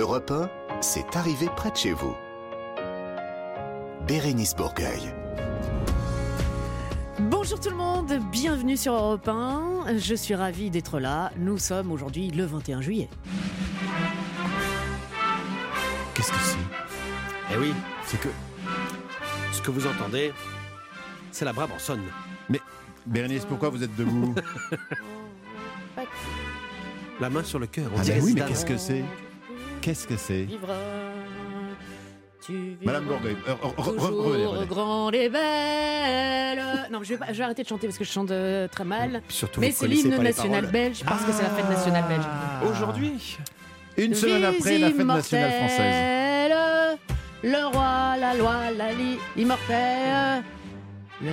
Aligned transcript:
Europe 0.00 0.30
1, 0.30 0.48
c'est 0.80 1.14
arrivé 1.14 1.46
près 1.56 1.70
de 1.70 1.76
chez 1.76 1.92
vous. 1.92 2.14
Bérénice 4.06 4.56
Bourgueil. 4.56 5.14
Bonjour 7.18 7.60
tout 7.60 7.68
le 7.68 7.76
monde, 7.76 8.10
bienvenue 8.32 8.78
sur 8.78 8.94
Europe 8.94 9.28
1. 9.28 9.98
Je 9.98 10.14
suis 10.14 10.34
ravie 10.34 10.70
d'être 10.70 11.00
là. 11.00 11.30
Nous 11.36 11.58
sommes 11.58 11.92
aujourd'hui 11.92 12.30
le 12.30 12.46
21 12.46 12.80
juillet. 12.80 13.10
Qu'est-ce 16.14 16.30
que 16.32 16.38
c'est? 16.38 16.56
Eh 17.54 17.58
oui, 17.58 17.74
c'est 18.06 18.18
que. 18.20 18.28
Ce 19.52 19.60
que 19.60 19.70
vous 19.70 19.86
entendez, 19.86 20.32
c'est 21.30 21.44
la 21.44 21.52
Brabançonne. 21.52 22.00
Bérénice, 23.04 23.44
pourquoi 23.44 23.68
vous 23.68 23.82
êtes 23.82 23.94
debout? 23.96 24.34
La 27.20 27.28
main 27.28 27.44
sur 27.44 27.58
le 27.58 27.66
cœur. 27.66 27.90
on 27.94 27.98
Ah 27.98 28.02
dirait 28.02 28.18
ben 28.20 28.24
oui, 28.24 28.32
mais 28.34 28.46
qu'est-ce 28.46 28.64
que 28.64 28.78
c'est? 28.78 29.04
Qu'est-ce 29.80 30.06
que 30.06 30.16
c'est 30.16 30.46
tu 32.44 32.76
Madame 32.82 33.04
Bourgueil, 33.04 33.36
euh, 33.48 33.82
toujours 33.82 34.64
grande 34.66 35.14
et 35.14 35.28
belle. 35.28 36.62
Non, 36.90 37.02
je 37.02 37.10
vais, 37.10 37.16
pas- 37.18 37.32
je 37.32 37.38
vais 37.38 37.44
arrêter 37.44 37.62
de 37.62 37.68
chanter 37.68 37.86
parce 37.86 37.98
que 37.98 38.04
je 38.04 38.10
chante 38.10 38.30
euh, 38.30 38.66
très 38.66 38.84
mal. 38.84 39.20
Surtout, 39.28 39.60
Mais 39.60 39.70
c'est 39.72 39.86
l'hymne 39.86 40.16
national 40.16 40.66
belge 40.66 41.02
parce 41.06 41.22
que 41.24 41.32
c'est 41.32 41.42
la 41.42 41.50
fête 41.50 41.68
nationale 41.68 42.04
belge. 42.08 42.24
Aujourd'hui 42.70 43.36
Une 43.98 44.14
semaine 44.14 44.44
après 44.44 44.78
la 44.78 44.90
fête 44.90 45.06
nationale 45.06 45.52
française. 45.52 46.98
Le 47.42 47.66
roi, 47.72 48.16
la 48.18 48.34
loi, 48.34 48.70
la 48.76 48.92
li, 48.92 49.18
l'immortel. 49.36 50.42
Le... 51.22 51.30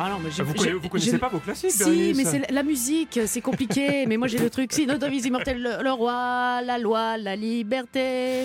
Ah 0.00 0.08
non, 0.10 0.20
mais 0.22 0.30
j'ai 0.30 0.44
Vous, 0.44 0.52
j'ai- 0.52 0.58
connaissez, 0.58 0.72
vous 0.78 0.88
connaissez 0.88 1.10
j'ai- 1.10 1.18
pas 1.18 1.28
vos 1.28 1.40
classiques, 1.40 1.72
Si, 1.72 1.78
Bérénice 1.84 2.16
mais 2.16 2.24
c'est 2.24 2.52
la- 2.52 2.62
musique, 2.62 3.18
c'est 3.26 3.40
compliqué. 3.40 4.06
mais 4.06 4.16
moi 4.16 4.28
j'ai 4.28 4.38
le 4.38 4.48
truc. 4.48 4.72
Si, 4.72 4.86
notre 4.86 5.00
devise 5.00 5.26
immortelle, 5.26 5.60
le, 5.60 5.82
le 5.82 5.90
roi, 5.90 6.62
la 6.64 6.78
loi, 6.78 7.16
la 7.18 7.34
liberté. 7.34 8.44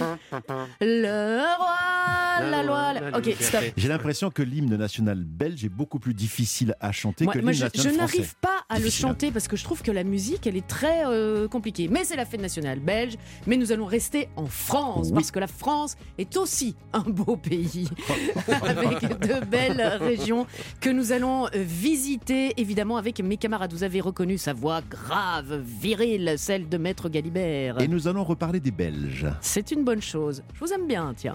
Le 0.81 1.44
roi, 1.58 2.50
la 2.50 2.63
loi. 2.63 2.94
la- 2.94 3.17
Ok, 3.17 3.25
liberté. 3.28 3.44
stop. 3.44 3.61
J'ai 3.78 3.88
l'impression 3.88 4.31
que 4.31 4.41
l'hymne 4.41 4.75
national 4.78 5.23
belge 5.23 5.63
est 5.63 5.69
beaucoup 5.69 6.00
plus 6.00 6.16
difficile 6.16 6.75
à 6.81 6.91
chanter 6.91 7.25
Moi, 7.25 7.33
que 7.33 7.39
l'hymne 7.39 7.53
je, 7.53 7.63
national 7.66 7.94
je 7.94 7.97
français. 8.00 8.17
n'arrive 8.17 8.35
pas 8.41 8.50
à 8.69 8.75
le 8.80 8.85
Difficile, 8.85 9.06
hein. 9.06 9.09
chanter 9.09 9.31
parce 9.31 9.47
que 9.47 9.56
je 9.56 9.63
trouve 9.63 9.81
que 9.83 9.91
la 9.91 10.03
musique, 10.03 10.47
elle 10.47 10.58
est 10.58 10.67
très 10.67 11.06
euh, 11.06 11.47
compliquée. 11.47 11.88
Mais 11.88 12.03
c'est 12.03 12.16
la 12.16 12.25
fête 12.25 12.41
nationale 12.41 12.80
belge. 12.80 13.13
Mais 13.45 13.58
nous 13.58 13.72
allons 13.72 13.85
rester 13.85 14.30
en 14.38 14.47
France 14.47 15.08
Oui. 15.09 15.13
parce 15.13 15.30
que 15.30 15.39
la 15.39 15.47
France 15.47 15.95
est 16.17 16.35
aussi 16.38 16.75
un 16.94 17.02
beau 17.02 17.35
pays 17.38 17.88
avec 18.66 19.19
de 19.19 19.45
belles 19.45 19.97
régions 20.02 20.47
que 20.81 20.89
nous 20.89 21.11
allons 21.11 21.42
euh, 21.45 21.49
visiter 21.55 22.53
évidemment 22.58 22.97
avec 22.97 23.19
mes 23.22 23.38
camarades. 23.38 23.72
Vous 23.73 23.83
avez 23.83 24.02
reconnu 24.02 24.38
sa 24.38 24.53
voix 24.53 24.81
grave, 24.81 25.61
virile, 25.63 26.35
celle 26.38 26.69
de 26.69 26.77
Maître 26.77 27.09
Galibert. 27.09 27.80
Et 27.81 27.88
nous 27.88 28.08
allons 28.08 28.23
reparler 28.23 28.59
des 28.59 28.72
Belges. 28.72 29.27
C'est 29.41 29.72
une 29.72 29.83
bonne 29.83 30.02
chose. 30.02 30.44
Je 30.53 30.59
vous 30.59 30.73
aime 30.73 30.88
bien, 30.88 31.13
tiens. 31.16 31.33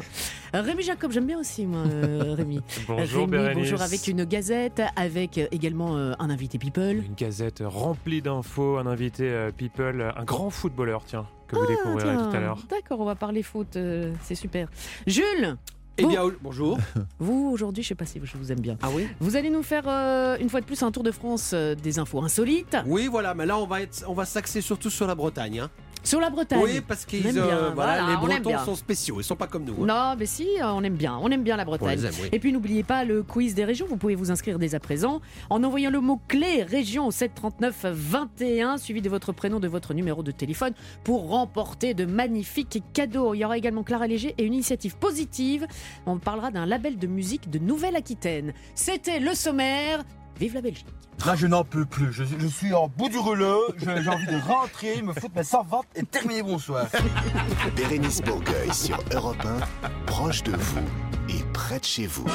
Rémi 0.52 0.82
Jacob, 0.82 1.12
j'aime 1.12 1.26
bien 1.26 1.38
aussi, 1.38 1.66
moi, 1.66 1.82
euh, 1.86 2.34
Rémi. 2.38 2.60
Bonjour 2.86 3.28
Rémi, 3.28 3.54
bonjour 3.54 3.82
avec 3.82 4.06
une 4.08 4.24
gazette, 4.24 4.82
avec 4.96 5.38
euh, 5.38 5.46
également 5.50 5.96
un 5.96 6.30
invité 6.30 6.58
People. 6.58 7.02
Une 7.04 7.14
gazette 7.14 7.62
remplie 7.64 8.22
d'infos, 8.22 8.78
un 8.78 8.86
invité 8.86 9.48
people, 9.56 10.12
un 10.16 10.24
grand 10.24 10.50
footballeur, 10.50 11.02
tiens, 11.06 11.26
que 11.48 11.56
vous 11.56 11.66
découvrirez 11.66 12.10
Ah, 12.10 12.16
Tiens, 12.16 12.30
tout 12.30 12.36
à 12.36 12.40
l'heure. 12.40 12.58
D'accord, 12.68 13.00
on 13.00 13.04
va 13.04 13.14
parler 13.14 13.42
foot, 13.42 13.76
euh, 13.76 14.12
c'est 14.22 14.34
super. 14.34 14.68
Jules, 15.06 15.56
Eh 16.00 16.06
bien, 16.06 16.22
bonjour. 16.42 16.78
vous 17.18 17.50
aujourd'hui, 17.52 17.82
je 17.82 17.88
sais 17.88 17.94
pas 17.94 18.04
si 18.06 18.20
je 18.22 18.36
vous 18.38 18.52
aime 18.52 18.60
bien. 18.60 18.76
Ah 18.82 18.88
oui 18.94 19.08
Vous 19.20 19.34
allez 19.36 19.50
nous 19.50 19.62
faire 19.64 19.82
euh, 19.88 20.36
une 20.40 20.48
fois 20.48 20.60
de 20.60 20.66
plus 20.66 20.82
un 20.82 20.92
tour 20.92 21.02
de 21.02 21.10
France 21.10 21.50
euh, 21.54 21.74
des 21.74 21.98
infos 21.98 22.22
insolites 22.22 22.76
Oui, 22.86 23.08
voilà, 23.08 23.34
mais 23.34 23.46
là, 23.46 23.58
on 23.58 23.66
va, 23.66 23.82
être, 23.82 24.04
on 24.06 24.14
va 24.14 24.24
s'axer 24.24 24.60
surtout 24.60 24.90
sur 24.90 25.06
la 25.08 25.14
Bretagne. 25.16 25.60
hein. 25.60 25.70
Sur 26.08 26.20
la 26.20 26.30
Bretagne. 26.30 26.60
Oui, 26.62 26.80
parce 26.80 27.04
qu'ils, 27.04 27.26
euh, 27.26 27.70
voilà, 27.74 28.02
voilà, 28.02 28.06
les 28.10 28.40
Bretons 28.40 28.64
sont 28.64 28.74
spéciaux, 28.74 29.20
ils 29.20 29.24
sont 29.24 29.36
pas 29.36 29.46
comme 29.46 29.64
nous. 29.64 29.74
hein. 29.84 29.86
Non, 29.86 30.16
mais 30.18 30.26
si, 30.26 30.46
euh, 30.60 30.72
on 30.72 30.82
aime 30.82 30.94
bien, 30.96 31.18
on 31.20 31.28
aime 31.30 31.42
bien 31.42 31.56
la 31.56 31.64
Bretagne. 31.64 31.96
les 31.98 32.06
aime, 32.06 32.14
oui. 32.22 32.28
Et 32.32 32.38
puis 32.38 32.52
n'oubliez 32.52 32.82
pas 32.82 33.04
le 33.04 33.22
quiz 33.22 33.54
des 33.54 33.64
régions, 33.64 33.86
vous 33.88 33.96
pouvez 33.96 34.14
vous 34.14 34.30
inscrire 34.30 34.58
dès 34.58 34.74
à 34.74 34.80
présent 34.80 35.20
en 35.50 35.62
envoyant 35.64 35.90
le 35.90 36.00
mot-clé 36.00 36.62
région 36.62 37.06
au 37.06 37.10
739 37.10 37.84
21 37.92 38.78
suivi 38.78 39.02
de 39.02 39.08
votre 39.10 39.32
prénom, 39.32 39.60
de 39.60 39.68
votre 39.68 39.94
numéro 39.94 40.22
de 40.22 40.30
téléphone 40.30 40.72
pour 41.04 41.28
remporter 41.28 41.94
de 41.94 42.04
magnifiques 42.06 42.82
cadeaux. 42.92 43.34
Il 43.34 43.38
y 43.38 43.44
aura 43.44 43.58
également 43.58 43.82
Clara 43.82 44.06
Léger 44.06 44.34
et 44.38 44.44
une 44.44 44.54
initiative 44.54 44.96
positive. 44.96 45.66
On 46.06 46.18
parlera 46.18 46.50
d'un 46.50 46.66
label 46.66 46.98
de 46.98 47.06
musique 47.06 47.50
de 47.50 47.58
Nouvelle-Aquitaine. 47.58 48.52
C'était 48.74 49.20
le 49.20 49.34
sommaire. 49.34 50.02
Vive 50.38 50.54
la 50.54 50.60
Belgique. 50.60 50.86
Là, 51.26 51.34
je 51.34 51.46
n'en 51.48 51.64
peux 51.64 51.84
plus. 51.84 52.12
Je, 52.12 52.22
je 52.24 52.46
suis 52.46 52.72
en 52.74 52.88
bout 52.88 53.08
du 53.08 53.18
rouleau. 53.18 53.60
Je- 53.76 54.02
J'ai 54.02 54.08
envie 54.08 54.26
de 54.26 54.40
rentrer, 54.46 55.02
me 55.02 55.12
foutre 55.12 55.34
mes 55.34 55.42
savates 55.42 55.86
et 55.96 56.04
terminer 56.04 56.42
mon 56.42 56.58
soir. 56.58 56.86
Bérénice 57.76 58.20
Bourgueil 58.22 58.72
sur 58.72 58.98
Europe 59.12 59.44
1, 59.82 59.86
proche 60.06 60.42
de 60.44 60.52
vous 60.52 60.80
et 61.28 61.42
près 61.52 61.80
de 61.80 61.84
chez 61.84 62.06
vous. 62.06 62.26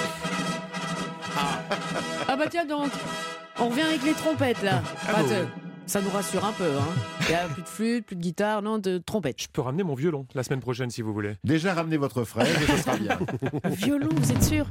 Ah 2.28 2.36
bah 2.36 2.46
tiens 2.50 2.66
donc, 2.66 2.92
on 3.59 3.69
revient 3.69 3.81
avec 3.81 4.03
les 4.03 4.13
trompettes 4.13 4.62
là. 4.63 4.81
Ah 5.08 5.13
bah 5.13 5.19
oui. 5.28 5.36
Ça 5.86 6.00
nous 6.02 6.09
rassure 6.12 6.46
un 6.46 6.53
peu. 6.53 6.63
Hein. 6.63 6.88
Il 7.22 7.28
n'y 7.30 7.36
a 7.36 7.46
plus 7.47 7.62
de 7.62 7.68
flûte, 7.68 8.06
plus 8.06 8.16
de 8.16 8.22
guitare, 8.22 8.62
non, 8.62 8.78
de 8.80 9.00
trompette. 9.00 9.42
Je 9.42 9.47
peux 9.52 9.62
ramener 9.62 9.84
mon 9.84 9.96
violon 9.96 10.25
la 10.34 10.42
semaine 10.44 10.62
prochaine 10.62 10.90
si 10.90 11.02
vous 11.02 11.13
voulez. 11.13 11.36
Déjà, 11.44 11.74
ramenez 11.74 11.97
votre 11.97 12.24
frère 12.24 12.47
et 12.47 12.66
ce 12.66 12.78
sera 12.78 12.96
bien. 12.97 13.18
Violon, 13.66 14.08
vous 14.16 14.31
êtes 14.31 14.44
sûr? 14.44 14.66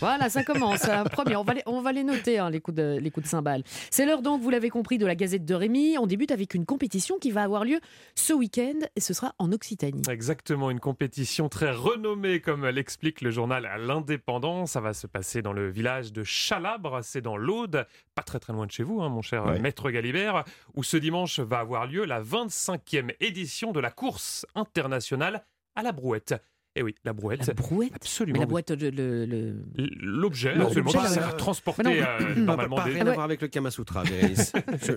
Voilà, 0.00 0.28
ça 0.28 0.42
commence. 0.44 0.84
hein. 0.88 1.04
Premier, 1.04 1.36
on 1.36 1.44
va 1.44 1.54
les, 1.54 1.62
on 1.66 1.80
va 1.80 1.92
les 1.92 2.02
noter, 2.04 2.38
hein, 2.38 2.50
les 2.50 2.60
coups 2.60 2.76
de, 2.76 2.98
les 3.00 3.10
coups 3.10 3.24
de 3.24 3.30
cymbales. 3.30 3.62
C'est 3.90 4.06
l'heure 4.06 4.22
donc, 4.22 4.40
vous 4.42 4.50
l'avez 4.50 4.70
compris, 4.70 4.98
de 4.98 5.06
la 5.06 5.14
Gazette 5.14 5.44
de 5.44 5.54
Rémi. 5.54 5.96
On 5.98 6.06
débute 6.06 6.30
avec 6.30 6.54
une 6.54 6.66
compétition 6.66 7.18
qui 7.18 7.30
va 7.30 7.42
avoir 7.42 7.64
lieu 7.64 7.80
ce 8.14 8.32
week-end 8.32 8.78
et 8.96 9.00
ce 9.00 9.14
sera 9.14 9.34
en 9.38 9.52
Occitanie. 9.52 10.02
Exactement, 10.10 10.70
une 10.70 10.80
compétition 10.80 11.48
très 11.48 11.70
renommée, 11.70 12.40
comme 12.40 12.66
l'explique 12.66 13.20
le 13.20 13.30
journal 13.30 13.68
L'Indépendant. 13.78 14.66
Ça 14.66 14.80
va 14.80 14.92
se 14.94 15.06
passer 15.06 15.42
dans 15.42 15.52
le 15.52 15.68
village 15.70 16.12
de 16.12 16.24
Chalabre, 16.24 17.00
c'est 17.02 17.20
dans 17.20 17.36
l'Aude, 17.36 17.86
pas 18.14 18.22
très 18.22 18.38
très 18.40 18.52
loin 18.52 18.66
de 18.66 18.70
chez 18.72 18.82
vous, 18.82 19.00
hein, 19.02 19.08
mon 19.08 19.22
cher 19.22 19.44
Ouais. 19.46 19.58
maître 19.58 19.90
Galibert, 19.90 20.44
où 20.74 20.82
ce 20.82 20.96
dimanche 20.96 21.40
va 21.40 21.58
avoir 21.60 21.86
lieu 21.86 22.04
la 22.04 22.20
25e 22.22 23.14
édition 23.20 23.72
de 23.72 23.80
la 23.80 23.90
course 23.90 24.46
internationale 24.54 25.44
à 25.76 25.82
la 25.82 25.92
brouette. 25.92 26.34
Et 26.80 26.82
oui, 26.82 26.94
la 27.04 27.12
brouette. 27.12 27.46
La 27.46 27.52
brouette 27.52 27.92
Absolument. 27.94 28.40
Mais 28.40 28.62
la 28.68 28.76
le, 28.90 29.26
le- 29.26 29.54
L'objet, 30.00 30.54
L'objet, 30.54 30.80
absolument, 30.80 30.90
ouais. 31.02 31.08
sert 31.08 31.28
à 31.28 31.32
transporter 31.34 31.82
non, 31.82 31.90
euh, 31.92 32.18
Ça 32.18 32.24
n'a 32.24 32.34
normalement 32.36 32.76
pas 32.76 32.84
des- 32.84 32.92
rien 32.94 33.04
Ouais. 33.04 33.10
à 33.10 33.14
voir 33.14 33.24
avec 33.26 33.42
le 33.42 33.48
Kamasutra, 33.48 34.02
Bérénice. 34.04 34.52
Je- 34.82 34.92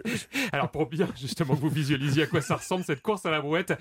Alors 0.53 0.71
pour 0.71 0.87
bien 0.87 1.09
justement 1.19 1.55
que 1.55 1.59
vous 1.59 1.67
visualisiez 1.69 2.23
à 2.23 2.27
quoi 2.27 2.39
ça 2.39 2.55
ressemble 2.55 2.85
cette 2.85 3.01
course 3.01 3.25
à 3.25 3.31
la 3.31 3.41
brouette, 3.41 3.73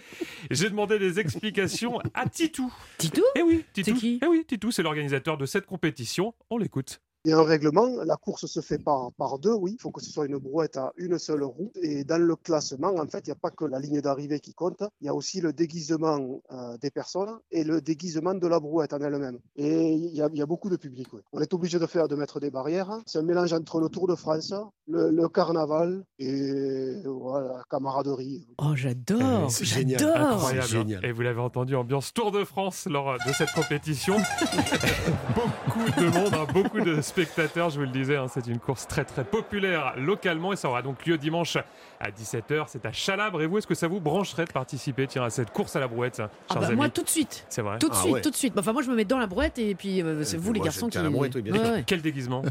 j'ai 0.51 0.69
demandé 0.69 0.99
des 0.99 1.21
explications 1.21 2.01
à 2.13 2.29
Titou. 2.29 2.73
Titou 2.99 3.23
Eh 3.37 3.43
oui, 3.43 3.65
Titou. 3.73 3.91
C'est 3.95 3.97
qui 3.97 4.19
Eh 4.21 4.27
oui, 4.27 4.45
Titou, 4.49 4.73
c'est 4.73 4.83
l'organisateur 4.83 5.37
de 5.39 5.47
cette 5.47 5.67
compétition. 5.67 6.35
On 6.51 6.59
l'écoute. 6.59 7.01
Il 7.25 7.31
y 7.31 7.35
a 7.35 7.39
un 7.39 7.45
règlement, 7.45 8.03
la 8.05 8.17
course 8.17 8.47
se 8.47 8.61
fait 8.61 8.79
par, 8.79 9.13
par 9.13 9.39
deux, 9.39 9.53
oui. 9.53 9.77
Il 9.79 9.81
faut 9.81 9.93
que 9.93 10.03
ce 10.03 10.11
soit 10.11 10.27
une 10.27 10.39
brouette 10.39 10.77
à 10.77 10.93
une 10.97 11.19
seule 11.21 11.45
roue. 11.45 11.71
Et 11.81 12.03
dans 12.03 12.21
le 12.21 12.35
classement, 12.35 12.89
en 12.97 13.07
fait, 13.07 13.21
il 13.21 13.29
n'y 13.31 13.33
a 13.33 13.37
pas 13.37 13.53
que 13.53 13.65
la 13.65 13.79
ligne 13.79 14.01
d'arrivée 14.01 14.41
qui 14.41 14.55
compte. 14.55 14.83
Il 15.01 15.07
y 15.07 15.09
a 15.09 15.15
aussi 15.15 15.41
le 15.41 15.53
déguisement 15.53 16.41
euh, 16.51 16.77
des 16.79 16.91
personnes 16.91 17.39
et 17.53 17.63
le 17.63 17.81
déguisement 17.81 18.35
de 18.35 18.47
la 18.49 18.59
brouette 18.59 18.93
en 18.93 18.99
elle-même. 19.01 19.39
Et 19.55 19.93
il 19.93 20.15
y 20.17 20.21
a, 20.21 20.29
il 20.33 20.37
y 20.39 20.43
a 20.43 20.47
beaucoup 20.47 20.69
de 20.69 20.75
public, 20.77 21.07
oui. 21.13 21.21
On 21.33 21.41
est 21.41 21.55
obligé 21.55 21.79
de 21.79 21.87
faire, 21.87 22.09
de 22.09 22.17
mettre 22.17 22.41
des 22.41 22.51
barrières. 22.51 22.91
C'est 23.07 23.19
un 23.19 23.23
mélange 23.23 23.53
entre 23.53 23.79
le 23.79 23.89
Tour 23.89 24.09
de 24.09 24.17
France, 24.17 24.53
le, 24.89 25.11
le 25.11 25.29
carnaval 25.29 26.03
et 26.19 27.03
voilà, 27.05 27.49
la 27.59 27.63
camaraderie. 27.71 28.49
Oh, 28.59 28.75
j'adore 28.75 29.49
C'est 29.49 29.65
génial, 29.65 30.01
J'adore 30.01 30.17
Incroyable. 30.17 30.63
c'est 30.67 30.73
génial. 30.77 31.05
Et 31.05 31.13
vous 31.13 31.23
l'avez 31.23 31.41
entendu, 31.41 31.77
ambiance 31.77 32.13
Tour 32.13 32.33
de 32.33 32.43
France 32.45 32.87
lors 32.91 33.13
de 33.25 33.33
cette 33.33 33.53
compétition. 33.53 34.17
beaucoup 35.37 36.01
de 36.01 36.07
monde, 36.09 36.35
hein, 36.35 36.47
beaucoup 36.53 36.81
de 36.81 37.01
spectateurs, 37.13 37.69
je 37.71 37.77
vous 37.79 37.85
le 37.85 37.91
disais. 37.91 38.17
hein, 38.17 38.27
c'est 38.33 38.47
une 38.47 38.59
course 38.59 38.87
très 38.89 39.05
très 39.05 39.23
populaire 39.25 39.93
localement 39.99 40.53
et 40.53 40.57
ça 40.57 40.69
aura 40.69 40.81
donc 40.81 41.05
lieu 41.05 41.19
dimanche 41.19 41.57
à 42.01 42.11
17h. 42.11 42.65
C'est 42.69 42.87
à 42.87 42.93
Chalabre. 42.93 43.43
Et 43.43 43.47
vous, 43.47 43.59
est-ce 43.59 43.67
que 43.67 43.75
ça 43.75 43.87
vous 43.87 44.01
brancherait 44.01 44.47
de 44.47 44.53
participer 44.53 45.07
tiens, 45.07 45.25
à 45.25 45.31
cette 45.31 45.51
course 45.51 45.77
à 45.77 45.81
la 45.81 45.89
brouette, 45.89 46.23
Ah 46.49 46.55
bah, 46.59 46.71
Moi, 46.75 46.89
tout 46.89 47.03
de 47.03 47.09
suite 47.11 47.45
C'est 47.51 47.61
vrai. 47.63 47.79
tout 47.79 47.89
de 47.91 47.95
Ah 47.95 48.01
suite, 48.01 48.13
ouais. 48.15 48.21
tout 48.23 48.31
de 48.31 48.37
suite. 48.37 48.55
Enfin, 48.59 48.73
moi, 48.73 48.81
je 48.83 48.91
me 48.91 48.97
mets 48.97 49.05
dans 49.05 49.19
la 49.19 49.27
brouette 49.27 49.59
et 49.59 49.75
puis 49.75 50.03
euh, 50.03 50.25
c'est 50.25 50.37
Euh, 50.37 50.41
vous, 50.41 50.53
les 50.55 50.61
garçons, 50.61 50.89
qui. 50.89 50.97
la 50.99 51.11
brouette, 51.11 51.35
oui, 51.35 51.43
bien 51.43 51.53
Ouais, 51.53 51.59
sûr. 51.65 51.73
ouais. 51.75 51.85
Quel 51.87 52.01
déguisement 52.01 52.43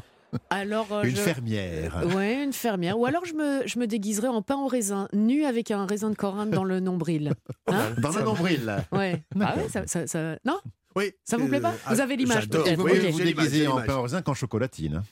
Alors, 0.50 0.88
euh, 0.92 1.04
Une 1.04 1.16
je- 1.16 1.22
fermière. 1.22 2.04
Ouais, 2.16 2.44
une 2.44 2.54
fermière. 2.54 2.98
Ou 3.00 3.06
alors 3.06 3.26
je 3.26 3.34
me, 3.34 3.68
je 3.68 3.80
me 3.80 3.88
déguiserais 3.88 4.30
en 4.30 4.42
pain 4.42 4.56
au 4.58 4.68
raisin, 4.68 5.08
nu 5.12 5.44
avec 5.44 5.72
un 5.72 5.86
raisin 5.86 6.10
de 6.12 6.16
Corinthe 6.16 6.52
dans 6.52 6.64
le 6.64 6.80
nombril. 6.80 7.34
Hein 7.68 7.90
Dans 7.98 8.12
le 8.12 8.24
nombril. 8.24 8.64
là. 8.66 8.84
ouais. 8.94 9.22
Ah 9.42 9.56
ouais, 9.58 9.68
ça, 9.70 9.88
ça- 9.88 10.08
ça- 10.08 10.38
Non? 10.46 10.60
Oui. 10.96 11.12
Ça 11.24 11.38
vous 11.38 11.48
plaît 11.48 11.62
pas 11.62 11.72
Euh, 11.72 11.94
Vous 11.94 12.00
avez 12.02 12.16
l'image 12.16 12.50
peut-être. 12.50 12.84
Oui, 12.84 12.92
Ok, 12.94 13.12
vous 13.12 13.20
déguisez 13.22 13.68
en 13.68 13.82
pain 13.82 13.96
au 13.98 14.02
raisin 14.04 14.22
qu'en 14.22 14.34
chocolatine. 14.34 15.04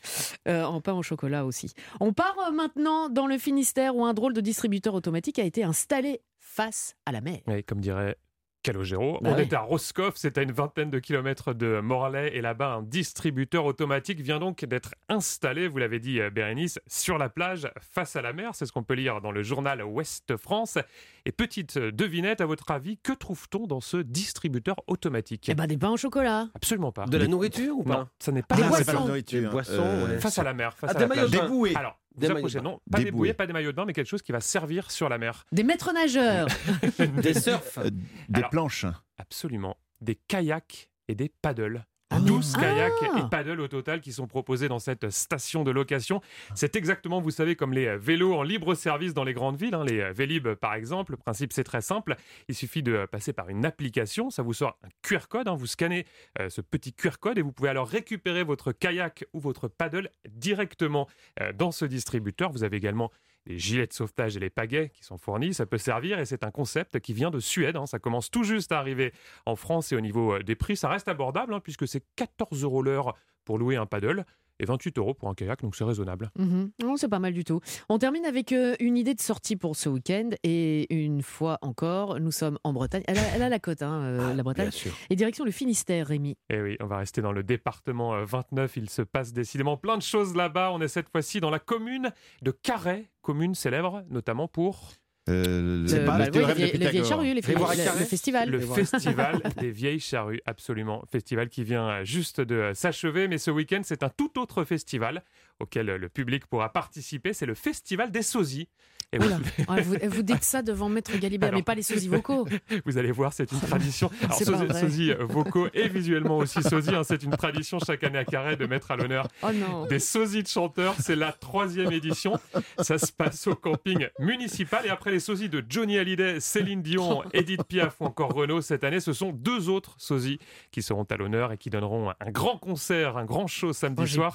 Euh, 0.47 0.63
en 0.63 0.81
pain 0.81 0.93
au 0.93 1.03
chocolat 1.03 1.45
aussi. 1.45 1.73
On 1.99 2.13
part 2.13 2.35
euh, 2.47 2.51
maintenant 2.51 3.09
dans 3.09 3.27
le 3.27 3.37
Finistère 3.37 3.95
où 3.95 4.05
un 4.05 4.13
drôle 4.13 4.33
de 4.33 4.41
distributeur 4.41 4.93
automatique 4.93 5.39
a 5.39 5.43
été 5.43 5.63
installé 5.63 6.21
face 6.39 6.95
à 7.05 7.11
la 7.11 7.21
mer. 7.21 7.39
Oui, 7.47 7.63
Comme 7.63 7.79
dirait 7.79 8.17
Calogero. 8.63 9.19
Bah 9.21 9.31
on 9.33 9.37
est 9.37 9.53
à 9.53 9.61
Roscoff, 9.61 10.15
c'est 10.17 10.37
à 10.37 10.41
une 10.41 10.51
vingtaine 10.51 10.89
de 10.89 10.99
kilomètres 10.99 11.53
de 11.53 11.79
Morlaix 11.79 12.31
et 12.35 12.41
là-bas 12.41 12.73
un 12.73 12.81
distributeur 12.83 13.65
automatique 13.65 14.19
vient 14.19 14.39
donc 14.39 14.65
d'être 14.65 14.93
installé, 15.07 15.67
vous 15.67 15.77
l'avez 15.77 15.99
dit 15.99 16.19
euh, 16.19 16.29
Bérénice, 16.29 16.79
sur 16.87 17.17
la 17.17 17.29
plage 17.29 17.69
face 17.79 18.15
à 18.17 18.21
la 18.21 18.33
mer, 18.33 18.51
c'est 18.53 18.65
ce 18.65 18.71
qu'on 18.73 18.83
peut 18.83 18.95
lire 18.95 19.21
dans 19.21 19.31
le 19.31 19.43
journal 19.43 19.81
Ouest 19.83 20.35
France. 20.37 20.77
Et 21.25 21.31
petite 21.31 21.77
euh, 21.77 21.91
devinette, 21.91 22.41
à 22.41 22.45
votre 22.45 22.69
avis, 22.71 22.97
que 22.97 23.13
trouve-t-on 23.13 23.65
dans 23.67 23.81
ce 23.81 23.97
distributeur 23.97 24.75
automatique? 24.87 25.47
Eh 25.49 25.53
ben, 25.55 25.67
des 25.67 25.77
pains 25.77 25.91
au 25.91 25.97
chocolat. 25.97 26.47
Absolument 26.55 26.91
pas. 26.91 27.05
De 27.05 27.17
la 27.17 27.27
nourriture 27.27 27.77
ou 27.77 27.83
Non, 27.83 27.93
pas? 27.95 28.07
ça 28.19 28.31
n'est 28.31 28.41
pas 28.41 28.55
Des 28.55 28.61
la 28.63 28.67
boissons. 28.69 28.85
pas 28.85 28.93
la 28.93 28.99
nourriture. 28.99 29.41
Des 29.41 29.47
boissons, 29.47 29.73
Euh. 29.83 30.19
Face 30.19 30.37
à 30.39 30.43
la 30.43 30.53
mer, 30.53 30.75
face 30.75 30.91
Ah, 30.93 30.97
à 30.97 30.99
des 30.99 31.01
la 31.01 31.07
maillots 31.07 31.27
de 31.27 31.31
plage. 31.31 31.41
bain. 31.41 31.47
Déboué. 31.47 31.75
Alors, 31.75 31.97
Des 32.19 32.27
maillots 32.27 32.37
approchez, 32.39 32.57
de 32.59 32.63
bain. 32.63 32.69
non, 32.71 32.79
pas 32.91 32.97
Des 32.99 33.05
des 33.05 33.11
bouées. 33.11 33.27
bouées, 33.29 33.33
pas 33.33 33.47
des 33.47 33.53
maillots 33.53 33.71
de 33.71 33.75
bain, 33.77 33.85
mais 33.85 33.93
quelque 33.93 34.07
chose 34.07 34.21
qui 34.21 34.31
va 34.31 34.39
servir 34.41 34.91
sur 34.91 35.09
la 35.09 35.17
mer. 35.17 35.45
Des 35.51 35.63
maîtres 35.63 35.91
nageurs. 35.93 36.47
Des 37.21 37.33
surfs. 37.33 37.77
Euh, 37.79 37.89
des 38.29 38.39
Alors, 38.39 38.49
planches. 38.51 38.85
Absolument. 39.17 39.77
Des 40.01 40.15
kayaks 40.15 40.89
et 41.07 41.15
des 41.15 41.29
paddles. 41.29 41.85
Ah, 42.21 42.25
12 42.27 42.55
mais- 42.57 42.63
kayaks 42.63 42.91
Ah. 43.13 43.19
et 43.25 43.29
paddles 43.29 43.61
au 43.61 43.67
total 43.67 44.01
qui 44.01 44.11
sont 44.11 44.27
proposés 44.27 44.67
dans 44.67 44.79
cette 44.79 45.09
station 45.09 45.63
de 45.63 45.71
location. 45.71 46.21
C'est 46.55 46.75
exactement, 46.75 47.21
vous 47.21 47.31
savez, 47.31 47.55
comme 47.55 47.73
les 47.73 47.87
euh, 47.87 47.97
vélos 47.97 48.33
en 48.35 48.43
libre 48.43 48.75
service 48.75 49.13
dans 49.13 49.23
les 49.23 49.33
grandes 49.33 49.57
villes, 49.59 49.73
hein, 49.75 49.83
les 49.85 50.01
euh, 50.01 50.11
Vélib 50.11 50.47
par 50.55 50.73
exemple. 50.73 51.11
Le 51.13 51.17
principe, 51.17 51.53
c'est 51.53 51.63
très 51.63 51.81
simple. 51.81 52.15
Il 52.47 52.55
suffit 52.55 52.83
de 52.83 52.93
euh, 52.93 53.07
passer 53.07 53.31
par 53.33 53.49
une 53.49 53.65
application. 53.65 54.29
Ça 54.29 54.41
vous 54.43 54.53
sort 54.53 54.77
un 54.83 54.89
QR 55.01 55.27
code. 55.29 55.47
hein. 55.47 55.55
Vous 55.55 55.67
scannez 55.67 56.05
euh, 56.39 56.49
ce 56.49 56.61
petit 56.61 56.93
QR 56.93 57.17
code 57.19 57.37
et 57.37 57.41
vous 57.41 57.51
pouvez 57.51 57.69
alors 57.69 57.87
récupérer 57.87 58.43
votre 58.43 58.71
kayak 58.71 59.25
ou 59.33 59.39
votre 59.39 59.67
paddle 59.67 60.09
directement 60.29 61.07
euh, 61.41 61.53
dans 61.53 61.71
ce 61.71 61.85
distributeur. 61.85 62.51
Vous 62.51 62.63
avez 62.63 62.77
également 62.77 63.11
les 63.49 63.57
gilets 63.57 63.87
de 63.87 63.93
sauvetage 63.93 64.37
et 64.37 64.39
les 64.39 64.49
pagaies 64.49 64.89
qui 64.89 65.03
sont 65.03 65.17
fournis. 65.17 65.53
Ça 65.53 65.65
peut 65.65 65.77
servir 65.77 66.19
et 66.19 66.25
c'est 66.25 66.43
un 66.43 66.51
concept 66.51 66.99
qui 66.99 67.13
vient 67.13 67.31
de 67.31 67.39
Suède. 67.39 67.75
hein. 67.75 67.85
Ça 67.87 67.99
commence 67.99 68.31
tout 68.31 68.43
juste 68.43 68.71
à 68.71 68.77
arriver 68.79 69.11
en 69.45 69.55
France 69.55 69.91
et 69.91 69.95
au 69.95 70.01
niveau 70.01 70.35
euh, 70.35 70.43
des 70.43 70.55
prix, 70.55 70.77
ça 70.77 70.87
reste 70.87 71.07
abordable 71.07 71.53
hein, 71.53 71.59
puisque 71.59 71.87
c'est 71.87 72.03
14 72.15 72.63
euros 72.63 72.83
l'heure 72.83 73.15
pour 73.45 73.57
louer 73.57 73.75
un 73.75 73.87
paddle 73.87 74.25
et 74.59 74.65
28 74.65 74.97
euros 74.97 75.13
pour 75.13 75.29
un 75.29 75.33
kayak, 75.33 75.61
donc 75.61 75.75
c'est 75.75 75.83
raisonnable. 75.83 76.31
Mhm. 76.37 76.71
Non, 76.83 76.97
c'est 76.97 77.07
pas 77.07 77.19
mal 77.19 77.33
du 77.33 77.43
tout. 77.43 77.59
On 77.89 77.97
termine 77.97 78.25
avec 78.25 78.51
euh, 78.51 78.75
une 78.79 78.97
idée 78.97 79.13
de 79.13 79.21
sortie 79.21 79.55
pour 79.55 79.75
ce 79.75 79.89
week-end. 79.89 80.29
Et 80.43 80.93
une 80.93 81.21
fois 81.21 81.57
encore, 81.61 82.19
nous 82.19 82.31
sommes 82.31 82.59
en 82.63 82.73
Bretagne. 82.73 83.03
Elle 83.07 83.17
a, 83.17 83.35
elle 83.35 83.41
a 83.43 83.49
la 83.49 83.59
côte, 83.59 83.81
hein, 83.81 84.01
euh, 84.03 84.33
la 84.33 84.43
Bretagne. 84.43 84.69
Bien 84.69 84.71
sûr. 84.71 84.91
Et 85.09 85.15
direction 85.15 85.45
le 85.45 85.51
Finistère, 85.51 86.07
Rémi. 86.07 86.31
Et 86.49 86.55
Eh 86.55 86.61
oui, 86.61 86.77
on 86.81 86.87
va 86.87 86.97
rester 86.97 87.21
dans 87.21 87.31
le 87.31 87.43
département 87.43 88.13
euh, 88.15 88.25
29. 88.25 88.77
Il 88.77 88.89
se 88.89 89.01
passe 89.01 89.33
décidément 89.33 89.77
plein 89.77 89.97
de 89.97 90.01
choses 90.03 90.35
là-bas. 90.35 90.71
On 90.73 90.81
est 90.81 90.87
cette 90.87 91.09
fois-ci 91.09 91.39
dans 91.39 91.49
la 91.49 91.59
commune 91.59 92.11
de 92.41 92.51
Carhaix, 92.51 93.09
commune 93.21 93.55
célèbre 93.55 94.03
notamment 94.09 94.47
pour 94.47 94.91
Euh, 95.29 95.85
Euh, 95.89 96.05
pas 96.05 96.17
bah 96.17 96.25
le 96.25 96.31
oui, 96.45 96.53
les, 96.57 96.71
les 96.77 96.89
vieilles 96.89 97.05
charrues, 97.05 97.33
les 97.33 97.41
à 97.55 97.75
le- 97.75 97.99
le 97.99 98.05
festival. 98.05 98.49
le 98.49 98.59
festival 98.59 99.41
des 99.59 99.71
vieilles 99.71 99.99
charrues. 99.99 100.41
Absolument. 100.45 101.03
Festival 101.11 101.49
qui 101.49 101.63
vient 101.63 102.03
juste 102.03 102.41
de 102.41 102.71
s'achever. 102.73 103.27
Mais 103.27 103.37
ce 103.37 103.51
week-end, 103.51 103.81
c'est 103.83 104.03
un 104.03 104.09
tout 104.09 104.39
autre 104.39 104.63
festival 104.63 105.23
auquel 105.59 105.89
euh, 105.89 105.97
le 105.97 106.09
public 106.09 106.45
pourra 106.47 106.69
participer. 106.71 107.33
C'est 107.33 107.45
le 107.45 107.55
festival 107.55 108.11
des 108.11 108.21
sosies. 108.23 108.67
Et 109.11 109.17
Oula. 109.17 109.39
Ah, 109.67 109.81
vous, 109.81 109.95
vous 110.09 110.21
dites 110.21 110.43
ça 110.43 110.61
devant 110.61 110.87
Maître 110.87 111.17
Galibert, 111.17 111.47
Alors. 111.47 111.57
mais 111.59 111.63
pas 111.63 111.73
les 111.73 111.81
sosies 111.81 112.07
vocaux. 112.07 112.47
Vous 112.85 112.99
allez 112.99 113.11
voir, 113.11 113.33
c'est 113.33 113.51
une 113.51 113.59
tradition. 113.59 114.11
Alors, 114.21 114.37
sosie, 114.37 114.51
vrai. 114.67 114.79
sosie, 114.81 115.11
euh, 115.11 115.25
vocaux 115.25 115.67
et 115.73 115.87
visuellement 115.89 116.37
aussi 116.37 116.61
sosie. 116.61 116.93
hein, 116.93 117.01
c'est 117.03 117.23
une 117.23 117.31
tradition 117.35 117.79
chaque 117.79 118.03
année 118.03 118.19
à 118.19 118.25
Carhaix 118.25 118.55
de 118.55 118.67
mettre 118.67 118.91
à 118.91 118.97
l'honneur 118.97 119.27
Oh 119.41 119.47
des 119.89 119.97
sosies 119.97 120.43
de 120.43 120.47
chanteurs. 120.47 120.93
C'est 120.99 121.15
la 121.15 121.31
troisième 121.31 121.91
édition. 121.91 122.39
Ça 122.77 122.99
se 122.99 123.11
passe 123.11 123.47
au 123.47 123.55
camping 123.55 124.07
municipal. 124.19 124.85
Et 124.85 124.89
après 124.89 125.09
les 125.09 125.19
sosies 125.19 125.49
de 125.49 125.65
Johnny 125.67 125.97
Hallyday, 125.97 126.39
Céline 126.39 126.83
Dion, 126.83 127.23
Edith 127.33 127.63
Piaf 127.63 127.95
ou 128.01 128.05
encore 128.05 128.33
Renaud, 128.33 128.61
cette 128.61 128.83
année, 128.83 128.99
ce 128.99 129.13
sont 129.13 129.31
deux 129.31 129.69
autres 129.69 129.95
sosies 129.97 130.37
qui 130.69 130.83
seront 130.83 131.05
à 131.09 131.17
l'honneur 131.17 131.51
et 131.51 131.57
qui 131.57 131.71
donneront 131.71 132.11
un 132.19 132.29
grand 132.29 132.57
concert, 132.59 133.17
un 133.17 133.25
grand 133.25 133.47
show 133.47 133.73
samedi 133.73 134.03
Oh, 134.03 134.05
soir. 134.05 134.33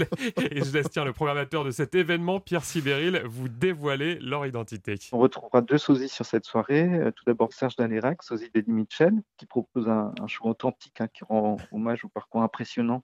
Et 0.00 0.62
je 0.64 0.72
laisse 0.72 0.90
tiens 0.90 1.04
le 1.04 1.12
programmateur 1.12 1.64
de 1.64 1.70
cet 1.70 1.94
événement, 1.94 2.40
Pierre 2.40 2.64
Sibéril, 2.64 3.22
vous 3.24 3.48
dévoiler 3.48 4.18
leur 4.20 4.46
identité. 4.46 4.98
On 5.12 5.18
retrouvera 5.18 5.60
deux 5.60 5.78
sosies 5.78 6.08
sur 6.08 6.26
cette 6.26 6.44
soirée. 6.44 6.88
Euh, 6.88 7.10
Tout 7.10 7.24
d'abord 7.26 7.52
Serge 7.52 7.76
Dalérac, 7.76 8.22
sosie 8.22 8.50
d'Eddie 8.54 8.72
Mitchell, 8.72 9.14
qui 9.36 9.46
propose 9.46 9.88
un, 9.88 10.12
un 10.20 10.26
show 10.26 10.44
authentique 10.44 11.00
hein, 11.00 11.08
qui 11.12 11.24
rend 11.24 11.56
hommage 11.72 12.04
au 12.04 12.08
parcours 12.08 12.42
impressionnant 12.42 13.02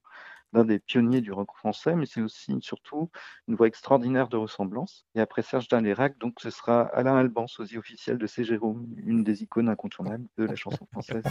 d'un 0.52 0.64
des 0.64 0.79
pionniers 0.79 1.20
du 1.20 1.32
rock 1.32 1.49
français, 1.56 1.94
mais 1.94 2.06
c'est 2.06 2.20
aussi 2.20 2.56
surtout 2.61 3.11
une 3.49 3.55
voix 3.55 3.67
extraordinaire 3.67 4.29
de 4.29 4.37
ressemblance. 4.37 5.06
Et 5.14 5.20
après 5.20 5.43
Serge 5.43 5.69
Dalérac, 5.69 6.19
donc 6.19 6.35
ce 6.41 6.50
sera 6.50 6.82
Alain 6.94 7.17
Alban, 7.17 7.47
sosie 7.47 7.79
officiel 7.79 8.19
de 8.19 8.26
C. 8.26 8.44
Jérôme, 8.44 8.87
une 9.05 9.23
des 9.25 9.43
icônes 9.43 9.69
incontournables 9.69 10.25
de 10.38 10.44
la 10.44 10.56
chanson 10.56 10.87
française. 10.93 11.23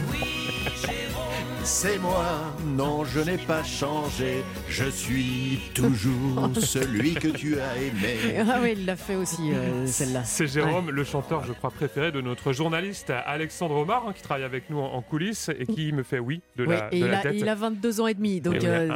C'est 1.63 1.99
moi, 1.99 2.25
non, 2.65 3.03
je 3.03 3.19
n'ai 3.19 3.37
pas 3.37 3.63
changé. 3.63 4.43
Je 4.69 4.85
suis 4.89 5.59
toujours 5.75 6.49
celui 6.59 7.13
que 7.13 7.27
tu 7.27 7.59
as 7.59 7.77
aimé. 7.77 8.43
Ah 8.49 8.59
oui, 8.61 8.73
il 8.77 8.85
l'a 8.85 8.95
fait 8.95 9.15
aussi, 9.15 9.51
euh, 9.53 9.85
celle-là. 9.85 10.23
C'est 10.23 10.47
Jérôme, 10.47 10.89
le 10.89 11.03
chanteur, 11.03 11.43
je 11.45 11.53
crois, 11.53 11.69
préféré 11.69 12.11
de 12.11 12.21
notre 12.21 12.53
journaliste 12.53 13.11
Alexandre 13.11 13.75
Omar, 13.75 14.07
hein, 14.07 14.13
qui 14.13 14.23
travaille 14.23 14.45
avec 14.45 14.69
nous 14.69 14.79
en, 14.79 14.93
en 14.93 15.01
coulisses 15.01 15.49
et 15.59 15.65
qui 15.67 15.91
me 15.91 16.01
fait 16.03 16.19
oui 16.19 16.41
de 16.55 16.65
Oui, 16.65 16.75
la, 16.75 16.87
et 16.93 16.99
de 17.01 17.05
il, 17.05 17.11
la 17.11 17.19
a, 17.19 17.21
tête. 17.23 17.35
il 17.35 17.49
a 17.49 17.55
22 17.55 18.01
ans 18.01 18.07
et 18.07 18.13
demi, 18.15 18.41
donc 18.41 18.55
Et 18.55 18.65
euh, 18.65 18.89
un- 18.91 18.95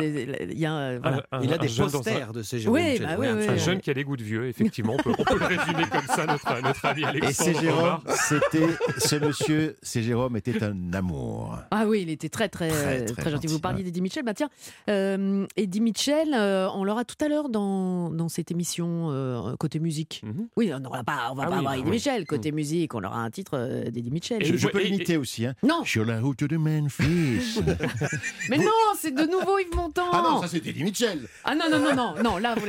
il 0.52 0.60
y 0.60 0.66
a 0.66 0.74
euh, 0.76 1.00
voilà. 1.02 1.24
Un- 1.32 1.38
un- 1.40 1.42
Il 1.44 1.54
a 1.54 1.58
des 1.58 1.68
dans 1.68 1.84
un- 1.84 1.90
posters 1.90 2.34
de 2.34 2.44
ces 2.44 2.60
Jérôme. 2.60 2.80
Oui, 2.80 3.00
bah 3.00 3.08
oui, 3.20 3.28
oui, 3.36 3.46
Un 3.48 3.54
oui. 3.54 3.60
jeune 3.60 3.80
qui 3.82 3.90
a 3.90 3.94
des 3.94 4.04
goûts 4.04 4.18
de 4.18 4.24
vieux, 4.24 4.48
effectivement. 4.48 4.94
On 4.98 5.04
peut, 5.04 5.14
on 5.18 5.24
peut 5.24 5.40
le 5.40 5.46
résumer 5.46 5.84
comme 5.92 6.08
ça, 6.16 6.26
notre, 6.26 6.62
notre 6.62 6.86
ami 6.86 7.02
Et 7.02 7.06
Alexandre 7.06 7.34
c'est 7.54 7.62
Jérôme, 7.62 8.00
c'était 8.28 8.68
ce 8.98 9.16
monsieur, 9.16 9.76
c'est 9.82 10.02
Jérôme 10.04 10.38
était 10.38 10.64
un 10.64 10.94
amour. 10.94 11.58
Ah 11.72 11.86
oui, 11.88 12.02
il 12.04 12.10
était 12.10 12.30
très 12.30 12.50
très 12.50 12.70
Très, 12.70 13.06
très, 13.06 13.22
très 13.22 13.32
gentil. 13.32 13.48
Vous 13.48 13.60
parliez 13.60 13.84
d'Eddie 13.84 14.02
Mitchell, 14.02 14.24
bah 14.24 14.34
tiens, 14.34 14.50
euh, 14.90 15.46
Eddie 15.58 15.82
Mitchell, 15.82 16.34
euh, 16.34 16.68
on 16.74 16.84
l'aura 16.84 17.04
tout 17.06 17.16
à 17.24 17.28
l'heure 17.28 17.50
dans, 17.50 18.10
dans 18.10 18.30
cette 18.30 18.52
émission 18.52 19.10
euh, 19.12 19.56
côté 19.58 19.80
musique. 19.80 20.22
Mhm. 20.24 20.48
Oui, 20.56 20.72
on 20.74 20.80
n'aura 20.80 21.04
pas, 21.04 21.30
on 21.32 21.36
va 21.36 21.44
Ah 21.44 21.48
pas 21.48 21.52
oui, 21.52 21.58
avoir 21.60 21.64
bah 21.74 21.78
Eddie 21.78 21.86
oui. 21.86 21.92
Mitchell 21.92 22.26
côté 22.26 22.52
musique, 22.52 22.94
on 22.96 23.04
aura 23.04 23.20
un 23.22 23.30
titre 23.30 23.52
euh, 23.56 23.84
d'Eddie 23.90 24.12
Mitchell. 24.12 24.42
Et 24.44 24.58
Je, 24.58 24.68
peux 24.68 24.82
et- 24.82 24.86
l'imiter 24.86 25.18
aussi. 25.18 25.46
Hein. 25.46 25.54
Non, 25.64 25.84
Sur 25.84 26.06
la 26.06 26.20
route 26.22 26.44
de 26.44 26.58
Memphis. 26.58 27.60
mais 28.50 28.58
non, 28.58 28.72
c'est 28.98 29.14
de 29.14 29.24
nouveau 29.24 29.60
Yves 29.60 29.76
Montand. 29.76 30.03
Ah 30.12 30.22
non, 30.24 30.42
ça 30.42 30.48
c'était 30.48 30.70
Eddie 30.70 30.84
Mitchell. 30.84 31.28
Ah 31.44 31.56
non, 31.56 31.66
non, 31.70 31.80
non, 31.80 31.96
non, 31.96 32.24
non, 32.24 32.38
là, 32.38 32.56
vous, 32.56 32.66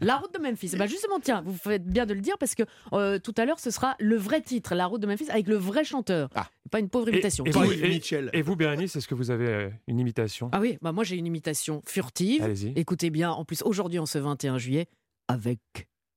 la 0.00 0.16
route 0.16 0.34
de 0.34 0.38
Memphis. 0.38 0.72
Bah 0.76 0.86
justement, 0.86 1.20
tiens, 1.20 1.42
vous 1.44 1.56
faites 1.56 1.84
bien 1.86 2.06
de 2.06 2.14
le 2.14 2.20
dire 2.20 2.36
parce 2.38 2.54
que 2.54 2.62
euh, 2.92 3.18
tout 3.18 3.34
à 3.36 3.44
l'heure, 3.44 3.60
ce 3.60 3.70
sera 3.70 3.94
le 4.00 4.16
vrai 4.16 4.40
titre, 4.40 4.74
la 4.74 4.86
route 4.86 5.00
de 5.00 5.06
Memphis, 5.06 5.30
avec 5.30 5.46
le 5.48 5.56
vrai 5.56 5.84
chanteur. 5.84 6.28
Ah. 6.34 6.48
Pas 6.70 6.80
une 6.80 6.88
pauvre 6.88 7.08
Et- 7.08 7.12
imitation. 7.12 7.44
et 7.44 7.50
Pas 7.50 7.60
vous- 7.64 7.70
Mitchell. 7.70 8.30
Et 8.32 8.42
vous, 8.42 8.56
Bérénice, 8.56 8.96
est-ce 8.96 9.06
que 9.06 9.14
vous 9.14 9.30
avez 9.30 9.46
euh, 9.48 9.70
une 9.86 9.98
imitation? 10.00 10.48
Ah 10.52 10.60
oui, 10.60 10.78
bah 10.82 10.92
moi 10.92 11.04
j'ai 11.04 11.16
une 11.16 11.26
imitation 11.26 11.82
furtive. 11.86 12.42
Allez-y. 12.42 12.72
Écoutez 12.76 13.10
bien, 13.10 13.30
en 13.30 13.44
plus 13.44 13.62
aujourd'hui, 13.62 13.98
en 13.98 14.06
ce 14.06 14.18
21 14.18 14.58
juillet, 14.58 14.86
avec. 15.28 15.60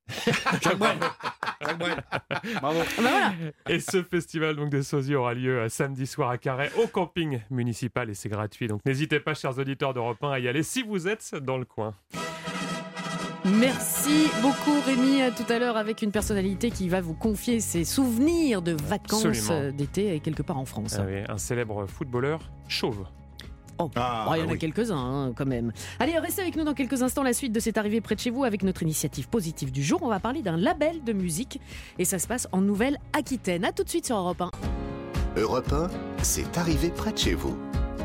Jacques 0.62 0.77
Brel. 0.77 0.98
Jacques 1.62 1.80
Brel. 1.80 2.04
Bravo. 2.62 2.80
Ah 2.80 2.86
bah 2.86 2.86
voilà 2.98 3.33
Et 3.69 3.80
ce 3.80 4.04
festival 4.04 4.56
donc 4.56 4.69
des 4.69 4.83
sosies 4.83 5.15
aura 5.15 5.34
lieu 5.34 5.60
euh, 5.60 5.70
samedi 5.70 6.08
soir 6.08 6.29
à 6.29 6.38
Carhaix 6.38 6.72
au 6.81 6.88
camping 6.88 7.41
municipal 7.50 8.10
et 8.10 8.13
c'est 8.13 8.29
gratuit. 8.29 8.67
Donc 8.67 8.81
n'hésitez 8.86 9.20
pas, 9.20 9.34
chers 9.34 9.58
auditeurs 9.58 9.93
d'Europe 9.93 10.24
1, 10.24 10.31
à 10.31 10.39
y 10.39 10.48
aller 10.48 10.63
si 10.63 10.84
vous 10.84 11.08
êtes 11.08 11.36
dans 11.36 11.58
le 11.58 11.65
coin. 11.65 11.93
Merci 13.46 14.27
beaucoup 14.41 14.79
Rémi. 14.86 15.22
À 15.22 15.31
tout 15.31 15.46
à 15.51 15.60
l'heure 15.60 15.77
avec 15.77 16.01
une 16.01 16.12
personnalité 16.12 16.70
qui 16.70 16.89
va 16.89 17.01
vous 17.01 17.13
confier 17.13 17.60
ses 17.60 17.86
souvenirs 17.86 18.62
de 18.62 18.74
vacances 18.74 19.50
euh, 19.51 19.72
d'été 19.72 20.13
et 20.13 20.20
quelque 20.20 20.43
part 20.43 20.58
en 20.58 20.65
France. 20.65 20.98
Ah 21.00 21.05
oui, 21.08 21.20
un 21.27 21.38
célèbre 21.38 21.86
footballeur 21.88 22.39
chauve. 22.67 23.05
Oh, 23.79 23.89
Ah, 23.96 24.27
oh, 24.29 24.34
il 24.36 24.39
y 24.39 24.43
en 24.43 24.50
a 24.50 24.53
oui. 24.53 24.57
quelques-uns 24.57 24.98
hein, 24.98 25.34
quand 25.36 25.46
même. 25.46 25.72
Allez, 26.00 26.17
restez 26.19 26.41
avec 26.41 26.55
nous 26.55 26.63
dans 26.63 26.74
quelques 26.74 27.01
instants. 27.03 27.24
La 27.24 27.34
suite 27.34 27.51
de 27.53 27.60
cette 27.60 27.77
arrivée 27.77 28.01
près 28.01 28.15
de 28.15 28.19
chez 28.19 28.29
vous 28.29 28.43
avec 28.43 28.63
notre 28.63 28.84
initiative 28.84 29.27
positive 29.29 29.72
du 29.72 29.84
jour. 29.84 30.00
On 30.03 30.07
va 30.10 30.19
parler 30.19 30.41
d'un 30.41 30.57
label 30.57 31.03
de 31.03 31.13
musique 31.13 31.60
et 32.00 32.05
ça 32.05 32.19
se 32.19 32.27
passe 32.27 32.48
en 32.51 32.62
Nouvelle-Aquitaine. 32.62 33.65
À 33.65 33.72
tout 33.72 33.84
de 33.84 33.89
suite 33.89 34.05
sur 34.05 34.17
Europe 34.17 34.41
1. 34.41 34.51
Europe 35.38 35.72
1, 35.72 35.88
c'est 36.24 36.57
arrivé 36.57 36.89
près 36.89 37.12
de 37.12 37.17
chez 37.17 37.34
vous. 37.36 37.57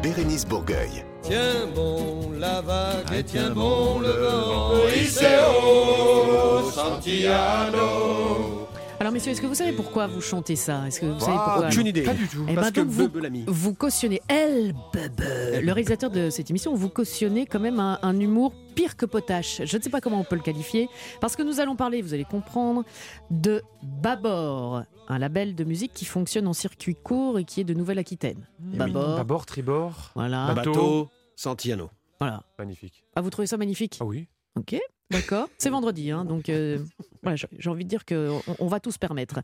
Bérénice 0.03 0.45
Bourgueil. 0.47 1.05
Tiens 1.23 1.67
bon 1.75 2.33
la 2.39 2.61
vague 2.61 3.05
Ah, 3.09 3.17
et 3.19 3.23
tiens 3.25 3.51
bon 3.51 3.95
bon 3.95 4.01
le 4.01 4.09
vent, 4.11 4.69
vent. 4.71 4.89
Iseo 5.01 6.71
Santiano. 6.73 8.62
Alors 9.03 9.13
messieurs, 9.13 9.33
est-ce 9.33 9.43
que 9.43 9.49
vous 9.49 9.57
savez 9.57 9.73
pourquoi 9.73 10.07
vous 10.07 10.21
chantez 10.21 10.55
ça? 10.55 10.87
Est-ce 10.87 11.01
que 11.01 11.07
vous 11.07 11.19
savez 11.19 11.33
Ah, 11.37 11.43
pourquoi? 11.45 11.67
aucune 11.67 11.89
idée. 11.89 12.03
Pas 12.03 12.15
du 12.15 12.29
tout. 12.29 12.47
Eh 12.49 12.55
Parce 12.55 12.71
ben 12.71 12.85
que 12.85 12.89
vous, 12.89 13.09
vous 13.49 13.75
cautionnez 13.75 14.23
El 14.29 14.75
Bebe, 14.93 15.61
le 15.61 15.73
réalisateur 15.73 16.09
de 16.09 16.31
cette 16.31 16.49
émission, 16.51 16.73
vous 16.73 16.89
cautionnez 16.89 17.45
quand 17.47 17.59
même 17.59 17.81
un, 17.81 17.99
un 18.01 18.21
humour 18.21 18.53
pire 18.77 18.97
que 18.97 19.05
potache. 19.05 19.61
Je 19.65 19.77
ne 19.77 19.83
sais 19.83 19.91
pas 19.91 20.01
comment 20.01 20.21
on 20.21 20.25
peut 20.25 20.37
le 20.37 20.43
qualifier, 20.43 20.89
parce 21.21 21.35
que 21.35 21.43
nous 21.43 21.59
allons 21.59 21.75
parler, 21.75 22.01
vous 22.01 22.15
allez 22.15 22.23
comprendre, 22.25 22.85
de 23.33 23.61
Babor, 23.83 24.85
un 25.09 25.19
label 25.19 25.57
de 25.57 25.65
musique 25.65 25.93
qui 25.93 26.05
fonctionne 26.05 26.47
en 26.47 26.53
circuit 26.53 26.95
court 26.95 27.41
et 27.41 27.45
qui 27.45 27.61
est 27.61 27.65
de 27.65 27.75
Nouvelle-Aquitaine. 27.75 28.47
Babor, 28.61 29.17
Bâbord, 29.17 29.47
tribord. 29.47 30.13
voilà, 30.15 30.55
Bateau. 30.55 30.71
Bateau 30.71 31.09
Santiano. 31.35 31.91
voilà. 32.21 32.45
Magnifique. 32.57 33.03
Ah, 33.17 33.21
vous 33.21 33.31
trouvez 33.31 33.49
ça 33.49 33.57
magnifique? 33.57 33.99
Ah 34.01 34.05
oui. 34.05 34.29
Ok. 34.57 34.77
D'accord 35.13 35.49
C'est 35.59 35.69
vendredi, 35.69 36.11
hein, 36.11 36.25
donc 36.25 36.49
euh, 36.49 36.79
voilà, 37.23 37.37
j'ai 37.37 37.71
envie 37.71 37.85
de 37.85 37.89
dire 37.89 38.07
qu'on 38.07 38.41
on 38.59 38.67
va 38.67 38.81
tout 38.81 38.91
se 38.91 38.99
permettre. 38.99 39.41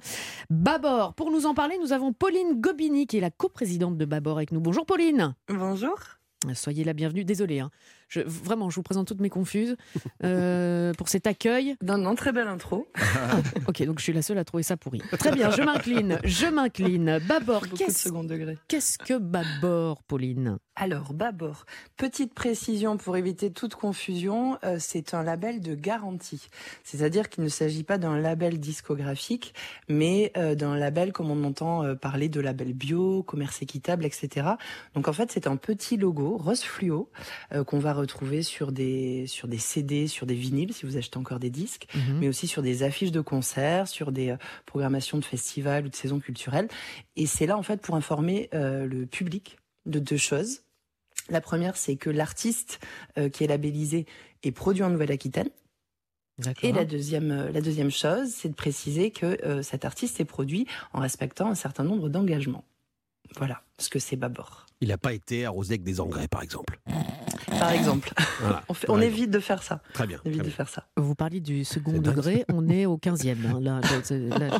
Babor, 0.48 1.14
pour 1.14 1.30
nous 1.30 1.44
en 1.44 1.54
parler, 1.54 1.76
nous 1.78 1.92
avons 1.92 2.12
Pauline 2.12 2.60
Gobini, 2.60 3.06
qui 3.06 3.18
est 3.18 3.20
la 3.20 3.30
coprésidente 3.30 3.98
de 3.98 4.04
Babor 4.04 4.38
avec 4.38 4.50
nous. 4.50 4.60
Bonjour 4.60 4.86
Pauline 4.86 5.34
Bonjour. 5.48 5.98
Soyez 6.54 6.84
la 6.84 6.94
bienvenue. 6.94 7.24
Désolée, 7.24 7.60
hein. 7.60 7.70
Je, 8.08 8.20
vraiment, 8.20 8.70
je 8.70 8.76
vous 8.76 8.82
présente 8.82 9.06
toutes 9.06 9.20
mes 9.20 9.30
confuses 9.30 9.76
euh, 10.24 10.92
pour 10.98 11.08
cet 11.08 11.26
accueil. 11.26 11.76
Non, 11.82 11.98
non, 11.98 12.14
très 12.14 12.32
belle 12.32 12.48
intro. 12.48 12.88
Ok, 13.66 13.82
donc 13.84 13.98
je 13.98 14.04
suis 14.04 14.12
la 14.12 14.22
seule 14.22 14.38
à 14.38 14.44
trouver 14.44 14.62
ça 14.62 14.76
pourri. 14.76 15.00
Très 15.18 15.30
bien, 15.30 15.50
je 15.50 15.62
m'incline, 15.62 16.18
je 16.24 16.46
m'incline. 16.46 17.18
Babor, 17.28 17.62
Beaucoup 17.62 17.76
de 17.76 18.56
qu'est-ce 18.66 18.98
que 18.98 19.18
Babor, 19.18 20.02
Pauline? 20.04 20.58
Alors, 20.74 21.12
Babor, 21.12 21.66
petite 21.96 22.34
précision 22.34 22.96
pour 22.96 23.16
éviter 23.16 23.50
toute 23.50 23.74
confusion, 23.74 24.58
euh, 24.64 24.76
c'est 24.78 25.12
un 25.12 25.22
label 25.22 25.60
de 25.60 25.74
garantie. 25.74 26.48
C'est-à-dire 26.84 27.28
qu'il 27.28 27.44
ne 27.44 27.48
s'agit 27.48 27.82
pas 27.82 27.98
d'un 27.98 28.18
label 28.18 28.60
discographique, 28.60 29.54
mais 29.88 30.32
euh, 30.36 30.54
d'un 30.54 30.76
label 30.76 31.12
comme 31.12 31.30
on 31.30 31.44
entend 31.44 31.84
euh, 31.84 31.94
parler 31.94 32.28
de 32.28 32.40
label 32.40 32.72
bio, 32.74 33.22
commerce 33.22 33.60
équitable, 33.60 34.04
etc. 34.04 34.50
Donc 34.94 35.08
en 35.08 35.12
fait, 35.12 35.32
c'est 35.32 35.46
un 35.46 35.56
petit 35.56 35.96
logo 35.96 36.36
rose 36.36 36.62
fluo 36.62 37.10
euh, 37.52 37.64
qu'on 37.64 37.78
va 37.78 37.92
retrouver 37.98 38.42
sur 38.42 38.72
des 38.72 39.26
sur 39.26 39.48
des 39.48 39.58
CD, 39.58 40.06
sur 40.06 40.26
des 40.26 40.34
vinyles 40.34 40.72
si 40.72 40.86
vous 40.86 40.96
achetez 40.96 41.18
encore 41.18 41.38
des 41.38 41.50
disques, 41.50 41.86
Mhm. 41.94 42.18
mais 42.20 42.28
aussi 42.28 42.46
sur 42.46 42.62
des 42.62 42.82
affiches 42.82 43.12
de 43.12 43.20
concerts, 43.20 43.88
sur 43.88 44.12
des 44.12 44.30
euh, 44.30 44.36
programmations 44.66 45.18
de 45.18 45.24
festivals 45.24 45.86
ou 45.86 45.88
de 45.88 45.96
saisons 45.96 46.20
culturelles. 46.20 46.68
Et 47.16 47.26
c'est 47.26 47.46
là 47.46 47.56
en 47.58 47.62
fait 47.62 47.80
pour 47.80 47.94
informer 47.96 48.48
euh, 48.54 48.86
le 48.86 49.06
public 49.06 49.58
de 49.86 49.98
deux 49.98 50.16
choses. 50.16 50.62
La 51.30 51.40
première, 51.40 51.76
c'est 51.76 51.96
que 51.96 52.08
l'artiste 52.10 52.80
euh, 53.18 53.28
qui 53.28 53.44
est 53.44 53.48
labellisé 53.48 54.06
est 54.42 54.52
produit 54.52 54.82
en 54.82 54.90
Nouvelle-Aquitaine. 54.90 55.50
Et 56.62 56.70
la 56.72 56.84
deuxième, 56.84 57.50
la 57.50 57.60
deuxième 57.60 57.90
chose, 57.90 58.28
c'est 58.30 58.48
de 58.48 58.54
préciser 58.54 59.10
que 59.10 59.26
euh, 59.44 59.60
cet 59.62 59.84
artiste 59.84 60.20
est 60.20 60.24
produit 60.24 60.66
en 60.92 61.00
respectant 61.00 61.50
un 61.50 61.56
certain 61.56 61.82
nombre 61.82 62.08
d'engagements. 62.08 62.64
Voilà 63.36 63.62
ce 63.78 63.90
que 63.90 63.98
c'est 63.98 64.14
Babor. 64.16 64.64
Il 64.80 64.88
n'a 64.88 64.98
pas 64.98 65.12
été 65.12 65.44
arrosé 65.44 65.72
avec 65.72 65.82
des 65.82 65.98
engrais, 66.00 66.28
par 66.28 66.42
exemple. 66.42 66.78
Par 67.58 67.72
exemple, 67.72 68.10
Voilà. 68.40 68.62
on, 68.68 68.74
fait- 68.74 68.86
Par 68.86 68.96
on 68.96 69.00
exemple. 69.00 69.18
évite 69.18 69.30
de 69.30 69.38
faire 69.40 69.62
ça. 69.62 69.80
Très 69.92 70.06
bien. 70.06 70.18
On 70.24 70.28
évite 70.28 70.40
très 70.40 70.44
de 70.44 70.48
bien. 70.48 70.56
faire 70.56 70.68
ça. 70.68 70.84
Vous 70.96 71.14
parliez 71.14 71.40
du 71.40 71.64
second 71.64 71.92
degré, 71.98 72.44
on 72.52 72.68
est 72.68 72.86
au 72.86 72.96
15e. 72.98 73.36
hein. 73.46 73.58
Là, 73.60 73.80
là, 73.80 73.88
c'est- 74.02 74.18
là, 74.18 74.58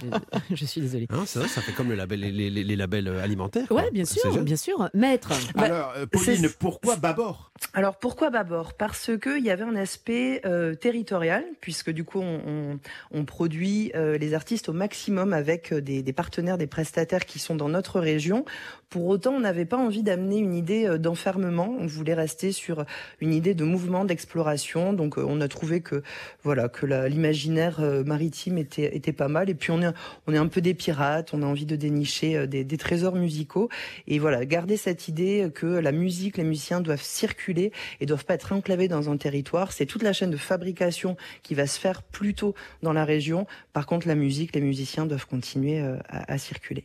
je, 0.51 0.57
je 0.57 0.65
suis 0.65 0.81
désolée. 0.81 1.07
Hein, 1.11 1.23
c'est 1.27 1.39
vrai, 1.39 1.49
ça 1.49 1.61
fait 1.61 1.73
comme 1.73 1.89
le 1.91 1.95
label, 1.95 2.21
les, 2.21 2.33
les- 2.51 2.65
les 2.65 2.77
labels 2.77 3.09
alimentaires. 3.09 3.71
Ouais, 3.71 3.83
quoi. 3.83 3.91
bien 3.93 4.05
sûr, 4.05 4.43
bien 4.43 4.57
sûr. 4.57 4.89
Maître, 4.95 5.31
Bah, 5.55 5.63
Alors, 5.65 5.93
euh, 5.97 6.07
Pauline, 6.07 6.49
pourquoi 6.59 6.97
Babor 6.97 7.53
Alors 7.75 7.97
pourquoi 7.99 8.31
Babor 8.31 8.75
Parce 8.75 9.11
qu'il 9.21 9.45
y 9.45 9.51
avait 9.51 9.65
un 9.65 9.77
aspect 9.77 10.41
euh, 10.45 10.75
territorial, 10.75 11.45
puisque 11.61 11.91
du 11.91 12.05
coup 12.05 12.21
on, 12.21 12.41
on- 12.47 12.79
on 13.13 13.25
produit 13.25 13.93
euh, 13.95 14.19
les 14.19 14.35
artistes 14.35 14.69
au 14.69 14.73
maximum 14.73 15.33
avec 15.33 15.73
des, 15.75 16.03
des 16.03 16.13
partenaires, 16.13 16.59
des 16.59 16.67
prestataires 16.67 17.27
qui 17.27 17.39
sont 17.39 17.55
dans 17.55 17.69
notre 17.69 18.01
région. 18.01 18.45
Pour 18.91 19.07
autant, 19.07 19.33
on 19.33 19.41
n'avait 19.41 19.67
pas 19.67 19.77
envie 19.77 20.03
d'amener 20.03 20.39
une 20.39 20.55
idée 20.55 20.99
d'enfermement. 20.99 21.77
On 21.79 21.87
voulait 21.87 22.15
rester 22.15 22.53
sur 22.53 22.78
une 23.21 23.33
idée 23.33 23.55
de 23.55 23.65
mouvement, 23.65 24.05
d'exploration. 24.05 24.93
Donc 24.93 25.19
euh, 25.19 25.25
on 25.27 25.41
a 25.41 25.49
trouvé 25.49 25.81
que 25.81 26.03
voilà 26.43 26.69
que 26.69 26.87
l'imaginaire 27.07 27.81
euh, 27.81 28.05
maritime 28.05 28.59
était, 28.59 29.13
pas 29.13 29.29
mal. 29.29 29.51
Et 29.51 29.55
puis 29.55 29.71
on 29.71 29.83
est 29.83 29.93
on 30.27 30.35
est 30.35 30.39
un 30.39 30.49
peu 30.49 30.61
des 30.61 30.75
pirates. 30.75 31.33
On 31.33 31.43
a 31.43 31.47
envie 31.47 31.67
de 31.67 31.77
dénicher 31.77 32.37
euh, 32.37 32.47
des, 32.47 32.79
trésors 32.79 33.15
musicaux. 33.15 33.69
Et 34.07 34.19
voilà, 34.19 34.45
garder 34.45 34.77
cette 34.77 35.09
idée 35.09 35.51
que 35.55 35.67
la 35.67 35.93
musique, 35.93 36.37
les 36.37 36.45
musiciens 36.45 36.81
doivent 36.81 37.03
circuler 37.03 37.73
et 38.01 38.07
doivent 38.07 38.25
pas 38.25 38.35
être 38.35 38.53
enclavés 38.53 38.89
dans 38.89 39.11
un 39.11 39.17
territoire. 39.17 39.73
C'est 39.73 39.87
toute 39.87 40.03
la 40.03 40.13
chaîne 40.13 40.31
de 40.31 40.37
fabrication 40.37 41.17
qui 41.43 41.55
va 41.55 41.67
se 41.67 41.79
faire 41.79 42.03
plutôt 42.03 42.55
dans 42.83 42.93
la 42.93 43.05
région. 43.05 43.47
Par 43.73 43.87
contre, 43.87 44.07
la 44.07 44.15
musique, 44.15 44.55
les 44.55 44.61
musiciens 44.61 45.07
doivent 45.07 45.27
continuer 45.27 45.81
à, 45.81 46.01
à 46.09 46.39
circuler. 46.39 46.85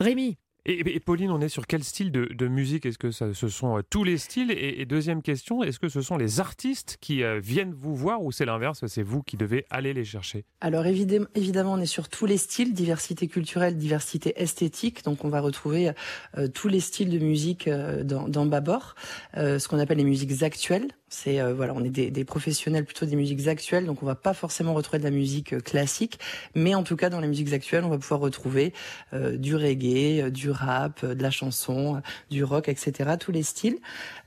Rémi, 0.00 0.36
Et, 0.70 1.00
Pauline, 1.00 1.30
on 1.30 1.40
est 1.40 1.48
sur 1.48 1.66
quel 1.66 1.82
style 1.82 2.12
de, 2.12 2.46
musique? 2.46 2.84
Est-ce 2.84 2.98
que 2.98 3.10
ça, 3.10 3.32
ce 3.32 3.48
sont 3.48 3.78
euh, 3.78 3.80
tous 3.88 4.04
les 4.04 4.18
styles? 4.18 4.50
Et, 4.50 4.84
deuxième 4.84 5.22
question, 5.22 5.62
est-ce 5.62 5.78
que 5.78 5.88
ce 5.88 6.02
sont 6.02 6.18
les 6.18 6.40
artistes 6.40 6.98
qui 7.00 7.22
euh, 7.22 7.40
viennent 7.40 7.72
vous 7.72 7.96
voir 7.96 8.22
ou 8.22 8.32
c'est 8.32 8.44
l'inverse 8.44 8.84
C'est 8.86 9.02
vous 9.02 9.22
qui 9.22 9.38
devez 9.38 9.64
aller 9.70 9.94
les 9.94 10.04
chercher? 10.04 10.44
Alors 10.60 10.84
évidemment, 10.84 11.72
on 11.72 11.78
est 11.78 11.86
sur 11.86 12.10
tous 12.10 12.26
les 12.26 12.36
styles, 12.36 12.74
diversité 12.74 13.28
culturelle, 13.28 13.78
diversité 13.78 14.34
esthétique. 14.36 15.04
Donc 15.04 15.24
on 15.24 15.30
va 15.30 15.40
retrouver 15.40 15.92
euh, 16.36 16.48
tous 16.48 16.68
les 16.68 16.80
styles 16.80 17.08
de 17.08 17.18
musique 17.18 17.66
dans, 17.68 18.28
dans 18.28 18.44
ce 18.44 19.68
qu'on 19.68 19.78
appelle 19.78 19.98
les 19.98 20.04
musiques 20.04 20.42
actuelles. 20.42 20.88
C'est 21.08 21.40
euh, 21.40 21.54
voilà, 21.54 21.72
on 21.74 21.82
est 21.84 21.90
des, 21.90 22.10
des 22.10 22.24
professionnels 22.24 22.84
plutôt 22.84 23.06
des 23.06 23.16
musiques 23.16 23.48
actuelles, 23.48 23.86
donc 23.86 24.02
on 24.02 24.06
va 24.06 24.14
pas 24.14 24.34
forcément 24.34 24.74
retrouver 24.74 24.98
de 24.98 25.04
la 25.04 25.10
musique 25.10 25.54
euh, 25.54 25.60
classique, 25.60 26.18
mais 26.54 26.74
en 26.74 26.82
tout 26.82 26.96
cas 26.96 27.08
dans 27.08 27.20
les 27.20 27.28
musiques 27.28 27.52
actuelles, 27.52 27.84
on 27.84 27.88
va 27.88 27.98
pouvoir 27.98 28.20
retrouver 28.20 28.74
euh, 29.14 29.36
du 29.36 29.56
reggae, 29.56 30.20
euh, 30.20 30.30
du 30.30 30.50
rap, 30.50 31.00
euh, 31.04 31.14
de 31.14 31.22
la 31.22 31.30
chanson, 31.30 32.02
du 32.30 32.44
rock, 32.44 32.68
etc. 32.68 33.14
Tous 33.18 33.32
les 33.32 33.42
styles. 33.42 33.78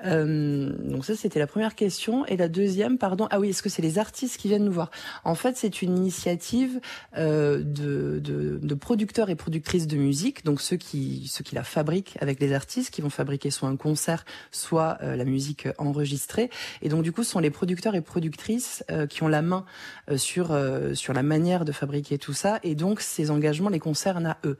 Euh, 0.06 0.72
donc 0.80 1.06
ça 1.06 1.16
c'était 1.16 1.40
la 1.40 1.48
première 1.48 1.76
question 1.76 2.26
et 2.26 2.36
la 2.36 2.48
deuxième, 2.48 2.98
pardon, 2.98 3.28
ah 3.30 3.40
oui, 3.40 3.50
est-ce 3.50 3.62
que 3.62 3.70
c'est 3.70 3.84
les 3.84 4.00
artistes 4.00 4.38
qui 4.38 4.48
viennent 4.48 4.66
nous 4.66 4.72
voir? 4.72 4.90
En 5.24 5.36
fait, 5.36 5.58
c'est 5.58 5.84
une 5.84 5.98
initiative 5.98 6.80
de, 7.16 7.62
de, 7.64 8.60
de 8.62 8.76
producteurs 8.76 9.30
et 9.30 9.36
productrices 9.36 9.88
de 9.88 9.98
musique, 9.98 10.44
donc 10.46 10.62
ceux 10.62 10.78
qui 10.78 11.28
ceux 11.28 11.44
qui 11.44 11.54
la 11.54 11.64
fabriquent 11.64 12.18
avec 12.20 12.40
les 12.40 12.54
artistes, 12.54 12.90
qui 12.92 13.02
vont 13.02 13.10
fabriquer 13.10 13.52
soit 13.52 13.70
un 13.70 13.76
concert, 13.76 14.26
soit 14.52 14.98
la 15.02 15.26
musique 15.26 15.68
enregistrée. 15.78 16.50
Et 16.82 16.90
donc 16.90 17.04
du 17.04 17.12
coup, 17.12 17.24
ce 17.24 17.32
sont 17.32 17.40
les 17.40 17.50
producteurs 17.50 17.96
et 17.96 18.02
productrices 18.02 18.84
euh, 18.90 19.08
qui 19.08 19.24
ont 19.24 19.28
la 19.28 19.42
main 19.42 19.66
euh, 20.10 20.18
sur 20.18 20.52
euh, 20.52 20.94
sur 20.94 21.14
la 21.14 21.24
manière 21.24 21.66
de 21.66 21.72
fabriquer 21.72 22.18
tout 22.18 22.34
ça. 22.34 22.60
Et 22.64 22.76
donc 22.76 23.02
ces 23.02 23.32
engagements 23.32 23.70
les 23.70 23.80
concernent 23.80 24.28
à 24.28 24.38
eux. 24.46 24.58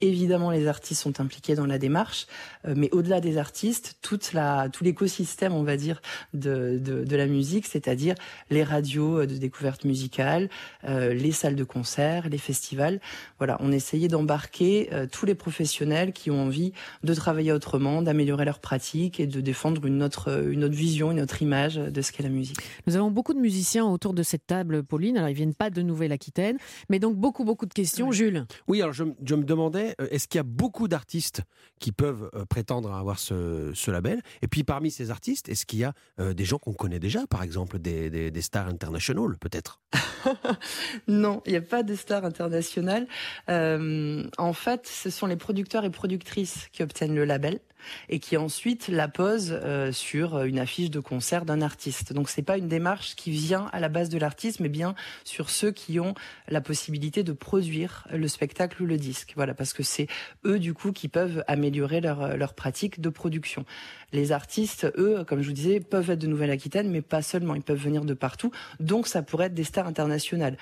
Évidemment, 0.00 0.50
les 0.50 0.66
artistes 0.66 1.00
sont 1.00 1.20
impliqués 1.20 1.54
dans 1.54 1.66
la 1.66 1.78
démarche, 1.78 2.26
euh, 2.66 2.74
mais 2.76 2.90
au-delà 2.92 3.20
des 3.20 3.38
artistes, 3.38 3.96
toute 4.02 4.32
la 4.32 4.68
tout 4.68 4.84
l'écosystème, 4.84 5.54
on 5.54 5.62
va 5.62 5.76
dire, 5.76 6.02
de 6.34 6.78
de, 6.78 7.04
de 7.04 7.16
la 7.16 7.26
musique, 7.26 7.66
c'est-à-dire 7.66 8.14
les 8.50 8.64
radios 8.64 9.20
euh, 9.20 9.26
de 9.26 9.36
découverte 9.36 9.84
musicale, 9.84 10.50
euh, 10.88 11.14
les 11.14 11.32
salles 11.32 11.56
de 11.56 11.64
concert, 11.64 12.28
les 12.28 12.38
festivals. 12.38 13.00
Voilà, 13.38 13.56
on 13.60 13.72
essayait 13.72 14.08
d'embarquer 14.08 14.90
tous 15.12 15.26
les 15.26 15.34
professionnels 15.34 16.12
qui 16.12 16.30
ont 16.30 16.42
envie 16.42 16.72
de 17.02 17.14
travailler 17.14 17.52
autrement, 17.52 18.02
d'améliorer 18.02 18.44
leurs 18.44 18.58
pratiques 18.58 19.20
et 19.20 19.26
de 19.26 19.40
défendre 19.40 19.84
une 19.86 20.02
autre, 20.02 20.48
une 20.50 20.64
autre 20.64 20.74
vision, 20.74 21.10
une 21.12 21.20
autre 21.20 21.42
image 21.42 21.53
de 21.54 22.02
ce 22.02 22.12
qu'est 22.12 22.22
la 22.22 22.28
musique. 22.28 22.58
nous 22.86 22.96
avons 22.96 23.10
beaucoup 23.10 23.34
de 23.34 23.38
musiciens 23.38 23.84
autour 23.84 24.14
de 24.14 24.22
cette 24.22 24.46
table, 24.46 24.82
Pauline. 24.82 25.16
Alors, 25.16 25.28
ils 25.28 25.34
viennent 25.34 25.54
pas 25.54 25.70
de 25.70 25.82
Nouvelle-Aquitaine, 25.82 26.58
mais 26.88 26.98
donc 26.98 27.16
beaucoup, 27.16 27.44
beaucoup 27.44 27.66
de 27.66 27.72
questions. 27.72 28.10
Jules 28.12 28.46
Oui, 28.68 28.82
alors 28.82 28.92
je, 28.92 29.04
me 29.04 29.44
demandais, 29.44 29.94
euh, 30.00 30.06
est-ce 30.10 30.28
qu'il 30.28 30.38
y 30.38 30.40
a 30.40 30.44
beaucoup 30.44 30.88
d'artistes 30.88 31.42
qui 31.80 31.92
peuvent 31.92 32.30
euh, 32.34 32.44
prétendre 32.44 32.92
à 32.92 32.98
avoir 32.98 33.18
ce, 33.18 33.72
ce 33.74 33.90
label? 33.90 34.20
Et 34.42 34.48
puis 34.48 34.64
parmi 34.64 34.90
ces 34.90 35.10
artistes, 35.10 35.48
est-ce 35.48 35.66
qu'il 35.66 35.78
y 35.80 35.84
a 35.84 35.92
euh, 36.20 36.34
des 36.34 36.44
gens 36.44 36.58
qu'on 36.58 36.74
connaît 36.74 37.00
déjà, 37.00 37.26
par 37.26 37.42
exemple 37.42 37.78
des, 37.78 38.10
des, 38.10 38.30
des 38.30 38.42
stars 38.42 38.68
internationales, 38.68 39.36
peut-être? 39.40 39.80
Non, 41.08 41.42
il 41.46 41.52
n'y 41.52 41.58
a 41.58 41.62
pas 41.62 41.82
de 41.82 41.94
star 41.94 42.24
internationale. 42.24 43.06
Euh, 43.48 44.24
en 44.38 44.52
fait, 44.52 44.86
ce 44.86 45.10
sont 45.10 45.26
les 45.26 45.36
producteurs 45.36 45.84
et 45.84 45.90
productrices 45.90 46.68
qui 46.72 46.82
obtiennent 46.82 47.14
le 47.14 47.24
label 47.24 47.60
et 48.08 48.18
qui 48.18 48.36
ensuite 48.36 48.88
la 48.88 49.08
posent 49.08 49.58
euh, 49.62 49.92
sur 49.92 50.42
une 50.42 50.58
affiche 50.58 50.90
de 50.90 51.00
concert 51.00 51.44
d'un 51.44 51.62
artiste. 51.62 52.12
Donc 52.12 52.28
c'est 52.28 52.42
pas 52.42 52.58
une 52.58 52.68
démarche 52.68 53.16
qui 53.16 53.30
vient 53.30 53.68
à 53.72 53.80
la 53.80 53.88
base 53.88 54.08
de 54.08 54.18
l'artiste, 54.18 54.60
mais 54.60 54.68
bien 54.68 54.94
sur 55.24 55.50
ceux 55.50 55.70
qui 55.70 56.00
ont 56.00 56.14
la 56.48 56.60
possibilité 56.60 57.22
de 57.22 57.32
produire 57.32 58.06
le 58.12 58.28
spectacle 58.28 58.82
ou 58.82 58.86
le 58.86 58.96
disque. 58.96 59.32
Voilà, 59.36 59.54
parce 59.54 59.72
que 59.72 59.82
c'est 59.82 60.06
eux 60.44 60.58
du 60.58 60.74
coup 60.74 60.92
qui 60.92 61.08
peuvent 61.08 61.44
améliorer 61.46 62.00
leur 62.00 62.36
leur 62.36 62.54
pratique 62.54 63.00
de 63.00 63.08
production. 63.08 63.64
Les 64.12 64.32
artistes, 64.32 64.86
eux, 64.96 65.24
comme 65.26 65.42
je 65.42 65.48
vous 65.48 65.54
disais, 65.54 65.80
peuvent 65.80 66.10
être 66.10 66.20
de 66.20 66.26
Nouvelle-Aquitaine, 66.26 66.90
mais 66.90 67.02
pas 67.02 67.22
seulement. 67.22 67.54
Ils 67.54 67.62
peuvent 67.62 67.82
venir 67.82 68.04
de 68.04 68.14
partout. 68.14 68.52
Donc 68.80 69.08
ça 69.08 69.22
pourrait 69.22 69.46
être 69.46 69.54
des 69.54 69.64
stars 69.64 69.86
internationales. 69.86 70.56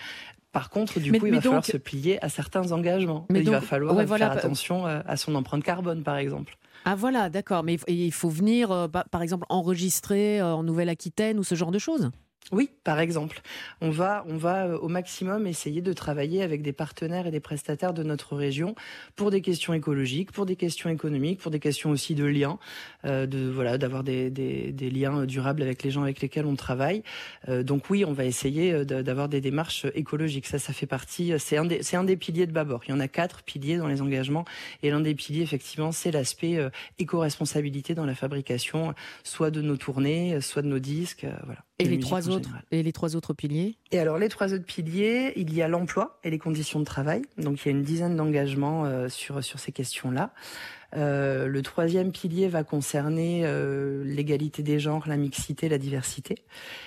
Par 0.52 0.68
contre, 0.70 1.00
du 1.00 1.10
Mais- 1.10 1.18
coup, 1.18 1.26
il 1.26 1.34
va 1.34 1.40
falloir 1.40 1.62
donc- 1.62 1.66
se 1.70 1.76
plier 1.78 2.22
à 2.22 2.28
certains 2.28 2.72
engagements. 2.72 3.26
Mais 3.30 3.40
il 3.40 3.48
va 3.50 3.60
falloir 3.62 3.94
ouais, 3.94 4.02
faire 4.02 4.08
voilà, 4.08 4.30
attention 4.32 4.86
euh, 4.86 5.00
à 5.06 5.16
son 5.16 5.34
empreinte 5.34 5.64
carbone, 5.64 6.02
par 6.02 6.16
exemple. 6.16 6.56
Ah 6.84 6.94
voilà, 6.94 7.30
d'accord. 7.30 7.62
Mais 7.62 7.78
il 7.88 8.12
faut- 8.12 8.28
venir, 8.28 8.70
euh, 8.70 8.88
par 8.88 9.08
par 9.08 9.22
exemple, 9.22 9.46
enregistrer 9.48 10.40
euh, 10.40 10.54
en 10.54 10.62
Nouvelle-Aquitaine 10.62 11.38
ou 11.38 11.44
ce 11.44 11.54
genre 11.54 11.70
de 11.70 11.78
choses 11.78 12.10
Oui, 12.50 12.68
par 12.84 12.98
exemple, 13.00 13.40
on 13.80 13.90
va, 13.90 14.24
on 14.28 14.36
va 14.36 14.66
euh, 14.66 14.76
au 14.76 14.88
maximum 14.88 15.46
essayer 15.46 15.80
de 15.80 15.92
travailler 15.94 16.42
avec 16.42 16.60
des 16.60 16.72
partenaires 16.72 17.26
et 17.26 17.30
des 17.30 17.40
prestataires 17.40 17.94
de 17.94 18.02
notre 18.02 18.36
région 18.36 18.74
pour 19.16 19.30
des 19.30 19.40
questions 19.40 19.72
écologiques, 19.72 20.32
pour 20.32 20.44
des 20.44 20.56
questions 20.56 20.90
économiques, 20.90 21.38
pour 21.38 21.50
des 21.50 21.60
questions 21.60 21.90
aussi 21.90 22.14
de 22.14 22.24
liens, 22.24 22.58
euh, 23.06 23.26
de 23.26 23.48
voilà, 23.48 23.78
d'avoir 23.78 24.02
des, 24.04 24.28
des, 24.28 24.72
des 24.72 24.90
liens 24.90 25.24
durables 25.24 25.62
avec 25.62 25.82
les 25.82 25.90
gens 25.90 26.02
avec 26.02 26.20
lesquels 26.20 26.44
on 26.44 26.56
travaille. 26.56 27.02
Euh, 27.48 27.62
donc 27.62 27.88
oui, 27.88 28.04
on 28.04 28.12
va 28.12 28.24
essayer 28.26 28.72
euh, 28.72 28.84
d'avoir 28.84 29.28
des 29.30 29.40
démarches 29.40 29.86
écologiques. 29.94 30.46
Ça, 30.46 30.58
ça 30.58 30.72
fait 30.74 30.86
partie. 30.86 31.32
euh, 31.32 31.38
C'est 31.38 31.56
un 31.56 31.64
des, 31.64 31.82
c'est 31.82 31.96
un 31.96 32.04
des 32.04 32.16
piliers 32.16 32.46
de 32.46 32.52
Babor. 32.52 32.82
Il 32.86 32.90
y 32.90 32.94
en 32.94 33.00
a 33.00 33.08
quatre 33.08 33.44
piliers 33.44 33.78
dans 33.78 33.88
les 33.88 34.02
engagements, 34.02 34.44
et 34.82 34.90
l'un 34.90 35.00
des 35.00 35.14
piliers, 35.14 35.42
effectivement, 35.42 35.90
c'est 35.92 36.10
l'aspect 36.10 36.58
éco-responsabilité 36.98 37.94
dans 37.94 38.04
la 38.04 38.14
fabrication, 38.14 38.94
soit 39.22 39.50
de 39.50 39.62
nos 39.62 39.76
tournées, 39.76 40.40
soit 40.40 40.62
de 40.62 40.68
nos 40.68 40.80
disques, 40.80 41.24
euh, 41.24 41.32
voilà. 41.44 41.64
Et 41.82 41.88
les 41.88 41.98
trois 41.98 42.28
autres 42.28 42.44
général. 42.44 42.64
Et 42.70 42.82
les 42.82 42.92
trois 42.92 43.16
autres 43.16 43.34
piliers 43.34 43.76
Et 43.90 43.98
alors 43.98 44.18
les 44.18 44.28
trois 44.28 44.52
autres 44.52 44.64
piliers, 44.64 45.32
il 45.36 45.52
y 45.54 45.62
a 45.62 45.68
l'emploi 45.68 46.18
et 46.24 46.30
les 46.30 46.38
conditions 46.38 46.80
de 46.80 46.84
travail. 46.84 47.22
Donc 47.38 47.62
il 47.62 47.66
y 47.66 47.68
a 47.68 47.72
une 47.72 47.82
dizaine 47.82 48.16
d'engagements 48.16 48.84
euh, 48.84 49.08
sur 49.08 49.42
sur 49.42 49.58
ces 49.58 49.72
questions-là. 49.72 50.32
Euh, 50.94 51.46
le 51.46 51.62
troisième 51.62 52.12
pilier 52.12 52.48
va 52.48 52.64
concerner 52.64 53.42
euh, 53.44 54.04
l'égalité 54.04 54.62
des 54.62 54.78
genres, 54.78 55.04
la 55.06 55.16
mixité, 55.16 55.68
la 55.68 55.78
diversité. 55.78 56.36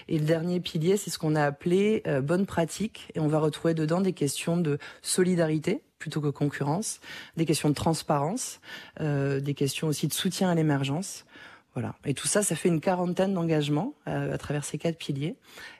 Et 0.08 0.20
le 0.20 0.26
dernier 0.26 0.60
pilier, 0.60 0.98
c'est 0.98 1.10
ce 1.10 1.18
qu'on 1.18 1.36
a 1.36 1.44
appelé 1.44 2.04
euh, 2.08 2.22
bonne 2.22 2.46
pratique. 2.46 3.08
Et 3.16 3.20
on 3.20 3.28
va 3.28 3.40
retrouver 3.40 3.74
dedans 3.74 4.02
des 4.02 4.14
questions 4.14 4.58
de 4.58 4.78
solidarité 5.02 5.82
plutôt 5.98 6.22
que 6.22 6.28
concurrence, 6.28 7.00
des 7.36 7.46
questions 7.46 7.70
de 7.70 7.74
transparence, 7.74 8.60
euh, 9.00 9.40
des 9.40 9.56
questions 9.56 9.88
aussi 9.88 10.08
de 10.08 10.14
soutien 10.14 10.50
à 10.50 10.56
l'émergence. 10.56 11.26
Voilà. 11.76 11.96
Et 12.06 12.14
tout 12.14 12.28
ça, 12.28 12.42
ça 12.42 12.56
fait 12.56 12.70
une 12.70 12.80
quarantaine 12.80 13.34
d'engagements 13.34 13.94
euh, 14.08 14.34
à 14.34 14.38
travers 14.38 14.64
ces 14.64 14.78
quatre 14.78 14.98
piliers. 14.98 15.36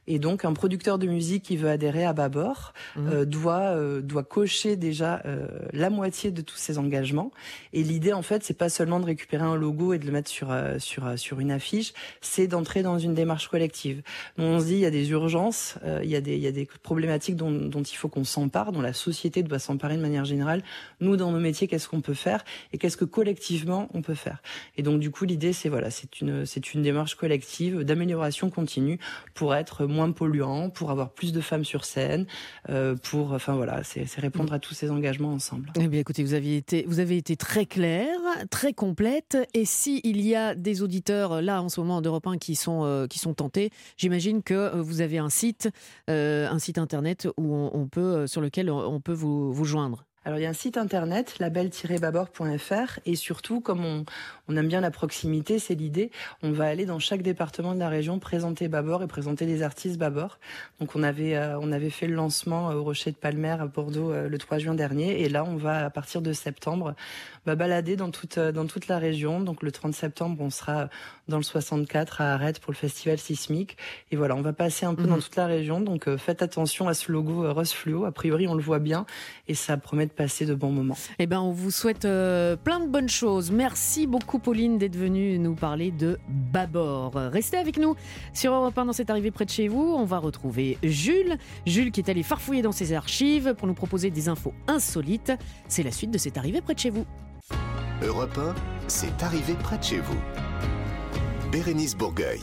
Et 0.08 0.20
donc, 0.20 0.46
un 0.46 0.54
producteur 0.54 0.98
de 1.00 1.08
musique 1.08 1.44
qui 1.44 1.58
veut 1.58 1.70
adhérer 1.70 2.06
à 2.06 2.14
Babor 2.14 2.74
Mmh. 2.96 3.08
euh, 3.10 3.26
doit 3.26 3.76
euh, 3.76 4.02
doit 4.02 4.24
cocher 4.24 4.76
déjà 4.76 5.22
euh, 5.26 5.48
la 5.74 5.90
moitié 5.90 6.32
de 6.32 6.42
tous 6.42 6.56
ces 6.56 6.78
engagements. 6.78 7.32
Et 7.74 7.84
l'idée, 7.84 8.14
en 8.14 8.22
fait, 8.22 8.44
c'est 8.44 8.58
pas 8.58 8.70
seulement 8.70 9.00
de 9.00 9.06
récupérer 9.06 9.44
un 9.44 9.56
logo 9.56 9.94
et 9.94 10.00
de 10.00 10.06
le 10.06 10.12
mettre 10.12 10.30
sur 10.30 10.52
euh, 10.52 10.80
sur 10.80 11.06
euh, 11.06 11.18
sur 11.18 11.40
une 11.40 11.52
affiche, 11.52 11.94
c'est 12.22 12.48
d'entrer 12.48 12.84
dans 12.84 12.98
une 13.00 13.14
démarche 13.14 13.48
collective. 13.48 14.02
On 14.38 14.60
se 14.60 14.66
dit, 14.66 14.74
il 14.74 14.80
y 14.80 14.86
a 14.86 14.92
des 14.92 15.10
urgences, 15.12 15.76
euh, 15.84 16.02
il 16.04 16.10
y 16.10 16.16
a 16.16 16.22
des 16.22 16.36
il 16.36 16.42
y 16.42 16.48
a 16.48 16.52
des 16.52 16.68
problématiques 16.84 17.36
dont 17.36 17.52
dont 17.52 17.84
il 17.84 17.96
faut 17.96 18.08
qu'on 18.08 18.24
s'empare, 18.24 18.72
dont 18.72 18.82
la 18.82 18.94
société 18.94 19.44
doit 19.44 19.60
s'emparer 19.60 19.96
de 19.98 20.02
manière 20.02 20.26
générale. 20.26 20.62
Nous, 21.02 21.18
dans 21.18 21.32
nos 21.32 21.40
métiers, 21.40 21.68
qu'est-ce 21.68 21.88
qu'on 21.88 22.02
peut 22.02 22.14
faire 22.14 22.44
et 22.74 22.78
qu'est-ce 22.78 22.98
que 22.98 23.06
collectivement 23.06 23.90
on 23.94 24.02
peut 24.02 24.16
faire? 24.16 24.42
Et 24.78 24.84
donc, 24.84 25.00
du 25.00 25.12
coup, 25.12 25.26
l'idée, 25.26 25.54
c'est 25.54 25.70
voilà, 25.70 25.90
c'est 25.90 26.22
une 26.22 26.46
c'est 26.46 26.74
une 26.74 26.82
démarche 26.82 27.16
collective 27.16 27.84
d'amélioration 27.84 28.50
continue 28.50 29.00
pour 29.34 29.56
être 29.56 29.86
moins 29.86 29.95
polluant, 30.14 30.70
pour 30.70 30.92
avoir 30.92 31.12
plus 31.12 31.32
de 31.34 31.42
femmes 31.42 31.66
sur 31.66 31.86
scène, 31.86 32.26
euh, 32.70 32.96
pour, 32.96 33.34
enfin 33.34 33.56
voilà, 33.56 33.84
c'est 33.84 34.06
répondre 34.18 34.54
à 34.54 34.60
tous 34.60 34.74
ces 34.74 34.92
engagements 34.92 35.34
ensemble. 35.34 35.72
Eh 35.80 35.88
bien, 35.88 36.00
écoutez, 36.00 36.24
vous 36.24 36.34
avez 36.34 36.58
été, 36.58 36.86
vous 36.88 37.00
avez 37.00 37.18
été 37.18 37.36
très 37.36 37.66
claire, 37.66 38.18
très 38.50 38.74
complète. 38.74 39.38
Et 39.54 39.66
si 39.66 40.02
il 40.04 40.22
y 40.22 40.36
a 40.36 40.56
des 40.56 40.82
auditeurs 40.82 41.42
là 41.42 41.62
en 41.62 41.70
ce 41.70 41.80
moment 41.80 42.02
d'Europe 42.02 42.28
1 42.28 42.38
qui 42.38 42.56
sont 42.56 42.84
euh, 42.84 43.08
qui 43.08 43.20
sont 43.20 43.34
tentés, 43.34 43.72
j'imagine 43.98 44.44
que 44.44 44.54
euh, 44.54 44.82
vous 44.82 45.02
avez 45.02 45.18
un 45.18 45.30
site, 45.30 45.70
un 46.08 46.60
site 46.60 46.78
internet 46.78 47.28
où 47.38 47.56
on, 47.56 47.88
peut, 47.88 48.28
sur 48.28 48.42
lequel 48.42 48.70
on 48.70 49.00
peut 49.00 49.14
vous, 49.14 49.52
vous 49.52 49.66
joindre. 49.66 50.06
Alors 50.26 50.40
il 50.40 50.42
y 50.42 50.48
a 50.48 50.50
un 50.50 50.54
site 50.54 50.78
internet, 50.78 51.38
label-babord.fr, 51.38 53.00
et 53.06 53.16
surtout, 53.16 53.62
comme 53.62 53.86
on, 53.86 54.06
on 54.48 54.58
aime 54.58 54.68
bien 54.68 54.82
la 54.82 54.90
proximité, 54.90 55.60
c'est 55.60 55.76
l'idée, 55.76 56.10
on 56.42 56.52
va 56.52 56.66
aller 56.66 56.88
dans 56.88 56.98
chaque 56.98 57.22
département 57.22 57.76
de 57.76 57.80
la 57.80 57.90
région 57.90 58.18
présenter 58.18 58.68
Babord 58.68 59.04
et 59.04 59.08
présenter 59.08 59.46
les 59.46 59.62
artistes 59.62 60.00
Babord. 60.00 60.40
Donc 60.80 60.96
on 60.96 61.04
avait, 61.04 61.36
euh, 61.36 61.60
on 61.60 61.72
avait 61.72 61.92
fait 61.92 62.08
le 62.08 62.16
lancement 62.16 62.72
euh, 62.72 62.74
au 62.74 62.84
Rocher 62.84 63.12
de 63.12 63.18
Palmer 63.18 63.56
à 63.60 63.68
Bordeaux 63.68 64.12
euh, 64.12 64.28
le 64.28 64.38
3 64.40 64.58
juin 64.58 64.74
dernier, 64.74 65.22
et 65.22 65.30
là 65.30 65.44
on 65.44 65.58
va 65.58 65.86
à 65.86 65.90
partir 65.92 66.24
de 66.24 66.34
septembre 66.34 66.96
bah, 67.46 67.54
balader 67.54 67.96
dans 67.96 68.10
toute, 68.10 68.40
euh, 68.40 68.52
dans 68.52 68.66
toute 68.66 68.88
la 68.88 68.98
région. 68.98 69.42
Donc 69.42 69.62
le 69.62 69.72
30 69.72 69.94
septembre, 69.94 70.42
on 70.42 70.50
sera 70.50 70.90
dans 71.28 71.38
le 71.38 71.44
64 71.44 72.22
à 72.22 72.34
Arrête 72.34 72.60
pour 72.60 72.72
le 72.72 72.78
festival 72.78 73.20
sismique, 73.20 73.78
et 74.10 74.16
voilà, 74.16 74.36
on 74.36 74.42
va 74.42 74.54
passer 74.54 74.88
un 74.88 74.96
peu 74.96 75.04
dans 75.04 75.20
toute 75.20 75.36
la 75.36 75.46
région. 75.46 75.82
Donc 75.82 76.10
faites 76.18 76.42
attention 76.42 76.88
à 76.88 76.96
ce 76.96 77.12
logo 77.12 77.52
rose 77.54 77.74
fluo, 77.74 78.06
a 78.06 78.12
priori 78.12 78.48
on 78.48 78.56
le 78.56 78.64
voit 78.64 78.80
bien, 78.80 79.06
et 79.48 79.54
ça 79.54 79.78
promet 79.78 80.08
de 80.08 80.15
passer 80.16 80.46
de 80.46 80.56
bons 80.56 80.72
moments. 80.72 80.98
Eh 81.20 81.28
ben, 81.28 81.40
on 81.40 81.52
vous 81.52 81.72
souhaite 81.72 82.06
euh, 82.06 82.56
plein 82.56 82.80
de 82.80 82.88
bonnes 82.88 83.10
choses. 83.10 83.52
Merci 83.52 84.08
beaucoup, 84.08 84.40
Pauline, 84.40 84.78
d'être 84.78 84.96
venue 84.96 85.38
nous 85.38 85.56
parler 85.56 85.92
de 85.92 86.18
Babord. 86.28 87.14
Restez 87.14 87.58
avec 87.58 87.78
nous 87.78 87.96
sur 88.34 88.54
Europe 88.54 88.78
1 88.78 88.86
dans 88.86 88.94
cette 88.94 89.10
arrivée 89.10 89.32
près 89.32 89.46
de 89.46 89.50
chez 89.50 89.68
vous. 89.68 89.96
On 89.98 90.06
va 90.06 90.18
retrouver 90.18 90.78
Jules. 90.84 91.38
Jules 91.66 91.92
qui 91.92 92.02
est 92.02 92.10
allé 92.10 92.24
farfouiller 92.24 92.62
dans 92.62 92.72
ses 92.72 92.94
archives 92.94 93.54
pour 93.56 93.68
nous 93.68 93.74
proposer 93.74 94.10
des 94.10 94.30
infos 94.30 94.54
insolites. 94.68 95.34
C'est 95.68 95.84
la 95.84 95.92
suite 95.92 96.12
de 96.12 96.18
cette 96.18 96.38
arrivée 96.38 96.62
près 96.62 96.74
de 96.74 96.80
chez 96.80 96.90
vous. 96.90 97.06
Europe 98.02 98.38
1, 98.38 98.56
c'est 98.88 99.24
arrivé 99.24 99.54
près 99.54 99.78
de 99.78 99.84
chez 99.84 100.00
vous. 100.00 100.20
Bérénice 101.52 101.96
Bourgueil. 101.96 102.42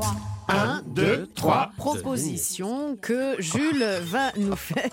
Un, 0.00 0.37
deux, 0.86 1.28
trois. 1.34 1.70
Proposition 1.76 2.96
que 2.96 3.40
Jules 3.40 3.86
va 4.02 4.32
nous 4.36 4.56
faire 4.56 4.90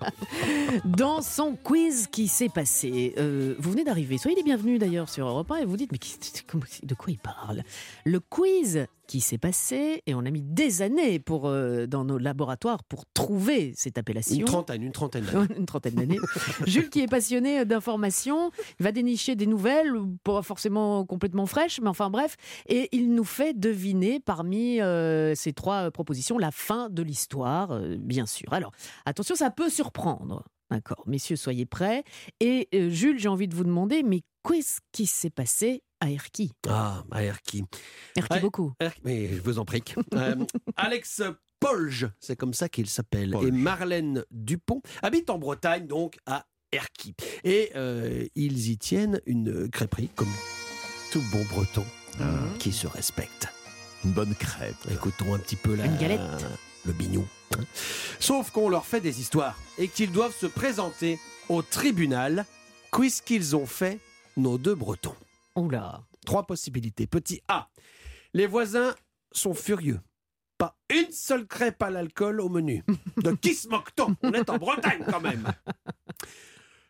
dans 0.84 1.22
son 1.22 1.56
quiz 1.56 2.06
qui 2.06 2.28
s'est 2.28 2.48
passé. 2.48 3.14
Euh, 3.18 3.54
vous 3.58 3.70
venez 3.70 3.84
d'arriver, 3.84 4.18
soyez 4.18 4.36
les 4.36 4.42
bienvenus 4.42 4.78
d'ailleurs 4.78 5.08
sur 5.08 5.26
Europe 5.26 5.50
1 5.50 5.56
et 5.56 5.64
vous 5.64 5.76
dites 5.76 5.92
mais 5.92 5.98
de 6.82 6.94
quoi 6.94 7.10
il 7.10 7.18
parle? 7.18 7.62
Le 8.04 8.20
quiz 8.20 8.86
qui 9.06 9.20
s'est 9.20 9.38
passé 9.38 10.02
et 10.06 10.14
on 10.14 10.20
a 10.20 10.30
mis 10.30 10.42
des 10.42 10.82
années 10.82 11.18
pour 11.18 11.46
euh, 11.46 11.86
dans 11.86 12.04
nos 12.04 12.18
laboratoires 12.18 12.82
pour 12.84 13.04
trouver 13.14 13.72
cette 13.76 13.98
appellation. 13.98 14.36
Une 14.36 14.44
trentaine, 14.44 14.82
une 14.82 14.92
trentaine 14.92 15.24
d'années. 15.24 15.54
une 15.58 15.66
trentaine 15.66 15.94
d'années. 15.94 16.18
Jules, 16.66 16.90
qui 16.90 17.00
est 17.00 17.08
passionné 17.08 17.64
d'informations, 17.64 18.50
va 18.80 18.92
dénicher 18.92 19.36
des 19.36 19.46
nouvelles, 19.46 19.92
pas 20.22 20.42
forcément 20.42 21.04
complètement 21.04 21.46
fraîches, 21.46 21.80
mais 21.80 21.88
enfin 21.88 22.10
bref, 22.10 22.36
et 22.68 22.88
il 22.92 23.14
nous 23.14 23.24
fait 23.24 23.58
deviner 23.58 24.20
parmi 24.20 24.80
euh, 24.80 25.34
ces 25.34 25.52
trois 25.52 25.90
propositions 25.90 26.38
la 26.38 26.50
fin 26.50 26.88
de 26.90 27.02
l'histoire, 27.02 27.72
euh, 27.72 27.96
bien 27.98 28.26
sûr. 28.26 28.52
Alors, 28.52 28.72
attention, 29.04 29.34
ça 29.34 29.50
peut 29.50 29.70
surprendre. 29.70 30.44
D'accord, 30.70 31.04
messieurs, 31.06 31.36
soyez 31.36 31.66
prêts. 31.66 32.04
Et 32.40 32.68
euh, 32.74 32.88
Jules, 32.88 33.18
j'ai 33.18 33.28
envie 33.28 33.48
de 33.48 33.54
vous 33.54 33.64
demander, 33.64 34.02
mais 34.02 34.22
qu'est-ce 34.46 34.80
qui 34.92 35.06
s'est 35.06 35.30
passé 35.30 35.82
à 36.04 36.10
Erki 36.10 36.52
Ah, 36.68 37.02
à 37.10 37.22
Erki. 37.24 37.64
Erki 38.16 38.40
beaucoup. 38.40 38.72
Mais 39.04 39.28
je 39.28 39.40
vous 39.40 39.58
en 39.58 39.64
prie. 39.64 39.82
Euh, 40.14 40.36
Alex 40.76 41.22
Polge, 41.58 42.08
c'est 42.20 42.36
comme 42.36 42.52
ça 42.54 42.68
qu'il 42.68 42.88
s'appelle, 42.88 43.34
et 43.42 43.50
Marlène 43.50 44.24
Dupont 44.30 44.82
habitent 45.02 45.30
en 45.30 45.38
Bretagne, 45.38 45.86
donc 45.86 46.18
à 46.26 46.44
Erki. 46.72 47.14
Et 47.42 47.70
euh, 47.74 48.26
ils 48.34 48.68
y 48.70 48.76
tiennent 48.78 49.20
une 49.26 49.68
crêperie, 49.70 50.10
comme 50.14 50.30
tout 51.10 51.22
bon 51.32 51.42
breton 51.50 51.84
qui 52.58 52.70
se 52.72 52.86
respecte. 52.86 53.48
Une 54.04 54.12
bonne 54.12 54.34
crêpe. 54.34 54.76
Écoutons 54.92 55.34
un 55.34 55.38
petit 55.38 55.56
peu 55.56 55.74
la, 55.74 55.86
Une 55.86 55.96
galette. 55.96 56.20
le 56.84 56.92
bignou. 56.92 57.26
hein. 57.56 57.60
Sauf 58.20 58.50
qu'on 58.50 58.68
leur 58.68 58.84
fait 58.84 59.00
des 59.00 59.20
histoires 59.20 59.58
et 59.78 59.88
qu'ils 59.88 60.12
doivent 60.12 60.36
se 60.36 60.46
présenter 60.46 61.18
au 61.48 61.62
tribunal. 61.62 62.44
Qu'est-ce 62.92 63.22
qu'ils 63.22 63.56
ont 63.56 63.66
fait, 63.66 63.98
nos 64.36 64.58
deux 64.58 64.74
bretons 64.76 65.16
Oula. 65.56 66.04
Trois 66.26 66.46
possibilités. 66.46 67.06
Petit 67.06 67.42
A. 67.48 67.70
Les 68.32 68.46
voisins 68.46 68.94
sont 69.32 69.54
furieux. 69.54 70.00
Pas 70.58 70.76
une 70.90 71.10
seule 71.10 71.46
crêpe 71.46 71.82
à 71.82 71.90
l'alcool 71.90 72.40
au 72.40 72.48
menu. 72.48 72.84
De 73.16 73.32
qui 73.32 73.54
se 73.54 73.68
moque-t-on? 73.68 74.16
On 74.22 74.32
est 74.32 74.48
en 74.50 74.58
Bretagne 74.58 75.04
quand 75.08 75.20
même. 75.20 75.52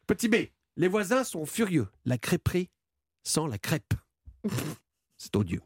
Petit 0.06 0.28
B. 0.28 0.36
Les 0.76 0.88
voisins 0.88 1.24
sont 1.24 1.46
furieux. 1.46 1.88
La 2.04 2.18
crêperie 2.18 2.70
sans 3.22 3.46
la 3.46 3.58
crêpe. 3.58 3.94
C'est 5.16 5.34
odieux. 5.36 5.62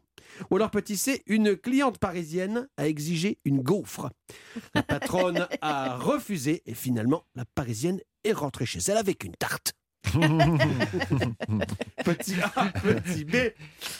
Ou 0.49 0.55
alors 0.57 0.71
petit 0.71 0.95
C, 0.95 1.23
une 1.25 1.57
cliente 1.57 1.97
parisienne 1.97 2.69
a 2.77 2.87
exigé 2.87 3.39
une 3.43 3.61
gaufre. 3.61 4.09
La 4.73 4.83
patronne 4.83 5.47
a 5.61 5.97
refusé 5.97 6.61
et 6.65 6.73
finalement 6.73 7.25
la 7.35 7.45
parisienne 7.45 7.99
est 8.23 8.33
rentrée 8.33 8.65
chez 8.65 8.79
elle 8.87 8.97
avec 8.97 9.23
une 9.23 9.35
tarte. 9.35 9.73
petit 12.13 12.35
A, 12.41 12.65
petit 12.83 13.25
B 13.25 13.35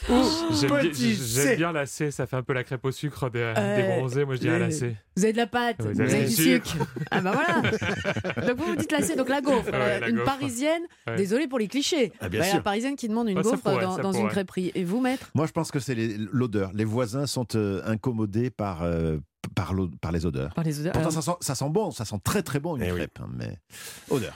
ou 0.10 0.14
J'aime 0.60 0.70
bien, 0.70 0.80
petit 0.80 1.16
j'aime 1.16 1.46
C. 1.48 1.56
bien 1.58 1.72
la 1.72 1.86
C, 1.86 2.12
ça 2.12 2.26
fait 2.28 2.36
un 2.36 2.44
peu 2.44 2.54
la 2.54 2.64
crêpe 2.64 2.84
au 2.86 2.92
sucre 2.92 3.30
des, 3.30 3.40
Euh, 3.58 3.76
des 3.76 3.84
bronzés, 3.84 4.26
moi 4.26 4.36
je 4.36 4.40
dirais 4.40 4.60
la 4.60 4.72
C. 4.72 4.96
Vous 5.16 5.24
avez 5.24 5.34
de 5.34 5.38
la 5.38 5.48
pâte, 5.48 5.78
Vous 5.82 5.92
vous 5.94 6.02
avez 6.02 6.14
avez 6.16 6.26
du 6.26 6.32
sucre. 6.32 6.72
sucre. 6.72 6.86
Ah 7.12 7.22
bah 7.22 7.32
voilà. 7.34 7.62
Donc 8.48 8.58
vous 8.58 8.66
vous 8.66 8.76
dites 8.76 8.92
la 8.92 9.02
C, 9.02 9.16
donc 9.16 9.30
la 9.30 9.42
gaufre. 9.42 9.66
Ouais, 9.70 9.74
Euh, 9.74 10.00
la 10.00 10.10
une 10.10 10.16
gaufre. 10.18 10.26
parisienne, 10.26 10.82
Ouais. 11.08 11.16
désolé 11.18 11.48
pour 11.48 11.60
les 11.60 11.68
clichés. 11.68 12.12
Ah, 12.22 12.30
bien 12.30 12.40
Bah, 12.42 12.46
sûr. 12.46 12.56
La 12.58 12.62
parisienne 12.62 12.96
qui 12.96 13.08
demande 13.08 13.30
une 13.30 13.38
Ah, 13.38 13.44
ça 13.44 13.50
gaufre 13.52 13.64
pourrait, 13.64 14.02
dans, 14.02 14.12
une 14.14 14.28
crêperie. 14.30 14.72
Et 14.76 14.84
vous, 14.84 15.00
maître? 15.02 15.30
Moi, 15.36 15.46
je 15.48 15.52
pense 15.52 15.72
que 15.72 15.80
c'est 15.80 15.96
l'odeur. 16.32 16.72
Les 16.74 16.86
voisins 16.86 17.28
sont 17.28 17.48
euh, 17.56 17.82
incommodés 17.86 18.50
par, 18.50 18.84
euh, 18.84 19.18
par, 19.56 19.74
les 20.12 20.26
odeurs. 20.26 20.54
Par 20.54 20.64
les 20.64 20.80
odeurs. 20.80 20.94
Pourtant, 20.94 21.12
ça 21.12 21.22
sent, 21.22 21.32
ça 21.42 21.56
sent 21.56 21.70
bon, 21.70 21.92
ça 21.92 22.06
sent 22.06 22.18
très 22.24 22.42
très 22.44 22.60
bon 22.60 22.76
une 22.78 22.84
Eh 22.84 22.92
oui. 22.92 22.98
crêpe, 23.00 23.20
hein, 23.22 23.30
mais 23.36 23.58
odeur. 24.10 24.34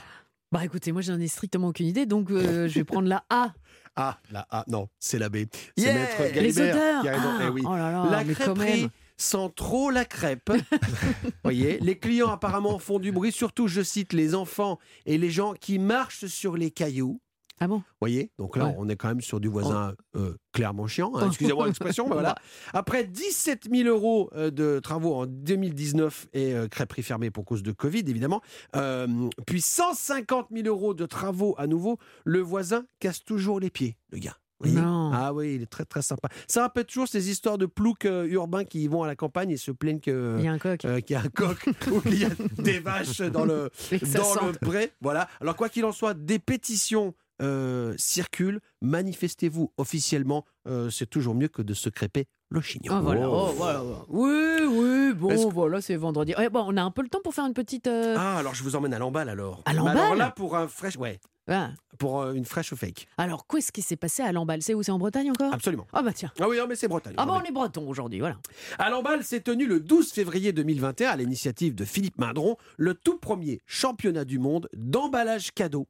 Bah 0.52 0.64
écoutez, 0.64 0.92
moi 0.92 1.02
j'en 1.02 1.18
ai 1.18 1.26
strictement 1.26 1.68
aucune 1.68 1.86
idée, 1.86 2.06
donc 2.06 2.30
euh, 2.30 2.68
je 2.68 2.74
vais 2.74 2.84
prendre 2.84 3.08
la 3.08 3.24
A. 3.28 3.52
Ah, 3.96 4.18
la 4.32 4.46
A, 4.50 4.64
non, 4.66 4.88
c'est 4.98 5.18
la 5.18 5.28
B. 5.28 5.38
C'est 5.76 5.84
Yeah 5.84 5.94
Maître 5.94 6.22
Les 6.22 6.32
Galibert 6.32 6.74
odeurs. 6.74 7.02
qui 7.02 7.08
raison. 7.08 7.28
Ah, 7.38 7.42
Eh 7.44 7.48
oui. 7.48 7.62
oh 7.64 7.76
là 7.76 7.92
là, 7.92 8.08
la 8.10 8.24
crêperie 8.24 8.88
sent 9.16 9.50
trop 9.54 9.90
la 9.90 10.04
crêpe. 10.04 10.50
voyez, 11.44 11.78
les 11.80 11.96
clients 11.98 12.30
apparemment 12.30 12.78
font 12.80 12.98
du 12.98 13.12
bruit, 13.12 13.30
surtout, 13.30 13.68
je 13.68 13.82
cite, 13.82 14.12
les 14.12 14.34
enfants 14.34 14.78
et 15.06 15.18
les 15.18 15.30
gens 15.30 15.54
qui 15.54 15.78
marchent 15.78 16.26
sur 16.26 16.56
les 16.56 16.70
cailloux. 16.72 17.20
Ah 17.60 17.68
bon? 17.68 17.82
Voyez? 18.00 18.30
Donc 18.38 18.56
là, 18.56 18.66
Ouais. 18.66 18.74
on 18.78 18.88
est 18.88 18.96
quand 18.96 19.08
même 19.08 19.20
sur 19.20 19.38
du 19.40 19.48
voisin 19.48 19.94
euh, 20.16 20.34
clairement 20.52 20.86
chiant. 20.88 21.12
hein. 21.14 21.26
Excusez-moi 21.28 21.66
l'expression, 21.66 22.06
mais 22.08 22.14
voilà. 22.14 22.34
Après 22.72 23.04
17 23.04 23.68
000 23.72 23.88
euros 23.88 24.28
euh, 24.34 24.50
de 24.50 24.80
travaux 24.80 25.14
en 25.14 25.26
2019 25.26 26.26
et 26.32 26.52
euh, 26.54 26.66
crêperie 26.68 27.02
fermée 27.02 27.30
pour 27.30 27.44
cause 27.44 27.62
de 27.62 27.70
Covid, 27.72 28.00
évidemment, 28.08 28.40
euh, 28.76 29.06
puis 29.46 29.60
150 29.60 30.48
000 30.52 30.66
euros 30.66 30.94
de 30.94 31.06
travaux 31.06 31.54
à 31.58 31.66
nouveau, 31.66 31.98
le 32.24 32.40
voisin 32.40 32.84
casse 32.98 33.22
toujours 33.24 33.60
les 33.60 33.70
pieds, 33.70 33.96
le 34.10 34.18
gars. 34.18 34.36
Vous 34.60 34.70
Non. 34.70 35.10
Ah 35.12 35.32
oui, 35.34 35.56
il 35.56 35.62
est 35.62 35.66
très 35.66 35.84
très 35.84 36.00
sympa. 36.00 36.28
Ça 36.48 36.62
rappelle 36.62 36.84
toujours 36.86 37.08
ces 37.08 37.28
histoires 37.28 37.58
de 37.58 37.66
ploucs 37.66 38.04
euh, 38.06 38.24
urbains 38.28 38.64
qui 38.64 38.86
vont 38.86 39.02
à 39.02 39.06
la 39.06 39.16
campagne 39.16 39.50
et 39.50 39.56
se 39.56 39.72
plaignent 39.72 39.98
que 40.00 40.36
Il 40.38 40.44
y 40.44 40.48
a 40.48 40.52
un 40.52 40.58
coq. 40.58 40.84
euh, 40.84 41.00
qu'il 41.00 41.14
y 41.14 41.16
a 41.16 41.22
un 41.22 41.28
coq 41.28 41.58
ou 41.92 42.00
qu'il 42.00 42.20
y 42.20 42.24
a 42.24 42.30
des 42.58 42.78
vaches 42.78 43.20
dans 43.20 43.44
le, 43.44 43.70
dans 44.14 44.46
le 44.46 44.52
pré. 44.52 44.92
Voilà. 45.00 45.28
Alors 45.40 45.56
quoi 45.56 45.68
qu'il 45.68 45.84
en 45.84 45.92
soit, 45.92 46.14
des 46.14 46.38
pétitions 46.38 47.14
euh, 47.42 47.94
circulent. 47.98 48.60
Manifestez-vous 48.82 49.72
officiellement. 49.76 50.44
Euh, 50.66 50.90
c'est 50.90 51.06
toujours 51.06 51.34
mieux 51.34 51.48
que 51.48 51.62
de 51.62 51.74
se 51.74 51.88
crêper 51.88 52.26
le 52.50 52.60
chignon. 52.60 52.92
Ah, 52.94 53.00
voilà. 53.00 53.28
Oh, 53.28 53.52
voilà. 53.56 53.82
Oui, 54.08 54.60
oui, 54.68 55.12
bon, 55.14 55.30
Est-ce- 55.30 55.46
voilà, 55.48 55.80
c'est 55.80 55.96
vendredi. 55.96 56.34
Eh, 56.40 56.48
bon, 56.48 56.64
on 56.66 56.76
a 56.76 56.82
un 56.82 56.90
peu 56.90 57.02
le 57.02 57.08
temps 57.08 57.20
pour 57.22 57.34
faire 57.34 57.46
une 57.46 57.54
petite. 57.54 57.86
euh, 57.86 58.14
Ah, 58.18 58.38
alors 58.38 58.54
je 58.54 58.62
vous 58.62 58.76
emmène 58.76 58.94
à 58.94 58.98
l'emballe 58.98 59.28
alors. 59.28 59.62
À 59.64 59.72
Mais 59.72 59.78
Alors 59.80 60.14
là, 60.14 60.30
pour 60.30 60.56
un 60.56 60.68
fresh, 60.68 60.96
ouais, 60.96 61.18
ah. 61.48 61.70
pour 61.98 62.22
euh, 62.22 62.32
une 62.32 62.44
fraîche 62.44 62.72
fake. 62.74 63.06
Alors, 63.18 63.46
qu'est-ce 63.46 63.70
qui 63.72 63.82
s'est 63.82 63.96
passé 63.96 64.22
à 64.22 64.32
Lamballe? 64.32 64.62
C'est 64.62 64.74
où? 64.74 64.82
C'est 64.82 64.92
en 64.92 64.98
Bretagne 64.98 65.30
encore? 65.30 65.52
Absolument. 65.52 65.86
Ah, 65.92 66.02
bah 66.02 66.12
tiens. 66.12 66.32
Ah 66.40 66.48
oui, 66.48 66.56
non, 66.58 66.66
mais 66.66 66.74
c'est 66.76 66.88
Bretagne. 66.88 67.14
Ah, 67.16 67.26
bah 67.26 67.40
on 67.40 67.42
est 67.44 67.52
breton 67.52 67.88
aujourd'hui, 67.88 68.20
voilà. 68.20 68.36
À 68.78 68.90
Lamballe 68.90 69.22
s'est 69.24 69.40
tenu 69.40 69.66
le 69.66 69.80
12 69.80 70.12
février 70.12 70.52
2021 70.52 71.10
à 71.10 71.16
l'initiative 71.16 71.74
de 71.74 71.84
Philippe 71.84 72.18
Mindron 72.18 72.56
le 72.76 72.94
tout 72.94 73.18
premier 73.18 73.60
championnat 73.66 74.24
du 74.24 74.38
monde 74.38 74.68
d'emballage 74.74 75.52
cadeau. 75.52 75.86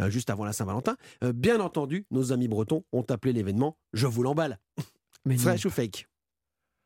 Euh, 0.00 0.10
juste 0.10 0.30
avant 0.30 0.44
la 0.44 0.52
Saint-Valentin, 0.52 0.96
Euh, 1.24 1.32
bien 1.32 1.60
entendu, 1.60 2.06
nos 2.10 2.32
amis 2.32 2.48
bretons 2.48 2.84
ont 2.92 3.04
appelé 3.08 3.32
l'événement 3.32 3.76
Je 3.92 4.06
vous 4.06 4.22
l'emballe. 4.22 4.58
Mais 5.24 5.36
Fresh 5.36 5.64
ou 5.66 5.70
fake? 5.70 6.08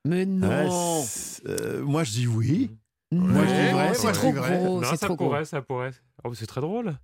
Mais 0.07 0.25
non 0.25 0.49
Ouais, 0.49 1.05
euh, 1.47 1.83
moi, 1.83 2.05
je 2.05 2.13
dis 2.13 2.27
oui. 2.27 2.71
Non, 3.13 3.25
Moi, 3.27 3.45
je 3.47 3.53
dis 3.67 3.73
vrai, 3.73 3.95
c'est 3.95 4.13
trop 4.13 4.33
vrai. 4.33 4.59
gros, 4.59 4.81
non, 4.81 4.89
c'est 4.89 4.97
ça 4.97 5.07
trop 5.07 5.17
gros. 5.17 5.27
pourrait, 5.27 5.45
ça 5.45 5.61
pourrait. 5.63 5.91
Oh, 6.25 6.33
c'est 6.35 6.47
très 6.47 6.61
drôle. 6.61 6.97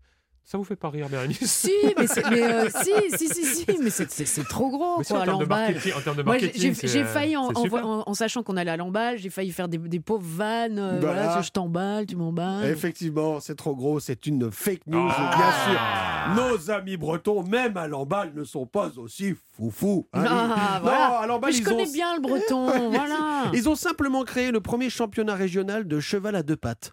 Ça 0.48 0.58
vous 0.58 0.62
fait 0.64 0.76
pas 0.76 0.90
rire, 0.90 1.08
Bérénice 1.08 1.40
Si, 1.44 1.72
mais, 1.98 2.06
euh, 2.42 2.68
si, 2.70 2.92
si, 3.18 3.28
si, 3.28 3.44
si, 3.44 3.66
mais 3.82 3.90
c'est- 3.90 4.44
trop 4.48 4.70
gros, 4.70 5.02
si, 5.02 5.08
quoi, 5.12 5.18
en 5.18 5.22
à 5.22 5.24
termes 5.26 5.40
de 5.40 5.44
marketing, 5.46 5.92
en 5.92 6.00
termes 6.00 6.16
de 6.18 6.22
j'ai- 6.22 6.24
marketing, 6.24 6.72
euh, 7.00 7.04
failli, 7.04 7.36
en, 7.36 7.48
c'est 7.50 7.56
en, 7.56 7.62
super. 7.64 7.84
en- 7.86 8.02
en 8.06 8.14
sachant 8.14 8.44
qu'on 8.44 8.56
allait 8.56 8.70
à 8.70 8.76
l'emballe, 8.76 9.18
j'ai 9.18 9.28
failli 9.28 9.50
faire 9.50 9.68
des, 9.68 9.76
des 9.78 9.98
pauvres 9.98 10.22
vannes. 10.24 10.78
euh, 10.78 10.98
voilà, 11.00 11.40
je 11.42 11.50
t'emballe, 11.50 12.06
tu 12.06 12.14
m'emballes. 12.14 12.64
Effectivement, 12.66 13.40
c'est 13.40 13.56
trop 13.56 13.74
gros, 13.74 13.98
c'est 13.98 14.24
une 14.26 14.52
fake 14.52 14.86
news, 14.86 15.08
Ah. 15.10 16.30
bien 16.36 16.44
sûr. 16.46 16.50
Nos 16.56 16.70
amis 16.70 16.96
bretons, 16.96 17.42
même 17.42 17.76
à 17.76 17.88
l'emballe, 17.88 18.32
ne 18.34 18.44
sont 18.44 18.66
pas 18.66 18.90
aussi 18.98 19.34
foufous. 19.56 20.06
hein. 20.12 20.24
Ah, 20.28 20.78
voilà. 20.80 21.26
Non, 21.26 21.36
à 21.38 21.46
Mais 21.46 21.52
je 21.52 21.58
ils 21.58 21.64
connais 21.64 21.88
ont- 21.88 21.92
bien 21.92 22.14
le 22.14 22.20
breton, 22.20 22.66
voilà. 22.92 23.50
Ils 23.52 23.68
ont 23.68 23.74
simplement 23.76 24.22
créé 24.22 24.52
le 24.52 24.60
premier 24.60 24.90
championnat 24.90 25.34
régional 25.34 25.88
de 25.88 25.98
cheval 25.98 26.36
à 26.36 26.42
deux 26.44 26.56
pattes. 26.56 26.92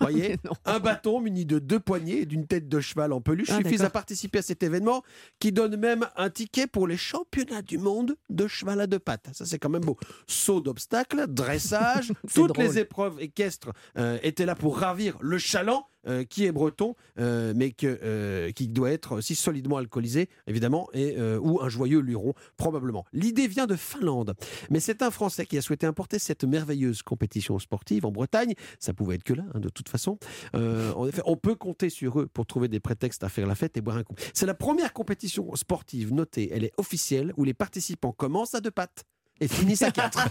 Voyez, 0.00 0.36
un 0.64 0.78
bâton 0.80 1.20
muni 1.20 1.44
de 1.44 1.58
deux 1.58 1.80
poignées 1.80 2.20
et 2.22 2.26
d'une 2.26 2.46
tête 2.46 2.68
de 2.68 2.80
cheval 2.80 3.12
en 3.12 3.20
peluche 3.20 3.50
Ah, 3.50 3.58
suffisent 3.58 3.82
à 3.82 3.90
participer 3.90 4.38
à 4.38 4.42
cet 4.42 4.62
événement 4.62 5.02
qui 5.38 5.52
donne 5.52 5.76
même 5.76 6.06
un 6.16 6.30
ticket 6.30 6.66
pour 6.66 6.86
les 6.86 6.96
championnats 6.96 7.62
du 7.62 7.78
monde 7.78 8.16
de 8.30 8.46
cheval 8.46 8.80
à 8.80 8.86
deux 8.86 8.98
pattes. 8.98 9.28
Ça, 9.32 9.44
c'est 9.46 9.58
quand 9.58 9.68
même 9.68 9.84
beau. 9.84 9.96
Saut 10.26 10.60
d'obstacles, 10.60 11.26
dressage, 11.28 12.12
toutes 12.34 12.54
drôle. 12.54 12.64
les 12.64 12.78
épreuves 12.78 13.20
équestres 13.20 13.70
euh, 13.98 14.18
étaient 14.22 14.46
là 14.46 14.54
pour 14.54 14.78
ravir 14.78 15.16
le 15.20 15.38
chaland. 15.38 15.86
Euh, 16.06 16.24
qui 16.24 16.44
est 16.44 16.52
breton, 16.52 16.94
euh, 17.18 17.52
mais 17.56 17.70
que, 17.70 17.98
euh, 18.02 18.52
qui 18.52 18.68
doit 18.68 18.90
être 18.90 19.16
aussi 19.16 19.34
solidement 19.34 19.78
alcoolisé, 19.78 20.28
évidemment, 20.46 20.88
et, 20.92 21.16
ou 21.40 21.60
un 21.62 21.68
joyeux 21.68 22.00
luron, 22.00 22.34
probablement. 22.56 23.04
L'idée 23.12 23.46
vient 23.46 23.66
de 23.66 23.76
Finlande, 23.76 24.34
mais 24.70 24.80
c'est 24.80 25.02
un 25.02 25.10
Français 25.10 25.46
qui 25.46 25.56
a 25.56 25.62
souhaité 25.62 25.86
importer 25.86 26.18
cette 26.18 26.44
merveilleuse 26.44 27.02
compétition 27.02 27.58
sportive 27.58 28.06
en 28.06 28.10
Bretagne. 28.10 28.54
Ça 28.78 28.92
pouvait 28.92 29.16
être 29.16 29.24
que 29.24 29.34
là, 29.34 29.44
hein, 29.54 29.60
de 29.60 29.68
toute 29.68 29.88
façon. 29.88 30.18
En 30.54 31.06
effet, 31.06 31.22
on 31.24 31.36
peut 31.36 31.54
compter 31.54 31.90
sur 31.90 32.20
eux 32.20 32.26
pour 32.26 32.46
trouver 32.46 32.68
des 32.68 32.80
prétextes 32.80 33.24
à 33.24 33.28
faire 33.28 33.46
la 33.46 33.54
fête 33.54 33.76
et 33.76 33.80
boire 33.80 33.96
un 33.96 34.02
coup. 34.02 34.14
C'est 34.32 34.46
la 34.46 34.54
première 34.54 34.92
compétition 34.92 35.54
sportive 35.54 36.12
notée, 36.12 36.50
elle 36.52 36.64
est 36.64 36.72
officielle, 36.76 37.32
où 37.36 37.44
les 37.44 37.54
participants 37.54 38.12
commencent 38.12 38.54
à 38.54 38.60
deux 38.60 38.70
pattes 38.70 39.04
et 39.40 39.48
finissent 39.48 39.82
à 39.82 39.90
quatre. 39.90 40.18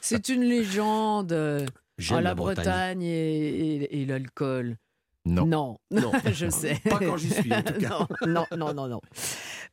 C'est 0.00 0.28
une 0.28 0.42
légende. 0.42 1.32
Euh, 1.98 2.02
J'aime 2.02 2.16
la 2.18 2.22
la 2.22 2.34
Bretagne. 2.34 2.64
Bretagne 2.64 3.02
et, 3.02 3.76
et- 3.84 4.02
et 4.02 4.06
l'alcool. 4.06 4.76
Non. 5.28 5.44
Non, 5.44 5.76
Non. 5.90 6.12
je 6.32 6.48
sais. 6.48 6.78
Pas 6.88 7.00
quand 7.00 7.16
j'y 7.16 7.30
suis, 7.30 7.52
en 7.52 7.60
tout 7.62 7.72
cas. 7.80 7.88
non, 7.88 8.06
non, 8.28 8.46
non, 8.56 8.74
non, 8.74 8.86
non. 8.88 9.00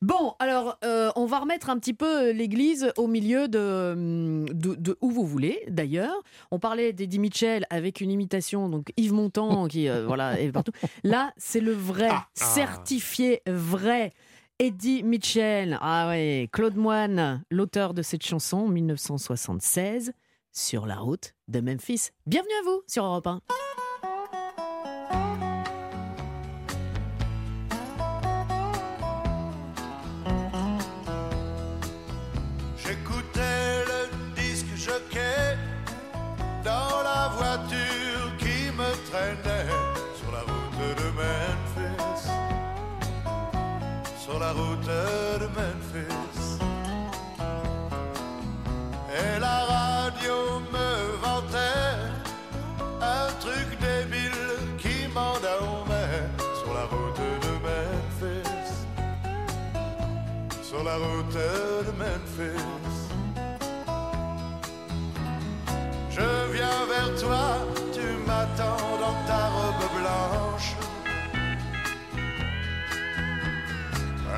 Bon, 0.02 0.34
alors, 0.40 0.76
euh, 0.84 1.12
on 1.14 1.26
va 1.26 1.38
remettre 1.38 1.70
un 1.70 1.78
petit 1.78 1.94
peu 1.94 2.32
l'église 2.32 2.90
au 2.96 3.06
milieu 3.06 3.46
de, 3.46 3.92
hum, 3.92 4.48
de, 4.48 4.74
de 4.74 4.98
où 5.00 5.10
vous 5.12 5.24
voulez, 5.24 5.62
d'ailleurs. 5.68 6.16
On 6.50 6.58
parlait 6.58 6.92
d'Eddie 6.92 7.20
Mitchell 7.20 7.66
avec 7.70 8.00
une 8.00 8.10
imitation, 8.10 8.68
donc 8.68 8.88
Yves 8.96 9.12
Montand, 9.12 9.68
qui 9.68 9.88
euh, 9.88 10.04
voilà, 10.06 10.40
est 10.40 10.50
partout. 10.50 10.72
Là, 11.04 11.32
c'est 11.36 11.60
le 11.60 11.70
vrai, 11.72 12.08
Ah. 12.10 12.26
certifié 12.34 13.40
vrai. 13.46 14.12
Eddie 14.58 15.04
Mitchell, 15.04 15.78
ah 15.80 16.08
ouais, 16.08 16.48
Claude 16.52 16.76
Moine, 16.76 17.44
l'auteur 17.50 17.92
de 17.94 18.02
cette 18.02 18.24
chanson, 18.24 18.66
1976, 18.68 20.12
sur 20.54 20.86
la 20.86 20.96
route 20.96 21.34
de 21.48 21.60
Memphis. 21.60 22.10
Bienvenue 22.26 22.54
à 22.62 22.64
vous 22.64 22.82
sur 22.86 23.04
Europe 23.04 23.26
1. 23.26 23.40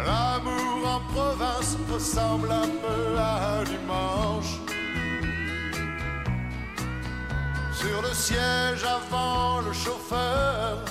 L'amour 0.07 0.87
en 0.87 1.01
province 1.13 1.77
ressemble 1.93 2.49
un 2.53 2.69
peu 2.85 3.19
à 3.19 3.65
dimanche. 3.65 4.53
Sur 7.73 8.03
le 8.03 8.13
siège 8.15 8.85
avant 8.85 9.63
le 9.67 9.73
chauffeur, 9.73 10.85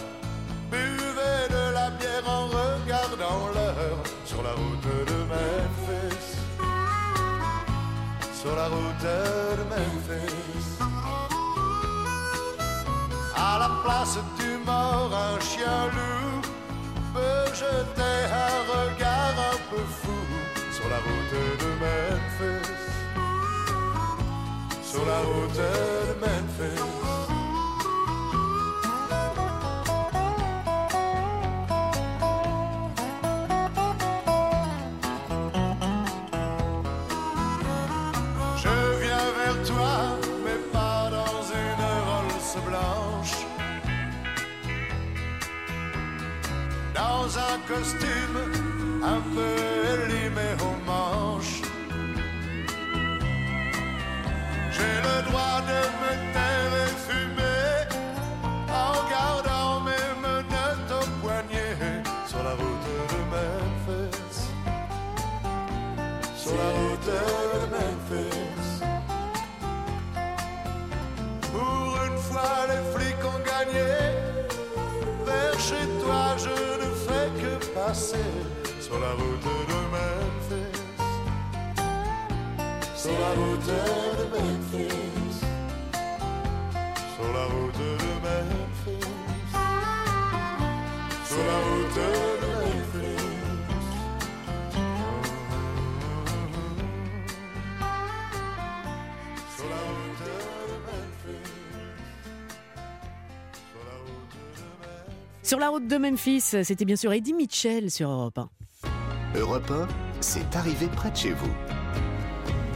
buvait 0.69 1.47
de 1.49 1.73
la 1.73 1.91
bière 1.91 2.28
en 2.28 2.47
regardant 2.47 3.41
l'heure 3.56 4.04
sur 4.25 4.43
la 4.43 4.51
route 4.51 4.89
de 5.10 5.17
Memphis. 5.32 6.28
Sur 8.41 8.54
la 8.54 8.67
route 8.67 9.04
de 9.08 9.63
Memphis. 9.71 10.36
À 13.34 13.60
la 13.60 13.69
place 13.82 14.17
du 14.39 14.58
mort, 14.65 15.12
un 15.13 15.39
chien 15.39 15.86
loup 15.95 16.25
jeter 17.56 18.22
un 18.46 18.58
regard 18.74 19.36
un 19.54 19.58
peu 19.70 19.84
fou 20.00 20.22
sur 20.76 20.88
la 20.89 20.98
route 20.98 21.36
de 21.62 21.70
Memphis. 21.82 22.70
Sur 24.84 25.06
la 25.06 25.20
route 25.20 25.56
de 25.56 26.20
Memphis. 26.20 26.95
Costume 47.68 48.38
un 49.04 49.22
peu 49.34 49.56
élimé 49.94 50.50
aux 50.62 50.78
manches. 50.86 51.62
J'ai 54.72 54.96
le 55.08 55.18
droit 55.30 55.62
de 55.72 55.80
me 56.02 56.12
taire 56.34 56.55
sur 77.96 79.00
la 79.00 79.12
route 79.12 79.44
de 79.44 79.80
Memphis. 79.94 80.82
Sur 82.96 83.12
la 83.20 83.30
route 83.40 83.66
de 83.66 83.80
Memphis. 84.34 85.40
Sur 87.16 87.30
la 87.34 87.46
route 87.46 87.78
de 87.78 87.90
Memphis. 88.26 89.08
Sur 91.26 91.44
la 91.46 91.58
route 91.60 91.96
de 91.96 92.02
Memphis. 92.02 92.35
Sur 105.46 105.60
la 105.60 105.70
route 105.70 105.86
de 105.86 105.98
Memphis, 105.98 106.42
c'était 106.42 106.86
bien 106.86 106.96
sûr 106.96 107.14
Eddie 107.14 107.36
Mitchell 107.36 107.92
sur 107.92 108.10
Europe 108.10 108.40
1. 108.40 108.50
Europe 109.36 109.70
1, 109.70 109.88
c'est 110.20 110.56
arrivé 110.56 110.88
près 110.88 111.12
de 111.12 111.16
chez 111.16 111.34
vous. 111.34 111.54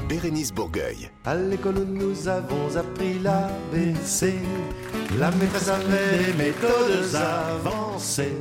Bérénice 0.08 0.54
Bourgueil. 0.54 1.10
À 1.26 1.34
l'école, 1.34 1.84
nous 1.86 2.28
avons 2.28 2.76
appris 2.78 3.18
l'ABC. 3.24 4.36
La 5.18 5.32
maîtresse 5.32 5.68
avait 5.68 6.26
des 6.26 6.34
méthodes 6.34 7.16
avancées. 7.16 8.38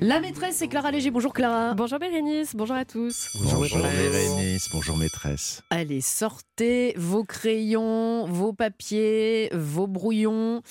La 0.00 0.18
maîtresse, 0.18 0.56
c'est 0.56 0.68
Clara 0.68 0.90
Léger. 0.90 1.10
Bonjour 1.10 1.34
Clara. 1.34 1.74
Bonjour 1.74 1.98
Bérénice, 1.98 2.56
bonjour 2.56 2.76
à 2.76 2.86
tous. 2.86 3.28
Bonjour 3.34 3.78
Bérénice, 3.78 4.70
bonjour 4.72 4.96
maîtresse. 4.96 5.60
Allez, 5.68 6.00
sortez 6.00 6.94
vos 6.96 7.24
crayons, 7.24 8.24
vos 8.24 8.54
papiers, 8.54 9.50
vos 9.52 9.86
brouillons. 9.86 10.62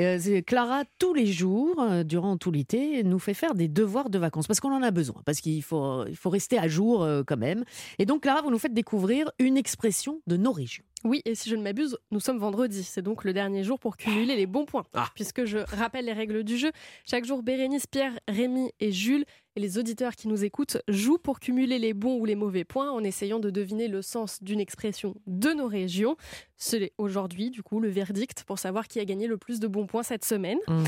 Euh, 0.00 0.40
Clara, 0.46 0.84
tous 0.98 1.12
les 1.12 1.26
jours, 1.26 1.80
euh, 1.80 2.02
durant 2.02 2.36
tout 2.36 2.50
l'été, 2.50 3.02
nous 3.04 3.18
fait 3.18 3.34
faire 3.34 3.54
des 3.54 3.68
devoirs 3.68 4.08
de 4.08 4.18
vacances 4.18 4.46
parce 4.46 4.60
qu'on 4.60 4.72
en 4.72 4.82
a 4.82 4.90
besoin, 4.90 5.20
parce 5.24 5.40
qu'il 5.40 5.62
faut, 5.62 6.06
il 6.06 6.16
faut 6.16 6.30
rester 6.30 6.58
à 6.58 6.68
jour 6.68 7.02
euh, 7.02 7.22
quand 7.26 7.36
même. 7.36 7.64
Et 7.98 8.06
donc, 8.06 8.22
Clara, 8.22 8.42
vous 8.42 8.50
nous 8.50 8.58
faites 8.58 8.74
découvrir 8.74 9.30
une 9.38 9.56
expression 9.56 10.20
de 10.26 10.36
nos 10.36 10.52
régions. 10.52 10.84
Oui, 11.04 11.20
et 11.24 11.34
si 11.34 11.50
je 11.50 11.56
ne 11.56 11.62
m'abuse, 11.62 11.98
nous 12.10 12.20
sommes 12.20 12.38
vendredi. 12.38 12.84
C'est 12.84 13.02
donc 13.02 13.24
le 13.24 13.32
dernier 13.32 13.64
jour 13.64 13.78
pour 13.78 13.96
cumuler 13.96 14.36
les 14.36 14.46
bons 14.46 14.64
points. 14.64 14.84
Ah. 14.94 15.08
Puisque 15.14 15.44
je 15.44 15.58
rappelle 15.58 16.04
les 16.04 16.12
règles 16.12 16.44
du 16.44 16.56
jeu, 16.56 16.70
chaque 17.04 17.24
jour, 17.24 17.42
Bérénice, 17.42 17.86
Pierre, 17.86 18.18
Rémi 18.28 18.70
et 18.78 18.92
Jules 18.92 19.24
et 19.56 19.60
les 19.60 19.78
auditeurs 19.78 20.14
qui 20.14 20.28
nous 20.28 20.44
écoutent 20.44 20.78
jouent 20.88 21.18
pour 21.18 21.40
cumuler 21.40 21.78
les 21.78 21.94
bons 21.94 22.18
ou 22.18 22.24
les 22.24 22.34
mauvais 22.34 22.64
points 22.64 22.90
en 22.90 23.04
essayant 23.04 23.38
de 23.38 23.50
deviner 23.50 23.88
le 23.88 24.02
sens 24.02 24.42
d'une 24.42 24.60
expression 24.60 25.14
de 25.26 25.50
nos 25.50 25.66
régions. 25.68 26.16
C'est 26.56 26.92
aujourd'hui, 26.98 27.50
du 27.50 27.62
coup, 27.62 27.80
le 27.80 27.88
verdict 27.88 28.44
pour 28.44 28.58
savoir 28.58 28.88
qui 28.88 29.00
a 29.00 29.04
gagné 29.04 29.26
le 29.26 29.36
plus 29.36 29.60
de 29.60 29.66
bons 29.66 29.86
points 29.86 30.02
cette 30.02 30.24
semaine. 30.24 30.58
Mm. 30.68 30.84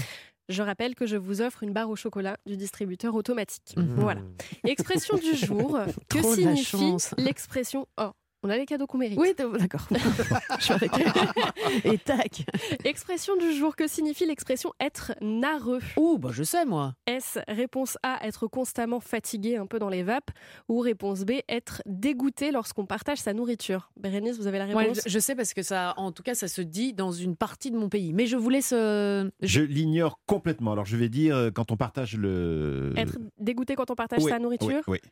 Je 0.48 0.62
rappelle 0.62 0.94
que 0.94 1.07
je 1.07 1.16
vous 1.16 1.40
offre 1.40 1.62
une 1.62 1.72
barre 1.72 1.88
au 1.88 1.96
chocolat 1.96 2.37
du 2.44 2.57
distributeur 2.57 3.14
automatique. 3.14 3.74
Mhm. 3.77 3.94
Voilà. 3.96 4.20
Expression 4.64 5.16
du 5.16 5.35
jour. 5.35 5.79
Que 6.09 6.22
signifie 6.22 6.94
l'expression 7.16 7.87
Oh, 7.98 8.11
on 8.44 8.50
a 8.50 8.57
les 8.57 8.66
cadeaux 8.66 8.87
qu'on 8.87 8.98
mérite. 8.98 9.18
Oui, 9.18 9.35
d'accord. 9.37 9.88
Je 10.59 10.64
suis 10.64 10.72
avec- 10.74 10.92
Et 11.85 11.98
tac. 11.98 12.44
Expression 12.85 13.37
du 13.37 13.52
jour. 13.52 13.74
Que 13.76 13.88
signifie 13.88 14.26
l'expression 14.26 14.72
être 14.78 15.12
narreux 15.20 15.80
Ouh, 15.96 16.18
bah 16.18 16.28
je 16.33 16.42
sais 16.42 16.64
moi. 16.64 16.94
Est-ce 17.07 17.40
réponse 17.48 17.96
A, 18.02 18.24
être 18.26 18.46
constamment 18.46 19.00
fatigué 19.00 19.57
un 19.57 19.66
peu 19.66 19.78
dans 19.78 19.88
les 19.88 20.02
vapes 20.02 20.30
Ou 20.68 20.80
réponse 20.80 21.24
B, 21.24 21.33
être 21.48 21.83
dégoûté 21.87 22.52
lorsqu'on 22.52 22.87
partage 22.87 23.18
sa 23.18 23.33
nourriture 23.33 23.90
Bérénice, 23.98 24.37
vous 24.38 24.46
avez 24.46 24.59
la 24.59 24.66
Ouais, 24.66 24.74
réponse? 24.85 25.00
je, 25.07 25.11
je 25.11 25.18
sais 25.18 25.35
parce 25.35 25.54
que 25.54 25.62
ça, 25.62 25.94
en 25.96 26.12
tout 26.12 26.22
cas, 26.22 26.35
ça 26.35 26.48
se 26.48 26.61
dit 26.62 26.92
dans 26.92 27.12
une 27.12 27.37
partie 27.37 27.70
de 27.70 27.76
mon 27.76 27.88
pays. 27.88 28.12
Mais 28.12 28.26
je 28.26 28.37
vous 28.37 28.50
laisse. 28.50 28.72
euh, 28.76 29.30
Je 29.40 29.61
l'ignore 29.62 30.20
complètement. 30.26 30.72
Alors 30.72 30.85
je 30.85 30.96
vais 30.96 31.09
dire 31.09 31.37
euh, 31.37 31.50
quand 31.50 31.72
on 31.72 31.76
partage 31.76 32.16
le. 32.16 32.92
Être 32.96 33.18
dégoûté 33.38 33.74
quand 33.74 33.90
on 33.90 33.94
partage 33.94 34.22
Oui, 34.22 34.30
sa 34.30 34.38
nourriture? 34.38 34.83
oui, 34.87 34.98
oui. 35.02 35.11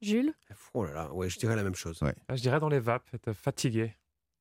Jules? 0.00 0.34
Oh 0.74 0.84
là 0.84 0.92
là, 0.92 1.12
ouais, 1.12 1.28
je 1.28 1.38
dirais 1.38 1.56
la 1.56 1.62
même 1.62 1.74
chose. 1.74 2.00
Ah, 2.28 2.36
Je 2.36 2.40
dirais 2.42 2.60
dans 2.60 2.68
les 2.68 2.80
vapes, 2.80 3.08
être 3.14 3.32
fatigué. 3.32 3.94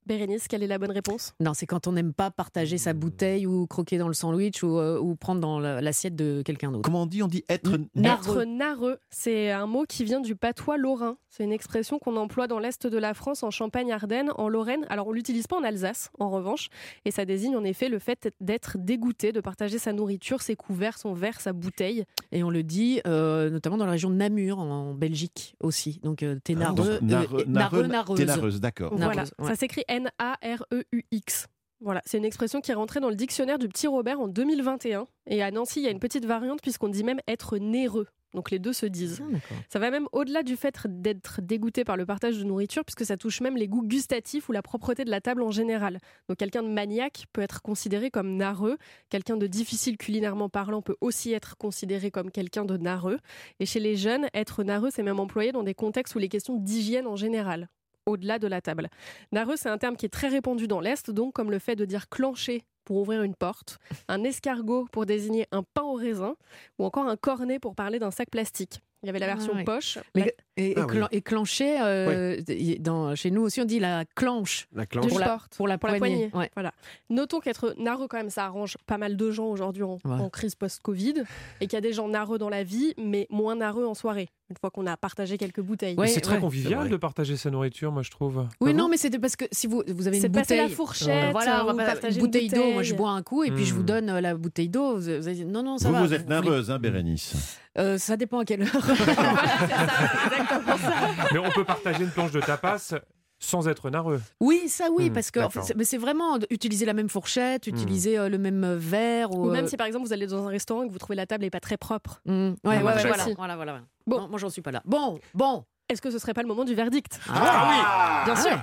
Bérénice, 0.10 0.48
quelle 0.48 0.63
est 0.63 0.67
la 0.67 0.80
bonne 0.80 0.89
réponse? 0.91 1.34
Non, 1.39 1.54
c'est 1.54 1.67
quand 1.67 1.86
on 1.86 1.91
n'aime 1.91 2.13
pas 2.13 2.32
partager 2.32 2.80
sa 2.80 2.93
bouteille 2.93 3.45
ou 3.45 3.67
croquer 3.67 4.00
dans 4.00 4.08
le 4.08 4.15
sandwich 4.15 4.63
ou, 4.63 4.80
euh, 4.80 4.98
ou 5.00 5.15
prendre 5.15 5.39
dans 5.39 5.60
la- 5.60 5.82
l'assiette 5.82 6.15
de 6.15 6.41
quelqu'un 6.43 6.72
d'autre. 6.72 6.82
Comment 6.84 7.04
on 7.04 7.06
dit 7.06 7.22
On 7.22 7.28
dit 7.28 7.45
être. 7.48 7.76
Être 8.04 8.43
narreux, 8.43 8.98
c'est 9.12 9.52
un 9.52 9.67
mot 9.67 9.86
qui 9.88 10.04
vient 10.04 10.19
du 10.19 10.36
patois 10.36 10.78
lorrain. 10.78 11.17
C'est 11.30 11.43
une 11.43 11.52
expression 11.52 12.00
qu'on 12.00 12.17
emploie 12.17 12.48
dans 12.48 12.58
l'est 12.58 12.88
de 12.88 12.98
la 12.98 13.13
France, 13.13 13.43
en 13.43 13.52
Champagne-Ardenne, 13.52 14.32
en 14.36 14.50
Lorraine. 14.50 14.88
Alors 14.89 15.08
on 15.08 15.12
l'utilise 15.12 15.45
pas 15.45 15.58
en 15.58 15.63
Alsace, 15.63 16.10
en 16.19 16.32
revanche, 16.32 16.69
et 17.06 17.12
ça 17.12 17.24
désigne 17.26 17.56
en 17.56 17.63
effet 17.63 17.88
le 17.88 18.00
fait 18.00 18.34
d'être 18.41 18.78
dégoûté, 18.80 19.32
de 19.32 19.39
partager 19.41 19.78
sa 19.78 19.93
nourriture, 19.93 20.41
ses 20.41 20.56
couverts, 20.56 20.98
son 20.98 21.13
verre, 21.13 21.39
sa 21.39 21.54
bouteille. 21.54 22.04
Et 22.32 22.43
on 22.43 22.50
le 22.50 22.63
dit 22.63 23.00
euh, 23.06 23.52
notamment 23.52 23.78
dans 23.78 23.86
la 23.86 23.91
région 23.91 24.10
de 24.10 24.15
Namur, 24.15 24.58
en 24.58 24.95
Belgique 24.95 25.56
aussi. 25.62 26.00
Donc 26.02 26.24
euh, 26.24 26.39
t'es 26.43 26.56
Ah, 26.56 26.60
narreux, 26.74 26.98
donc, 27.00 27.02
narreux- 27.12 27.41
euh, 27.41 27.45
narreux, 27.45 27.84
narreux- 27.88 28.17
t'es 28.17 28.26
nareuse, 28.26 28.60
d'accord. 28.60 28.91
Voilà, 28.95 29.24
ouais. 29.38 29.48
ça 29.48 29.56
s'écrit 29.56 29.84
N-A-R-E-U-X. 30.00 31.48
Voilà, 31.82 32.02
c'est 32.06 32.18
une 32.18 32.26
expression 32.26 32.60
qui 32.60 32.72
est 32.72 32.76
rentrée 32.76 33.00
dans 33.00 33.10
le 33.10 33.16
dictionnaire 33.16 33.58
du 33.58 33.70
petit 33.70 33.88
Robert 33.88 34.20
en 34.20 34.28
2021. 34.28 35.08
Et 35.28 35.42
à 35.42 35.52
Nancy, 35.52 35.80
il 35.80 35.84
y 35.84 35.88
a 35.88 35.92
une 35.92 36.00
petite 36.00 36.26
variante 36.26 36.62
puisqu'on 36.62 36.90
dit 36.90 37.04
même 37.04 37.22
être 37.28 37.58
néreux. 37.58 38.08
Donc 38.34 38.52
les 38.52 38.60
deux 38.60 38.74
se 38.74 38.86
disent. 38.86 39.24
Ah. 39.34 39.38
Ça 39.70 39.80
va 39.80 39.90
même 39.90 40.08
au-delà 40.12 40.44
du 40.44 40.56
fait 40.56 40.76
d'être 40.86 41.42
dégoûté 41.42 41.84
par 41.84 41.98
le 41.98 42.06
partage 42.06 42.38
de 42.38 42.44
nourriture, 42.44 42.86
puisque 42.86 43.06
ça 43.06 43.18
touche 43.18 43.42
même 43.42 43.58
les 43.58 43.68
goûts 43.68 43.82
gustatifs 43.82 44.50
ou 44.50 44.52
la 44.52 44.62
propreté 44.62 45.04
de 45.04 45.10
la 45.10 45.20
table 45.20 45.42
en 45.42 45.52
général. 45.52 46.00
Donc 46.28 46.38
quelqu'un 46.38 46.64
de 46.64 46.68
maniaque 46.68 47.26
peut 47.34 47.42
être 47.42 47.62
considéré 47.62 48.12
comme 48.12 48.36
narreux, 48.36 48.78
quelqu'un 49.10 49.38
de 49.38 49.48
difficile 49.48 49.98
culinairement 49.98 50.50
parlant 50.50 50.82
peut 50.82 50.98
aussi 51.02 51.34
être 51.34 51.58
considéré 51.58 52.12
comme 52.12 52.30
quelqu'un 52.30 52.66
de 52.66 52.78
narreux. 52.78 53.20
Et 53.60 53.66
chez 53.66 53.80
les 53.80 53.96
jeunes, 53.96 54.28
être 54.34 54.64
narreux, 54.64 54.90
c'est 54.92 55.04
même 55.04 55.20
employé 55.20 55.52
dans 55.52 55.64
des 55.64 55.74
contextes 55.74 56.14
où 56.14 56.20
les 56.20 56.30
questions 56.30 56.58
d'hygiène 56.58 57.08
en 57.08 57.16
général 57.16 57.68
au-delà 58.10 58.39
de 58.39 58.48
la 58.48 58.62
table. 58.62 58.89
Narreux, 59.32 59.56
c'est 59.56 59.69
un 59.69 59.78
terme 59.78 59.95
qui 59.95 60.06
est 60.06 60.10
très 60.10 60.28
répandu 60.28 60.67
dans 60.67 60.80
l'Est, 60.82 61.12
donc 61.12 61.34
comme 61.34 61.52
le 61.52 61.60
fait 61.60 61.76
de 61.76 61.86
dire 61.86 62.10
clencher 62.10 62.63
pour 62.86 62.98
ouvrir 62.98 63.22
une 63.24 63.36
porte, 63.36 63.78
un 64.08 64.24
escargot 64.24 64.88
pour 64.91 65.06
désigner 65.06 65.45
un 65.52 65.62
pain 65.63 65.84
au 65.84 65.93
raisin, 65.93 66.36
ou 66.80 66.86
encore 66.86 67.06
un 67.08 67.17
cornet 67.17 67.60
pour 67.60 67.76
parler 67.76 68.00
d'un 68.00 68.10
sac 68.12 68.30
plastique. 68.32 68.80
Il 69.04 69.06
y 69.06 69.10
avait 69.12 69.19
la 69.19 69.28
Ah, 69.32 69.36
version 69.36 69.54
ouais. 69.54 69.63
poche. 69.63 69.98
La- 70.13 70.26
et, 70.26 70.34
et 70.58 70.74
Ah 70.76 70.82
oui. 70.82 70.88
clan- 70.98 71.08
et 71.12 71.22
clencher, 71.22 71.80
euh, 71.82 72.41
dans, 72.80 73.15
chez 73.15 73.32
nous 73.32 73.41
aussi, 73.43 73.62
on 73.62 73.65
dit 73.65 73.80
la 73.80 74.04
clenche. 74.15 74.67
La 74.74 74.86
clenche. 74.86 75.08
pour 75.08 75.19
la- 75.19 75.28
porte. 75.30 75.56
Pour 75.56 75.67
la 75.69 75.78
Pour 75.78 75.88
la 75.89 76.00
poignée. 76.00 76.28
poignée. 76.30 76.45
Ouais. 76.48 76.52
Voilà. 76.56 76.74
Notons 77.10 77.39
qu'être 77.39 77.76
narreux, 77.78 78.08
quand 78.10 78.17
même, 78.17 78.30
ça 78.30 78.43
arrange 78.45 78.76
pas 78.88 78.98
mal 78.98 79.15
de 79.15 79.32
gens 79.32 79.45
aujourd'hui 79.45 79.84
en, 79.84 79.93
Ouais. 80.04 80.12
en 80.19 80.30
crise 80.30 80.56
post-Covid. 80.56 81.24
Et 81.62 81.67
qu'il 81.67 81.74
y 81.74 81.78
a 81.78 81.82
des 81.82 81.93
gens 81.93 82.10
narreux 82.10 82.39
dans 82.39 82.50
la 82.50 82.63
vie, 82.63 82.93
mais 82.98 83.26
moins 83.30 83.56
narreux 83.56 83.86
en 83.86 83.93
soirée, 83.93 84.28
une 84.50 84.56
fois 84.60 84.72
qu'on 84.72 84.88
a 84.88 84.98
partagé 84.98 85.38
quelques 85.38 85.62
bouteilles. 85.62 85.96
Ouais, 85.96 86.08
c'est 86.08 86.22
très 86.22 86.36
ouais. 86.36 86.42
Convivial 86.42 86.90
de 86.90 86.98
partager 86.98 87.38
sa 87.38 87.52
nourriture, 87.52 87.92
moi 87.92 88.02
je 88.02 88.10
trouve. 88.10 88.48
Oui, 88.62 88.72
Pas 88.72 88.78
non, 88.78 88.88
mais 88.90 88.98
c'était 88.98 89.20
parce 89.20 89.36
que 89.36 89.46
si 89.52 89.68
vous, 89.68 89.84
vous 89.88 90.08
avez 90.08 90.18
une 90.18 90.22
C'est 90.24 90.30
passer 90.30 90.56
bouteille. 90.56 90.70
la 90.70 90.76
fourchette, 90.76 91.32
voilà, 91.32 91.66
on 91.68 91.74
va 91.74 91.86
partager 91.86 92.20
une 92.20 92.26
une 92.26 92.32
bouteille 92.32 92.50
d'eau. 92.50 92.72
Moi, 92.74 92.82
je 92.84 92.96
bois 92.96 93.12
un 93.12 93.22
coup 93.22 93.44
et 93.44 93.52
puis 93.52 93.66
je 93.66 93.74
vous 93.76 93.82
Hmm. 93.82 93.86
donne 93.86 94.10
euh, 94.10 94.22
la 94.22 94.34
bouteille 94.36 94.70
d'eau. 94.70 94.96
Vous, 94.96 95.02
vous 95.02 95.10
allez 95.28 95.36
dire, 95.36 95.48
non, 95.48 95.62
non, 95.64 95.78
ça 95.78 95.88
Vous, 95.90 95.94
va. 95.94 96.02
vous 96.04 96.14
êtes 96.14 96.28
nerveuse, 96.28 96.72
hein, 96.72 96.80
Bérénice 96.80 97.58
Euh, 97.78 97.98
Ça 98.00 98.18
dépend 98.18 98.40
à 98.40 98.46
quelle 98.46 98.64
heure. 98.64 98.70
Mais 101.34 101.40
on 101.40 101.50
peut 101.52 101.64
partager 101.66 102.04
une 102.04 102.10
planche 102.10 102.32
de 102.32 102.42
tapas 102.42 102.96
sans 103.42 103.70
être 103.70 103.90
narreux. 103.90 104.20
Oui, 104.42 104.64
ça 104.68 104.88
oui, 104.92 105.10
Hmm, 105.10 105.14
parce 105.14 105.32
que 105.32 105.40
en 105.40 105.44
fait, 105.50 105.60
d'accord. 105.60 105.68
c'est- 105.68 105.76
mais 105.78 105.86
c'est 105.86 105.98
vraiment 105.98 106.38
utiliser 106.50 106.86
la 106.86 106.92
même 106.94 107.08
fourchette, 107.08 107.68
utiliser 107.68 108.18
euh, 108.18 108.28
le 108.28 108.38
même 108.38 108.66
euh, 108.66 108.76
verre. 108.78 109.32
Ou 109.32 109.50
même 109.50 109.64
euh, 109.64 109.68
si 109.70 109.78
par 109.78 109.88
exemple 109.88 110.06
vous 110.06 110.12
allez 110.12 110.28
dans 110.28 110.46
un 110.46 110.50
restaurant 110.50 110.84
et 110.84 110.88
que 110.88 110.92
vous 110.92 110.98
trouvez 111.00 111.16
la 111.16 111.26
table 111.26 111.46
n'est 111.46 111.50
pas 111.50 111.62
très 111.62 111.78
propre. 111.78 112.20
hmm, 112.26 112.34
ouais, 112.34 112.54
ouais, 112.66 112.84
ouais, 112.84 113.34
voilà, 113.38 113.56
voilà. 113.56 113.82
Bon. 114.10 114.22
Non, 114.22 114.28
moi, 114.28 114.39
j'en 114.39 114.50
suis 114.50 114.62
pas 114.62 114.72
là. 114.72 114.82
Bon, 114.86 115.19
bon. 115.34 115.63
Est-ce 115.88 116.02
que 116.02 116.12
ce 116.12 116.19
serait 116.19 116.34
pas 116.34 116.41
le 116.41 116.48
moment 116.48 116.65
du 116.65 116.76
verdict? 116.76 117.19
Ah, 117.30 118.24
Bien 118.26 118.36
Ah 118.36 118.41
sûr. 118.41 118.58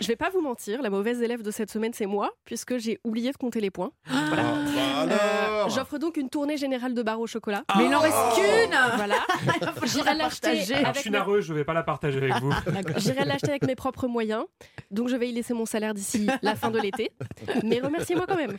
Je 0.00 0.08
vais 0.08 0.16
pas 0.16 0.28
vous 0.28 0.40
mentir, 0.40 0.82
la 0.82 0.90
mauvaise 0.90 1.22
élève 1.22 1.42
de 1.42 1.52
cette 1.52 1.70
semaine 1.70 1.92
c'est 1.94 2.06
moi, 2.06 2.32
puisque 2.44 2.78
j'ai 2.78 2.98
oublié 3.04 3.30
de 3.30 3.36
compter 3.36 3.60
les 3.60 3.70
points. 3.70 3.92
Ah. 4.10 4.24
Voilà. 4.28 4.42
bah 5.06 5.14
Euh, 5.66 5.68
J'offre 5.68 5.98
donc 5.98 6.16
une 6.16 6.28
tournée 6.28 6.56
générale 6.56 6.94
de 6.94 7.02
barres 7.02 7.20
au 7.20 7.28
chocolat. 7.28 7.62
Mais 7.78 7.86
il 7.86 7.94
en 7.94 8.00
reste 8.00 8.16
qu'une 8.34 8.76
Voilà. 8.96 9.14
J'irai 9.84 10.14
l'acheter 10.16 10.56
je 10.56 11.00
suis 11.00 11.10
mes- 11.10 11.16
narreux, 11.18 11.40
je 11.40 11.54
vais 11.54 11.64
pas 11.64 11.74
la 11.74 11.84
partager 11.84 12.18
avec 12.18 12.34
vous. 12.42 12.52
J'irai 12.96 13.24
l'acheter 13.24 13.50
avec 13.50 13.64
mes 13.66 13.76
propres 13.76 14.08
moyens. 14.08 14.44
Donc 14.90 15.08
je 15.08 15.14
vais 15.16 15.28
y 15.28 15.32
laisser 15.32 15.54
mon 15.54 15.64
salaire 15.64 15.94
d'ici 15.94 16.26
la 16.42 16.56
fin 16.56 16.70
de 16.72 16.80
l'été. 16.80 17.12
Mais 17.62 17.78
remerciez-moi 17.80 18.26
quand 18.26 18.36
même. 18.36 18.56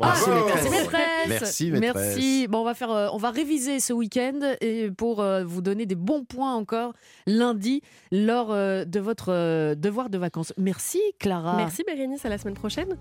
Ah, 0.00 0.14
merci 0.46 0.70
maîtresse. 0.70 1.28
Merci, 1.28 1.70
maîtresse. 1.70 1.94
Merci. 1.94 2.48
Bon, 2.48 2.58
on 2.62 2.64
va 2.64 2.74
faire, 2.74 2.90
euh, 2.90 3.08
on 3.12 3.18
va 3.18 3.30
réviser 3.30 3.78
ce 3.78 3.92
week-end 3.92 4.40
et 4.60 4.90
pour 4.90 5.20
euh, 5.20 5.44
vous 5.44 5.62
donner 5.62 5.86
des 5.86 5.94
bons 5.94 6.24
points 6.24 6.54
encore 6.54 6.92
lundi 7.26 7.82
lors 8.10 8.50
euh, 8.50 8.84
de 8.84 8.98
votre 9.00 9.26
euh, 9.32 9.74
devoir 9.76 10.10
de 10.10 10.18
vacances. 10.18 10.52
Merci 10.58 10.71
Clara. 11.18 11.56
Merci 11.56 11.82
Bérénice, 11.86 12.24
à 12.24 12.28
la 12.28 12.38
semaine 12.38 12.54
prochaine. 12.54 12.96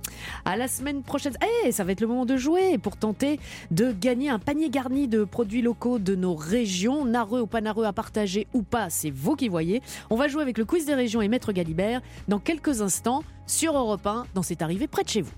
À 0.46 0.58
la 0.58 0.68
semaine 0.68 1.04
prochaine. 1.04 1.34
Eh, 1.66 1.72
ça 1.72 1.84
va 1.84 1.92
être 1.92 2.02
le 2.02 2.08
moment 2.08 2.26
de 2.26 2.38
jouer 2.38 2.78
pour 2.78 2.98
tenter 2.98 3.40
de 3.72 3.92
gagner 3.92 4.30
un 4.30 4.40
panier 4.40 4.70
garni 4.70 5.08
de 5.08 5.24
produits 5.24 5.62
locaux 5.62 6.00
de 6.00 6.16
nos 6.16 6.36
régions. 6.36 7.06
Nareux 7.06 7.42
ou 7.42 7.48
pas 7.48 7.62
nareux 7.62 7.86
à 7.86 7.94
partager 7.94 8.48
ou 8.54 8.64
pas, 8.64 8.90
c'est 8.90 9.12
vous 9.12 9.36
qui 9.36 9.50
voyez. 9.50 9.82
On 10.10 10.16
va 10.16 10.28
jouer 10.28 10.42
avec 10.42 10.58
le 10.58 10.66
quiz 10.66 10.86
des 10.86 10.96
régions 10.96 11.22
et 11.22 11.28
Maître 11.28 11.52
Galibert 11.52 12.02
dans 12.28 12.40
quelques 12.40 12.82
instants 12.82 13.24
sur 13.48 13.78
Europe 13.78 14.06
1 14.06 14.26
dans 14.34 14.44
C'est 14.44 14.62
arrivé 14.62 14.88
près 14.88 15.04
de 15.04 15.10
chez 15.10 15.22
vous. 15.22 15.34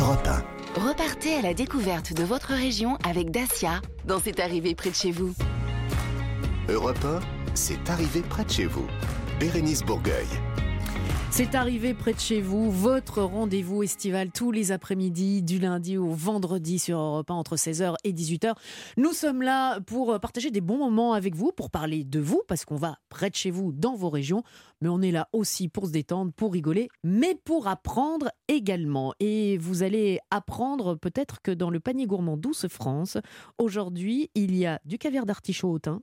Europe 0.00 0.26
1. 0.26 0.80
Repartez 0.80 1.34
à 1.34 1.42
la 1.42 1.52
découverte 1.52 2.12
de 2.12 2.22
votre 2.22 2.52
région 2.52 2.96
avec 3.04 3.30
Dacia 3.30 3.80
dans 4.04 4.20
C'est 4.20 4.40
arrivé 4.40 4.74
près 4.74 4.90
de 4.90 4.94
chez 4.94 5.10
vous. 5.10 5.34
Europe 6.68 7.04
1, 7.04 7.20
c'est 7.54 7.90
arrivé 7.90 8.20
près 8.20 8.44
de 8.44 8.50
chez 8.50 8.66
vous. 8.66 8.86
Bérénice 9.40 9.82
Bourgueil. 9.82 10.26
C'est 11.32 11.54
arrivé 11.54 11.94
près 11.94 12.12
de 12.12 12.18
chez 12.18 12.40
vous, 12.40 12.72
votre 12.72 13.22
rendez-vous 13.22 13.84
estival 13.84 14.30
tous 14.32 14.50
les 14.50 14.72
après-midi, 14.72 15.42
du 15.42 15.60
lundi 15.60 15.96
au 15.96 16.10
vendredi 16.10 16.80
sur 16.80 16.98
Europe 16.98 17.30
1 17.30 17.34
entre 17.34 17.56
16h 17.56 17.94
et 18.02 18.12
18h. 18.12 18.54
Nous 18.96 19.12
sommes 19.12 19.40
là 19.40 19.80
pour 19.80 20.18
partager 20.18 20.50
des 20.50 20.60
bons 20.60 20.76
moments 20.76 21.12
avec 21.12 21.36
vous, 21.36 21.52
pour 21.52 21.70
parler 21.70 22.02
de 22.02 22.18
vous, 22.18 22.42
parce 22.48 22.64
qu'on 22.64 22.76
va 22.76 22.98
près 23.08 23.30
de 23.30 23.36
chez 23.36 23.52
vous 23.52 23.70
dans 23.72 23.94
vos 23.94 24.10
régions, 24.10 24.42
mais 24.80 24.88
on 24.88 25.00
est 25.00 25.12
là 25.12 25.28
aussi 25.32 25.68
pour 25.68 25.86
se 25.86 25.92
détendre, 25.92 26.32
pour 26.32 26.52
rigoler, 26.52 26.88
mais 27.04 27.36
pour 27.44 27.68
apprendre 27.68 28.30
également. 28.48 29.14
Et 29.20 29.56
vous 29.56 29.84
allez 29.84 30.18
apprendre 30.30 30.96
peut-être 30.96 31.40
que 31.42 31.52
dans 31.52 31.70
le 31.70 31.78
panier 31.78 32.06
gourmand 32.06 32.36
Douce 32.36 32.66
France, 32.68 33.18
aujourd'hui, 33.56 34.30
il 34.34 34.56
y 34.56 34.66
a 34.66 34.80
du 34.84 34.98
caviar 34.98 35.26
d'artichaut 35.26 35.70
au 35.70 35.78
thym, 35.78 36.00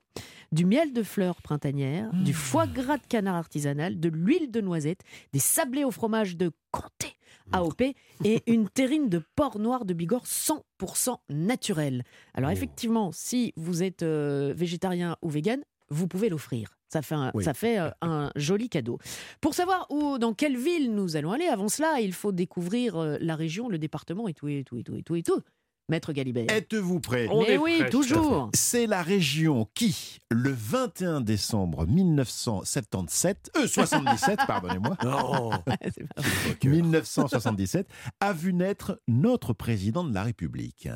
du 0.52 0.66
miel 0.66 0.94
de 0.94 1.04
fleurs 1.04 1.42
printanières, 1.42 2.12
du 2.14 2.34
foie 2.34 2.68
gras 2.68 2.98
de 2.98 3.06
canard 3.08 3.36
artisanal, 3.36 4.00
de 4.00 4.10
l'huile 4.10 4.52
de 4.52 4.62
noisette, 4.62 5.02
des 5.34 5.40
sablés 5.40 5.84
au 5.84 5.92
fromage 5.92 6.38
de 6.38 6.52
comté 6.72 7.14
AOP 7.52 7.82
et 8.24 8.44
une 8.48 8.68
terrine 8.70 9.10
de 9.10 9.22
porc 9.36 9.60
noir 9.60 9.86
de 9.86 9.94
Bigorre 9.94 10.26
100% 10.26 11.18
naturelle. 11.30 12.04
Alors 12.34 12.50
effectivement, 12.52 13.12
si 13.12 13.54
vous 13.56 13.84
êtes 13.84 14.04
euh, 14.04 14.54
végétarien 14.56 15.18
ou 15.22 15.30
vegan, 15.30 15.62
vous 15.90 16.08
pouvez 16.08 16.30
l'offrir. 16.30 16.74
Ça 16.90 17.02
fait, 17.02 17.16
un, 17.16 17.32
Oui. 17.34 17.44
ça 17.44 17.54
fait 17.54 17.80
euh, 17.80 17.90
un 18.02 18.32
joli 18.38 18.70
cadeau. 18.70 18.98
Pour 19.42 19.54
savoir 19.54 19.88
où, 19.90 20.18
dans 20.18 20.34
quelle 20.34 20.58
ville 20.58 20.94
nous 20.94 21.18
allons 21.18 21.32
aller, 21.34 21.48
avant 21.48 21.68
cela, 21.68 22.00
il 22.00 22.14
faut 22.14 22.32
découvrir 22.32 22.96
euh, 22.96 23.18
la 23.20 23.36
région, 23.36 23.68
le 23.68 23.78
département 23.78 24.28
et 24.30 24.34
tout, 24.34 24.48
et 24.48 24.64
tout, 24.64 24.78
et 24.78 24.84
tout, 24.84 24.96
et 24.96 25.04
tout, 25.04 25.16
et 25.16 25.24
tout. 25.24 25.42
Maître 25.90 26.12
Galibert. 26.12 26.46
Êtes-vous 26.50 27.00
prêt 27.00 27.28
On 27.32 27.42
Mais 27.44 27.54
est 27.54 27.58
oui, 27.58 27.78
prêt, 27.80 27.90
toujours. 27.90 28.50
C'est 28.54 28.88
la 28.88 29.02
région 29.02 29.70
qui, 29.74 30.20
le 30.30 30.52
21 30.52 31.22
décembre 31.22 31.88
1977, 31.88 33.52
euh 33.56 33.68
77, 33.68 34.40
pardonnez-moi, 34.48 34.98
Non. 35.04 35.52
C'est 35.84 36.08
pas 36.14 36.22
vrai. 36.22 36.58
1977, 36.64 37.88
a 38.20 38.34
vu 38.34 38.54
naître 38.54 39.00
notre 39.08 39.54
président 39.54 40.04
de 40.04 40.14
la 40.14 40.24
République. 40.24 40.90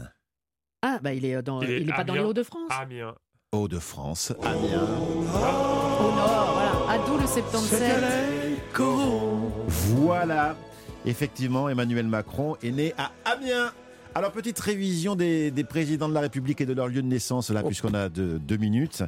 Ah, 0.82 1.00
bah 1.02 1.14
il 1.14 1.24
est, 1.26 1.42
dans, 1.42 1.62
Il 1.62 1.70
est 1.72 1.82
il 1.82 1.90
est 1.90 1.94
pas 1.94 2.04
dans 2.04 2.14
les 2.14 2.20
Amiens. 2.20 2.30
Hauts-de-France. 2.30 2.72
Amiens. 2.72 3.16
Hauts-de-France, 3.54 4.34
Amiens. 4.44 4.88
Au 4.88 6.16
nord, 6.16 6.54
voilà. 6.54 6.72
À 6.90 6.98
d'où 7.06 7.18
le 7.18 7.28
77. 7.28 8.04
Voilà. 9.68 10.56
Effectivement, 11.06 11.70
Emmanuel 11.70 12.08
Macron 12.08 12.58
est 12.62 12.72
né 12.72 12.94
à 12.98 13.12
Amiens. 13.26 13.72
Alors, 14.14 14.32
petite 14.32 14.60
révision 14.60 15.16
des, 15.16 15.52
des 15.52 15.64
présidents 15.64 16.10
de 16.10 16.14
la 16.14 16.20
République 16.22 16.60
et 16.62 16.66
de 16.66 16.74
leur 16.74 16.88
lieu 16.88 17.02
de 17.02 17.08
naissance, 17.08 17.50
là, 17.50 17.64
puisqu'on 17.64 17.94
a 17.94 18.10
de- 18.10 18.38
deux 18.38 18.58
minutes. 18.58 19.04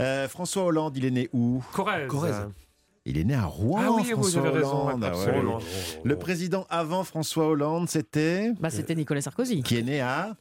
Euh, 0.00 0.28
François 0.28 0.64
Hollande, 0.64 0.96
il 0.96 1.04
est 1.04 1.10
né 1.10 1.28
où? 1.32 1.62
Corrèze. 1.72 2.08
Corrèze. 2.08 2.48
Il 3.04 3.18
est 3.18 3.24
né 3.24 3.34
à 3.34 3.44
Rouen, 3.44 3.80
Ah 3.84 3.90
oui, 3.92 4.02
vous 4.12 4.22
François 4.22 4.40
avez 4.46 4.58
raison, 4.58 4.86
Hollande. 4.88 5.04
Ah 5.04 5.12
ouais, 5.16 5.18
absolument. 5.26 5.56
ouais. 5.58 5.62
Le 6.04 6.18
président 6.18 6.66
avant 6.70 7.04
François 7.04 7.46
Hollande, 7.48 7.88
c'était... 7.88 8.50
Bah, 8.58 8.70
c'était 8.70 8.94
Nicolas 8.96 9.20
Sarkozy. 9.20 9.62
Qui 9.62 9.76
est 9.76 9.82
né 9.82 10.00
à, 10.00 10.36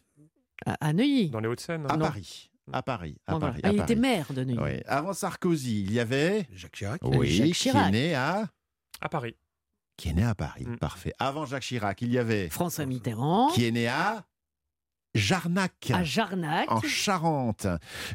À, 0.66 0.76
à 0.80 0.94
Neuilly. 0.94 1.30
Dans 1.30 1.42
les 1.42 1.48
Hauts-de-Seine. 1.48 1.86
à 1.90 1.96
Non. 1.98 2.06
Paris. 2.06 2.50
À 2.74 2.82
Paris. 2.82 3.18
À. 3.28 3.38
Paris. 3.38 3.60
Ah, 3.64 3.68
à 3.68 3.72
il 3.72 3.82
était 3.82 3.94
maire 3.96 4.28
de 4.34 4.44
Neuilly. 4.44 4.60
Ouais. 4.60 4.84
Avant 4.88 5.14
Sarkozy, 5.14 5.84
il 5.84 5.94
y 5.94 6.00
avait... 6.00 6.48
Jacques 6.56 6.72
Chirac. 6.76 7.02
Oui, 7.04 7.30
Jacques 7.30 7.46
qui 7.46 7.52
est 7.52 7.54
Chirac. 7.54 7.92
né 7.92 8.16
à... 8.16 8.48
À 9.02 9.10
Paris. 9.10 9.36
Qui 9.98 10.10
est 10.10 10.14
né 10.14 10.24
à 10.24 10.36
Paris. 10.36 10.66
Mm. 10.66 10.78
Parfait. 10.78 11.14
Avant 11.20 11.46
Jacques 11.46 11.64
Chirac, 11.64 12.02
il 12.02 12.12
y 12.12 12.18
avait... 12.18 12.50
François 12.50 12.86
Mitterrand. 12.86 13.50
Qui 13.52 13.66
est 13.66 13.72
né 13.72 13.88
à... 13.88 14.26
Jarnac. 15.14 15.92
À 15.94 16.04
Jarnac. 16.04 16.70
en 16.70 16.82
Charente. 16.82 17.68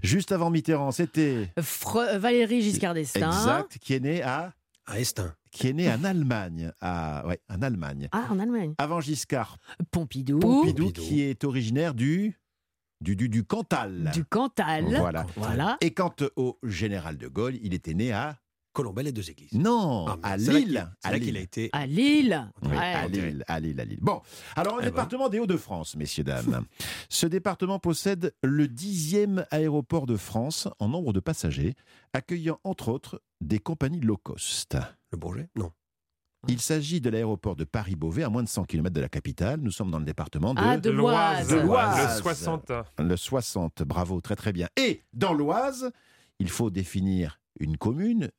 Juste 0.03 0.33
avant 0.33 0.51
Mitterrand, 0.51 0.93
c'était 0.93 1.49
Fre- 1.59 2.19
Valérie 2.19 2.61
Giscard 2.61 2.93
d'Estaing. 2.95 3.31
exact 3.31 3.79
qui 3.79 3.95
est 3.95 4.01
né 4.01 4.23
à 4.23 4.53
À 4.85 5.01
Estin. 5.01 5.35
qui 5.51 5.69
est 5.69 5.73
né 5.73 5.91
en 5.91 6.05
Allemagne, 6.05 6.73
à 6.83 7.27
ouais, 7.27 7.41
en 7.49 7.63
Allemagne. 7.63 8.09
Ah, 8.13 8.27
en 8.31 8.39
Allemagne. 8.39 8.75
Avant 8.77 9.01
Giscard, 9.01 9.57
Pompidou. 9.91 10.41
Pompidou, 10.41 10.85
Pompidou. 10.89 11.01
qui 11.01 11.23
est 11.23 11.43
originaire 11.45 11.95
du 11.95 12.39
du 13.01 13.17
du, 13.17 13.31
du 13.31 13.45
Cantal. 13.45 14.11
Du 14.13 14.27
Cantal. 14.27 14.85
Voilà. 14.95 15.27
Voilà. 15.37 15.79
Et 15.81 15.93
quant 15.95 16.15
au 16.37 16.59
général 16.63 17.17
de 17.17 17.29
Gaulle, 17.29 17.57
il 17.63 17.73
était 17.73 17.95
né 17.95 18.13
à 18.13 18.37
Colombelle 18.73 19.09
et 19.09 19.13
deux 19.13 19.29
églises. 19.31 19.53
non, 19.53 20.07
Ah, 20.09 20.17
à 20.23 20.37
merde, 20.37 20.41
c'est 20.41 20.53
là 20.53 20.59
qu'il- 20.61 20.69
Lille. 20.69 20.89
C'est 21.01 21.09
À 21.09 21.11
là 21.13 21.19
qu'il 21.19 21.27
Lille. 21.29 21.37
a 21.37 21.41
été. 21.41 21.71
À 21.73 21.87
Lille. 21.87 22.51
Oui, 22.63 22.69
Ouais. 22.71 22.77
à 22.79 23.09
Lille, 23.09 23.45
à 23.49 23.61
Lille, 23.61 23.81
à 23.81 23.85
Lille. 23.85 23.99
Bon, 24.01 24.23
alors 24.55 24.77
le 24.77 24.83
Eh 24.83 24.85
ben. 24.85 24.91
département 24.91 25.29
des 25.29 25.39
Hauts-de-France, 25.41 25.97
messieurs, 25.97 26.25
dames. 26.25 26.65
Ce 27.09 27.27
département 27.27 27.79
possède 27.81 28.33
le 28.43 28.69
dixième 28.69 29.45
aéroport 29.51 30.07
de 30.07 30.17
France 30.17 30.69
en 30.79 30.89
nombre 30.89 31.13
de 31.13 31.21
passagers, 31.21 31.75
accueillant 32.13 32.61
entre 32.65 32.89
autres 32.91 33.23
des 33.41 33.59
compagnies 33.59 34.01
low 34.01 34.17
cost. 34.17 34.77
Le 35.11 35.19
Bourget? 35.19 35.49
Non. 35.57 35.73
Il 36.49 36.61
s'agit 36.61 37.01
de 37.03 37.11
l'aéroport 37.11 37.55
de 37.57 37.65
Paris-Beauvais, 37.65 38.23
à 38.23 38.31
moins 38.31 38.43
de 38.43 38.49
100 38.49 38.65
km 38.65 38.95
de 38.95 39.01
la 39.03 39.11
capitale. 39.11 39.61
Nous 39.61 39.71
sommes 39.73 39.91
dans 39.91 39.99
le 39.99 40.07
département 40.07 40.55
de, 40.55 40.61
Ah, 40.65 40.79
de 40.79 40.89
l'Oise. 40.91 41.49
De 41.49 41.57
l'Oise. 41.57 42.17
Le 42.17 42.23
60. 42.23 42.73
le 42.99 43.17
60. 43.17 43.83
Bravo, 43.83 44.21
très 44.23 44.37
très 44.37 44.53
bien. 44.53 44.69
Et 44.79 45.03
dans 45.13 45.35
l'Oise, 45.35 45.91
il 46.39 46.49
faut 46.49 46.71
définir 46.71 47.41
une 47.59 47.77
commune, 47.77 48.31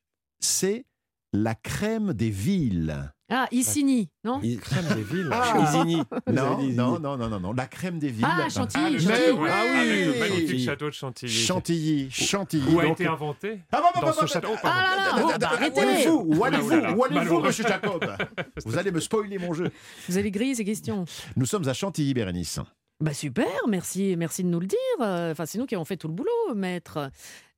c'est 0.41 0.85
la 1.33 1.55
crème 1.55 2.13
des 2.13 2.29
villes. 2.29 3.11
Ah, 3.33 3.47
Isigny, 3.53 4.09
non 4.25 4.41
Il- 4.43 4.59
Crème 4.59 4.83
des 4.93 5.03
villes. 5.03 5.29
Ah. 5.31 5.53
Isigny. 5.69 5.95
Vous 6.27 6.33
Non, 6.33 6.43
non, 6.49 6.59
Isigny. 6.59 6.75
non, 6.75 6.99
non, 6.99 7.17
non, 7.29 7.39
non, 7.39 7.53
la 7.53 7.65
crème 7.65 7.97
des 7.97 8.09
villes. 8.09 8.27
Ah, 8.27 8.49
Chantilly, 8.49 9.07
Ah, 9.09 9.13
Ah 9.13 9.63
oui. 9.71 10.03
Le 10.05 10.19
magnifique 10.19 10.39
Chantilly. 10.49 10.65
château 10.65 10.85
de 10.87 10.91
Chantilly. 10.93 11.31
Chantilly, 11.31 12.11
Chantilly. 12.11 12.73
Où 12.75 12.79
a 12.81 12.83
Donc- 12.83 12.99
été 12.99 13.07
inventé 13.07 13.61
Ah, 13.71 13.79
bon, 13.79 13.87
bon, 13.95 14.01
dans 14.01 14.07
bon, 14.13 14.13
ce 14.19 14.25
château. 14.25 14.49
Ah 14.63 14.67
là 15.13 15.21
là, 15.21 15.23
oh, 15.25 15.39
bah, 15.39 15.47
arrêtez. 15.53 16.09
Où 16.09 16.43
allez-vous 16.43 16.75
Où 16.97 17.03
allez-vous 17.05 17.39
monsieur 17.39 17.63
Jacob 17.65 18.05
Vous 18.65 18.77
allez 18.77 18.91
me 18.91 18.99
spoiler 18.99 19.37
mon 19.37 19.53
jeu. 19.53 19.71
Vous 20.09 20.17
avez 20.17 20.29
grillé 20.31 20.55
ces 20.55 20.65
questions. 20.65 21.05
Nous 21.37 21.45
sommes 21.45 21.65
à 21.69 21.73
Chantilly, 21.73 22.13
Bérénice. 22.13 22.59
Bah 22.99 23.15
super, 23.15 23.47
merci, 23.67 24.15
merci 24.15 24.43
de 24.43 24.49
nous 24.49 24.59
le 24.59 24.67
dire. 24.67 24.77
Euh, 25.01 25.31
Enfin, 25.31 25.47
c'est 25.47 25.57
nous 25.57 25.65
qui 25.65 25.73
avons 25.73 25.85
fait 25.85 25.97
tout 25.97 26.07
le 26.07 26.13
boulot, 26.13 26.53
maître. 26.53 27.09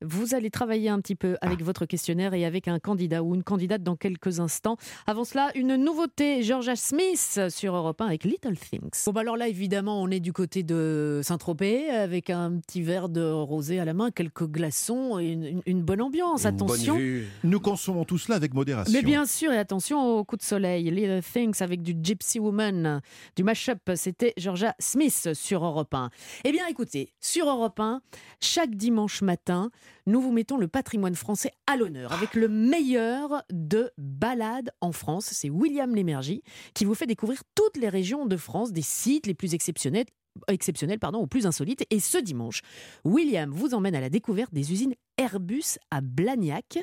Vous 0.02 0.34
allez 0.34 0.50
travailler 0.50 0.88
un 0.88 1.00
petit 1.00 1.14
peu 1.14 1.36
avec 1.40 1.62
votre 1.62 1.86
questionnaire 1.86 2.34
et 2.34 2.44
avec 2.44 2.68
un 2.68 2.78
candidat 2.78 3.22
ou 3.22 3.34
une 3.34 3.42
candidate 3.42 3.82
dans 3.82 3.96
quelques 3.96 4.40
instants. 4.40 4.76
Avant 5.06 5.24
cela, 5.24 5.50
une 5.54 5.76
nouveauté, 5.76 6.42
Georgia 6.42 6.76
Smith 6.76 7.40
sur 7.48 7.74
Europe 7.74 8.00
1 8.00 8.06
avec 8.06 8.24
Little 8.24 8.56
Things. 8.58 9.04
Bon, 9.06 9.12
bah 9.12 9.20
alors 9.20 9.36
là, 9.36 9.48
évidemment, 9.48 10.02
on 10.02 10.08
est 10.10 10.20
du 10.20 10.32
côté 10.32 10.62
de 10.62 11.20
Saint-Tropez 11.22 11.90
avec 11.90 12.28
un 12.30 12.58
petit 12.58 12.82
verre 12.82 13.08
de 13.08 13.22
rosé 13.24 13.78
à 13.80 13.84
la 13.84 13.94
main, 13.94 14.10
quelques 14.10 14.46
glaçons 14.46 15.18
et 15.18 15.26
une, 15.28 15.44
une- 15.44 15.62
une 15.66 15.82
bonne 15.82 16.02
ambiance. 16.02 16.42
Une 16.42 16.48
Attention. 16.48 16.98
Nous 17.44 17.60
consommons 17.60 18.04
tout 18.04 18.18
cela 18.18 18.36
avec 18.36 18.52
modération. 18.54 18.92
Mais 18.92 19.02
bien 19.02 19.24
sûr, 19.26 19.52
et 19.52 19.58
attention 19.58 20.18
au 20.18 20.24
coup 20.24 20.36
de 20.36 20.42
soleil. 20.42 20.90
Little 20.90 21.22
Things 21.22 21.62
avec 21.62 21.82
du 21.82 21.94
Gypsy 22.02 22.38
Woman, 22.40 23.00
du 23.36 23.44
mashup, 23.44 23.90
c'était 23.94 24.34
Georgia 24.36 24.74
Smith 24.78 25.30
sur 25.34 25.64
Europe 25.64 25.94
1. 25.94 26.10
Eh 26.44 26.52
bien, 26.52 26.66
écoutez, 26.68 27.12
sur 27.20 27.48
Europe 27.48 27.78
1, 27.80 28.00
chaque 28.40 28.74
dimanche 28.74 29.22
matin, 29.22 29.70
nous 30.06 30.20
vous 30.20 30.32
mettons 30.32 30.56
le 30.56 30.68
patrimoine 30.68 31.14
français 31.14 31.52
à 31.66 31.76
l'honneur 31.76 32.12
avec 32.12 32.34
le 32.34 32.48
meilleur 32.48 33.42
de 33.50 33.90
balades 33.98 34.70
en 34.80 34.92
France. 34.92 35.30
C'est 35.32 35.50
William 35.50 35.94
Lémergie 35.94 36.42
qui 36.74 36.84
vous 36.84 36.94
fait 36.94 37.06
découvrir 37.06 37.42
toutes 37.54 37.76
les 37.76 37.88
régions 37.88 38.26
de 38.26 38.36
France, 38.36 38.72
des 38.72 38.82
sites 38.82 39.26
les 39.26 39.34
plus 39.34 39.54
exceptionnels 39.54 40.06
exceptionnels 40.48 40.98
pardon, 40.98 41.20
aux 41.20 41.26
plus 41.26 41.46
insolites. 41.46 41.84
Et 41.90 42.00
ce 42.00 42.18
dimanche, 42.18 42.60
William 43.04 43.50
vous 43.50 43.74
emmène 43.74 43.94
à 43.94 44.00
la 44.00 44.10
découverte 44.10 44.52
des 44.52 44.72
usines 44.72 44.94
Airbus 45.16 45.78
à 45.90 46.00
Blagnac. 46.00 46.78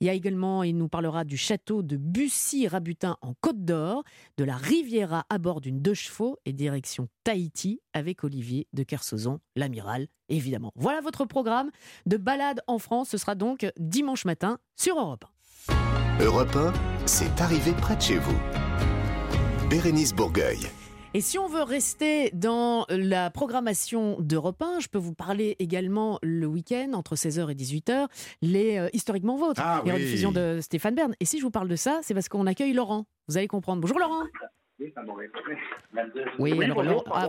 Il 0.00 0.06
y 0.06 0.10
a 0.10 0.14
également, 0.14 0.62
il 0.62 0.76
nous 0.76 0.88
parlera 0.88 1.24
du 1.24 1.36
château 1.36 1.82
de 1.82 1.96
Bussy-Rabutin 1.96 3.16
en 3.22 3.34
Côte 3.40 3.64
d'Or, 3.64 4.02
de 4.36 4.44
la 4.44 4.56
Riviera 4.56 5.24
à 5.28 5.38
bord 5.38 5.60
d'une 5.60 5.80
deux 5.80 5.94
chevaux 5.94 6.38
et 6.44 6.52
direction 6.52 7.08
Tahiti 7.24 7.80
avec 7.92 8.24
Olivier 8.24 8.66
de 8.72 8.82
Kersauzon, 8.82 9.40
l'amiral, 9.54 10.08
évidemment. 10.28 10.72
Voilà 10.74 11.00
votre 11.00 11.24
programme 11.24 11.70
de 12.06 12.16
balade 12.16 12.60
en 12.66 12.78
France. 12.78 13.10
Ce 13.10 13.18
sera 13.18 13.34
donc 13.34 13.66
dimanche 13.78 14.24
matin 14.24 14.58
sur 14.76 14.98
Europe 14.98 15.24
1. 15.68 16.24
Europe 16.24 16.56
1, 16.56 16.72
c'est 17.06 17.40
arrivé 17.40 17.72
près 17.72 17.96
de 17.96 18.02
chez 18.02 18.18
vous. 18.18 18.38
Bérénice 19.70 20.14
Bourgueil. 20.14 20.58
Et 21.18 21.20
si 21.20 21.36
on 21.36 21.48
veut 21.48 21.64
rester 21.64 22.30
dans 22.32 22.86
la 22.90 23.28
programmation 23.30 24.20
d'Europe 24.20 24.62
1, 24.62 24.78
je 24.78 24.86
peux 24.86 24.98
vous 24.98 25.14
parler 25.14 25.56
également 25.58 26.20
le 26.22 26.46
week-end 26.46 26.92
entre 26.94 27.16
16h 27.16 27.50
et 27.50 27.54
18h, 27.56 28.06
les 28.40 28.78
euh, 28.78 28.88
Historiquement 28.92 29.36
Vôtres, 29.36 29.60
Ah 29.64 29.82
les 29.84 29.90
oui. 29.90 29.96
rediffusions 29.96 30.30
de 30.30 30.60
Stéphane 30.62 30.94
Bern. 30.94 31.16
Et 31.18 31.24
si 31.24 31.38
je 31.38 31.42
vous 31.42 31.50
parle 31.50 31.66
de 31.66 31.74
ça, 31.74 31.98
c'est 32.04 32.14
parce 32.14 32.28
qu'on 32.28 32.46
accueille 32.46 32.72
Laurent. 32.72 33.06
Vous 33.26 33.36
allez 33.36 33.48
comprendre. 33.48 33.80
Bonjour 33.80 33.98
Laurent. 33.98 34.22
Oui, 36.38 36.62
alors 36.62 36.84
Laurent- 36.84 37.02
ah, 37.12 37.26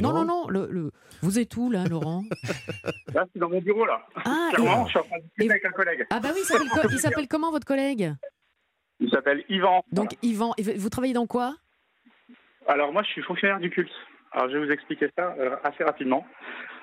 non, 0.00 0.12
non, 0.12 0.24
non, 0.24 0.48
le, 0.48 0.66
le- 0.68 0.90
vous 1.22 1.38
êtes 1.38 1.56
où 1.56 1.70
là, 1.70 1.84
Laurent? 1.84 2.24
Là, 3.14 3.24
c'est 3.32 3.38
dans 3.38 3.48
mon 3.50 3.60
bureau, 3.60 3.86
là. 3.86 4.04
Ah, 4.24 4.48
Clairement, 4.52 4.82
et- 4.82 4.86
je 4.86 4.90
suis 4.90 4.98
en 4.98 5.02
train 5.04 5.16
de 5.18 5.22
discuter 5.22 5.50
avec 5.50 5.64
un 5.64 5.70
collègue. 5.70 6.06
Ah 6.10 6.18
bah 6.18 6.30
oui, 6.34 6.40
il 6.90 6.98
s'appelle 6.98 7.28
comment 7.28 7.52
votre 7.52 7.66
collègue? 7.66 8.12
Il 8.98 9.08
s'appelle 9.10 9.44
Yvan. 9.48 9.84
Donc 9.92 10.16
Yvan, 10.22 10.54
et 10.58 10.62
vous 10.76 10.88
travaillez 10.88 11.14
dans 11.14 11.28
quoi? 11.28 11.54
Alors, 12.68 12.92
moi, 12.92 13.02
je 13.02 13.08
suis 13.08 13.22
fonctionnaire 13.22 13.58
du 13.58 13.70
culte. 13.70 13.90
Alors, 14.32 14.48
je 14.50 14.56
vais 14.58 14.66
vous 14.66 14.70
expliquer 14.72 15.08
ça 15.18 15.34
euh, 15.38 15.56
assez 15.64 15.82
rapidement. 15.84 16.24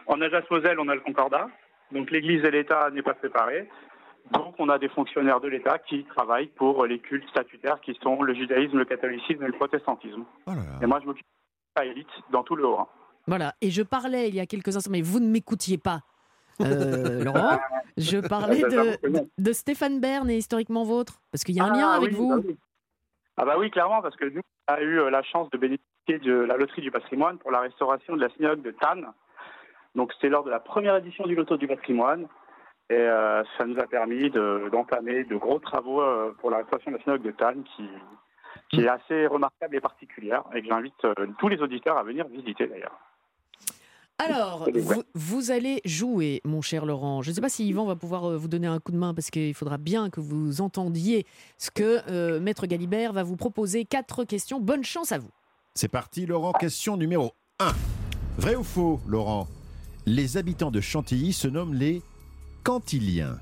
En 0.07 0.19
Alsace-Moselle, 0.19 0.79
on 0.79 0.87
a 0.89 0.95
le 0.95 1.01
Concordat. 1.01 1.47
Donc 1.91 2.09
l'Église 2.11 2.43
et 2.43 2.51
l'État 2.51 2.89
n'est 2.91 3.03
pas 3.03 3.15
séparé. 3.21 3.69
Donc 4.31 4.55
on 4.57 4.69
a 4.69 4.79
des 4.79 4.89
fonctionnaires 4.89 5.39
de 5.39 5.47
l'État 5.47 5.77
qui 5.77 6.03
travaillent 6.05 6.47
pour 6.47 6.83
les 6.87 6.97
cultes 6.97 7.29
statutaires 7.29 7.79
qui 7.81 7.95
sont 8.01 8.23
le 8.23 8.33
judaïsme, 8.33 8.79
le 8.79 8.85
catholicisme 8.85 9.43
et 9.43 9.47
le 9.47 9.53
protestantisme. 9.53 10.23
Et 10.81 10.87
moi 10.87 10.99
je 10.99 11.05
m'occupe 11.05 11.25
de 11.77 11.81
la 11.83 11.85
élite 11.85 12.07
dans 12.31 12.41
tout 12.43 12.55
le 12.55 12.65
Haut-Rhin. 12.65 12.87
Voilà, 13.27 13.53
et 13.61 13.69
je 13.69 13.83
parlais 13.83 14.29
il 14.29 14.35
y 14.35 14.39
a 14.39 14.47
quelques 14.47 14.75
instants, 14.75 14.89
mais 14.91 15.03
vous 15.03 15.19
ne 15.19 15.27
m'écoutiez 15.27 15.77
pas, 15.77 15.99
euh, 16.61 17.23
Laurent. 17.23 17.59
Je 17.97 18.17
parlais 18.17 18.61
de, 18.63 19.07
de- 19.07 19.27
de 19.37 19.53
Stéphane 19.53 19.99
Bern 19.99 20.27
et 20.29 20.37
historiquement 20.37 20.83
vôtre, 20.83 21.21
parce 21.31 21.43
qu'il 21.43 21.55
y 21.55 21.59
a 21.59 21.65
un 21.65 21.73
lien 21.73 21.89
Ah 21.91 21.97
avec 21.97 22.09
oui, 22.09 22.15
vous. 22.15 22.33
oui. 22.47 22.57
Ah 23.37 23.45
bah 23.45 23.55
oui, 23.57 23.69
clairement, 23.69 24.01
parce 24.01 24.15
que 24.15 24.25
nous, 24.25 24.41
on 24.69 24.73
a 24.73 24.81
eu 24.81 24.99
euh, 24.99 25.09
la 25.09 25.23
chance 25.23 25.49
de 25.49 25.57
bénéficier 25.57 26.19
de 26.19 26.33
la 26.33 26.57
loterie 26.57 26.81
du 26.81 26.91
patrimoine 26.91 27.37
pour 27.37 27.51
la 27.51 27.59
restauration 27.59 28.15
de 28.15 28.21
la 28.21 28.29
synagogue 28.29 28.61
de 28.61 28.71
Tannes. 28.71 29.07
Donc 29.95 30.13
c'était 30.13 30.29
lors 30.29 30.43
de 30.43 30.49
la 30.51 30.59
première 30.59 30.95
édition 30.97 31.25
du 31.25 31.35
loto 31.35 31.57
du 31.57 31.67
patrimoine. 31.67 32.27
Et 32.89 32.93
euh, 32.95 33.43
ça 33.57 33.65
nous 33.65 33.79
a 33.79 33.87
permis 33.87 34.29
de- 34.29 34.69
d'entamer 34.71 35.23
de, 35.23 35.35
gros 35.35 35.57
travaux 35.59 36.01
euh, 36.01 36.33
pour 36.39 36.51
la 36.51 36.57
restauration 36.57 36.91
de 36.91 36.97
la 36.97 37.03
synagogue 37.03 37.25
de 37.25 37.31
Tannes 37.31 37.63
qui, 37.75 37.89
qui 38.69 38.81
est 38.83 38.87
assez 38.87 39.25
remarquable 39.25 39.75
et 39.75 39.81
particulière 39.81 40.43
et 40.53 40.61
que 40.61 40.67
j'invite 40.67 41.07
tous 41.39 41.47
les 41.47 41.61
auditeurs 41.61 41.97
à 41.97 42.03
venir 42.03 42.27
visiter 42.27 42.67
d'ailleurs. 42.67 42.97
Alors, 44.17 44.69
vous, 44.73 45.03
vous 45.13 45.51
allez 45.51 45.81
jouer, 45.83 46.41
mon 46.45 46.61
cher 46.61 46.85
Laurent. 46.85 47.21
Je 47.21 47.31
ne 47.31 47.35
sais 47.35 47.41
pas 47.41 47.49
si 47.49 47.67
Yvan 47.67 47.85
va 47.85 47.95
pouvoir 47.97 48.31
euh, 48.31 48.37
vous 48.37 48.47
donner 48.47 48.67
un 48.67 48.79
coup 48.79 48.93
de 48.93 48.97
main 48.97 49.13
parce 49.13 49.29
qu'il 49.29 49.53
faudra 49.53 49.77
bien 49.77 50.09
que 50.09 50.21
vous 50.21 50.61
entendiez 50.61 51.25
ce 51.57 51.69
que 51.69 51.99
euh, 52.09 52.39
Maître 52.39 52.65
Galibert 52.65 53.11
va 53.11 53.23
vous 53.23 53.35
proposer. 53.35 53.83
Quatre 53.83 54.23
questions. 54.23 54.61
Bonne 54.61 54.85
chance 54.85 55.11
à 55.11 55.17
vous. 55.17 55.31
C'est 55.73 55.89
parti, 55.89 56.25
Laurent. 56.25 56.53
Question 56.53 56.95
numéro 56.95 57.33
1. 57.59 57.73
Vrai 58.37 58.55
ou 58.55 58.63
faux, 58.63 59.01
Laurent? 59.05 59.47
Les 60.05 60.37
habitants 60.37 60.71
de 60.71 60.79
Chantilly 60.79 61.33
se 61.33 61.49
nomment 61.49 61.73
les 61.73 62.01
Cantiliens. 62.63 63.37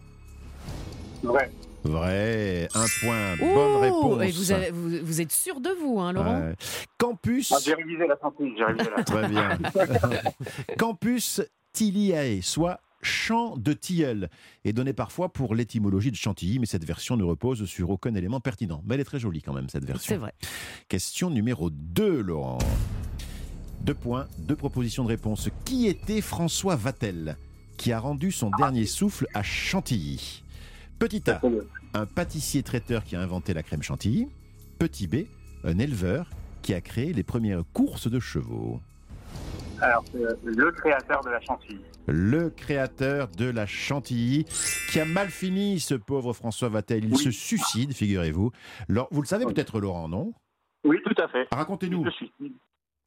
Vrai. 1.22 1.52
Vrai. 1.84 2.68
Un 2.74 2.86
point. 3.02 3.36
Oh, 3.42 3.54
Bonne 3.54 3.82
réponse. 3.82 4.22
et 4.24 4.32
vous, 4.32 4.52
avez- 4.52 4.72
vous- 4.72 5.06
vous 5.06 5.22
êtes 5.22 5.32
sûr 5.32 5.60
de 5.60 5.70
vous, 5.82 6.00
hein, 6.00 6.14
Laurent 6.14 6.40
Ouais. 6.40 6.56
Campus. 6.98 7.52
Ah, 7.52 7.58
j'ai 7.64 7.74
révisé 7.74 8.08
la 8.08 8.18
j'ai 8.58 8.64
révisé 8.64 8.90
la 8.96 9.04
Très 9.04 9.28
bien. 9.28 9.58
Campus 10.78 11.42
Tiliae, 11.74 12.42
soit 12.42 12.80
champ 13.02 13.58
de 13.58 13.74
tilleul, 13.74 14.30
est 14.64 14.72
donné 14.72 14.94
parfois 14.94 15.28
pour 15.28 15.56
l'étymologie 15.56 16.10
de 16.12 16.16
Chantilly, 16.16 16.60
mais 16.60 16.66
cette 16.66 16.86
version 16.86 17.18
ne 17.18 17.24
repose 17.24 17.66
sur 17.66 17.90
aucun 17.90 18.16
élément 18.16 18.40
pertinent. 18.40 18.82
Mais 18.86 18.96
elle 18.96 19.02
est 19.02 19.06
très 19.06 19.20
jolie 19.20 19.42
quand 19.42 19.54
même, 19.54 19.68
cette 19.70 19.84
version. 19.86 20.08
C'est 20.08 20.18
vrai. 20.18 20.34
Question 20.88 21.30
numéro 21.30 21.70
2, 21.70 22.22
Laurent. 22.22 22.60
Deux 23.82 23.94
points, 23.94 24.28
deux 24.38 24.56
propositions 24.56 25.04
de 25.04 25.10
réponse. 25.10 25.50
Qui 25.66 25.88
était 25.88 26.22
François 26.22 26.78
Vatel, 26.78 27.36
qui 27.76 27.92
a 27.92 28.00
rendu 28.00 28.32
son 28.32 28.50
dernier 28.58 28.86
souffle 28.86 29.28
à 29.34 29.44
Chantilly? 29.44 30.43
Petit 31.04 31.30
A, 31.30 31.42
un 31.96 32.06
pâtissier 32.06 32.64
traiteur 32.64 33.04
qui 33.04 33.18
a 33.18 33.20
inventé 33.20 33.54
la 33.54 33.62
crème 33.62 33.84
Chantilly. 33.84 34.30
Petit 34.80 35.08
B, 35.08 35.26
un 35.66 35.78
éleveur 35.78 36.30
qui 36.62 36.74
a 36.74 36.80
créé 36.80 37.12
les 37.12 37.24
premières 37.24 37.64
courses 37.74 38.10
de 38.10 38.22
chevaux. 38.22 38.80
Alors, 39.82 40.06
c'est 40.14 40.22
le 40.46 40.72
créateur 40.72 41.22
de 41.26 41.30
la 41.30 41.42
Chantilly. 41.42 41.82
Le 42.08 42.50
créateur 42.50 43.28
de 43.28 43.50
la 43.50 43.66
Chantilly, 43.66 44.46
qui 44.94 45.02
a 45.02 45.04
mal 45.04 45.28
fini, 45.28 45.82
ce 45.82 45.96
pauvre 45.96 46.32
François 46.32 46.70
Vatel. 46.70 47.04
Il 47.04 47.18
se 47.18 47.32
suicide, 47.32 47.92
figurez-vous. 47.92 48.52
Vous 48.88 49.22
le 49.22 49.28
savez 49.28 49.44
peut-être, 49.44 49.82
Laurent, 49.82 50.08
non? 50.08 50.34
Oui, 50.86 51.00
tout 51.04 51.22
à 51.22 51.28
fait. 51.28 51.50
Racontez-nous. 51.52 52.06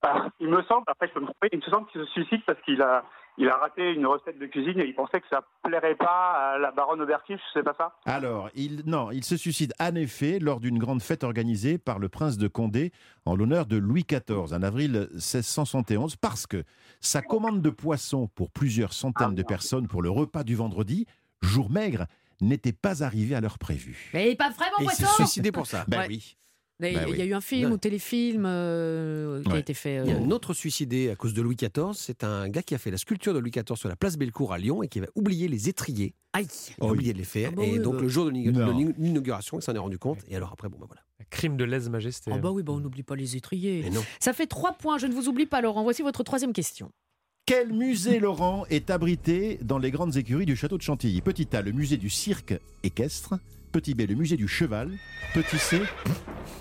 Il. 0.03 0.09
Ah, 0.09 0.28
me 0.40 0.62
semble, 0.64 0.84
après 0.86 1.09
je 1.09 1.12
peux 1.14 1.20
me 1.20 1.26
tromper, 1.26 1.49
il 1.53 1.59
me 1.59 1.62
semble 1.62 1.86
qu'il 1.88 2.01
se 2.01 2.07
suicide 2.12 2.40
parce 2.47 2.61
qu'il 2.62 2.80
a, 2.82 3.05
il 3.38 3.49
a 3.49 3.57
raté 3.57 3.92
une 3.92 4.07
recette 4.07 4.38
de 4.38 4.47
cuisine 4.47 4.78
et 4.80 4.86
il 4.86 4.94
pensait 4.94 5.20
que 5.20 5.26
ça 5.28 5.42
plairait 5.62 5.94
pas 5.94 6.53
à 6.55 6.59
la 6.59 6.70
baronne 6.70 7.01
Aubertif, 7.01 7.40
c'est 7.53 7.62
pas 7.62 7.74
ça 7.76 7.97
Alors, 8.05 8.49
il, 8.55 8.82
non, 8.86 9.11
il 9.11 9.24
se 9.24 9.36
suicide 9.36 9.72
en 9.80 9.94
effet 9.94 10.38
lors 10.38 10.61
d'une 10.61 10.78
grande 10.78 11.03
fête 11.03 11.24
organisée 11.24 11.78
par 11.78 11.99
le 11.99 12.09
prince 12.09 12.38
de 12.38 12.47
Condé 12.49 12.92
en 13.24 13.34
l'honneur 13.34 13.66
de 13.66 13.76
Louis 13.76 14.05
XIV 14.09 14.53
en 14.55 14.62
avril 14.62 15.09
1671 15.12 16.16
parce 16.16 16.47
que 16.47 16.62
sa 17.01 17.22
commande 17.22 17.62
de 17.62 17.70
poissons 17.70 18.28
pour 18.34 18.51
plusieurs 18.51 18.92
centaines 18.92 19.34
de 19.34 19.42
personnes 19.42 19.88
pour 19.88 20.03
le 20.03 20.11
repas 20.11 20.44
du 20.44 20.55
vendredi, 20.55 21.07
jour 21.42 21.70
maigre, 21.70 22.07
n'était 22.40 22.72
pas 22.72 23.03
arrivée 23.03 23.34
à 23.34 23.40
l'heure 23.40 23.59
prévue. 23.59 24.11
Mais 24.14 24.34
pas 24.36 24.51
vraiment, 24.51 24.76
Et 24.80 24.84
il 24.84 24.90
s'est 24.90 25.05
poisson 25.05 25.24
suicidé 25.24 25.53
pour 25.53 25.66
ça. 25.66 25.84
Ben 25.88 26.01
Ouais. 26.01 26.07
oui. 26.09 26.36
Il 26.80 26.86
y 26.86 26.88
a- 26.90 26.92
Bah 26.92 27.06
il 27.08 27.16
y 27.16 27.20
a 27.20 27.24
oui. 27.24 27.30
eu 27.30 27.34
un 27.34 27.40
film 27.40 27.72
ou 27.72 27.78
téléfilm 27.78 28.44
euh, 28.46 29.42
qui 29.42 29.50
a 29.52 29.58
été 29.58 29.72
fait. 29.72 30.02
Il 30.04 30.10
y 30.10 30.12
a 30.12 30.16
euh, 30.16 30.24
un 30.24 30.30
autre 30.30 30.52
suicidé 30.52 31.08
à 31.10 31.16
cause 31.16 31.32
de 31.32 31.40
Louis 31.40 31.56
XIV. 31.56 31.92
C'est 31.94 32.22
un 32.22 32.48
gars 32.48 32.62
qui 32.62 32.74
a 32.74 32.78
fait 32.78 32.90
la 32.90 32.98
sculpture 32.98 33.32
de 33.32 33.38
Louis 33.38 33.50
XIV 33.50 33.76
sur 33.76 33.88
la 33.88 33.96
place 33.96 34.18
Bellecour 34.18 34.52
à 34.52 34.58
Lyon 34.58 34.82
et 34.82 34.88
qui 34.88 34.98
avait 34.98 35.08
oublié 35.14 35.48
les 35.48 35.68
étriers. 35.70 36.14
Aïe 36.34 36.46
Il 36.78 36.84
a 36.84 36.90
oublié 36.90 37.12
de 37.14 37.18
les 37.18 37.24
faire. 37.24 37.48
Ah 37.52 37.56
bah 37.56 37.64
et 37.64 37.72
oui, 37.72 37.78
donc 37.78 37.94
bah. 37.96 38.02
le 38.02 38.08
jour 38.08 38.26
de 38.26 38.30
l'inauguration, 38.30 39.58
il 39.58 39.62
s'en 39.62 39.74
est 39.74 39.78
rendu 39.78 39.98
compte. 39.98 40.18
Et 40.28 40.36
alors 40.36 40.52
après, 40.52 40.68
bon, 40.68 40.76
bah 40.78 40.86
voilà. 40.86 41.00
Crime 41.30 41.56
de 41.56 41.64
lèse-majesté. 41.64 42.30
Ah 42.34 42.38
bah 42.38 42.50
oui, 42.50 42.62
bah 42.62 42.72
on 42.74 42.80
n'oublie 42.80 43.02
pas 43.02 43.16
les 43.16 43.36
étriers. 43.36 43.80
Mais 43.84 43.90
non. 43.90 44.04
Ça 44.20 44.32
fait 44.34 44.46
trois 44.46 44.74
points, 44.74 44.98
je 44.98 45.06
ne 45.06 45.14
vous 45.14 45.28
oublie 45.28 45.46
pas 45.46 45.60
Laurent. 45.62 45.82
Voici 45.82 46.02
votre 46.02 46.22
troisième 46.24 46.52
question. 46.52 46.90
Quel 47.46 47.72
musée, 47.72 48.18
Laurent, 48.18 48.66
est 48.70 48.90
abrité 48.90 49.58
dans 49.62 49.78
les 49.78 49.90
grandes 49.92 50.16
écuries 50.16 50.46
du 50.46 50.56
château 50.56 50.76
de 50.76 50.82
Chantilly? 50.82 51.20
Petit 51.22 51.48
A, 51.56 51.62
le 51.62 51.70
musée 51.72 51.96
du 51.96 52.10
cirque 52.10 52.54
équestre. 52.82 53.34
Petit 53.76 53.94
B, 53.94 54.08
le 54.08 54.14
musée 54.14 54.38
du 54.38 54.48
cheval. 54.48 54.90
Petit 55.34 55.58
C, 55.58 55.82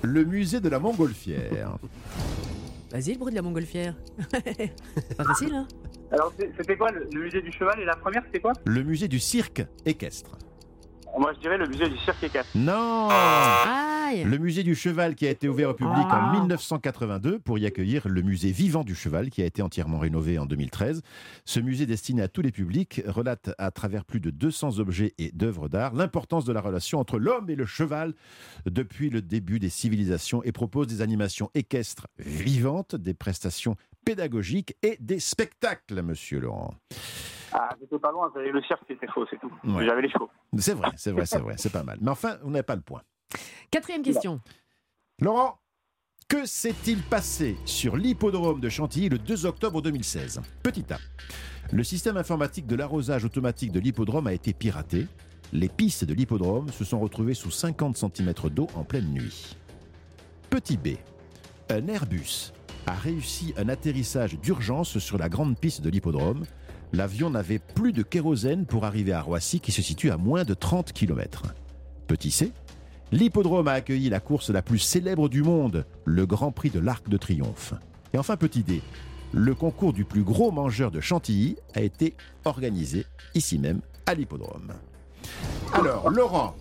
le 0.02 0.26
musée 0.26 0.60
de 0.60 0.68
la 0.68 0.80
montgolfière. 0.80 1.78
Vas-y, 2.92 3.14
le 3.14 3.20
bruit 3.20 3.32
de 3.32 3.38
la 3.38 3.42
montgolfière. 3.42 3.96
pas 5.18 5.24
facile, 5.24 5.54
hein 5.56 5.66
Alors 6.12 6.34
c'est- 6.38 6.52
c'était 6.58 6.76
quoi 6.76 6.92
le, 6.92 7.08
le 7.14 7.22
musée 7.22 7.42
du 7.42 7.54
cheval 7.54 7.80
et 7.80 7.86
la 7.86 7.96
première 7.96 8.22
c'était 8.26 8.42
quoi? 8.42 8.52
Le 8.66 8.84
musée 8.84 9.08
du 9.08 9.20
cirque 9.22 9.66
équestre. 9.86 10.38
Moi 11.18 11.34
je 11.34 11.40
dirais 11.40 11.58
le 11.58 11.68
musée 11.68 11.90
du 11.90 11.98
cirque 12.00 12.24
équestre. 12.24 12.50
Non 12.56 13.08
Aïe 13.10 14.24
Le 14.24 14.38
musée 14.38 14.64
du 14.64 14.76
cheval 14.76 15.16
qui 15.16 15.26
a 15.26 15.30
été 15.30 15.48
ouvert 15.48 15.70
au 15.70 15.74
public 15.74 16.06
Ah. 16.10 16.28
en 16.28 16.32
1982 16.40 17.40
pour 17.40 17.58
y 17.58 17.66
accueillir 17.66 18.08
le 18.08 18.22
musée 18.22 18.52
vivant 18.52 18.84
du 18.84 18.96
cheval 18.96 19.30
qui 19.30 19.42
a 19.42 19.46
été 19.46 19.62
entièrement 19.62 19.98
rénové 20.00 20.38
en 20.38 20.46
2013. 20.46 21.02
Ce 21.46 21.60
musée 21.60 21.86
destiné 21.86 22.22
à 22.22 22.28
tous 22.28 22.42
les 22.42 22.52
publics 22.52 23.02
relate 23.08 23.52
à 23.58 23.72
travers 23.72 24.06
plus 24.06 24.20
de 24.20 24.30
200 24.30 24.80
objets 24.80 25.14
et 25.18 25.32
d'œuvres 25.32 25.70
d'art 25.70 25.94
l'importance 25.94 26.46
de 26.46 26.54
la 26.54 26.62
relation 26.62 27.00
entre 27.00 27.18
l'homme 27.18 27.50
et 27.50 27.56
le 27.56 27.66
cheval 27.66 28.14
depuis 28.66 29.10
le 29.10 29.22
début 29.22 29.60
des 29.60 29.70
civilisations 29.70 30.44
et 30.44 30.52
propose 30.52 30.88
des 30.88 31.02
animations 31.02 31.50
équestres 31.56 32.08
vivantes, 32.20 32.96
des 32.96 33.14
prestations 33.14 33.76
pédagogiques 34.06 34.76
et 34.84 34.98
des 35.00 35.20
spectacles, 35.20 36.02
monsieur 36.04 36.40
Laurent. 36.40 36.76
Ah 37.58 37.70
j'étais 37.80 38.00
pas 38.00 38.12
loin, 38.12 38.30
le 38.36 38.62
cirque 38.64 38.82
c'était 38.86 39.08
faux, 39.08 39.26
c'est 39.30 39.40
tout. 39.40 39.52
Ouais. 39.64 39.86
J'avais 39.86 40.02
les 40.02 40.10
chevaux. 40.10 40.30
C'est 40.58 40.74
vrai, 40.74 40.90
c'est 40.98 41.12
vrai, 41.12 41.26
c'est 41.26 41.40
vrai, 41.42 41.54
c'est 41.58 41.72
pas 41.72 41.84
mal. 41.84 41.98
Mais 42.02 42.12
enfin, 42.12 42.36
on 42.44 42.50
n'a 42.50 42.64
pas 42.64 42.76
le 42.76 42.82
point. 42.82 43.02
Quatrième 43.72 44.02
question. 44.02 44.42
Laurent, 45.22 45.58
que 46.28 46.46
s'est-il 46.46 47.02
passé 47.02 47.56
sur 47.64 47.96
l'hippodrome 47.96 48.60
de 48.60 48.68
Chantilly 48.68 49.08
le 49.08 49.20
2 49.20 49.46
octobre 49.46 49.82
2016 49.82 50.42
Petit 50.64 50.86
A. 50.92 50.98
Le 51.72 51.84
système 51.84 52.18
informatique 52.18 52.68
de 52.68 52.76
l'arrosage 52.76 53.24
automatique 53.24 53.72
de 53.72 53.80
l'hippodrome 53.80 54.28
a 54.28 54.34
été 54.34 54.54
piraté. 54.54 55.08
Les 55.54 55.70
pistes 55.70 56.04
de 56.04 56.14
l'hippodrome 56.14 56.70
se 56.70 56.84
sont 56.84 57.00
retrouvées 57.00 57.36
sous 57.36 57.52
50 57.52 57.96
cm 57.96 58.34
d'eau 58.50 58.68
en 58.76 58.84
pleine 58.84 59.08
nuit. 59.14 59.56
Petit 60.50 60.76
B. 60.76 60.98
Un 61.70 61.88
Airbus 61.88 62.52
a 62.86 62.94
réussi 62.94 63.54
un 63.58 63.70
atterrissage 63.70 64.38
d'urgence 64.40 65.00
sur 65.00 65.18
la 65.18 65.30
grande 65.30 65.58
piste 65.58 65.82
de 65.82 65.90
l'hippodrome. 65.90 66.44
L'avion 66.96 67.30
n'avait 67.30 67.60
plus 67.60 67.92
de 67.92 68.04
kérosène 68.04 68.66
pour 68.66 68.86
arriver 68.86 69.12
à 69.12 69.22
Roissy 69.22 69.60
qui 69.60 69.74
se 69.74 69.82
situe 69.82 70.12
à 70.12 70.18
moins 70.18 70.46
de 70.46 70.54
30 70.54 70.94
km. 70.94 71.54
Petit 72.08 72.32
C. 72.32 72.54
L'hippodrome 73.12 73.68
a 73.68 73.74
accueilli 73.74 74.08
la 74.08 74.22
course 74.22 74.50
la 74.50 74.62
plus 74.62 74.80
célèbre 74.80 75.28
du 75.28 75.44
monde, 75.44 75.86
le 76.06 76.26
Grand 76.26 76.54
Prix 76.54 76.70
de 76.70 76.80
l'Arc 76.80 77.10
de 77.10 77.18
Triomphe. 77.18 77.74
Et 78.14 78.18
enfin, 78.18 78.38
petit 78.38 78.64
D, 78.64 78.82
le 79.34 79.54
concours 79.54 79.92
du 79.92 80.06
plus 80.06 80.24
gros 80.24 80.52
mangeur 80.52 80.90
de 80.90 81.02
Chantilly 81.02 81.58
a 81.74 81.82
été 81.82 82.16
organisé 82.46 83.06
ici 83.34 83.60
même 83.60 83.82
à 84.06 84.14
l'hippodrome. 84.14 84.72
Alors, 85.74 86.10
Laurent, 86.10 86.56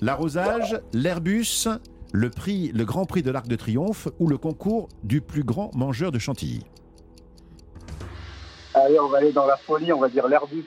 l'arrosage, 0.00 0.80
l'Airbus, 0.94 1.68
le 2.10 2.30
prix, 2.30 2.72
le 2.72 2.84
Grand 2.84 3.06
Prix 3.06 3.22
de 3.22 3.30
l'Arc 3.30 3.46
de 3.46 3.54
Triomphe 3.54 4.08
ou 4.18 4.26
le 4.26 4.36
concours 4.36 4.88
du 5.04 5.20
plus 5.20 5.44
grand 5.44 5.72
mangeur 5.76 6.10
de 6.10 6.18
Chantilly? 6.18 6.64
Allez, 8.76 9.00
on 9.00 9.08
va 9.08 9.18
aller 9.18 9.32
dans 9.32 9.46
la 9.46 9.56
folie, 9.56 9.92
on 9.92 10.00
va 10.00 10.08
dire 10.08 10.28
l'Airbus. 10.28 10.64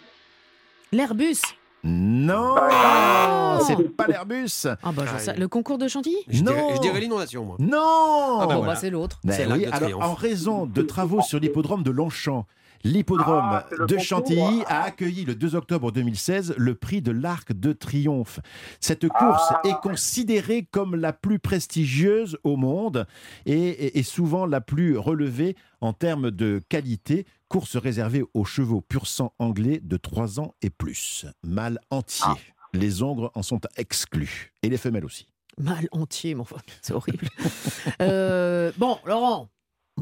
L'Airbus 0.91 1.37
Non 1.83 2.55
Ah. 2.57 3.59
C'est 3.65 3.77
pas 3.95 4.07
l'Airbus 4.07 4.65
Ah 4.83 4.91
bah, 4.91 5.03
sais- 5.19 5.35
Le 5.37 5.47
concours 5.47 5.77
de 5.77 5.87
Chantilly 5.87 6.17
Je 6.27 6.43
Non. 6.43 6.51
dirais, 6.51 6.75
je 6.75 6.81
dirais 6.81 6.99
l'inondation, 6.99 7.45
moi. 7.45 7.55
Non 7.59 8.39
Ah 8.41 8.45
bah 8.47 8.55
Bon, 8.55 8.57
voilà. 8.57 8.73
bah, 8.73 8.75
c'est 8.79 8.89
l'autre. 8.89 9.19
Ben 9.23 9.51
oui, 9.53 9.67
en 10.01 10.13
raison 10.13 10.65
de 10.65 10.81
travaux 10.81 11.21
sur 11.21 11.39
l'hippodrome 11.39 11.83
de 11.83 11.91
Longchamp, 11.91 12.45
l'hippodrome 12.83 13.39
Ah, 13.43 13.65
de 13.71 13.77
concours. 13.77 13.99
Chantilly 13.99 14.63
a 14.67 14.83
accueilli 14.83 15.25
le 15.25 15.35
2 15.35 15.55
octobre 15.55 15.91
2016 15.91 16.55
le 16.57 16.75
prix 16.75 17.01
de 17.01 17.11
l'Arc 17.11 17.53
de 17.53 17.73
Triomphe. 17.73 18.39
Cette 18.79 19.07
course 19.07 19.47
Ah. 19.51 19.61
est 19.65 19.79
considérée 19.81 20.67
comme 20.69 20.95
la 20.95 21.13
plus 21.13 21.39
prestigieuse 21.39 22.37
au 22.43 22.55
monde 22.55 23.05
et 23.45 23.97
est- 23.99 24.03
souvent 24.03 24.45
la 24.45 24.61
plus 24.61 24.97
relevée 24.97 25.55
en 25.81 25.93
termes 25.93 26.31
de 26.31 26.61
qualité, 26.69 27.25
course 27.47 27.75
réservée 27.77 28.23
aux 28.33 28.45
chevaux 28.45 28.81
pur 28.81 29.07
sang 29.07 29.33
anglais 29.39 29.79
de 29.83 29.97
3 29.97 30.39
ans 30.39 30.53
et 30.61 30.69
plus. 30.69 31.25
Mâle 31.43 31.79
entier. 31.89 32.25
Les 32.73 33.01
ongres 33.01 33.31
en 33.35 33.41
sont 33.43 33.61
exclus. 33.77 34.53
Et 34.61 34.69
les 34.69 34.77
femelles 34.77 35.05
aussi. 35.05 35.27
Mal 35.57 35.87
entier, 35.91 36.35
mon 36.35 36.43
frère. 36.45 36.61
C'est 36.81 36.93
horrible. 36.93 37.27
Euh, 38.01 38.71
bon, 38.77 38.97
Laurent. 39.05 39.49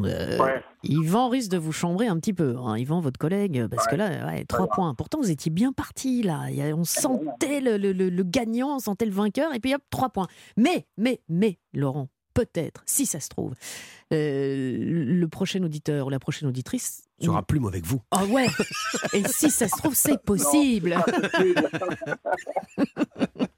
Euh, 0.05 0.37
Ouais. 0.37 0.63
Yvan 0.83 1.29
risque 1.29 1.51
de 1.51 1.57
vous 1.57 1.71
chambrer 1.71 2.07
un 2.07 2.17
petit 2.19 2.33
peu, 2.33 2.55
hein, 2.57 2.77
Yvan, 2.77 2.99
votre 3.01 3.17
collègue, 3.19 3.67
parce 3.69 3.87
que 3.87 3.95
là, 3.95 4.27
ouais, 4.27 4.45
trois 4.45 4.67
points. 4.67 4.93
Pourtant, 4.93 5.19
vous 5.19 5.31
étiez 5.31 5.51
bien 5.51 5.73
parti, 5.73 6.21
là. 6.23 6.45
On 6.75 6.83
sentait 6.83 7.61
le, 7.61 7.77
le- 7.77 7.93
le- 7.93 8.09
le 8.09 8.23
gagnant, 8.23 8.75
on 8.75 8.79
sentait 8.79 9.05
le 9.05 9.11
vainqueur, 9.11 9.53
et 9.53 9.59
puis 9.59 9.73
hop, 9.73 9.81
trois 9.89 10.09
points. 10.09 10.27
Mais, 10.55 10.85
mais, 10.97 11.19
mais, 11.29 11.57
Laurent, 11.73 12.09
peut-être, 12.33 12.83
si 12.85 13.05
ça 13.07 13.19
se 13.19 13.29
trouve, 13.29 13.53
euh, 14.13 14.77
le 14.79 15.27
prochain 15.27 15.61
auditeur 15.63 16.07
ou 16.07 16.09
la 16.09 16.19
prochaine 16.19 16.47
auditrice. 16.47 17.03
Sera 17.19 17.41
plus 17.41 17.59
mauvais 17.59 17.81
que 17.81 17.87
vous. 17.87 18.01
Ah 18.11 18.25
ouais 18.25 18.45
Et 19.13 19.23
si 19.27 19.49
ça 19.49 19.67
se 19.67 19.75
trouve, 19.75 19.95
c'est 19.95 20.21
possible 20.21 20.95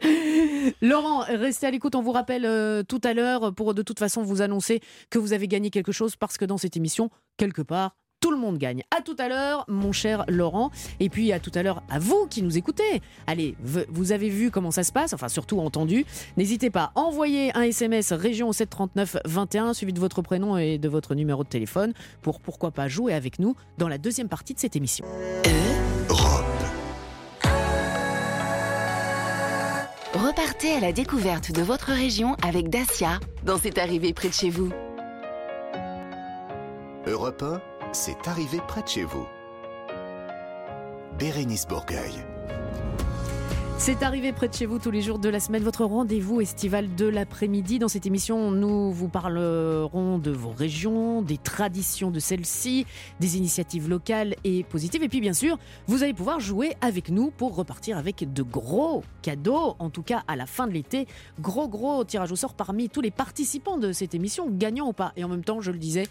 Laurent, 0.81 1.19
restez 1.27 1.67
à 1.67 1.71
l'écoute. 1.71 1.95
On 1.95 2.01
vous 2.01 2.11
rappelle 2.11 2.45
euh, 2.45 2.83
tout 2.83 3.01
à 3.03 3.13
l'heure 3.13 3.53
pour 3.53 3.73
de 3.73 3.81
toute 3.81 3.99
façon 3.99 4.23
vous 4.23 4.41
annoncer 4.41 4.81
que 5.09 5.19
vous 5.19 5.33
avez 5.33 5.47
gagné 5.47 5.69
quelque 5.69 5.91
chose 5.91 6.15
parce 6.15 6.37
que 6.37 6.45
dans 6.45 6.57
cette 6.57 6.77
émission, 6.77 7.09
quelque 7.37 7.61
part, 7.61 7.95
tout 8.19 8.31
le 8.31 8.37
monde 8.37 8.57
gagne. 8.57 8.83
À 8.95 9.01
tout 9.01 9.15
à 9.17 9.29
l'heure, 9.29 9.65
mon 9.67 9.91
cher 9.91 10.25
Laurent. 10.27 10.71
Et 10.99 11.09
puis 11.09 11.31
à 11.31 11.39
tout 11.39 11.51
à 11.55 11.63
l'heure 11.63 11.83
à 11.89 11.99
vous 11.99 12.27
qui 12.29 12.41
nous 12.41 12.57
écoutez. 12.57 13.01
Allez, 13.27 13.55
vous 13.61 14.11
avez 14.11 14.29
vu 14.29 14.51
comment 14.51 14.71
ça 14.71 14.83
se 14.83 14.91
passe, 14.91 15.13
enfin 15.13 15.29
surtout 15.29 15.59
entendu. 15.59 16.05
N'hésitez 16.37 16.69
pas, 16.69 16.91
envoyez 16.95 17.55
un 17.55 17.61
SMS 17.61 18.11
région 18.11 18.49
au 18.49 18.53
739 18.53 19.17
21 19.25 19.73
suivi 19.73 19.93
de 19.93 19.99
votre 19.99 20.21
prénom 20.21 20.57
et 20.57 20.77
de 20.77 20.89
votre 20.89 21.15
numéro 21.15 21.43
de 21.43 21.49
téléphone 21.49 21.93
pour 22.21 22.39
pourquoi 22.39 22.71
pas 22.71 22.87
jouer 22.87 23.13
avec 23.13 23.39
nous 23.39 23.55
dans 23.77 23.87
la 23.87 23.97
deuxième 23.97 24.27
partie 24.27 24.53
de 24.53 24.59
cette 24.59 24.75
émission. 24.75 25.05
Repartez 30.39 30.71
à 30.71 30.79
la 30.79 30.93
découverte 30.93 31.51
de 31.51 31.61
votre 31.61 31.91
région 31.91 32.37
avec 32.41 32.69
Dacia 32.69 33.19
dans 33.43 33.57
C'est 33.57 33.77
arrivé 33.77 34.13
près 34.13 34.29
de 34.29 34.33
chez 34.33 34.49
vous. 34.49 34.71
Europe 37.05 37.43
1, 37.43 37.61
c'est 37.91 38.25
arrivé 38.25 38.59
près 38.65 38.81
de 38.81 38.87
chez 38.87 39.03
vous. 39.03 39.27
Bérénice 41.19 41.67
Bourgueil. 41.67 42.13
C'est 43.81 44.03
arrivé 44.03 44.33
près 44.33 44.49
de 44.49 44.53
chez 44.53 44.65
vous 44.65 44.77
tous 44.77 44.91
les 44.91 45.01
jours 45.01 45.19
de 45.19 45.29
la 45.29 45.39
semaine, 45.39 45.63
votre 45.63 45.85
rendez-vous 45.85 46.41
estival 46.41 46.95
de 46.95 47.05
l'après-midi. 47.05 47.79
Dans 47.79 47.87
cette 47.87 48.05
émission, 48.05 48.51
nous 48.51 48.91
vous 48.91 49.07
parlerons 49.07 50.17
de 50.17 50.31
vos 50.31 50.51
régions, 50.51 51.21
des 51.21 51.37
traditions 51.37 52.11
de 52.11 52.19
celles-ci, 52.19 52.85
des 53.21 53.37
initiatives 53.37 53.89
locales 53.89 54.35
et 54.43 54.63
positives. 54.65 55.01
Et 55.01 55.07
puis 55.07 55.21
bien 55.21 55.31
sûr, 55.31 55.57
vous 55.87 56.03
allez 56.03 56.13
pouvoir 56.13 56.41
jouer 56.41 56.75
avec 56.81 57.09
nous 57.09 57.31
pour 57.31 57.55
repartir 57.55 57.97
avec 57.97 58.31
de 58.33 58.43
gros 58.43 59.01
cadeaux. 59.21 59.77
En 59.79 59.89
tout 59.89 60.03
cas, 60.03 60.23
à 60.27 60.35
la 60.35 60.45
fin 60.45 60.67
de 60.67 60.73
l'été, 60.73 61.07
gros 61.39 61.69
gros 61.69 62.03
tirage 62.03 62.33
au 62.33 62.35
sort 62.35 62.55
parmi 62.55 62.89
tous 62.89 63.01
les 63.01 63.11
participants 63.11 63.77
de 63.77 63.93
cette 63.93 64.13
émission, 64.13 64.49
gagnants 64.51 64.89
ou 64.89 64.93
pas. 64.93 65.13
Et 65.15 65.23
en 65.23 65.29
même 65.29 65.45
temps, 65.45 65.61
je 65.61 65.71
le 65.71 65.79
disais, 65.79 66.03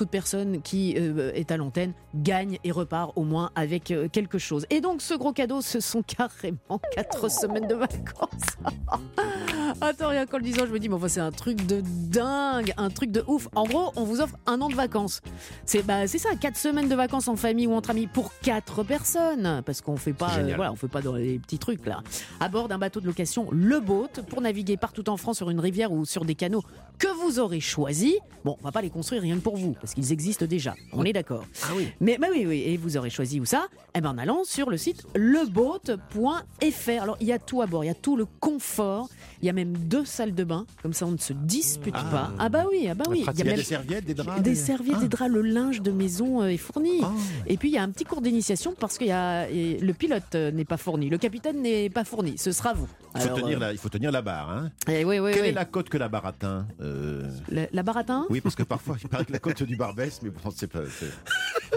toute 0.00 0.08
personne 0.08 0.62
qui 0.62 0.94
euh, 0.96 1.30
est 1.34 1.50
à 1.50 1.58
l'antenne 1.58 1.92
gagne 2.14 2.58
et 2.64 2.70
repart 2.70 3.12
au 3.16 3.22
moins 3.22 3.50
avec 3.54 3.90
euh, 3.90 4.08
quelque 4.08 4.38
chose. 4.38 4.64
Et 4.70 4.80
donc 4.80 5.02
ce 5.02 5.12
gros 5.12 5.34
cadeau, 5.34 5.60
ce 5.60 5.78
sont 5.78 6.02
carrément 6.02 6.80
quatre 6.92 7.30
semaines 7.30 7.66
de 7.66 7.74
vacances. 7.74 8.56
Attends, 9.82 10.08
rien 10.08 10.24
qu'en 10.24 10.38
le 10.38 10.44
disant, 10.44 10.64
je 10.66 10.72
me 10.72 10.78
dis, 10.78 10.88
mais 10.88 10.94
enfin, 10.94 11.08
c'est 11.08 11.20
un 11.20 11.30
truc 11.30 11.66
de 11.66 11.82
dingue, 11.84 12.72
un 12.78 12.88
truc 12.88 13.10
de 13.10 13.22
ouf. 13.26 13.48
En 13.54 13.64
gros, 13.64 13.92
on 13.94 14.04
vous 14.04 14.22
offre 14.22 14.36
un 14.46 14.62
an 14.62 14.70
de 14.70 14.74
vacances. 14.74 15.20
C'est 15.66 15.82
bah, 15.82 16.06
c'est 16.06 16.18
ça, 16.18 16.30
quatre 16.34 16.56
semaines 16.56 16.88
de 16.88 16.94
vacances 16.94 17.28
en 17.28 17.36
famille 17.36 17.66
ou 17.66 17.74
entre 17.74 17.90
amis 17.90 18.06
pour 18.06 18.32
quatre 18.40 18.82
personnes. 18.82 19.62
Parce 19.66 19.82
qu'on 19.82 19.98
fait 19.98 20.14
pas, 20.14 20.38
euh, 20.38 20.54
voilà, 20.56 20.72
on 20.72 20.76
fait 20.76 20.88
pas 20.88 21.02
dans 21.02 21.14
les 21.14 21.38
petits 21.38 21.58
trucs 21.58 21.84
là. 21.84 22.02
À 22.40 22.48
bord 22.48 22.68
d'un 22.68 22.78
bateau 22.78 23.02
de 23.02 23.06
location, 23.06 23.48
le 23.52 23.80
boat, 23.80 24.08
pour 24.30 24.40
naviguer 24.40 24.78
partout 24.78 25.10
en 25.10 25.18
France 25.18 25.36
sur 25.36 25.50
une 25.50 25.60
rivière 25.60 25.92
ou 25.92 26.06
sur 26.06 26.24
des 26.24 26.34
canaux 26.34 26.62
que 27.00 27.08
vous 27.24 27.40
aurez 27.40 27.58
choisis. 27.60 28.14
Bon, 28.44 28.56
on 28.62 28.64
va 28.64 28.72
pas 28.72 28.80
les 28.82 28.88
construire 28.90 29.20
rien 29.22 29.36
que 29.36 29.40
pour 29.42 29.56
vous, 29.56 29.72
parce 29.72 29.92
qu'ils 29.94 30.12
existent 30.12 30.46
déjà. 30.46 30.74
On 30.92 31.04
est 31.04 31.12
d'accord. 31.12 31.44
Ah 31.64 31.72
oui. 31.76 31.88
Mais 32.00 32.16
bah 32.18 32.28
oui, 32.32 32.44
oui, 32.46 32.62
et 32.64 32.76
vous 32.76 32.96
aurez 32.96 33.10
choisi 33.10 33.38
où 33.40 33.44
ça 33.44 33.66
Eh 33.94 34.00
ben 34.00 34.10
en 34.10 34.18
allant 34.18 34.44
sur 34.44 34.70
le 34.70 34.76
site 34.78 35.04
leboat.fr. 35.14 37.02
Alors 37.02 37.16
il 37.20 37.26
y 37.26 37.32
a 37.32 37.38
tout 37.38 37.62
à 37.62 37.66
bord, 37.66 37.84
il 37.84 37.88
y 37.88 37.90
a 37.90 37.94
tout 37.94 38.16
le 38.16 38.24
confort, 38.40 39.08
il 39.42 39.46
y 39.46 39.48
a 39.48 39.52
même 39.52 39.76
deux 39.76 40.04
salles 40.04 40.34
de 40.34 40.44
bain, 40.44 40.66
comme 40.82 40.92
ça 40.92 41.06
on 41.06 41.10
ne 41.12 41.18
se 41.18 41.32
dispute 41.32 41.94
Ah. 41.96 42.04
pas. 42.10 42.30
Ah 42.38 42.48
bah 42.48 42.64
oui, 42.70 42.86
ah 42.90 42.94
bah 42.94 43.04
oui. 43.08 43.24
Il 43.32 43.38
y 43.38 43.42
a 43.42 43.44
même 43.44 43.56
des 43.56 43.62
serviettes, 43.62 44.04
des 44.04 44.14
draps 44.14 44.42
des 44.42 44.50
des- 44.50 44.56
serviettes, 44.56 44.96
Ah. 44.98 45.02
des 45.02 45.08
draps, 45.08 45.30
le 45.30 45.42
linge 45.42 45.82
de 45.82 45.90
maison 45.90 46.42
euh, 46.42 46.46
est 46.48 46.56
fourni. 46.56 47.00
Et 47.46 47.56
puis 47.56 47.68
il 47.70 47.74
y 47.74 47.78
a 47.78 47.82
un 47.82 47.90
petit 47.90 48.04
cours 48.04 48.22
d'initiation 48.22 48.74
parce 48.78 48.98
que 48.98 49.04
le 49.04 49.92
pilote 49.92 50.34
euh, 50.34 50.50
n'est 50.50 50.64
pas 50.64 50.76
fourni, 50.76 51.08
le 51.08 51.18
capitaine 51.18 51.60
n'est 51.62 51.90
pas 51.90 52.04
fourni. 52.04 52.36
Ce 52.38 52.52
sera 52.52 52.72
vous. 52.72 52.88
Il 53.16 53.22
faut, 53.22 53.34
tenir 53.36 53.56
euh, 53.56 53.60
la, 53.60 53.72
il 53.72 53.78
faut 53.78 53.88
tenir 53.88 54.12
la 54.12 54.22
barre. 54.22 54.50
Hein. 54.50 54.70
eh 54.88 55.04
oui, 55.04 55.18
oui, 55.18 55.32
Quelle 55.32 55.42
oui. 55.42 55.48
est 55.48 55.52
la 55.52 55.64
cote 55.64 55.88
que 55.88 55.98
la 55.98 56.08
barre 56.08 56.26
atteint 56.26 56.66
Euh, 56.80 56.89
La, 57.50 57.62
la 57.72 57.82
baratin 57.82 58.26
Oui, 58.30 58.40
parce 58.40 58.54
que 58.54 58.62
parfois, 58.62 58.96
il 59.02 59.08
paraît 59.08 59.24
que 59.24 59.32
la 59.32 59.38
cote 59.38 59.62
du 59.62 59.76
barbès, 59.76 60.20
mais 60.22 60.30
bon, 60.30 60.50
c'est 60.54 60.66
pas. 60.66 60.80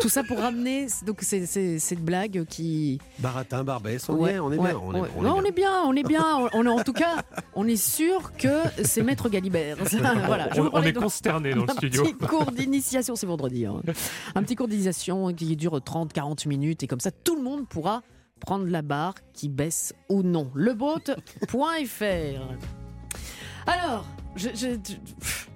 Tout 0.02 0.10
ça 0.10 0.24
pour 0.24 0.40
ramener 0.40 0.88
donc 1.06 1.20
c'est 1.22 1.46
c'est- 1.46 1.78
cette 1.80 2.04
blague 2.04 2.46
qui 2.46 3.00
Baratin, 3.20 3.64
Barbès, 3.64 4.10
on, 4.10 4.16
Ouais, 4.16 4.34
est, 4.34 4.40
on 4.40 4.52
est 4.52 4.58
ouais, 4.58 4.70
bien. 4.70 4.80
On 4.84 4.94
est, 4.96 5.00
ouais. 5.02 5.10
on 5.16 5.22
est 5.22 5.24
Non, 5.24 5.34
bien. 5.34 5.42
on 5.42 5.46
est 5.46 5.52
bien, 5.52 5.84
on 5.86 5.94
est 5.96 6.04
bien. 6.04 6.26
On- 6.38 6.50
on 6.54 6.66
est 6.66 6.70
en 6.70 6.84
tout 6.84 6.94
cas, 6.94 7.24
on 7.56 7.68
est 7.68 7.76
sûr 7.76 8.32
que 8.38 8.50
c'est 8.84 9.04
Maître 9.04 9.30
Galibert. 9.30 9.78
Voilà, 10.26 10.50
je 10.54 10.60
On- 10.60 10.64
vous 10.64 10.68
on 10.70 10.72
parlais 10.72 10.90
est 10.90 10.94
donc 10.94 11.04
consternés 11.04 11.54
dans 11.54 11.64
le 11.66 11.70
studio. 11.72 12.04
petit 12.04 12.14
cours 12.28 12.52
d'initiation, 12.52 13.16
c'est 13.16 13.28
vendredi. 13.28 13.66
hein. 13.66 13.82
Un 14.36 14.44
petit 14.44 14.56
cours 14.56 14.68
d'initiation 14.68 15.32
qui 15.34 15.56
dure 15.56 15.78
30-40 15.80 16.48
minutes 16.48 16.84
et 16.84 16.88
comme 16.88 17.00
ça, 17.00 17.12
tout 17.12 17.36
le 17.36 17.42
monde 17.44 17.68
pourra 17.68 18.02
prendre 18.40 18.66
la 18.68 18.82
barre 18.82 19.16
qui 19.34 19.48
baisse 19.48 19.94
ou 20.10 20.22
non. 20.24 20.50
Leboat.fr. 20.56 22.42
Alors, 23.68 24.06
je, 24.36 24.50
je- 24.56 24.96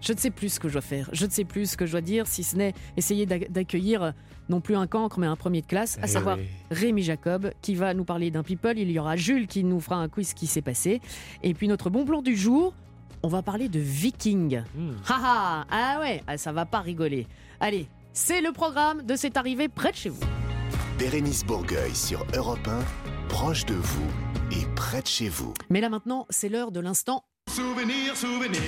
je 0.01 0.13
ne 0.13 0.17
sais 0.17 0.29
plus 0.31 0.49
ce 0.53 0.59
que 0.59 0.67
je 0.67 0.73
dois 0.73 0.81
faire. 0.81 1.09
Je 1.13 1.25
ne 1.25 1.31
sais 1.31 1.43
plus 1.45 1.71
ce 1.71 1.77
que 1.77 1.85
je 1.85 1.91
dois 1.91 2.01
dire, 2.01 2.27
si 2.27 2.43
ce 2.43 2.55
n'est 2.55 2.73
essayer 2.95 3.25
d'ac- 3.25 3.51
d'accueillir 3.51 4.13
non 4.49 4.61
plus 4.61 4.75
un 4.75 4.87
cancre, 4.87 5.19
mais 5.19 5.27
un 5.27 5.35
premier 5.35 5.61
de 5.61 5.65
classe, 5.67 5.97
à 5.97 6.05
Eh 6.05 6.07
savoir 6.07 6.37
oui. 6.37 6.45
Rémi 6.71 7.03
Jacob, 7.03 7.51
qui 7.61 7.75
va 7.75 7.93
nous 7.93 8.05
parler 8.05 8.31
d'un 8.31 8.43
people. 8.43 8.77
Il 8.77 8.89
y 8.91 8.99
aura 8.99 9.15
Jules 9.15 9.47
qui 9.47 9.63
nous 9.63 9.79
fera 9.81 9.97
un 9.97 10.07
quiz 10.07 10.33
qui 10.33 10.47
s'est 10.47 10.61
passé. 10.61 11.01
Et 11.43 11.53
puis 11.53 11.67
notre 11.67 11.89
bon 11.89 12.05
plan 12.05 12.21
du 12.21 12.35
jour, 12.35 12.73
on 13.23 13.27
va 13.27 13.41
parler 13.41 13.67
de 13.67 13.79
Viking. 13.79 14.61
Ah 15.09 15.19
ah, 15.23 15.65
ah 15.69 15.99
ouais, 15.99 16.23
ah, 16.27 16.37
ça 16.37 16.51
va 16.53 16.65
pas 16.65 16.79
rigoler. 16.79 17.27
Allez, 17.59 17.87
c'est 18.13 18.41
le 18.41 18.51
programme 18.53 19.01
de 19.01 19.15
cette 19.15 19.35
arrivée 19.37 19.67
près 19.67 19.91
de 19.91 19.97
chez 19.97 20.09
vous. 20.09 20.23
Bérénice 20.97 21.43
Bourgueil 21.45 21.93
sur 21.93 22.25
Europe 22.35 22.67
1, 22.67 22.79
proche 23.27 23.65
de 23.65 23.73
vous 23.75 24.07
et 24.51 24.65
près 24.75 25.01
de 25.01 25.07
chez 25.07 25.29
vous. 25.29 25.53
Mais 25.69 25.81
là 25.81 25.89
maintenant, 25.89 26.25
c'est 26.29 26.47
l'heure 26.49 26.71
de 26.71 26.79
l'instant. 26.79 27.23
Souvenir, 27.57 28.15
souvenir 28.15 28.59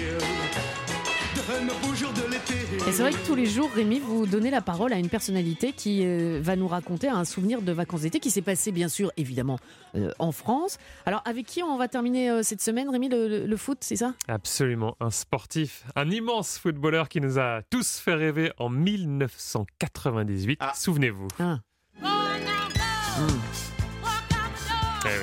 de 1.35 1.63
nos 1.63 1.75
beaux 1.87 1.93
jours 1.93 2.11
de 2.11 2.23
l'été. 2.31 2.55
Et 2.87 2.91
c'est 2.91 3.03
vrai 3.03 3.11
que 3.11 3.23
tous 3.23 3.35
les 3.35 3.45
jours, 3.45 3.69
Rémi, 3.75 3.99
vous 3.99 4.25
donnez 4.25 4.49
la 4.49 4.61
parole 4.61 4.93
à 4.93 4.97
une 4.97 5.09
personnalité 5.09 5.73
qui 5.73 6.03
euh, 6.03 6.39
va 6.41 6.55
nous 6.55 6.67
raconter 6.67 7.07
un 7.07 7.23
souvenir 7.23 7.61
de 7.61 7.71
vacances 7.71 8.01
d'été 8.01 8.19
qui 8.19 8.31
s'est 8.31 8.41
passé, 8.41 8.71
bien 8.71 8.87
sûr, 8.89 9.11
évidemment, 9.15 9.59
euh, 9.93 10.09
en 10.17 10.31
France. 10.31 10.79
Alors, 11.05 11.21
avec 11.25 11.45
qui 11.45 11.61
on 11.61 11.77
va 11.77 11.87
terminer 11.87 12.31
euh, 12.31 12.41
cette 12.41 12.63
semaine, 12.63 12.89
Rémi, 12.89 13.09
le, 13.09 13.27
le- 13.27 13.45
le 13.45 13.57
foot, 13.57 13.77
c'est 13.81 13.95
ça? 13.95 14.15
Absolument, 14.27 14.95
un 14.99 15.11
sportif, 15.11 15.83
un 15.95 16.09
immense 16.09 16.57
footballeur 16.57 17.09
qui 17.09 17.21
nous 17.21 17.37
a 17.37 17.61
tous 17.69 17.99
fait 17.99 18.15
rêver 18.15 18.51
en 18.57 18.69
1998. 18.69 20.59
Souvenez-vous. 20.73 21.27
Ah. 21.39 21.59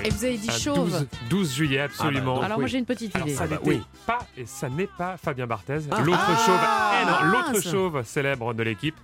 Oui. 0.03 0.07
Et 0.07 0.11
vous 0.11 0.25
avez 0.25 0.37
dit 0.39 0.49
Ah, 0.51 0.59
chauve. 0.59 0.91
12, 0.91 1.07
12 1.31 1.55
juillet, 1.55 1.81
absolument. 1.81 2.41
Alors, 2.43 2.59
moi, 2.59 2.67
j'ai 2.67 2.79
une 2.79 2.85
petite 2.87 3.15
Alors, 3.17 3.27
idée. 3.29 3.37
ça 3.37 3.45
Ah 3.45 3.47
bah 3.49 3.57
n'était 3.57 3.69
oui. 3.77 3.83
pas, 4.07 4.19
et 4.37 4.47
ça 4.47 4.69
n'est 4.69 4.87
pas 4.89 5.17
Fabien 5.17 5.47
Barthez. 5.47 5.79
Ah. 5.91 6.01
L'autre 6.03 6.21
Ah. 6.27 6.47
chauve, 6.47 6.61
eh 7.23 7.27
l'autre 7.33 7.71
chauve 7.71 8.03
célèbre 8.05 8.55
de 8.55 8.63
l'équipe. 8.63 8.97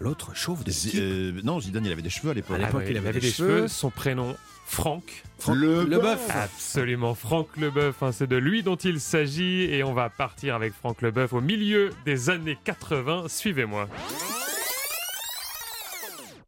L'autre 0.00 0.30
chauve 0.34 0.62
de 0.64 0.72
euh, 0.96 1.40
Non, 1.42 1.58
Zidane, 1.60 1.84
il 1.86 1.92
avait 1.92 2.02
des 2.02 2.10
cheveux 2.10 2.30
à 2.30 2.34
l'époque. 2.34 2.58
Ah 2.62 2.68
oui, 2.74 2.84
il 2.88 2.96
avait 2.96 3.12
des 3.12 3.20
cheveux. 3.20 3.66
Son 3.66 3.90
prénom, 3.90 4.36
Franck. 4.64 5.24
Le 5.52 5.84
Leboeuf. 5.84 6.20
Absolument, 6.30 7.14
Franck 7.16 7.48
Leboeuf. 7.56 8.00
hein, 8.02 8.12
c'est 8.12 8.28
de 8.28 8.36
lui 8.36 8.62
dont 8.62 8.76
il 8.76 9.00
s'agit. 9.00 9.64
Et 9.64 9.82
on 9.82 9.94
va 9.94 10.08
partir 10.08 10.54
avec 10.54 10.72
Franck 10.72 11.02
Leboeuf 11.02 11.32
au 11.32 11.40
milieu 11.40 11.90
des 12.04 12.30
années 12.30 12.56
80. 12.64 13.24
Suivez-moi. 13.28 13.88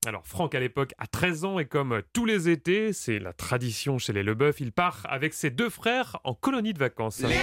Alors 0.07 0.27
Franck 0.27 0.55
à 0.55 0.61
l'époque 0.61 0.95
a 0.97 1.07
13 1.07 1.45
ans 1.45 1.59
et 1.59 1.67
comme 1.67 2.01
tous 2.15 2.25
les 2.25 2.49
étés, 2.49 2.95
c'est 2.95 3.19
la 3.19 3.35
tradition 3.35 3.99
chez 3.99 4.15
les 4.15 4.23
Leboeuf, 4.23 4.59
il 4.61 4.73
part 4.73 5.03
avec 5.05 5.35
ses 5.35 5.51
deux 5.51 5.69
frères 5.69 6.17
en 6.25 6.33
colonie 6.33 6.73
de 6.73 6.79
vacances. 6.79 7.23
Alors 7.23 7.37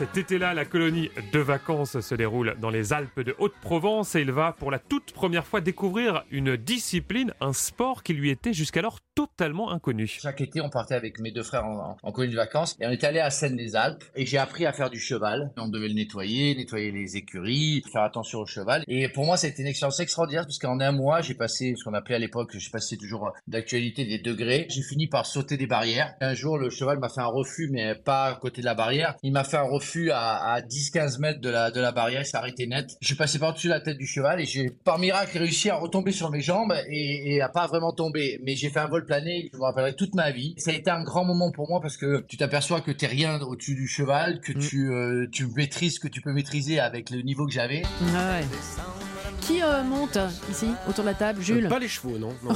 cet 0.00 0.16
été-là, 0.16 0.54
la 0.54 0.64
colonie 0.64 1.10
de 1.30 1.40
vacances 1.40 2.00
se 2.00 2.14
déroule 2.14 2.56
dans 2.58 2.70
les 2.70 2.94
Alpes 2.94 3.20
de 3.20 3.34
Haute-Provence 3.38 4.14
et 4.14 4.22
il 4.22 4.32
va 4.32 4.56
pour 4.58 4.70
la 4.70 4.78
toute 4.78 5.12
première 5.12 5.46
fois 5.46 5.60
découvrir 5.60 6.24
une 6.30 6.56
discipline, 6.56 7.34
un 7.42 7.52
sport 7.52 8.02
qui 8.02 8.14
lui 8.14 8.30
était 8.30 8.54
jusqu'alors 8.54 9.00
totalement 9.14 9.70
inconnu. 9.70 10.06
Chaque 10.06 10.40
été, 10.40 10.62
on 10.62 10.70
partait 10.70 10.94
avec 10.94 11.20
mes 11.20 11.32
deux 11.32 11.42
frères 11.42 11.66
en, 11.66 11.98
en 12.02 12.12
colonie 12.12 12.32
de 12.32 12.38
vacances 12.38 12.78
et 12.80 12.86
on 12.86 12.90
est 12.90 13.04
allé 13.04 13.20
à 13.20 13.28
Seine-les-Alpes 13.28 14.02
et 14.16 14.24
j'ai 14.24 14.38
appris 14.38 14.64
à 14.64 14.72
faire 14.72 14.88
du 14.88 14.98
cheval. 14.98 15.52
On 15.58 15.68
devait 15.68 15.88
le 15.88 15.94
nettoyer, 15.94 16.54
nettoyer 16.54 16.92
les 16.92 17.18
écuries, 17.18 17.82
faire 17.92 18.04
attention 18.04 18.38
au 18.38 18.46
cheval. 18.46 18.84
Et 18.88 19.10
pour 19.10 19.26
moi, 19.26 19.36
c'était 19.36 19.60
une 19.60 19.68
expérience 19.68 20.00
extraordinaire 20.00 20.44
parce 20.44 20.58
qu'en 20.58 20.80
un 20.80 20.92
mois, 20.92 21.20
j'ai 21.20 21.34
passé 21.34 21.74
ce 21.76 21.84
qu'on 21.84 21.92
appelait 21.92 22.14
à 22.14 22.20
l'époque, 22.20 22.52
je 22.54 22.58
sais 22.58 22.70
pas 22.70 22.80
si 22.80 22.94
c'est 22.94 22.96
toujours 22.96 23.34
d'actualité, 23.48 24.06
des 24.06 24.18
degrés. 24.18 24.66
J'ai 24.70 24.82
fini 24.82 25.08
par 25.08 25.26
sauter 25.26 25.58
des 25.58 25.66
barrières. 25.66 26.14
Un 26.22 26.32
jour, 26.32 26.56
le 26.56 26.70
cheval 26.70 26.98
m'a 27.00 27.10
fait 27.10 27.20
un 27.20 27.26
refus, 27.26 27.68
mais 27.70 27.94
pas 27.94 28.28
à 28.28 28.34
côté 28.36 28.62
de 28.62 28.66
la 28.66 28.74
barrière. 28.74 29.16
Il 29.22 29.32
m'a 29.32 29.44
fait 29.44 29.58
un 29.58 29.68
refus 29.68 29.89
à, 30.10 30.54
à 30.54 30.60
10-15 30.60 31.20
mètres 31.20 31.40
de 31.40 31.48
la, 31.50 31.70
de 31.70 31.80
la 31.80 31.92
barrière, 31.92 32.22
il 32.22 32.26
s'est 32.26 32.36
arrêté 32.36 32.66
net. 32.66 32.96
Je 33.00 33.06
suis 33.06 33.16
passé 33.16 33.38
par-dessus 33.38 33.68
la 33.68 33.80
tête 33.80 33.98
du 33.98 34.06
cheval 34.06 34.40
et 34.40 34.44
j'ai 34.46 34.70
par 34.70 34.98
miracle 34.98 35.38
réussi 35.38 35.70
à 35.70 35.76
retomber 35.76 36.12
sur 36.12 36.30
mes 36.30 36.40
jambes 36.40 36.74
et, 36.88 37.34
et 37.34 37.40
à 37.42 37.48
pas 37.48 37.66
vraiment 37.66 37.92
tomber. 37.92 38.40
Mais 38.44 38.56
j'ai 38.56 38.70
fait 38.70 38.80
un 38.80 38.88
vol 38.88 39.04
plané, 39.04 39.50
je 39.52 39.58
me 39.58 39.62
rappellerai 39.62 39.94
toute 39.94 40.14
ma 40.14 40.30
vie. 40.30 40.54
Ça 40.58 40.70
a 40.70 40.74
été 40.74 40.90
un 40.90 41.02
grand 41.02 41.24
moment 41.24 41.50
pour 41.50 41.68
moi 41.68 41.80
parce 41.80 41.96
que 41.96 42.24
tu 42.28 42.36
t'aperçois 42.36 42.80
que 42.80 42.90
t'es 42.90 43.06
rien 43.06 43.40
au-dessus 43.40 43.74
du 43.74 43.88
cheval, 43.88 44.40
que 44.40 44.52
tu, 44.52 44.90
euh, 44.92 45.26
tu 45.30 45.46
maîtrises 45.46 45.96
ce 45.96 46.00
que 46.00 46.08
tu 46.08 46.20
peux 46.20 46.32
maîtriser 46.32 46.80
avec 46.80 47.10
le 47.10 47.22
niveau 47.22 47.46
que 47.46 47.52
j'avais. 47.52 47.82
Ah 48.14 48.38
ouais. 48.40 49.19
Qui 49.40 49.62
euh, 49.62 49.82
monte 49.82 50.18
ici, 50.50 50.68
autour 50.88 51.04
de 51.04 51.08
la 51.10 51.14
table 51.14 51.40
Jules 51.40 51.68
Pas 51.68 51.78
les 51.78 51.88
chevaux, 51.88 52.18
non. 52.18 52.34
non. 52.42 52.50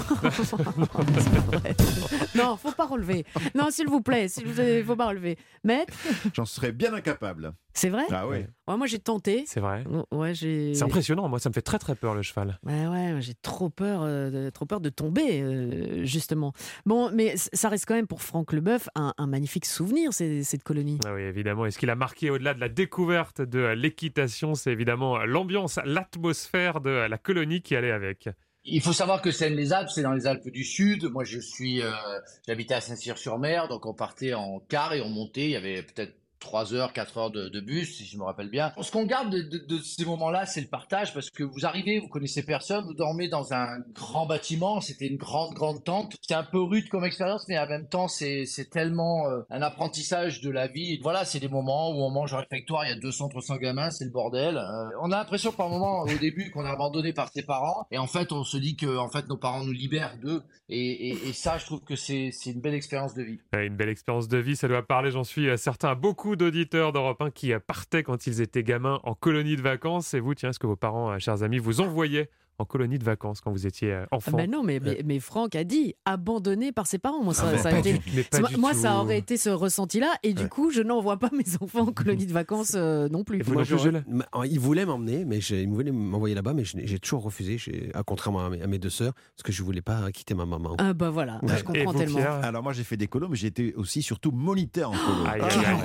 Non, 2.35 2.57
faut 2.57 2.73
pas 2.73 2.87
relever. 2.87 3.25
Non, 3.55 3.71
s'il 3.71 3.89
vous 3.89 4.01
plaît, 4.01 4.29
s'il 4.29 4.47
vous 4.47 4.55
plaît, 4.55 4.83
faut 4.83 4.97
pas 4.97 5.09
relever. 5.09 5.39
Maître, 5.63 5.93
J'en 6.35 6.45
serais 6.45 6.73
bien 6.73 6.93
incapable. 6.95 7.55
C'est 7.75 7.89
vrai 7.91 8.05
Ah 8.11 8.27
ouais. 8.27 8.47
Ouais, 8.69 8.77
Moi, 8.77 8.87
j'ai 8.87 8.99
tenté. 8.99 9.45
C'est 9.47 9.61
vrai. 9.61 9.85
Ouais, 10.11 10.33
j'ai. 10.35 10.73
C'est 10.75 10.85
impressionnant, 10.85 11.29
moi 11.29 11.39
ça 11.39 11.49
me 11.51 11.55
fait 11.55 11.61
très 11.63 11.79
très 11.79 11.95
peur 11.95 12.15
le 12.15 12.23
cheval. 12.23 12.59
Ouais, 12.65 12.87
ouais, 12.87 13.17
j'ai 13.21 13.35
trop 13.35 13.69
peur, 13.69 14.01
euh, 14.03 14.31
de, 14.31 14.51
trop 14.51 14.65
peur 14.65 14.81
de 14.81 14.89
tomber, 14.89 15.43
euh, 15.43 16.05
justement. 16.05 16.53
Bon, 16.87 17.11
mais 17.13 17.35
ça 17.37 17.69
reste 17.69 17.85
quand 17.87 17.95
même 17.95 18.07
pour 18.07 18.23
Franck 18.23 18.53
Leboeuf 18.53 18.89
un, 18.95 19.13
un 19.19 19.27
magnifique 19.27 19.67
souvenir, 19.67 20.13
ces- 20.15 20.45
cette 20.45 20.63
colonie. 20.63 20.99
Ah 21.05 21.13
oui, 21.15 21.23
évidemment. 21.23 21.67
Et 21.67 21.71
ce 21.71 21.79
qu'il 21.79 21.91
a 21.91 21.97
marqué 21.97 22.31
au-delà 22.31 22.55
de 22.55 22.61
la 22.61 22.69
découverte 22.69 23.43
de 23.43 23.59
l'équitation, 23.75 24.55
c'est 24.55 24.71
évidemment 24.73 25.25
l'ambiance, 25.25 25.79
l'atmosphère 25.85 26.81
de 26.81 26.91
la 26.91 27.19
colonie 27.19 27.61
qui 27.61 27.77
allait 27.77 27.91
avec. 27.93 28.29
Il 28.67 28.81
faut 28.81 28.95
savoir 28.95 29.21
que 29.21 29.31
Seine-les-Alpes, 29.31 29.91
c'est 29.91 30.01
dans 30.03 30.13
les 30.15 30.27
Alpes 30.27 30.49
du 30.49 30.65
Sud. 30.65 31.05
Moi, 31.11 31.25
je 31.25 31.39
suis, 31.39 31.83
euh, 31.83 31.91
j'habitais 32.47 32.73
à 32.75 32.81
Saint-Cyr-sur-Mer, 32.81 33.69
donc 33.69 33.85
on 33.85 33.93
partait 33.93 34.33
en 34.33 34.59
car 34.71 34.95
et 34.95 35.03
on 35.03 35.11
montait. 35.11 35.45
Il 35.45 35.51
y 35.51 35.57
avait 35.57 35.83
peut-être 35.83 36.15
3 36.45 36.75
heures, 36.75 36.93
4 36.93 37.19
heures 37.19 37.31
de, 37.31 37.61
bus, 37.61 37.97
si 37.97 38.05
je 38.05 38.17
me 38.19 38.25
rappelle 38.25 38.51
bien. 38.51 38.73
Ce 38.81 38.93
qu'on 38.93 39.07
garde 39.07 39.35
de, 39.35 39.79
ces 39.79 40.05
moments-là, 40.05 40.47
c'est 40.47 40.61
le 40.61 40.69
partage, 40.69 41.13
parce 41.13 41.31
que 41.31 41.43
vous 41.43 41.67
arrivez, 41.67 41.99
vous 41.99 42.09
connaissez 42.09 42.43
personne, 42.43 42.85
vous 42.85 42.95
dormez 42.95 43.29
dans 43.29 43.53
un 43.53 43.81
grand 43.95 44.27
bâtiment, 44.27 44.81
c'était 44.81 45.07
une 45.07 45.17
grande, 45.17 45.55
grande 45.55 45.83
tente. 45.83 46.17
C'était 46.21 46.35
un 46.35 46.45
peu 46.45 46.61
rude 46.61 46.89
comme 46.89 47.05
expérience, 47.05 47.47
mais 47.49 47.59
en 47.59 47.67
même 47.67 47.89
temps, 47.89 48.09
c'est 48.09 48.47
tellement 48.71 49.27
euh, 49.29 49.41
un 49.51 49.63
apprentissage 49.63 50.41
de 50.41 50.51
la 50.51 50.69
vie. 50.69 50.99
Voilà, 51.03 51.25
c'est 51.25 51.41
des 51.41 51.49
moments 51.49 51.91
où 51.91 52.03
on 52.03 52.11
mange 52.11 52.33
au 52.33 52.37
réfectoire, 52.37 52.85
il 52.85 52.91
y 52.91 52.93
a 52.93 52.99
200, 52.99 53.31
300 53.31 53.57
gamins, 53.57 53.91
c'est 53.91 54.05
le 54.05 54.11
bordel. 54.11 54.59
Euh, 54.59 54.85
on 55.03 55.11
a 55.11 55.17
l'impression 55.17 55.53
par 55.53 55.69
moment, 55.69 56.03
au 56.03 56.19
début, 56.19 56.51
qu'on 56.51 56.65
est 56.65 56.71
abandonné 56.71 57.13
par 57.13 57.31
ses 57.31 57.43
parents, 57.43 57.87
et 57.91 57.99
en 57.99 58.07
fait, 58.07 58.33
on 58.33 58.45
se 58.45 58.59
dit 58.59 58.77
que 58.77 58.97
en 58.99 59.09
fait, 59.09 59.29
nos 59.29 59.39
parents 59.39 59.65
nous 59.65 59.73
libèrent 59.73 60.19
d'eux, 60.23 60.43
et, 60.69 61.33
ça, 61.33 61.59
je 61.59 61.67
trouve 61.67 61.81
que 61.81 61.97
c'est 61.97 62.31
une 62.47 62.61
belle 62.61 62.75
expérience 62.75 63.15
de 63.15 63.23
vie. 63.23 63.39
Une 63.53 63.77
belle 63.77 63.89
expérience 63.89 64.29
de 64.29 64.39
vie, 64.39 64.57
ça 64.57 64.69
doit 64.69 64.83
parler, 64.83 65.11
j'en 65.11 65.25
suis 65.25 65.49
euh, 65.49 65.57
certain, 65.57 65.91
à 65.91 65.95
d'auditeurs 66.37 66.93
d'Europe 66.93 67.21
1 67.21 67.31
qui 67.31 67.53
partaient 67.67 68.03
quand 68.03 68.27
ils 68.27 68.41
étaient 68.41 68.63
gamins 68.63 69.01
en 69.05 69.15
colonie 69.15 69.57
de 69.57 69.63
vacances. 69.63 70.15
Et 70.15 70.21
vous, 70.21 70.35
tiens, 70.35 70.51
est-ce 70.51 70.59
que 70.59 70.67
vos 70.67 70.77
parents, 70.77 71.13
euh, 71.13 71.19
chers 71.19 71.43
amis, 71.43 71.59
vous 71.59 71.81
envoyaient 71.81 72.31
en 72.59 72.65
colonie 72.65 72.99
de 72.99 73.05
vacances 73.05 73.41
quand 73.41 73.51
vous 73.51 73.67
étiez 73.67 73.93
euh, 73.93 74.05
Ah 74.11 74.17
enfant 74.17 74.37
ben 74.37 74.51
non, 74.51 74.63
mais, 74.63 74.81
mais, 74.81 75.01
mais 75.05 75.19
Franck 75.21 75.55
a 75.57 75.65
dit 75.65 75.95
abandonné 76.05 76.71
par 76.73 76.87
ses 76.87 76.99
parents. 76.99 77.23
Moi, 77.23 77.35
ça, 77.35 77.51
Ah 77.55 77.59
ça 77.59 77.69
a 77.71 77.79
été- 77.79 77.95
du- 77.99 78.57
moi, 78.59 78.75
ça 78.75 78.99
aurait 79.01 79.19
été 79.19 79.37
ce 79.37 79.51
ressenti-là, 79.51 80.13
et 80.23 80.35
du 80.35 80.49
coup, 80.49 80.71
je 80.71 80.81
n'envoie 80.83 81.19
pas 81.19 81.31
mes 81.33 81.45
enfants 81.61 81.89
en 81.89 81.93
colonie 81.93 82.27
de 82.27 82.33
vacances 82.33 82.73
euh, 82.77 83.09
non 83.09 83.25
plus. 83.25 83.43
Moi, 83.49 83.65
j'aurais- 83.65 84.05
ma- 84.09 84.27
il 84.47 84.61
voulait 84.61 84.87
m'emmener, 84.87 85.25
mais 85.25 85.41
j'ai- 85.41 85.63
il 85.63 85.69
voulait 85.69 85.91
m'envoyer 85.93 86.35
là-bas, 86.35 86.55
mais 86.55 86.65
je 86.65 86.77
j'ai 86.85 86.99
toujours 86.99 87.23
refusé, 87.23 87.57
à 87.95 88.03
contrairement 88.03 88.45
à 88.47 88.51
mes, 88.51 88.63
à 88.63 88.67
mes 88.67 88.79
deux 88.79 88.91
sœurs, 88.91 89.13
parce 89.15 89.43
que 89.45 89.53
je 89.53 89.63
voulais 89.63 89.83
pas 89.83 90.11
quitter 90.13 90.35
ma 90.35 90.47
maman. 90.47 90.75
Ah 90.79 90.93
bah 90.93 91.11
voilà, 91.11 91.41
Ouais. 91.43 91.57
je 91.59 91.65
comprends 91.65 91.93
tellement. 91.95 92.21
Alors 92.43 92.63
moi 92.63 92.73
j'ai 92.73 92.85
fait 92.85 92.97
des 92.97 93.07
colos, 93.09 93.29
mais 93.29 93.37
j'ai 93.37 93.49
été 93.49 93.75
aussi 93.75 94.03
surtout 94.03 94.31
moniteur 94.31 94.91
en 94.91 94.95
colo. 94.95 95.25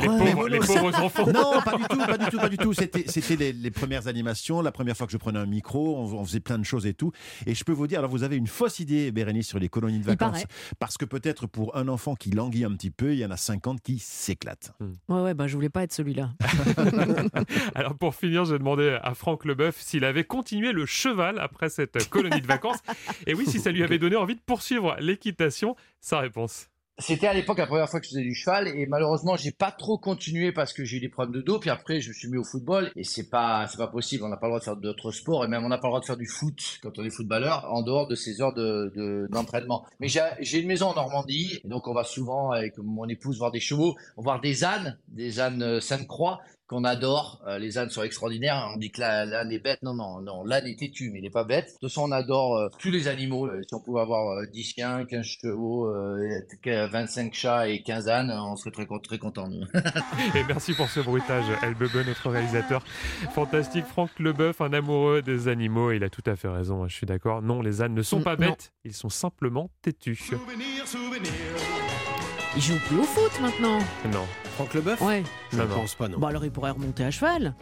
Les 0.02 0.06
pauvres- 0.34 0.48
les 0.48 0.60
pauvres 0.60 1.04
enfants. 1.04 1.26
Non, 1.32 1.62
pas 1.64 1.78
du 1.78 1.84
tout, 1.84 1.98
pas 1.98 2.18
du 2.18 2.26
tout, 2.26 2.38
pas 2.38 2.50
du 2.50 2.58
tout. 2.58 2.74
C'était, 2.74 3.06
c'était 3.08 3.36
les, 3.36 3.54
les 3.54 3.72
premières 3.72 4.08
animations, 4.08 4.62
la 4.62 4.72
première 4.72 4.96
fois 4.98 5.06
que 5.08 5.12
je 5.14 5.18
prenais 5.18 5.40
un 5.40 5.46
micro, 5.46 5.98
on, 5.98 6.20
on 6.20 6.26
faisait 6.26 6.40
plein 6.40 6.59
de 6.60 6.66
choses 6.66 6.86
et 6.86 6.94
tout. 6.94 7.12
Et 7.46 7.56
je 7.56 7.64
peux 7.64 7.72
vous 7.72 7.88
dire, 7.88 8.00
alors 8.00 8.12
vous 8.12 8.24
avez 8.24 8.36
une 8.36 8.48
fausse 8.48 8.80
idée, 8.80 9.12
Bérénice, 9.12 9.48
sur 9.48 9.60
les 9.60 9.70
colonies 9.70 10.00
de 10.00 10.06
vacances, 10.06 10.44
parce 10.80 10.98
que 10.98 11.06
peut-être 11.06 11.48
pour 11.48 11.76
un 11.76 11.88
enfant 11.88 12.16
qui 12.16 12.32
languit 12.32 12.66
un 12.66 12.72
petit 12.72 12.92
peu, 12.92 13.14
il 13.14 13.20
y 13.20 13.26
en 13.26 13.32
a 13.32 13.38
50 13.38 13.82
qui 13.82 14.00
s'éclatent. 14.00 14.74
Ouais, 15.08 15.22
ouais, 15.22 15.34
bah 15.34 15.48
je 15.48 15.56
voulais 15.56 15.70
pas 15.70 15.84
être 15.84 15.94
celui-là. 15.94 16.32
Alors 17.76 17.96
pour 17.96 18.16
finir, 18.16 18.46
j'ai 18.46 18.58
demandé 18.58 18.98
à 19.02 19.14
Franck 19.14 19.46
Leboeuf 19.46 19.80
s'il 19.80 20.04
avait 20.06 20.24
continué 20.24 20.72
le 20.72 20.86
cheval 20.86 21.40
après 21.40 21.70
cette 21.70 22.10
colonie 22.10 22.42
de 22.42 22.48
vacances. 22.48 22.80
Et 23.28 23.34
oui, 23.34 23.46
si 23.46 23.60
ça 23.60 23.72
lui 23.72 23.84
avait 23.90 24.00
donné 24.00 24.16
envie 24.16 24.36
de 24.36 24.42
poursuivre 24.42 24.96
l'équitation, 25.00 25.76
sa 26.02 26.20
réponse. 26.20 26.69
C'était 27.00 27.28
à 27.28 27.34
l'époque 27.34 27.58
la 27.60 27.66
première 27.66 27.90
fois 27.90 28.00
que 28.02 28.06
je 28.06 28.12
faisais 28.12 28.22
du 28.24 28.36
cheval 28.36 28.68
et 28.68 28.86
malheureusement 28.86 29.38
j'ai 29.38 29.52
pas 29.52 29.72
trop 29.72 29.98
continué 29.98 30.52
parce 30.52 30.74
que 30.74 30.84
j'ai 30.84 30.98
eu 30.98 31.00
des 31.00 31.08
problèmes 31.08 31.34
de 31.34 31.42
dos. 31.42 31.58
Puis 31.58 31.70
après 31.70 32.02
je 32.02 32.10
me 32.10 32.14
suis 32.14 32.28
mis 32.28 32.38
au 32.38 32.44
football 32.44 32.92
et 32.98 33.06
c'est 33.06 33.30
pas 33.30 33.68
c'est 33.68 33.78
pas 33.78 33.88
possible. 33.88 34.24
On 34.26 34.28
n'a 34.28 34.36
pas 34.38 34.48
le 34.48 34.52
droit 34.52 34.60
de 34.60 34.66
faire 34.66 34.76
d'autres 34.76 35.12
sports 35.12 35.46
et 35.46 35.48
même 35.48 35.64
on 35.64 35.70
n'a 35.70 35.78
pas 35.78 35.88
le 35.88 35.92
droit 35.92 36.02
de 36.02 36.06
faire 36.06 36.18
du 36.18 36.28
foot 36.28 36.80
quand 36.84 37.00
on 37.00 37.04
est 37.06 37.10
footballeur 37.10 37.66
en 37.72 37.84
dehors 37.84 38.08
de 38.08 38.16
ces 38.16 38.42
heures 38.42 38.54
de 38.54 38.92
de- 38.96 39.28
d'entraînement. 39.32 39.86
Mais 40.02 40.08
j'ai 40.10 40.60
une 40.60 40.68
maison 40.68 40.88
en 40.88 40.96
Normandie 40.96 41.62
donc 41.64 41.88
on 41.88 41.94
va 41.94 42.04
souvent 42.04 42.52
avec 42.52 42.78
mon 42.78 43.08
épouse 43.08 43.38
voir 43.38 43.52
des 43.52 43.60
chevaux 43.62 43.96
voir 44.18 44.42
des 44.42 44.66
ânes 44.66 44.98
des 45.08 45.40
ânes 45.40 45.64
euh, 45.64 45.80
Sainte-Croix 45.80 46.42
qu'on 46.70 46.84
adore. 46.84 47.42
Euh, 47.48 47.58
les 47.58 47.78
ânes 47.80 47.90
sont 47.90 48.04
extraordinaires. 48.04 48.70
On 48.74 48.78
dit 48.78 48.92
que 48.92 49.02
l'âne 49.02 49.52
est 49.52 49.60
bête. 49.60 49.80
Non, 49.82 49.94
non, 49.96 50.22
non. 50.22 50.44
L'âne 50.46 50.68
est 50.68 50.78
têtu, 50.78 51.10
mais 51.12 51.20
il 51.20 51.24
n'est 51.24 51.30
pas 51.32 51.44
bête. 51.44 51.66
De 51.66 51.72
toute 51.72 51.90
façon, 51.90 52.04
on 52.04 52.12
adore 52.12 52.56
euh, 52.58 52.70
tous 52.78 52.92
les 52.92 53.08
animaux. 53.08 53.48
Euh, 53.48 53.62
Si 53.68 53.74
on 53.74 53.80
pouvait 53.82 54.02
avoir 54.02 54.38
euh, 54.38 54.46
10 54.54 54.64
chiens, 54.64 55.06
15 55.06 55.26
chevaux, 55.26 55.88
euh, 55.88 56.40
25 56.66 57.34
chats 57.34 57.68
et 57.68 57.82
15 57.82 58.08
ânes, 58.08 58.32
on 58.32 58.56
serait 58.56 58.72
très, 58.72 58.88
très 59.04 59.18
contents, 59.18 59.50
nous. 59.50 59.66
Et 60.36 60.44
merci 60.48 60.74
pour 60.74 60.88
ce 60.90 61.00
bruitage, 61.00 61.46
El 61.64 61.74
Bebe, 61.74 62.06
notre 62.06 62.30
réalisateur. 62.30 62.84
Fantastique, 63.34 63.86
Franck 63.86 64.12
Leboeuf, 64.20 64.62
un 64.62 64.72
amoureux 64.72 65.24
des 65.24 65.48
animaux. 65.48 65.92
Il 65.92 66.04
a 66.04 66.10
tout 66.10 66.24
à 66.28 66.36
fait 66.36 66.48
raison, 66.50 66.84
hein, 66.84 66.88
je 66.88 66.96
suis 66.96 67.08
d'accord. 67.08 67.42
Non, 67.42 67.62
les 67.64 67.82
ânes 67.82 67.96
ne 67.96 68.04
sont 68.04 68.22
pas 68.22 68.36
non. 68.36 68.50
bêtes, 68.50 68.74
ils 68.86 68.94
sont 68.94 69.10
simplement 69.10 69.72
têtus. 69.82 70.30
Il 72.56 72.62
joue 72.62 72.78
plus 72.88 72.98
au 73.00 73.04
foot 73.04 73.32
maintenant. 73.42 73.80
Non. 74.12 74.26
Franck 74.56 74.74
Leboeuf 74.74 75.02
Ouais. 75.02 75.24
Je 75.54 75.58
ne 75.62 75.66
pense 75.66 75.96
pas, 75.96 76.08
non. 76.08 76.18
Bah 76.20 76.30
alors 76.30 76.44
il 76.44 76.52
pourrait 76.52 76.72
remonter 76.72 77.04
à 77.04 77.12
cheval. 77.12 77.54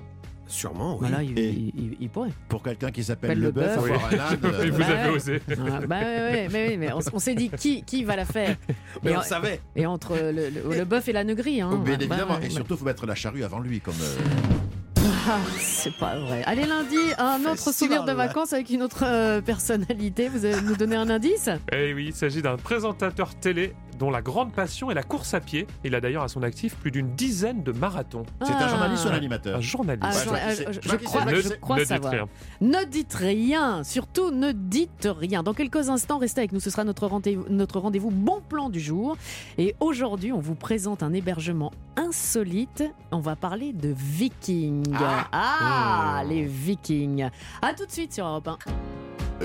Sûrement, 0.49 0.93
oui. 0.93 0.99
Voilà, 1.01 1.23
il, 1.23 1.37
Et- 1.37 1.49
il- 1.49 1.73
il- 1.75 1.97
il 1.99 2.09
pourrait. 2.09 2.29
Pour 2.47 2.63
quelqu'un 2.63 2.89
qui 2.89 3.03
s'appelle 3.03 3.31
Appelle 3.31 3.39
Le 3.41 3.45
le 3.47 3.51
Bœuf, 3.51 3.75
bœuf. 3.75 3.91
avoir 3.91 4.05
un 4.05 4.33
âne, 4.33 4.39
euh, 4.45 4.63
Et 4.63 4.69
vous 4.69 4.77
Bah 4.79 4.85
avez 4.87 5.09
ouais. 5.09 5.15
osé. 5.15 5.41
Ah, 5.51 5.53
bah 5.85 5.97
ouais, 5.99 6.05
ouais, 6.05 6.47
mais, 6.51 6.67
oui, 6.69 6.77
mais 6.77 6.93
on, 6.93 6.99
s- 6.99 7.09
on 7.11 7.19
s'est 7.19 7.35
dit 7.35 7.49
qui, 7.49 7.83
qui 7.83 8.05
va 8.05 8.15
la 8.15 8.23
faire. 8.23 8.55
Mais 9.03 9.11
et, 9.11 9.15
on 9.17 9.19
en- 9.19 9.23
savait. 9.23 9.59
et 9.75 9.85
entre 9.85 10.15
le, 10.15 10.31
le- 10.49 10.77
le 10.77 10.85
bœuf 10.85 11.09
et 11.09 11.11
la 11.11 11.25
negrie. 11.25 11.59
Hein. 11.59 11.71
Oh, 11.73 11.77
bien 11.79 11.97
Bah, 11.97 12.05
évidemment. 12.05 12.33
ouais, 12.35 12.39
Et 12.39 12.43
ouais. 12.45 12.49
surtout, 12.49 12.75
il 12.75 12.77
faut 12.77 12.85
mettre 12.85 13.05
la 13.05 13.15
charrue 13.15 13.43
avant 13.43 13.59
lui, 13.59 13.81
comme. 13.81 13.93
euh, 14.01 15.03
Ah, 15.29 15.37
c'est 15.59 15.95
pas 15.97 16.17
vrai. 16.17 16.43
Allez, 16.45 16.65
lundi, 16.65 16.95
un 17.17 17.41
autre 17.41 17.49
Festival. 17.55 17.73
souvenir 17.73 18.03
de 18.05 18.13
vacances 18.13 18.53
avec 18.53 18.69
une 18.69 18.83
autre 18.83 19.03
euh, 19.03 19.41
personnalité. 19.41 20.29
Vous 20.29 20.45
allez 20.45 20.61
nous 20.61 20.77
donner 20.77 20.95
un 20.95 21.09
indice? 21.09 21.49
Eh 21.73 21.93
oui, 21.93 22.05
il 22.07 22.13
s'agit 22.15 22.41
d'un 22.41 22.55
présentateur 22.55 23.35
télé 23.35 23.73
dont 23.97 24.09
la 24.11 24.21
grande 24.21 24.51
passion 24.53 24.89
est 24.91 24.93
la 24.93 25.03
course 25.03 25.33
à 25.33 25.39
pied. 25.39 25.67
Il 25.83 25.95
a 25.95 26.01
d'ailleurs 26.01 26.23
à 26.23 26.27
son 26.27 26.43
actif 26.43 26.75
plus 26.75 26.91
d'une 26.91 27.15
dizaine 27.15 27.63
de 27.63 27.71
marathons. 27.71 28.23
C'est 28.43 28.51
un 28.51 28.57
Ah. 28.59 28.67
journaliste 28.67 29.05
ou 29.05 29.07
un 29.09 29.11
animateur 29.13 29.57
Un 29.57 29.61
journaliste. 29.61 30.03
Ah, 30.03 30.31
Ouais, 30.31 30.55
je, 30.73 30.89
crois, 31.05 31.21
c'est, 31.27 31.41
je 31.41 31.55
crois 31.55 31.75
ne 31.75 31.79
dites 31.81 31.87
savoir. 31.89 32.11
rien. 32.13 32.25
Ne 32.61 32.83
dites 32.85 33.13
rien, 33.13 33.83
surtout 33.83 34.31
ne 34.31 34.51
dites 34.51 35.07
rien. 35.19 35.43
Dans 35.43 35.53
quelques 35.53 35.89
instants, 35.89 36.17
restez 36.17 36.41
avec 36.41 36.51
nous, 36.51 36.59
ce 36.59 36.69
sera 36.69 36.83
notre 36.83 37.07
rendez-vous, 37.07 37.45
notre 37.49 37.79
rendez-vous 37.79 38.11
bon 38.11 38.41
plan 38.47 38.69
du 38.69 38.79
jour. 38.79 39.17
Et 39.57 39.75
aujourd'hui, 39.79 40.31
on 40.31 40.39
vous 40.39 40.55
présente 40.55 41.03
un 41.03 41.13
hébergement 41.13 41.71
insolite. 41.95 42.83
On 43.11 43.19
va 43.19 43.35
parler 43.35 43.73
de 43.73 43.93
vikings. 43.95 44.83
Ah, 45.31 46.21
Hmm. 46.23 46.29
les 46.29 46.43
vikings. 46.45 47.29
À 47.61 47.73
tout 47.73 47.85
de 47.85 47.91
suite 47.91 48.13
sur 48.13 48.25
Europe 48.25 48.47
1. 48.47 48.57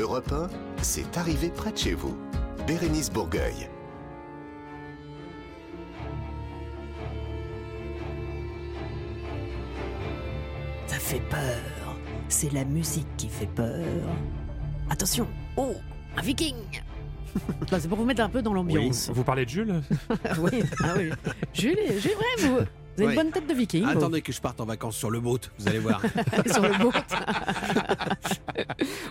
Europe 0.01 0.33
1, 0.33 0.49
c'est 0.83 1.17
arrivé 1.19 1.49
près 1.51 1.73
de 1.73 1.79
chez 1.79 1.95
vous. 1.95 2.17
Bérénice 2.67 3.11
Bourgueil. 3.11 3.69
Fait 11.13 11.21
peur. 11.29 11.97
C'est 12.29 12.51
la 12.55 12.65
musique 12.65 13.07
qui 13.19 13.29
fait 13.29 13.45
peur. 13.47 13.85
Attention. 14.89 15.29
Oh, 15.59 15.75
un 16.17 16.23
viking. 16.23 16.55
C'est 17.71 17.87
pour 17.87 17.99
vous 17.99 18.07
mettre 18.07 18.23
un 18.23 18.31
peu 18.31 18.41
dans 18.41 18.53
Oui. 18.53 18.57
l'ambiance. 18.57 19.11
Vous 19.13 19.23
parlez 19.23 19.45
de 19.45 19.51
Jules? 19.51 19.83
Oui, 20.39 20.63
ah 20.83 20.95
oui. 20.97 21.11
Jules, 21.53 21.77
Jules, 21.99 22.13
ouais, 22.13 22.47
vous, 22.49 22.59
Vous 22.97 23.03
avez 23.05 23.07
Oui. 23.07 23.12
une 23.14 23.22
bonne 23.22 23.32
tête 23.32 23.49
de 23.49 23.55
viking. 23.55 23.84
vous. 23.84 23.88
Attendez 23.90 24.20
que 24.22 24.32
je 24.32 24.40
parte 24.40 24.61
en 24.61 24.64
vacances 24.66 24.97
sur 24.97 25.11
le 25.11 25.20
boat, 25.20 25.38
vous 25.59 25.68
allez 25.68 25.78
voir. 25.78 26.01
sur 26.53 26.62
le 26.62 26.78
boat. 26.78 26.93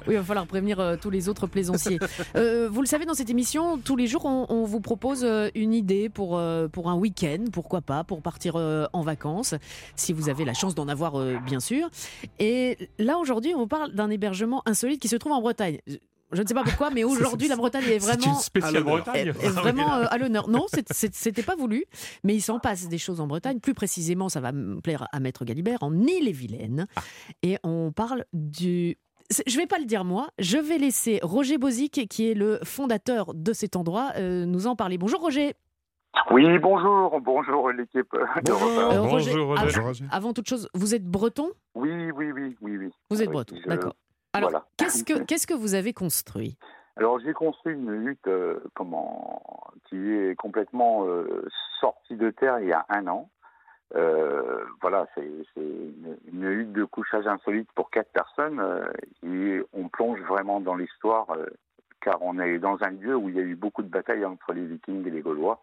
oui, 0.07 0.13
il 0.13 0.17
va 0.17 0.23
falloir 0.23 0.45
prévenir 0.47 0.79
euh, 0.79 0.95
tous 1.01 1.09
les 1.09 1.29
autres 1.29 1.47
plaisanciers. 1.47 1.99
Euh, 2.35 2.69
vous 2.71 2.81
le 2.81 2.87
savez, 2.87 3.05
dans 3.05 3.13
cette 3.13 3.29
émission, 3.29 3.77
tous 3.77 3.95
les 3.95 4.07
jours, 4.07 4.25
on, 4.25 4.45
on 4.49 4.63
vous 4.63 4.79
propose 4.79 5.23
euh, 5.23 5.49
une 5.55 5.73
idée 5.73 6.07
pour, 6.09 6.41
pour 6.71 6.89
un 6.89 6.95
week-end, 6.95 7.45
pourquoi 7.51 7.81
pas, 7.81 8.03
pour 8.03 8.21
partir 8.21 8.55
en 8.55 9.01
vacances, 9.01 9.55
si 9.95 10.13
vous 10.13 10.29
avez 10.29 10.45
la 10.45 10.53
chance 10.53 10.75
d'en 10.75 10.87
avoir, 10.87 11.13
bien 11.41 11.59
sûr. 11.59 11.89
Et 12.39 12.89
là, 12.99 13.17
aujourd'hui, 13.17 13.53
on 13.55 13.59
vous 13.59 13.67
parle 13.67 13.93
d'un 13.93 14.09
hébergement 14.09 14.61
insolite 14.65 15.01
qui 15.01 15.07
se 15.07 15.15
trouve 15.15 15.33
en 15.33 15.41
Bretagne. 15.41 15.79
Je 16.33 16.41
ne 16.41 16.47
sais 16.47 16.53
pas 16.53 16.63
pourquoi, 16.63 16.89
mais 16.91 17.03
aujourd'hui, 17.39 17.47
la 17.47 17.55
Bretagne 17.55 17.83
est 17.83 17.99
C'est 17.99 18.11
vraiment 18.17 18.33
une 18.35 18.39
spéciale 18.41 18.75
à 18.75 18.79
l'honneur. 18.79 18.95
Bretagne. 19.03 19.27
est, 19.27 19.29
est 19.45 19.49
vraiment 19.49 19.93
euh, 19.95 20.05
à 20.11 20.17
l'honneur. 20.17 20.47
Non, 20.49 20.65
c'est- 20.67 20.91
c'est- 20.93 21.13
c'était 21.15 21.43
pas 21.43 21.55
voulu, 21.55 21.85
mais 22.23 22.33
il 22.35 22.41
s'en 22.41 22.59
passe 22.59 22.87
des 22.87 22.97
choses 22.97 23.19
en 23.21 23.27
Bretagne. 23.27 23.59
Plus 23.59 23.73
précisément, 23.73 24.29
ça 24.29 24.39
va 24.39 24.51
me 24.51 24.79
plaire 24.81 25.07
à 25.11 25.19
Maître 25.19 25.45
Galibert, 25.45 25.79
en 25.81 25.93
Ille-et-Vilaine. 25.93 26.87
Et 27.43 27.57
on 27.63 27.91
parle 27.91 28.25
du. 28.33 28.97
c'est- 29.29 29.43
Je 29.49 29.57
vais 29.57 29.67
pas 29.67 29.79
le 29.79 29.85
dire 29.85 30.03
moi, 30.05 30.29
je 30.39 30.57
vais 30.57 30.77
laisser 30.77 31.19
Roger 31.23 31.57
Bozic, 31.57 32.07
qui 32.09 32.29
est 32.29 32.33
le 32.33 32.59
fondateur 32.63 33.33
de 33.33 33.53
cet 33.53 33.75
endroit, 33.75 34.11
euh, 34.17 34.45
nous 34.45 34.67
en 34.67 34.75
parler. 34.75 34.97
Bonjour 34.97 35.19
Roger. 35.21 35.53
Oui, 36.29 36.43
bonjour, 36.59 37.21
bonjour 37.21 37.71
l'équipe 37.71 38.05
de 38.43 38.51
repas. 38.51 38.93
Euh, 38.95 39.01
Roger, 39.01 39.31
Bonjour, 39.31 39.47
Roger. 39.47 39.61
av- 39.61 39.65
Bonjour, 39.67 39.83
Roger. 39.85 40.05
avant 40.11 40.33
toute 40.33 40.47
chose, 40.49 40.67
vous 40.73 40.93
êtes 40.93 41.05
breton? 41.05 41.49
Oui, 41.73 41.89
oui, 42.13 42.31
oui, 42.33 42.55
oui, 42.61 42.77
oui. 42.77 42.89
Vous 43.09 43.21
êtes 43.21 43.29
Oui, 43.29 43.33
breton, 43.33 43.55
d'accord. 43.65 43.95
Alors, 44.33 44.49
voilà. 44.49 44.65
qu'est-ce 44.77 45.03
que 45.03 45.13
qu'est-ce 45.25 45.47
que 45.47 45.53
vous 45.53 45.75
avez 45.75 45.93
construit? 45.93 46.57
Alors 46.97 47.19
j'ai 47.19 47.33
construit 47.33 47.73
une 47.73 48.07
hutte 48.07 48.27
euh, 48.27 48.59
comment, 48.73 49.41
qui 49.89 49.95
est 49.95 50.35
complètement 50.35 51.05
euh, 51.07 51.47
sortie 51.79 52.15
de 52.15 52.29
terre 52.31 52.59
il 52.59 52.67
y 52.67 52.73
a 52.73 52.85
un 52.89 53.07
an. 53.07 53.29
Euh, 53.95 54.63
voilà, 54.81 55.05
c'est 55.15 55.25
une, 55.57 56.17
une 56.31 56.43
hutte 56.43 56.73
de 56.73 56.85
couchage 56.85 57.27
insolite 57.27 57.69
pour 57.75 57.89
quatre 57.89 58.11
personnes 58.11 58.61
et 59.23 59.61
on 59.73 59.89
plonge 59.89 60.21
vraiment 60.21 60.61
dans 60.61 60.75
l'histoire 60.75 61.27
car 61.99 62.21
on 62.21 62.39
est 62.39 62.57
dans 62.59 62.77
un 62.81 62.91
lieu 62.91 63.15
où 63.15 63.29
il 63.29 63.35
y 63.35 63.39
a 63.39 63.43
eu 63.43 63.55
beaucoup 63.55 63.83
de 63.83 63.89
batailles 63.89 64.23
entre 64.23 64.53
les 64.53 64.65
Vikings 64.65 65.05
et 65.07 65.11
les 65.11 65.21
Gaulois. 65.21 65.61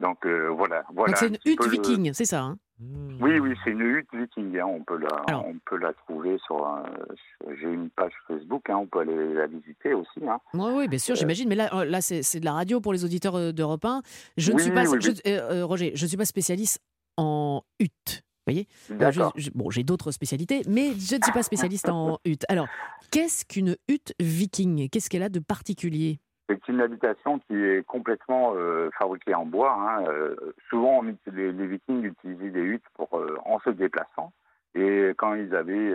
Donc 0.00 0.26
voilà, 0.26 0.84
voilà. 0.92 1.16
C'est 1.16 1.26
un 1.26 1.28
une 1.28 1.38
hutte 1.44 1.58
peu 1.58 1.68
viking, 1.68 2.12
c'est 2.12 2.24
ça 2.24 2.42
hein? 2.42 2.58
Oui, 2.80 3.38
oui, 3.40 3.54
c'est 3.64 3.70
une 3.70 3.80
hutte 3.80 4.08
viking. 4.14 4.56
hein, 4.58 4.66
On 4.66 4.82
peut 4.84 4.98
la, 4.98 5.08
Alors. 5.26 5.46
on 5.46 5.56
peut 5.66 5.76
la 5.78 5.92
trouver 5.94 6.38
sur. 6.46 6.64
un- 6.66 6.84
sur- 6.84 7.56
J'ai 7.60 7.72
une 7.72 7.90
page 7.90 8.12
Facebook. 8.28 8.70
hein, 8.70 8.76
on 8.76 8.86
peut 8.86 9.00
aller 9.00 9.34
la 9.34 9.46
visiter 9.48 9.94
aussi. 9.94 10.20
hein. 10.28 10.38
Oui, 10.54 10.70
oui, 10.74 10.88
bien 10.88 10.98
sûr, 10.98 11.16
j'imagine. 11.16 11.48
Mais 11.48 11.56
là, 11.56 11.68
euh, 11.74 11.84
là 11.84 12.00
c'est 12.00 12.22
c'est 12.22 12.38
de 12.40 12.44
la 12.44 12.52
radio 12.52 12.80
pour 12.80 12.92
les 12.92 13.04
auditeurs 13.04 13.34
euh, 13.36 13.52
d'Europe 13.52 13.84
1. 13.84 14.02
Je 14.36 14.52
ne 14.52 14.58
suis 14.58 14.70
pas, 14.70 14.84
oui, 14.88 14.98
je- 15.00 15.10
oui. 15.10 15.20
euh, 15.26 15.62
euh, 15.62 15.66
Roger, 15.66 15.92
je 15.94 16.04
ne 16.04 16.08
suis 16.08 16.16
pas 16.16 16.24
spécialiste 16.24 16.80
en 17.16 17.62
hutte. 17.80 18.22
Vous 18.46 18.52
voyez 18.54 18.66
Euh, 18.90 18.94
je- 18.94 18.94
D'accord. 18.94 19.32
je- 19.36 19.50
Bon, 19.54 19.68
j'ai 19.70 19.82
d'autres 19.82 20.10
spécialités, 20.12 20.62
mais 20.68 20.92
je 20.92 21.16
ne 21.16 21.22
suis 21.22 21.32
pas 21.32 21.42
spécialiste 21.42 21.88
en 21.88 22.18
hutte. 22.24 22.44
Alors, 22.48 22.66
qu'est-ce 23.10 23.44
qu'une 23.44 23.76
hutte 23.88 24.14
viking? 24.20 24.88
Qu'est-ce 24.88 25.10
qu'elle 25.10 25.22
a 25.24 25.28
de 25.28 25.40
particulier? 25.40 26.20
C'est 26.48 26.66
une 26.68 26.80
habitation 26.80 27.40
qui 27.40 27.54
est 27.54 27.86
complètement 27.86 28.54
euh, 28.56 28.88
fabriquée 28.98 29.34
en 29.34 29.44
bois. 29.44 29.72
hein. 29.72 30.04
Euh, 30.08 30.34
souvent, 30.70 31.02
les, 31.02 31.52
Vikings 31.52 32.04
utilisaient 32.04 32.50
des 32.50 32.62
huttes 32.62 32.88
pour, 32.94 33.18
euh, 33.18 33.36
en 33.44 33.60
se 33.60 33.70
déplaçant. 33.70 34.32
Et 34.74 35.10
quand 35.18 35.34
ils 35.34 35.54
avaient 35.54 35.94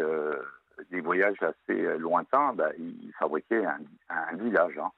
des 0.91 0.99
voyages 0.99 1.41
assez 1.41 1.97
lointains, 1.97 2.54
bah, 2.54 2.72
ils 2.78 3.14
fabriquaient 3.18 3.66
un, 3.66 4.36
village. 4.36 4.78
hein. 4.78 4.91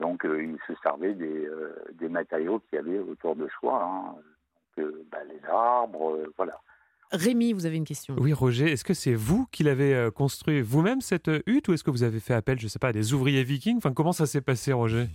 Donc, 0.00 0.22
ils 0.24 0.58
se 0.66 0.74
servaient 0.82 1.14
des, 1.14 2.08
matériaux 2.08 2.60
qu'il 2.60 2.76
y 2.76 2.78
avait 2.78 2.98
autour 3.00 3.36
de 3.36 3.48
soi. 3.60 3.82
hein. 3.82 4.14
Bah, 5.10 5.18
les 5.28 5.40
arbres, 5.48 6.18
voilà. 6.36 6.60
Rémi, 7.12 7.52
vous 7.52 7.66
avez 7.66 7.76
une 7.76 7.84
question 7.84 8.16
Oui, 8.18 8.32
Roger, 8.32 8.70
est-ce 8.72 8.84
que 8.84 8.94
c'est 8.94 9.14
vous 9.14 9.46
qui 9.52 9.62
l'avez 9.62 9.94
euh, 9.94 10.10
construit 10.10 10.60
vous-même 10.60 11.00
cette 11.00 11.28
euh, 11.28 11.42
hutte 11.46 11.68
ou 11.68 11.72
est-ce 11.72 11.84
que 11.84 11.90
vous 11.90 12.02
avez 12.02 12.20
fait 12.20 12.34
appel, 12.34 12.58
je 12.58 12.66
sais 12.68 12.78
pas, 12.78 12.88
à 12.88 12.92
des 12.92 13.14
ouvriers 13.14 13.44
vikings? 13.44 13.76
Enfin, 13.78 13.92
comment 13.92 14.12
ça 14.12 14.26
s'est 14.26 14.40
passé, 14.40 14.72
Roger? 14.72 15.06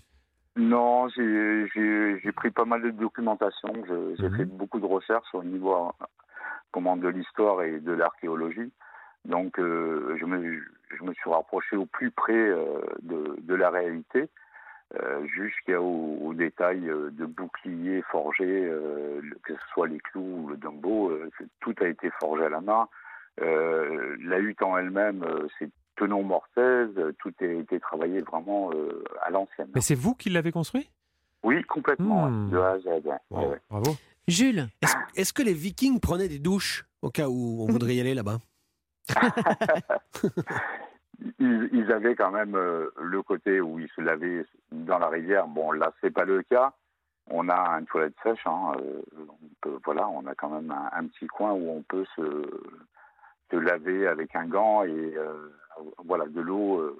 Non, 0.55 1.07
j'ai- 1.09 2.31
pris 2.35 2.49
pas 2.51 2.65
mal 2.65 2.81
de 2.81 2.89
documentation. 2.91 3.71
J'ai 4.17 4.29
Mhm. 4.29 4.37
fait 4.37 4.45
beaucoup 4.45 4.79
de 4.79 4.85
recherches 4.85 5.33
au 5.33 5.43
niveau 5.43 5.75
euh, 5.75 6.05
comment, 6.71 6.95
de 6.97 7.07
l'histoire 7.09 7.61
et 7.61 7.79
de 7.79 7.91
l'archéologie. 7.91 8.71
Donc, 9.25 9.59
euh, 9.59 10.17
je, 10.19 10.25
me, 10.25 10.59
je 10.97 11.03
me 11.03 11.13
suis 11.13 11.29
rapproché 11.29 11.75
au 11.75 11.85
plus 11.85 12.09
près 12.09 12.33
euh, 12.33 12.79
de, 13.03 13.35
de 13.41 13.53
la 13.53 13.69
réalité, 13.69 14.27
euh, 14.99 15.25
jusqu'aux 15.27 16.17
aux 16.21 16.33
détails 16.33 16.89
euh, 16.89 17.09
de 17.11 17.25
boucliers 17.25 18.01
forgés, 18.11 18.65
euh, 18.65 19.21
que 19.43 19.53
ce 19.53 19.61
soit 19.73 19.87
les 19.87 19.99
clous 19.99 20.21
ou 20.43 20.47
le 20.49 20.57
dumbo. 20.57 21.09
euh, 21.09 21.29
tout 21.61 21.73
a 21.81 21.87
été 21.87 22.09
forgé 22.19 22.43
à 22.45 22.49
la 22.49 22.61
main. 22.61 22.87
Euh, 23.41 24.17
la 24.23 24.39
hutte 24.39 24.61
en 24.61 24.77
elle-même, 24.77 25.23
euh, 25.23 25.47
c'est 25.57 25.69
tenon 25.95 26.23
mortaise. 26.23 26.89
Tout 27.19 27.33
a 27.41 27.45
été 27.45 27.79
travaillé 27.79 28.19
vraiment 28.21 28.71
euh, 28.73 29.03
à 29.23 29.29
l'ancienne. 29.29 29.69
Mais 29.73 29.81
c'est 29.81 29.95
vous 29.95 30.13
qui 30.15 30.29
l'avez 30.29 30.51
construit? 30.51 30.89
Oui, 31.43 31.63
complètement, 31.63 32.27
Hmm. 32.29 32.49
de 32.49 32.57
A 32.57 32.71
à 32.71 32.79
Z. 32.79 32.85
ouais, 32.87 33.01
ouais, 33.31 33.45
ouais. 33.47 33.59
Bravo. 33.69 33.91
Jules 34.27 34.67
Est-ce 34.81 34.95
est-ce 35.15 35.33
que 35.33 35.41
les 35.41 35.53
Vikings 35.53 35.99
prenaient 35.99 36.27
des 36.27 36.37
douches 36.39 36.85
au 37.01 37.09
cas 37.09 37.27
où 37.27 37.63
on 37.63 37.71
voudrait 37.71 37.95
y 37.95 37.99
aller 38.01 38.13
là-bas? 38.13 38.37
Ils, 41.39 41.91
avaient 41.91 42.15
quand 42.15 42.31
même 42.31 42.55
euh, 42.55 42.89
le 42.99 43.21
côté 43.21 43.61
où 43.61 43.79
ils 43.79 43.89
se 43.89 44.01
lavaient 44.01 44.45
dans 44.71 44.97
la 44.97 45.07
rivière. 45.07 45.47
Bon, 45.47 45.71
là, 45.71 45.91
c'est 46.01 46.11
pas 46.11 46.25
le 46.25 46.41
cas. 46.43 46.73
On 47.29 47.47
a 47.49 47.79
une 47.79 47.85
toilette 47.85 48.15
sèche. 48.23 48.45
hein, 48.45 48.71
euh, 48.79 49.01
on 49.17 49.49
peut- 49.61 49.79
voilà, 49.85 50.07
on 50.09 50.25
a 50.25 50.35
quand 50.35 50.49
même 50.49 50.71
un, 50.71 51.05
petit 51.07 51.27
coin 51.27 51.51
où 51.51 51.69
on 51.69 51.83
peut 51.83 52.05
se, 52.15 52.49
se 53.51 53.55
laver 53.55 54.07
avec 54.07 54.35
un 54.35 54.45
gant 54.45 54.83
et 54.83 55.13
euh, 55.15 55.49
voilà 56.05 56.25
de 56.25 56.41
l'eau 56.41 56.79
euh, 56.79 56.97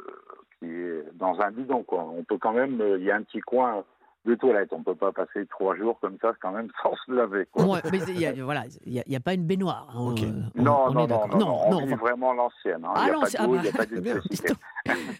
qui 0.59 0.67
est 0.69 1.03
dans 1.13 1.39
un 1.41 1.51
bidon. 1.51 1.83
Quoi. 1.83 2.03
On 2.03 2.23
peut 2.23 2.37
quand 2.37 2.53
même. 2.53 2.81
Il 2.97 3.03
y 3.03 3.11
a 3.11 3.15
un 3.15 3.23
petit 3.23 3.41
coin 3.41 3.83
de 4.25 4.35
toilette. 4.35 4.69
On 4.71 4.83
peut 4.83 4.95
pas 4.95 5.11
passer 5.11 5.45
trois 5.49 5.75
jours 5.75 5.99
comme 5.99 6.17
ça 6.21 6.33
quand 6.41 6.51
même 6.51 6.67
sans 6.83 6.93
se 7.05 7.11
laver. 7.11 7.47
Quoi. 7.51 7.65
Ouais, 7.65 7.79
mais 7.91 7.99
il 8.07 8.19
y 8.19 8.25
a, 8.25 8.33
voilà, 8.43 8.65
il 8.85 8.93
y 8.93 8.99
a- 8.99 9.03
il 9.05 9.11
y 9.11 9.15
a 9.15 9.19
pas 9.19 9.33
une 9.33 9.45
baignoire. 9.45 9.87
hein, 9.89 9.95
on- 9.97 10.09
on- 10.11 10.61
Non, 10.61 10.85
on 10.87 10.91
non, 10.91 10.91
est 10.91 10.93
non, 10.93 11.07
d'accord. 11.07 11.27
non, 11.29 11.39
non, 11.39 11.77
on 11.77 11.85
vit 11.85 11.93
enfin, 11.93 11.95
vraiment 11.97 12.33
l'ancienne. 12.33 12.85
hein. 12.85 12.91
Ah, 12.95 13.07
Il 13.07 13.09
n'y 13.09 13.11
a 13.11 13.39
ah 13.39 13.45
il 13.47 13.61
n'y 13.61 13.67
a 13.67 13.71
pas 13.71 13.85
d'électricité. 13.85 14.53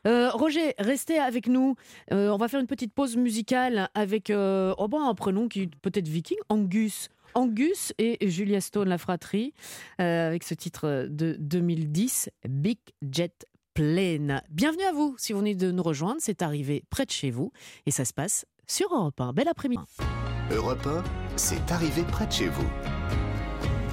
Euh, 0.07 0.31
Roger, 0.31 0.73
restez 0.79 1.19
avec 1.19 1.47
nous. 1.47 1.75
Euh, 2.11 2.29
on 2.31 2.37
va 2.37 2.47
faire 2.47 2.59
une 2.59 2.65
petite 2.67 2.93
pause 2.95 3.15
musicale 3.15 3.89
avec 3.93 4.31
euh, 4.31 4.73
oh 4.79 4.87
ben, 4.87 5.03
un 5.07 5.13
prénom 5.13 5.47
qui 5.47 5.63
est 5.63 5.75
peut-être 5.81 6.07
viking, 6.07 6.37
Angus. 6.49 7.09
Angus 7.35 7.93
et 7.99 8.17
Julia 8.27 8.59
Stone, 8.59 8.89
la 8.89 8.97
fratrie, 8.97 9.53
euh, 10.01 10.27
avec 10.27 10.43
ce 10.43 10.53
titre 10.55 11.05
de 11.09 11.35
2010, 11.39 12.29
Big 12.49 12.79
Jet 13.09 13.45
Plane. 13.75 14.41
Bienvenue 14.49 14.83
à 14.83 14.91
vous, 14.91 15.15
si 15.17 15.31
vous 15.31 15.39
venez 15.39 15.55
de 15.55 15.71
nous 15.71 15.83
rejoindre, 15.83 16.17
c'est 16.19 16.41
arrivé 16.41 16.83
près 16.89 17.05
de 17.05 17.11
chez 17.11 17.29
vous 17.31 17.53
et 17.85 17.91
ça 17.91 18.03
se 18.03 18.13
passe 18.13 18.45
sur 18.71 18.93
Europe 18.93 19.19
1. 19.19 19.33
Bel 19.33 19.49
après-midi. 19.49 19.83
Europe 20.49 20.87
1, 20.87 21.03
c'est 21.35 21.71
arrivé 21.71 22.03
près 22.03 22.25
de 22.25 22.31
chez 22.31 22.47
vous. 22.47 22.67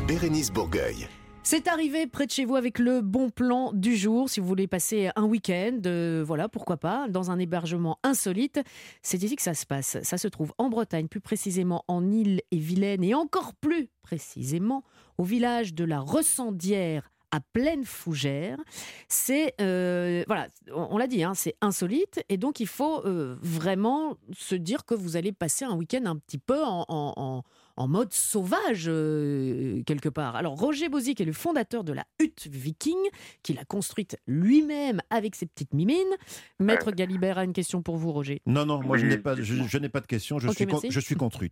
Bérénice 0.07 0.53
Bourgueil. 0.53 1.09
C'est 1.43 1.67
arrivé 1.67 2.07
près 2.07 2.27
de 2.27 2.31
chez 2.31 2.45
vous 2.45 2.55
avec 2.55 2.79
le 2.79 3.01
bon 3.01 3.29
plan 3.31 3.73
du 3.73 3.97
jour. 3.97 4.31
Si 4.31 4.39
vous 4.39 4.47
voulez 4.47 4.69
passer 4.69 5.11
un 5.17 5.25
week-end, 5.25 5.81
euh, 5.87 6.23
voilà, 6.25 6.49
pourquoi 6.49 6.77
pas, 6.77 7.09
dans 7.09 7.33
un 7.33 7.41
hébergement 7.41 7.99
insolite. 8.05 8.61
C'est 9.03 9.21
ici 9.23 9.35
que 9.35 9.43
ça 9.43 9.55
se 9.55 9.67
passe. 9.67 9.99
Ça 10.03 10.17
se 10.17 10.29
trouve 10.29 10.53
en 10.59 10.69
Bretagne, 10.69 11.09
plus 11.09 11.21
précisément 11.21 11.85
en 11.89 12.09
Île-et-Vilaine, 12.09 13.03
et 13.03 13.15
encore 13.15 13.55
plus 13.55 13.89
précisément 14.03 14.85
au 15.17 15.25
village 15.25 15.75
de 15.75 15.85
la 15.85 15.99
Ressendière 15.99 17.11
à 17.31 17.41
pleine 17.53 17.85
fougère. 17.85 18.57
C'est 19.09 19.55
euh, 19.61 20.25
voilà, 20.27 20.47
on, 20.75 20.89
on 20.93 20.99
l'a 20.99 21.07
dit, 21.07 21.23
hein, 21.25 21.35
c'est 21.35 21.55
insolite 21.61 22.23
et 22.29 22.37
donc 22.37 22.61
il 22.61 22.67
faut 22.67 23.05
euh, 23.07 23.37
vraiment 23.43 24.17
se 24.37 24.55
dire 24.55 24.85
que 24.85 24.95
vous 24.95 25.17
allez 25.17 25.33
passer 25.33 25.65
un 25.65 25.75
week-end 25.77 26.05
un 26.07 26.17
petit 26.17 26.39
peu 26.39 26.63
en, 26.63 26.85
en- 26.89 27.13
en- 27.17 27.43
en 27.77 27.87
mode 27.87 28.13
sauvage 28.13 28.87
euh, 28.89 29.83
quelque 29.85 30.09
part. 30.09 30.35
Alors 30.35 30.57
Roger 30.57 30.89
Bozic 30.89 31.21
est 31.21 31.25
le 31.25 31.33
fondateur 31.33 31.85
de 31.85 31.93
la 31.93 32.05
hutte 32.19 32.49
viking 32.51 32.97
qu'il 33.45 33.59
a 33.59 33.65
construite 33.65 34.17
lui-même 34.27 35.01
avec 35.11 35.37
ses 35.37 35.47
petites 35.47 35.75
mimines. 35.75 35.97
Maître 36.59 36.91
Galibert 36.91 37.39
a 37.39 37.45
une 37.45 37.53
question 37.53 37.83
pour 37.83 37.97
vous, 37.97 38.11
Roger. 38.11 38.43
Non, 38.47 38.67
non, 38.67 38.83
moi 38.83 38.97
je 38.99 39.07
n'ai 39.07 39.19
pas, 39.19 39.37
je, 39.37 39.43
je 39.43 39.79
n'ai 39.79 39.89
pas 39.89 40.01
de 40.01 40.07
question. 40.07 40.39
Je 40.41 40.49
suis, 40.49 40.67
con- 40.67 40.81
je 40.91 41.01
suis 41.01 41.15
contre 41.15 41.45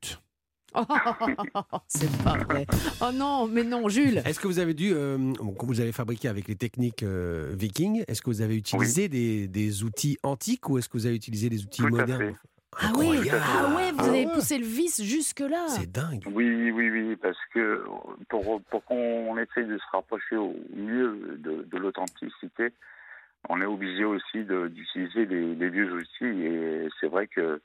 Ruth. 0.77 1.47
c'est 1.89 2.23
pas 2.23 2.37
vrai. 2.39 2.67
Oh 3.01 3.11
non, 3.13 3.47
mais 3.49 3.65
non, 3.65 3.89
Jules. 3.89 4.19
Est-ce 4.25 4.41
que 4.41 4.47
vous 4.47 4.59
avez 4.59 4.75
dû, 4.75 4.93
euh, 4.93 5.33
quand 5.59 5.67
vous 5.67 5.81
avez 5.81 5.93
fabriqué 5.93 6.29
avec 6.29 6.49
les 6.49 6.57
techniques 6.57 7.03
euh, 7.03 7.55
vikings, 7.59 8.05
est-ce 8.09 8.23
que 8.23 8.31
vous 8.31 8.43
avez 8.43 8.57
utilisé 8.57 9.09
des, 9.09 9.49
des 9.49 9.83
outils 9.85 10.19
antiques 10.23 10.69
ou 10.69 10.79
est-ce 10.79 10.89
que 10.89 10.97
vous 10.99 11.07
avez 11.07 11.17
utilisé 11.17 11.49
des 11.49 11.63
outils 11.65 11.83
Tout 11.83 11.89
modernes? 11.89 12.35
Ah 12.79 12.93
oui, 12.99 13.07
ah 13.33 13.75
ouais, 13.75 13.91
vous 13.93 14.01
Ah 14.01 14.09
avez 14.09 14.27
ouais. 14.27 14.33
poussé 14.35 14.59
le 14.59 14.67
vis 14.67 15.03
jusque-là. 15.03 15.67
C'est 15.69 15.91
dingue. 15.91 16.23
Oui, 16.31 16.71
oui, 16.73 16.91
oui, 16.91 17.17
parce 17.17 17.39
que 17.55 17.83
pour, 18.29 18.61
pour 18.71 18.85
qu'on 18.85 19.39
essaye 19.39 19.67
de 19.67 19.79
se 19.79 19.85
rapprocher 19.93 20.37
au 20.37 20.55
mieux 20.75 21.39
de, 21.39 21.67
de 21.73 21.79
l'authenticité, 21.79 22.69
on 23.49 23.63
est 23.63 23.67
obligé 23.67 24.05
aussi 24.05 24.45
d'utiliser 24.45 25.25
les, 25.25 25.55
les 25.55 25.71
vieux 25.71 25.91
outils. 25.95 26.25
Et 26.45 26.89
c'est 27.01 27.07
vrai 27.07 27.29
que 27.29 27.63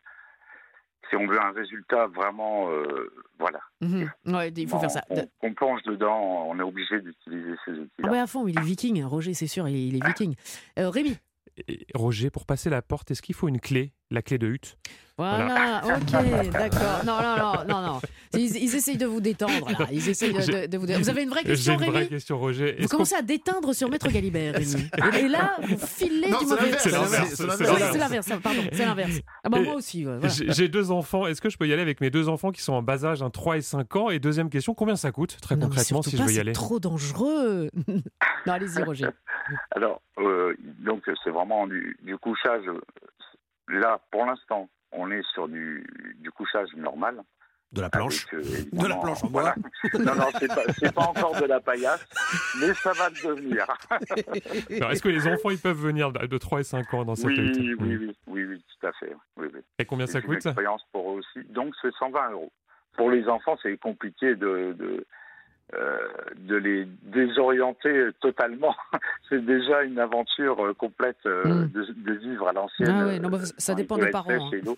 si 1.12 1.16
on 1.18 1.28
veut 1.28 1.39
un 1.39 1.51
résultat 1.51 2.07
vraiment, 2.07 2.72
euh, 2.72 3.14
voilà, 3.38 3.59
Mhm. 3.82 4.09
Ouais, 4.28 4.49
il 4.49 4.68
faut 4.68 4.80
faire 4.80 4.89
ça. 4.89 5.03
on, 5.12 5.28
on 5.43 5.53
plonge 5.53 5.84
dedans, 5.84 6.47
on 6.47 6.57
est 6.59 6.64
obligé 6.64 6.99
d'utiliser 7.01 7.53
ces 7.66 7.72
outils-là. 7.74 8.07
Ah 8.07 8.12
ouais, 8.12 8.20
à 8.20 8.26
fond, 8.28 8.47
il 8.47 8.57
est 8.57 8.62
viking, 8.64 9.03
Roger, 9.03 9.34
c'est 9.36 9.47
sûr, 9.47 9.68
il 9.68 9.76
est, 9.76 9.88
il 9.88 9.95
est 9.97 10.07
viking. 10.07 10.36
Euh, 10.80 10.89
Rémi 10.89 11.18
Et 11.68 11.86
Roger, 11.93 12.30
pour 12.32 12.45
passer 12.47 12.70
la 12.70 12.82
porte, 12.82 13.12
est-ce 13.12 13.22
qu'il 13.22 13.36
faut 13.36 13.47
une 13.47 13.59
clé? 13.59 13.91
La 14.12 14.22
clé 14.22 14.38
de 14.38 14.47
hutte 14.47 14.78
Voilà, 15.18 15.82
ok, 15.86 16.51
d'accord. 16.51 17.01
Non, 17.05 17.18
non, 17.22 17.38
non, 17.38 17.53
non, 17.68 17.93
non. 17.93 18.01
Ils, 18.34 18.55
ils 18.57 18.76
essayent 18.76 18.97
de 18.97 19.05
vous 19.05 19.20
détendre, 19.22 19.70
là. 19.78 19.88
Ils 19.91 20.07
essayent 20.09 20.34
de, 20.34 20.39
de- 20.39 20.68
de 20.68 20.78
vous 20.78 20.86
détendre. 20.86 21.03
Vous 21.05 21.09
avez 21.09 21.24
une 21.24 21.30
vraie 21.30 21.41
J'ai 21.43 21.49
question, 21.51 21.74
une 21.74 21.80
vraie 21.80 21.89
Rémi 21.99 22.09
question, 22.09 22.38
Roger. 22.39 22.76
Vous 22.80 22.88
commencez 22.88 23.16
à 23.16 23.22
déteindre 23.22 23.74
sur 23.74 23.89
Maître 23.89 24.09
Galibert, 24.09 24.55
Rémi. 24.55 24.89
Et, 25.20 25.28
là, 25.28 25.57
vous 25.62 25.78
filez 25.78 26.30
Non, 26.30 26.39
du 26.39 26.45
c'est 26.45 26.49
mauvais. 26.55 26.72
c'est 26.78 26.91
l'inverse, 26.91 27.34
c'est 27.36 27.45
l'inverse. 27.45 27.91
C'est 27.91 27.97
l'inverse, 27.99 28.30
pardon, 28.43 28.62
c'est 28.72 28.86
l'inverse. 28.86 29.20
Ah 29.43 29.49
bah 29.49 29.59
moi 29.62 29.76
aussi, 29.76 30.05
ouais, 30.05 30.18
voilà. 30.18 30.34
J'ai 30.49 30.68
deux 30.70 30.91
enfants. 30.91 31.28
Est-ce 31.28 31.41
que 31.41 31.49
je 31.49 31.57
peux 31.57 31.68
y 31.68 31.74
aller 31.74 31.82
avec 31.82 31.99
mes 32.01 32.09
deux 32.09 32.28
enfants 32.30 32.51
qui 32.51 32.62
sont 32.62 32.74
en 32.74 32.82
bas 32.82 33.05
âge, 33.05 33.22
un 33.22 33.30
3 33.30 33.57
et 33.57 33.62
5 33.62 33.95
ans? 33.95 34.09
Et 34.09 34.20
deuxième 34.20 34.49
question, 34.49 34.74
combien 34.74 34.95
ça 34.95 35.12
coûte, 35.12 35.38
très 35.41 35.55
Non, 35.55 35.68
concrètement, 35.68 36.01
si 36.01 36.18
je 36.18 36.24
veux 36.24 36.32
y 36.32 36.34
c'est 36.36 36.39
aller? 36.41 36.51
trop 36.53 36.80
dangereux. 36.80 37.70
non, 37.88 38.53
allez-y, 38.53 38.82
Roger. 38.84 39.07
Alors, 39.72 40.01
euh, 40.20 40.53
donc 40.86 41.03
c'est 41.24 41.30
vraiment 41.32 41.68
du, 41.68 41.97
du 42.03 42.18
couchage. 42.18 42.64
Là, 43.68 43.99
pour 44.12 44.26
l'instant, 44.26 44.70
on 44.91 45.09
est 45.12 45.24
sur 45.34 45.47
du, 45.47 45.86
du 46.20 46.32
couchage 46.32 46.74
normal. 46.76 47.22
De 47.72 47.80
la 47.80 47.89
planche 47.89 48.28
Avec, 48.34 48.45
euh, 48.45 48.66
De 48.74 48.88
la 48.88 48.97
planche 48.97 49.24
en 49.24 49.28
bois 49.28 49.41
voilà. 49.41 49.55
Non, 50.14 50.16
non, 50.16 50.28
c'est 50.38 50.47
pas, 50.49 50.64
c'est 50.78 50.93
pas 50.93 51.03
encore 51.03 51.39
de 51.39 51.45
la 51.45 51.62
paillasse, 51.62 52.05
mais 52.59 52.74
ça 52.74 52.91
va 52.91 53.09
le 53.09 53.16
devenir. 53.16 53.66
Est-ce 54.91 55.01
que 55.01 55.07
les 55.07 55.26
enfants 55.28 55.51
ils 55.51 55.57
peuvent 55.57 55.80
venir 55.80 56.12
de 56.12 56.38
3 56.38 56.59
et 56.59 56.64
5 56.66 56.93
ans 56.93 57.05
dans 57.05 57.16
cette 57.16 57.28
oui, 57.28 57.38
hutte 57.38 57.57
oui, 57.80 57.95
oui, 57.95 58.16
oui, 58.28 58.43
oui, 58.43 58.66
tout 58.68 58.88
à 58.88 58.91
fait. 58.93 59.16
Oui, 59.38 59.47
oui. 59.53 59.62
Et 59.80 59.86
combien 59.86 60.05
ça 60.05 60.20
C'est 60.20 60.22
coûte 60.22 60.43
une 60.43 60.49
expérience 60.49 60.84
pour 60.91 61.12
eux 61.12 61.20
aussi. 61.20 61.47
Donc, 61.47 61.74
c'est 61.82 61.93
120 61.93 62.32
euros. 62.32 62.51
Pour 62.97 63.09
les 63.09 63.26
enfants, 63.30 63.57
c'est 63.64 63.78
compliqué 63.78 64.36
de, 64.36 64.76
de, 64.78 65.05
de 66.38 66.55
les 66.55 66.86
désorienter 67.03 68.09
totalement. 68.19 68.76
c'est 69.30 69.43
déjà 69.45 69.84
une 69.84 69.99
aventure 69.99 70.63
euh, 70.65 70.74
complète 70.74 71.17
euh, 71.26 71.41
Mm. 71.45 71.72
de, 71.72 71.86
de 72.05 72.13
vivre 72.13 72.47
à 72.47 72.53
l'ancienne. 72.53 72.89
Ah 72.91 73.05
ouais, 73.05 73.19
non, 73.19 73.30
bah, 73.30 73.38
euh, 73.41 73.45
ça 73.57 73.74
dépend 73.74 73.97
des 73.97 74.09
parents, 74.09 74.30
hein. 74.30 74.74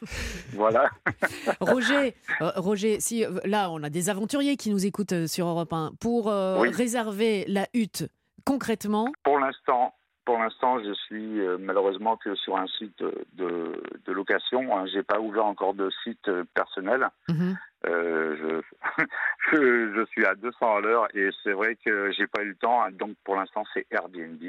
voilà. 0.54 0.90
Roger, 1.60 2.16
euh, 2.42 2.52
Roger, 2.56 3.00
si 3.00 3.26
euh, 3.26 3.32
là 3.46 3.70
on 3.72 3.82
a 3.84 3.90
des 3.90 4.10
aventuriers 4.10 4.56
qui 4.56 4.70
nous 4.70 4.86
écoutent 4.86 5.14
euh, 5.14 5.28
sur 5.28 5.48
Europe 5.48 5.74
1 5.74 5.92
pour 6.00 6.30
euh, 6.30 6.60
Oui. 6.60 6.70
réserver 6.70 7.46
la 7.48 7.68
hutte 7.74 8.08
concrètement. 8.46 9.08
Pour 9.24 9.40
l'instant, 9.40 9.94
pour 10.26 10.38
l'instant, 10.40 10.80
je 10.84 10.94
suis 10.94 11.40
euh, 11.42 11.58
malheureusement 11.60 12.18
que 12.18 12.34
sur 12.36 12.58
un 12.58 12.68
site 12.68 13.04
de, 13.34 13.82
de 14.06 14.12
location. 14.12 14.78
Hein. 14.78 14.86
J'ai 14.88 15.04
pas 15.04 15.20
ouvert 15.20 15.46
encore 15.46 15.74
de 15.74 15.90
site 16.04 16.28
euh, 16.28 16.44
personnel. 16.54 17.08
Mhm. 17.30 17.58
Euh, 17.86 18.36
je, 18.40 19.04
je, 19.52 19.94
je 19.96 20.06
suis 20.06 20.26
à 20.26 20.36
200 20.36 20.76
à 20.78 20.80
l'heure 20.82 21.08
et 21.16 21.30
c'est 21.44 21.52
vrai 21.52 21.76
que 21.84 22.12
j'ai 22.14 22.28
pas 22.28 22.44
eu 22.44 22.50
le 22.50 22.56
temps. 22.56 22.82
hein. 22.84 22.92
Donc 22.92 23.16
pour 23.24 23.36
l'instant, 23.36 23.64
c'est 23.74 23.86
Airbnb 23.92 24.42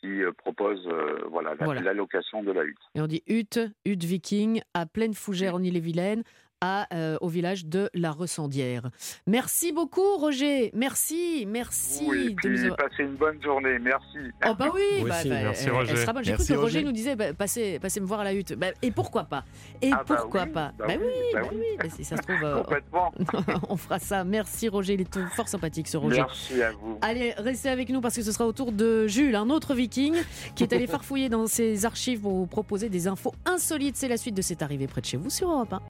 qui 0.00 0.20
propose 0.38 0.84
euh, 0.88 1.20
voilà, 1.30 1.54
la, 1.54 1.64
Voilà. 1.64 1.80
la 1.80 1.92
location 1.94 2.42
de 2.42 2.50
la 2.50 2.64
hutte. 2.64 2.78
Et 2.96 3.00
on 3.00 3.06
dit 3.06 3.22
hutte, 3.28 3.60
hutte 3.84 4.02
viking, 4.02 4.60
à 4.74 4.84
Pleine 4.84 5.14
Fougère 5.14 5.54
en 5.54 5.62
Ille-et-Vilaine, 5.62 6.24
à, 6.64 6.86
euh, 6.94 7.18
au 7.20 7.28
village 7.28 7.66
de 7.66 7.90
la 7.92 8.12
Ressendière. 8.12 8.88
Merci 9.26 9.72
beaucoup, 9.72 10.16
Roger. 10.16 10.70
Merci, 10.74 11.44
merci. 11.46 12.04
Oui, 12.08 12.30
de 12.30 12.34
puis 12.36 12.48
nous 12.50 12.64
avoir- 12.64 12.76
passez 12.76 13.02
une 13.02 13.16
bonne 13.16 13.42
journée. 13.42 13.78
Merci. 13.80 14.18
Oh 14.48 14.54
bah 14.56 14.70
oui, 14.72 14.80
bah, 15.02 15.08
bah, 15.08 15.24
merci, 15.24 15.64
elle- 15.66 15.72
Roger. 15.72 15.90
elle 15.90 15.98
sera 15.98 16.12
bonne. 16.12 16.24
J'ai 16.24 16.32
cru 16.32 16.38
Merci, 16.42 16.52
que 16.52 16.58
Roger, 16.58 16.78
Roger. 16.78 16.84
nous 16.84 16.92
disait 16.92 17.16
bah, 17.16 17.34
passez, 17.34 17.78
passez 17.80 17.98
me 18.00 18.06
voir 18.06 18.20
à 18.20 18.24
la 18.24 18.32
hutte. 18.32 18.52
Bah, 18.54 18.68
et 18.80 18.92
pourquoi 18.92 19.24
pas? 19.24 19.44
Et 19.82 19.90
Ah 19.92 20.04
bah 20.08 20.14
pourquoi 20.16 20.44
oui, 20.44 20.50
pas? 20.50 20.72
bah 20.78 20.84
oui, 20.88 20.94
oui, 21.00 21.06
bah 21.34 21.40
bah 21.42 21.48
oui. 21.50 21.58
oui, 21.60 21.66
bah, 21.80 21.84
si 21.94 22.04
ça 22.04 22.16
se 22.16 22.22
trouve, 22.22 22.42
euh, 22.44 22.62
Complètement. 22.62 23.12
on 23.68 23.76
fera 23.76 23.98
ça. 23.98 24.22
Merci 24.22 24.68
Roger, 24.68 24.94
il 24.94 25.00
est 25.00 25.12
tout- 25.12 25.26
fort 25.34 25.48
sympathique 25.48 25.88
ce 25.88 25.96
Roger. 25.96 26.20
Merci 26.22 26.62
à 26.62 26.70
vous. 26.72 26.96
Allez, 27.02 27.32
restez 27.38 27.70
avec 27.70 27.88
nous 27.88 28.00
parce 28.00 28.14
que 28.14 28.22
ce 28.22 28.30
sera 28.30 28.46
au 28.46 28.52
tour 28.52 28.70
de 28.70 29.08
Jules, 29.08 29.34
un 29.34 29.50
autre 29.50 29.74
viking, 29.74 30.14
qui 30.54 30.62
est 30.62 30.72
allé 30.72 30.86
farfouiller 30.86 31.28
dans 31.28 31.48
ses 31.48 31.84
archives 31.84 32.20
pour 32.20 32.32
vous 32.34 32.46
proposer 32.46 32.88
des 32.88 33.08
infos 33.08 33.34
insolites. 33.46 33.96
C'est 33.96 34.08
la 34.08 34.16
suite 34.16 34.36
de 34.36 34.42
C'est 34.42 34.62
arrivé 34.62 34.86
près 34.86 35.00
de 35.00 35.06
chez 35.06 35.16
vous 35.16 35.28
sur 35.30 35.50
Europe 35.50 35.72
1. 35.72 35.80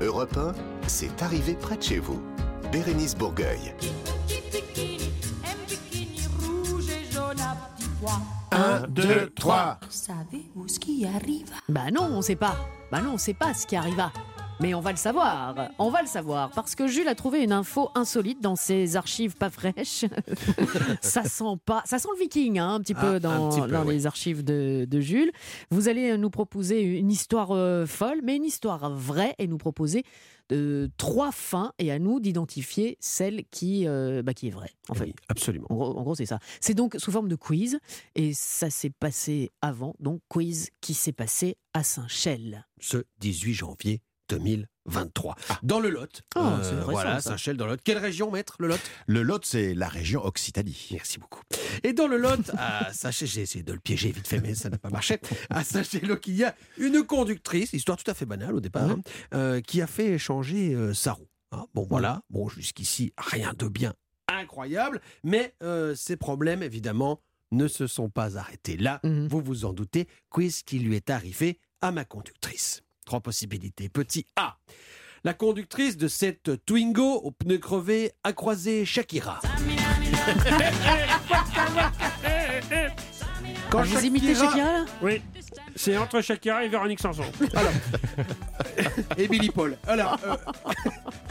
Europe 0.00 0.36
1, 0.36 0.52
c'est 0.86 1.22
arrivé 1.22 1.54
près 1.54 1.76
de 1.76 1.82
chez 1.82 1.98
vous. 1.98 2.20
Bérénice 2.72 3.16
Bourgueil. 3.16 3.74
Un, 8.50 8.86
deux, 8.88 9.30
trois. 9.30 9.78
Savez-vous 9.88 10.68
ce 10.68 10.78
qui 10.78 11.06
arrive 11.06 11.50
Bah 11.68 11.90
non, 11.92 12.08
on 12.12 12.22
sait 12.22 12.36
pas. 12.36 12.56
Bah 12.90 13.00
non, 13.00 13.12
on 13.14 13.18
sait 13.18 13.34
pas 13.34 13.54
ce 13.54 13.66
qui 13.66 13.76
arriva. 13.76 14.12
Mais 14.60 14.72
on 14.74 14.80
va 14.80 14.92
le 14.92 14.96
savoir. 14.96 15.70
On 15.78 15.90
va 15.90 16.00
le 16.02 16.06
savoir 16.08 16.50
parce 16.50 16.74
que 16.74 16.86
Jules 16.86 17.08
a 17.08 17.14
trouvé 17.14 17.42
une 17.42 17.52
info 17.52 17.90
insolite 17.94 18.40
dans 18.40 18.56
ses 18.56 18.96
archives 18.96 19.36
pas 19.36 19.50
fraîches. 19.50 20.04
ça 21.00 21.24
sent 21.24 21.44
pas, 21.64 21.82
ça 21.84 21.98
sent 21.98 22.08
le 22.16 22.20
viking 22.20 22.58
hein, 22.58 22.74
un 22.74 22.80
petit 22.80 22.94
Ah, 22.96 23.00
peu 23.00 23.14
un 23.16 23.20
dans, 23.20 23.48
petit 23.50 23.60
peu, 23.60 23.68
dans 23.68 23.84
oui. 23.84 23.94
les 23.94 24.06
archives 24.06 24.44
de, 24.44 24.86
de 24.88 25.00
Jules. 25.00 25.32
Vous 25.70 25.88
allez 25.88 26.16
nous 26.16 26.30
proposer 26.30 26.82
une 26.82 27.10
histoire 27.10 27.50
euh, 27.50 27.84
folle, 27.86 28.20
mais 28.22 28.36
une 28.36 28.44
histoire 28.44 28.90
vraie 28.94 29.34
et 29.38 29.48
nous 29.48 29.58
proposer 29.58 30.04
euh, 30.52 30.88
trois 30.98 31.32
fins 31.32 31.72
et 31.78 31.90
à 31.90 31.98
nous 31.98 32.20
d'identifier 32.20 32.96
celle 33.00 33.44
qui, 33.50 33.88
euh, 33.88 34.22
bah, 34.22 34.34
qui 34.34 34.48
est 34.48 34.50
vraie. 34.50 34.70
En 34.88 34.94
fait, 34.94 35.12
absolument. 35.28 35.66
En 35.70 35.74
gros, 35.74 35.94
gros, 35.94 36.14
c'est 36.14 36.26
ça. 36.26 36.38
C'est 36.60 36.74
donc 36.74 36.94
sous 36.98 37.10
forme 37.10 37.28
de 37.28 37.36
quiz 37.36 37.78
et 38.14 38.32
ça 38.34 38.70
s'est 38.70 38.90
passé 38.90 39.50
avant. 39.62 39.94
Donc 39.98 40.20
quiz 40.28 40.70
qui 40.80 40.94
s'est 40.94 41.12
passé 41.12 41.56
à 41.72 41.82
Saint-Chel. 41.82 42.66
Ce 42.78 42.98
18 43.20 43.54
janvier 43.54 44.00
2023. 44.28 45.36
Dans 45.62 45.80
le 45.80 45.90
Lot. 45.90 46.22
Euh, 46.36 46.40
Ah, 46.40 46.60
c'est 46.62 46.70
récent, 46.74 46.90
voilà, 46.90 47.20
ça. 47.20 47.30
Saint-Chel 47.30 47.56
dans 47.56 47.66
le 47.66 47.72
Lot. 47.72 47.80
Quelle 47.82 47.98
région, 47.98 48.30
maître, 48.30 48.56
le 48.58 48.68
Lot? 48.68 48.80
Le 49.06 49.22
Lot, 49.22 49.44
c'est 49.44 49.74
la 49.74 49.88
région 49.88 50.24
Occitanie. 50.24 50.88
Merci 50.92 51.18
beaucoup. 51.18 51.42
Et 51.82 51.92
dans 51.92 52.06
le 52.06 52.16
Lot, 52.16 52.50
à 52.56 52.92
Sachez, 52.92 53.26
j'ai 53.26 53.42
essayé 53.42 53.62
de 53.64 53.72
le 53.72 53.80
piéger 53.80 54.10
vite 54.12 54.26
fait, 54.28 54.40
mais 54.40 54.54
ça 54.54 54.70
n'a 54.70 54.78
pas 54.78 54.90
marché. 54.90 55.18
À 55.50 55.64
Sachez-le 55.64 56.16
qu'il 56.16 56.36
y 56.36 56.44
a 56.44 56.54
une 56.78 57.02
conductrice, 57.02 57.72
histoire 57.72 57.98
tout 57.98 58.10
à 58.10 58.14
fait 58.14 58.26
banale 58.26 58.54
au 58.54 58.60
départ, 58.60 58.90
hein, 58.90 59.00
euh, 59.34 59.60
qui 59.60 59.80
a 59.82 59.86
fait 59.86 60.18
changer 60.18 60.74
euh, 60.74 60.94
sa 60.94 61.12
roue. 61.12 61.28
Hein, 61.52 61.66
bon, 61.74 61.86
voilà. 61.88 62.22
Bon, 62.30 62.48
jusqu'ici, 62.48 63.12
rien 63.18 63.52
de 63.56 63.68
bien 63.68 63.94
incroyable, 64.28 65.00
mais 65.22 65.54
euh, 65.62 65.94
ces 65.94 66.16
problèmes, 66.16 66.62
évidemment, 66.62 67.20
ne 67.52 67.68
se 67.68 67.86
sont 67.86 68.08
pas 68.08 68.36
arrêtés 68.38 68.76
là. 68.76 69.00
Vous 69.04 69.40
vous 69.40 69.64
en 69.64 69.72
doutez, 69.72 70.08
quiz 70.30 70.62
qui 70.62 70.78
lui 70.78 70.96
est 70.96 71.10
arrivé 71.10 71.58
à 71.80 71.92
ma 71.92 72.04
conductrice. 72.04 72.82
Trois 73.04 73.20
possibilités. 73.20 73.88
Petit 73.88 74.26
A. 74.36 74.56
La 75.24 75.32
conductrice 75.34 75.96
de 75.96 76.06
cette 76.08 76.64
Twingo 76.66 77.14
aux 77.22 77.30
pneus 77.30 77.58
crevés 77.58 78.12
a 78.24 78.32
croisé 78.32 78.84
Shakira. 78.84 79.40
Ah, 83.76 83.82
vous 83.82 84.04
imitez 84.06 84.34
Shakira 84.36 84.64
là? 84.64 84.84
Oui. 85.02 85.20
C'est 85.74 85.96
entre 85.96 86.20
Shakira 86.20 86.64
et 86.64 86.68
Véronique 86.68 87.00
Sanson. 87.00 87.24
Alors. 87.54 87.72
et 89.18 89.26
Billy 89.26 89.50
Paul. 89.50 89.76
Alors, 89.88 90.16
euh, 90.24 90.36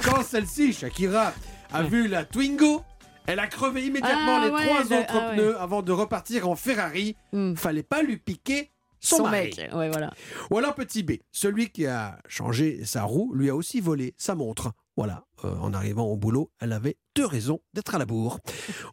quand 0.04 0.22
celle-ci, 0.24 0.74
Shakira, 0.74 1.34
a 1.72 1.84
vu 1.84 2.08
la 2.10 2.26
Twingo, 2.26 2.84
elle 3.28 3.40
a 3.40 3.48
crevé 3.48 3.86
immédiatement 3.86 4.40
Ah 4.42 4.46
les 4.46 4.52
ouais, 4.52 4.66
trois 4.66 4.80
le- 4.84 5.00
autres 5.02 5.14
ah 5.16 5.30
ouais. 5.30 5.36
pneus 5.36 5.58
avant 5.62 5.82
de 5.82 5.92
repartir 5.94 6.50
en 6.50 6.58
Ferrari. 6.58 7.16
Fallait 7.56 7.84
pas 7.84 8.02
lui 8.04 8.18
piquer 8.18 8.72
son, 9.04 9.18
Son 9.18 9.24
mari. 9.24 9.54
mec, 9.58 9.74
ouais, 9.74 9.90
voilà. 9.90 10.14
Ou 10.50 10.58
alors 10.58 10.74
petit 10.76 11.04
B, 11.04 11.14
celui 11.32 11.70
qui 11.70 11.86
a 11.86 12.18
changé 12.28 12.86
sa 12.86 13.04
roue 13.04 13.34
lui 13.36 13.50
a 13.50 13.56
aussi 13.56 13.82
volé 13.82 14.16
sa 14.18 14.34
montre. 14.34 14.72
Voilà, 14.96 15.26
euh, 15.44 15.56
en 15.58 15.74
arrivant 15.74 16.06
au 16.06 16.16
boulot, 16.16 16.52
elle 16.60 16.72
avait 16.72 16.98
deux 17.16 17.26
raisons 17.26 17.60
d'être 17.74 17.96
à 17.96 17.98
la 17.98 18.06
bourre. 18.06 18.40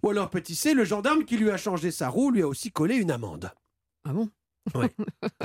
Ou 0.02 0.11
alors 0.11 0.30
petit 0.30 0.54
C, 0.54 0.74
le 0.74 0.84
gendarme 0.84 1.24
qui 1.24 1.36
lui 1.36 1.50
a 1.50 1.56
changé 1.56 1.90
sa 1.90 2.08
roue 2.08 2.30
lui 2.30 2.42
a 2.42 2.48
aussi 2.48 2.70
collé 2.72 2.96
une 2.96 3.11
amende. 3.11 3.50
Ah 4.04 4.12
bon? 4.12 4.28
Ouais. 4.74 4.90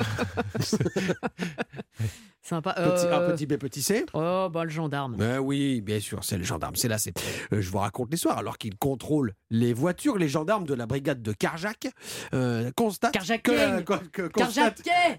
Sympa. 2.48 2.74
Petit 2.74 3.06
A, 3.06 3.20
Euh, 3.20 3.32
petit 3.32 3.46
B, 3.46 3.56
petit 3.56 3.82
C. 3.82 4.06
Oh, 4.14 4.48
bah 4.52 4.62
le 4.64 4.70
gendarme. 4.70 5.16
Ben 5.16 5.38
oui, 5.40 5.80
bien 5.80 5.98
sûr, 5.98 6.22
c'est 6.22 6.38
le 6.38 6.44
gendarme. 6.44 6.76
C'est 6.76 6.86
là, 6.88 6.96
c'est. 6.98 7.12
euh, 7.52 7.60
je 7.60 7.70
vous 7.70 7.78
raconte 7.78 8.10
l'histoire. 8.12 8.38
Alors 8.38 8.56
qu'ils 8.56 8.76
contrôlent 8.76 9.32
les 9.50 9.72
voitures, 9.72 10.16
les 10.16 10.28
gendarmes 10.28 10.64
de 10.64 10.74
la 10.74 10.86
brigade 10.86 11.22
de 11.22 11.32
Carjac 11.32 11.88
euh, 12.34 12.70
constatent 12.76 13.12
que 13.42 13.50
la, 13.50 13.82
que- 13.82 14.28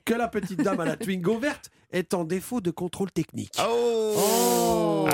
que 0.06 0.28
petite 0.32 0.62
dame 0.64 0.80
à 0.80 0.86
la 0.86 0.96
Twingo 0.98 1.38
verte 1.38 1.70
est 1.92 2.14
en 2.14 2.24
défaut 2.24 2.62
de 2.62 2.72
contrôle 2.72 3.12
technique. 3.12 3.54
Oh, 3.60 5.08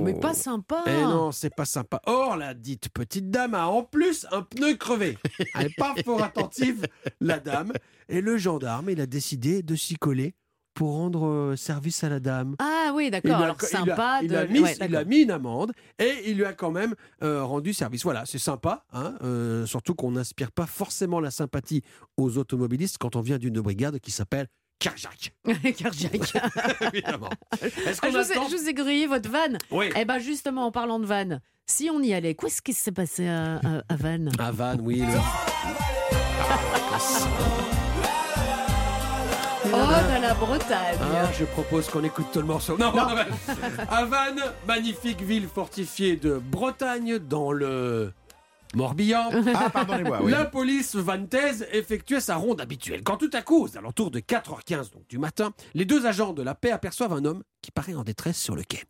mais 0.00 0.14
pas 0.14 0.34
sympa. 0.34 0.84
Eh 0.86 1.02
non, 1.02 1.32
c'est 1.32 1.54
pas 1.54 1.64
sympa. 1.64 2.00
Or, 2.06 2.36
la 2.36 2.54
dite 2.54 2.88
petite 2.90 3.30
dame 3.30 3.54
a 3.54 3.66
en 3.66 3.82
plus 3.82 4.26
un 4.30 4.42
pneu 4.42 4.74
crevé. 4.76 5.18
Elle 5.54 5.64
n'est 5.66 5.72
pas 5.76 5.94
fort 6.04 6.22
attentive, 6.22 6.86
la 7.20 7.40
dame. 7.40 7.72
Et 8.08 8.20
le 8.20 8.36
gendarme, 8.38 8.90
il 8.90 9.00
a 9.00 9.06
décidé 9.06 9.62
de 9.62 9.74
s'y 9.74 9.96
coller 9.96 10.34
pour 10.76 10.92
rendre 10.92 11.26
euh, 11.26 11.56
service 11.56 12.04
à 12.04 12.08
la 12.08 12.20
dame. 12.20 12.54
Ah 12.60 12.92
oui, 12.94 13.10
d'accord. 13.10 13.36
Alors 13.36 13.56
il 13.60 13.64
a- 13.64 13.68
sympa 13.68 14.20
il 14.22 14.36
a, 14.36 14.46
mis, 14.46 14.60
ouais, 14.60 14.76
il 14.86 14.94
a 14.94 15.04
mis 15.04 15.22
une 15.22 15.30
amende 15.30 15.72
et 15.98 16.12
il 16.30 16.36
lui 16.36 16.44
a 16.44 16.52
quand 16.52 16.70
même 16.70 16.94
euh, 17.22 17.42
rendu 17.42 17.72
service. 17.72 18.04
Voilà, 18.04 18.24
c'est 18.26 18.38
sympa, 18.38 18.84
hein, 18.92 19.14
euh, 19.24 19.64
surtout 19.66 19.94
qu'on 19.94 20.12
n'inspire 20.12 20.52
pas 20.52 20.66
forcément 20.66 21.18
la 21.18 21.30
sympathie 21.30 21.82
aux 22.18 22.36
automobilistes 22.38 22.98
quand 22.98 23.16
on 23.16 23.22
vient 23.22 23.38
d'une 23.38 23.58
brigade 23.60 23.98
qui 24.00 24.10
s'appelle 24.10 24.46
Carjack. 24.78 25.34
Carjack. 25.78 26.34
Évidemment. 26.92 27.30
Est-ce 27.62 27.98
Ah, 28.02 28.10
je, 28.10 28.18
vous 28.18 28.18
ai, 28.18 28.32
attend 28.32 28.48
je 28.50 28.56
vous 28.56 28.68
ai 28.68 28.74
grillé 28.74 29.06
votre 29.06 29.30
vanne. 29.30 29.56
Oui. 29.70 29.86
Eh 29.98 30.04
ben 30.04 30.18
justement, 30.18 30.66
en 30.66 30.70
parlant 30.70 31.00
de 31.00 31.06
vanne, 31.06 31.40
si 31.66 31.88
on 31.90 32.02
y 32.02 32.12
allait, 32.12 32.34
qu'est-ce 32.34 32.60
qui 32.60 32.74
s'est 32.74 32.92
passé 32.92 33.26
à, 33.26 33.56
à, 33.56 33.82
à 33.88 33.96
Vannes 33.96 34.30
À 34.38 34.52
Vannes, 34.52 34.80
oui. 34.82 35.00
le- 35.00 35.06
Oh, 39.78 40.16
de 40.16 40.22
la 40.22 40.32
Bretagne. 40.32 40.98
Ah, 41.02 41.30
je 41.38 41.44
propose 41.44 41.88
qu'on 41.88 42.02
écoute 42.02 42.26
tout 42.32 42.38
le 42.38 42.46
morceau. 42.46 42.78
Non, 42.78 42.94
à 42.96 44.06
magnifique 44.66 45.20
ville 45.20 45.46
fortifiée 45.46 46.16
de 46.16 46.38
Bretagne 46.38 47.18
dans 47.18 47.52
le 47.52 48.12
Morbihan. 48.74 49.28
Ah, 49.54 49.68
pardonnez-moi, 49.68 50.20
oui. 50.22 50.32
La 50.32 50.46
police 50.46 50.96
vantaise 50.96 51.66
effectuait 51.72 52.20
sa 52.20 52.36
ronde 52.36 52.62
habituelle. 52.62 53.02
Quand 53.02 53.18
tout 53.18 53.30
à 53.34 53.42
coup, 53.42 53.64
aux 53.64 53.76
alentours 53.76 54.10
de 54.10 54.20
4h15 54.20 54.92
donc, 54.92 55.06
du 55.10 55.18
matin, 55.18 55.52
les 55.74 55.84
deux 55.84 56.06
agents 56.06 56.32
de 56.32 56.42
la 56.42 56.54
paix 56.54 56.70
aperçoivent 56.70 57.12
un 57.12 57.26
homme 57.26 57.42
qui 57.60 57.70
paraît 57.70 57.94
en 57.94 58.02
détresse 58.02 58.40
sur 58.40 58.56
le 58.56 58.62
quai. 58.62 58.82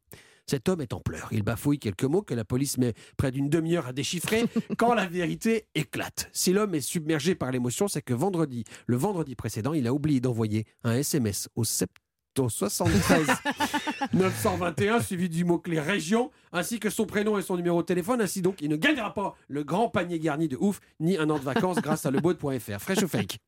Cet 0.49 0.68
homme 0.68 0.80
est 0.80 0.92
en 0.92 1.01
pleurs. 1.01 1.28
Il 1.32 1.42
bafouille 1.42 1.78
quelques 1.78 2.05
mots 2.05 2.22
que 2.22 2.34
la 2.34 2.44
police 2.44 2.78
met 2.78 2.94
près 3.16 3.32
d'une 3.32 3.49
demi-heure 3.49 3.86
à 3.86 3.92
déchiffrer 3.92 4.44
quand 4.78 4.94
la 4.94 5.07
vérité 5.07 5.66
éclate. 5.74 6.30
Si 6.32 6.53
l'homme 6.53 6.74
est 6.74 6.80
submergé 6.80 7.34
par 7.34 7.51
l'émotion, 7.51 7.88
c'est 7.88 8.03
que 8.03 8.14
vendredi, 8.14 8.64
le 8.86 8.97
vendredi 8.97 9.34
précédent, 9.34 9.72
il 9.72 9.86
a 9.86 9.92
oublié 9.92 10.20
d'envoyer 10.20 10.64
un 10.84 10.92
SMS 10.92 11.49
au 11.57 11.64
7 11.64 11.90
au 12.39 12.49
73 12.49 13.26
921 14.12 15.01
suivi 15.01 15.28
du 15.28 15.45
mot-clé 15.45 15.80
région 15.80 16.30
ainsi 16.53 16.78
que 16.80 16.91
son 16.91 17.07
prénom 17.07 17.39
et 17.39 17.43
son 17.43 17.57
numéro 17.57 17.80
de 17.82 17.87
téléphone 17.87 18.20
ainsi 18.20 18.43
donc 18.43 18.61
il 18.61 18.70
ne 18.70 18.76
gagnera 18.76 19.12
pas 19.14 19.34
le 19.49 19.64
grand 19.64 19.89
panier 19.89 20.18
garni 20.18 20.49
de 20.49 20.57
ouf 20.61 20.80
ni 21.01 21.16
un 21.18 21.28
an 21.30 21.39
de 21.39 21.45
vacances 21.45 21.76
grâce 21.78 22.07
à 22.07 22.11
lebeau.fr 22.11 22.78
fraîche 22.80 23.03
ou 23.03 23.09
fake? 23.09 23.39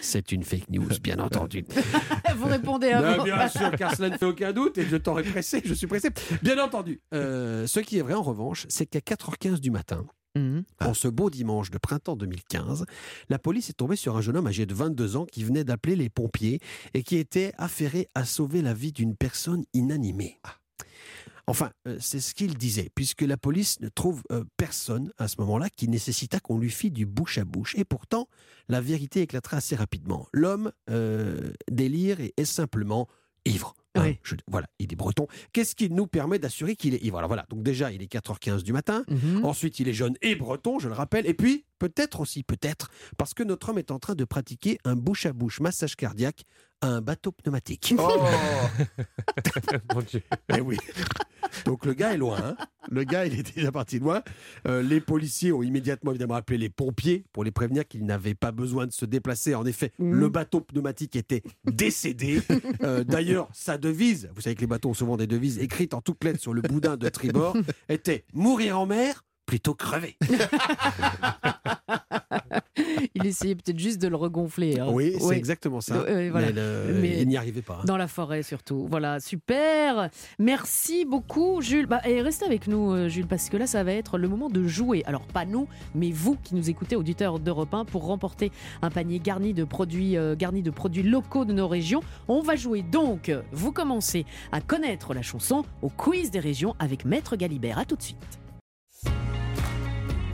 C'est 0.00 0.32
une 0.32 0.42
fake 0.42 0.68
news 0.70 0.88
bien 1.02 1.18
entendu 1.18 1.64
Vous 2.36 2.46
répondez 2.46 2.90
à 2.90 3.16
vous. 3.16 3.24
bien 3.24 3.48
sûr, 3.48 3.70
car 3.76 3.94
cela 3.94 4.10
ne 4.10 4.16
fait 4.16 4.26
aucun 4.26 4.52
doute 4.52 4.78
et 4.78 4.86
je 4.86 4.96
t'aurais 4.96 5.22
pressé, 5.22 5.62
je 5.64 5.74
suis 5.74 5.86
pressé. 5.86 6.08
Bien 6.42 6.58
entendu. 6.58 7.00
Euh, 7.14 7.66
ce 7.66 7.80
qui 7.80 7.98
est 7.98 8.02
vrai 8.02 8.14
en 8.14 8.22
revanche, 8.22 8.66
c'est 8.68 8.86
qu'à 8.86 8.98
4h15 9.00 9.60
du 9.60 9.70
matin, 9.70 10.04
Mhm. 10.34 10.64
en 10.80 10.94
ce 10.94 11.08
beau 11.08 11.28
dimanche 11.30 11.70
de 11.70 11.78
printemps 11.78 12.16
2015, 12.16 12.86
la 13.28 13.38
police 13.38 13.70
est 13.70 13.74
tombée 13.74 13.96
sur 13.96 14.16
un 14.16 14.20
jeune 14.20 14.36
homme 14.36 14.46
âgé 14.46 14.66
de 14.66 14.74
22 14.74 15.16
ans 15.16 15.26
qui 15.26 15.44
venait 15.44 15.64
d'appeler 15.64 15.96
les 15.96 16.08
pompiers 16.08 16.60
et 16.94 17.02
qui 17.02 17.16
était 17.16 17.52
affairé 17.58 18.08
à 18.14 18.24
sauver 18.24 18.62
la 18.62 18.74
vie 18.74 18.92
d'une 18.92 19.16
personne 19.16 19.64
inanimée. 19.74 20.38
Enfin, 21.46 21.70
euh, 21.88 21.96
c'est 22.00 22.20
ce 22.20 22.34
qu'il 22.34 22.56
disait, 22.56 22.90
puisque 22.94 23.22
la 23.22 23.36
police 23.36 23.80
ne 23.80 23.88
trouve 23.88 24.22
euh, 24.30 24.44
personne 24.56 25.12
à 25.18 25.26
ce 25.26 25.36
moment-là 25.40 25.68
qui 25.70 25.88
nécessita 25.88 26.38
qu'on 26.38 26.58
lui 26.58 26.70
fît 26.70 26.90
du 26.90 27.04
bouche 27.04 27.38
à 27.38 27.44
bouche. 27.44 27.74
Et 27.76 27.84
pourtant, 27.84 28.28
la 28.68 28.80
vérité 28.80 29.22
éclatera 29.22 29.56
assez 29.56 29.74
rapidement. 29.74 30.26
L'homme 30.32 30.72
euh, 30.88 31.52
délire 31.70 32.20
et 32.20 32.32
est 32.36 32.44
simplement 32.44 33.08
ivre. 33.44 33.74
Hein, 33.94 34.14
je- 34.22 34.36
voilà, 34.48 34.66
il 34.78 34.92
est 34.92 34.96
breton. 34.96 35.26
Qu'est-ce 35.52 35.74
qui 35.74 35.90
nous 35.90 36.06
permet 36.06 36.38
d'assurer 36.38 36.76
qu'il 36.76 36.94
est 36.94 37.06
Alors 37.14 37.26
voilà, 37.28 37.44
donc 37.50 37.62
déjà, 37.62 37.92
il 37.92 38.02
est 38.02 38.06
4h15 38.10 38.62
du 38.62 38.72
matin. 38.72 39.04
Mhm. 39.08 39.44
Ensuite, 39.44 39.78
il 39.80 39.88
est 39.88 39.92
jeune 39.92 40.14
et 40.22 40.34
breton, 40.34 40.78
je 40.78 40.88
le 40.88 40.94
rappelle. 40.94 41.26
Et 41.26 41.34
puis, 41.34 41.66
peut-être 41.78 42.20
aussi, 42.20 42.42
peut-être, 42.42 42.90
parce 43.18 43.34
que 43.34 43.42
notre 43.42 43.68
homme 43.68 43.78
est 43.78 43.90
en 43.90 43.98
train 43.98 44.14
de 44.14 44.24
pratiquer 44.24 44.78
un 44.84 44.96
bouche-à-bouche 44.96 45.60
massage 45.60 45.94
cardiaque 45.96 46.42
à 46.42 46.71
un 46.82 47.00
bateau 47.00 47.32
pneumatique. 47.32 47.94
Mon 49.94 50.00
Dieu. 50.02 50.22
Eh 50.54 50.60
oui. 50.60 50.76
Donc 51.64 51.84
le 51.86 51.94
gars 51.94 52.12
est 52.14 52.18
loin. 52.18 52.38
hein. 52.42 52.56
Le 52.90 53.04
gars, 53.04 53.24
il 53.26 53.38
est 53.38 53.54
déjà 53.54 53.70
parti 53.70 53.98
loin. 53.98 54.22
Euh, 54.66 54.82
les 54.82 55.00
policiers 55.00 55.52
ont 55.52 55.62
immédiatement 55.62 56.10
évidemment 56.10 56.34
appelé 56.34 56.58
les 56.58 56.68
pompiers 56.68 57.24
pour 57.32 57.44
les 57.44 57.50
prévenir 57.50 57.86
qu'ils 57.86 58.04
n'avaient 58.04 58.34
pas 58.34 58.52
besoin 58.52 58.86
de 58.86 58.92
se 58.92 59.04
déplacer. 59.04 59.54
En 59.54 59.64
effet, 59.64 59.92
le 59.98 60.28
bateau 60.28 60.60
pneumatique 60.60 61.16
était 61.16 61.42
décédé. 61.64 62.40
Euh, 62.82 63.04
D'ailleurs, 63.04 63.48
sa 63.52 63.78
devise, 63.78 64.30
vous 64.34 64.40
savez 64.40 64.56
que 64.56 64.60
les 64.60 64.66
bateaux 64.66 64.90
ont 64.90 64.94
souvent 64.94 65.16
des 65.16 65.26
devises 65.26 65.58
écrites 65.58 65.94
en 65.94 66.00
toutes 66.00 66.24
lettres 66.24 66.40
sur 66.40 66.52
le 66.54 66.62
boudin 66.62 66.96
de 66.96 67.08
tribord, 67.08 67.56
était 67.88 68.24
mourir 68.34 68.78
en 68.80 68.86
mer 68.86 69.24
plutôt 69.52 69.74
crever. 69.74 70.16
Il 73.14 73.26
essayait 73.26 73.54
peut-être 73.54 73.78
juste 73.78 74.00
de 74.00 74.08
le 74.08 74.16
regonfler. 74.16 74.78
hein. 74.80 74.86
Oui, 74.90 75.14
c'est 75.18 75.24
Ouais. 75.26 75.36
exactement 75.36 75.82
ça. 75.82 75.98
Voilà. 76.30 76.46
Mais 76.46 76.52
le- 76.52 76.98
Mais 77.02 77.20
il 77.20 77.28
n'y 77.28 77.36
arrivait 77.36 77.60
pas. 77.60 77.80
hein. 77.82 77.84
Dans 77.84 77.98
la 77.98 78.08
forêt 78.08 78.42
surtout. 78.42 78.86
Voilà, 78.90 79.20
super. 79.20 80.08
Merci 80.38 81.04
beaucoup, 81.04 81.60
Jules. 81.60 81.84
Bah, 81.86 82.00
et 82.06 82.22
restez 82.22 82.46
avec 82.46 82.66
nous, 82.66 82.92
euh, 82.92 83.08
Jules, 83.08 83.26
parce 83.26 83.50
que 83.50 83.58
là, 83.58 83.66
ça 83.66 83.84
va 83.84 83.92
être 83.92 84.16
le 84.16 84.26
moment 84.26 84.48
de 84.48 84.66
jouer. 84.66 85.02
Alors, 85.04 85.26
pas 85.26 85.44
nous, 85.44 85.68
mais 85.94 86.10
vous 86.12 86.36
qui 86.42 86.54
nous 86.54 86.70
écoutez, 86.70 86.96
auditeurs 86.96 87.38
d'Europe 87.38 87.74
1, 87.74 87.84
pour 87.84 88.06
remporter 88.06 88.50
un 88.80 88.88
panier 88.90 89.18
garni 89.18 89.52
de 89.52 89.64
produits, 89.64 90.16
euh, 90.16 90.34
garni 90.34 90.62
de 90.62 90.70
produits 90.70 91.02
locaux 91.02 91.44
de 91.44 91.52
nos 91.52 91.68
régions. 91.68 92.00
On 92.26 92.40
va 92.40 92.56
jouer 92.56 92.80
donc. 92.80 93.30
Vous 93.52 93.70
commencez 93.72 94.24
à 94.50 94.62
connaître 94.62 95.12
la 95.12 95.20
chanson 95.22 95.62
au 95.82 95.90
quiz 95.90 96.30
des 96.30 96.40
régions 96.40 96.74
avec 96.78 97.04
Maître 97.04 97.36
Galibert. 97.36 97.78
À 97.78 97.84
tout 97.84 97.96
de 97.96 98.02
suite. 98.02 98.38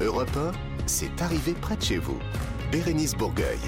Europe 0.00 0.30
1, 0.36 0.52
c'est 0.86 1.20
arrivé 1.20 1.54
près 1.54 1.76
de 1.76 1.82
chez 1.82 1.98
vous. 1.98 2.18
Bérénice 2.70 3.16
Bourgueil. 3.16 3.58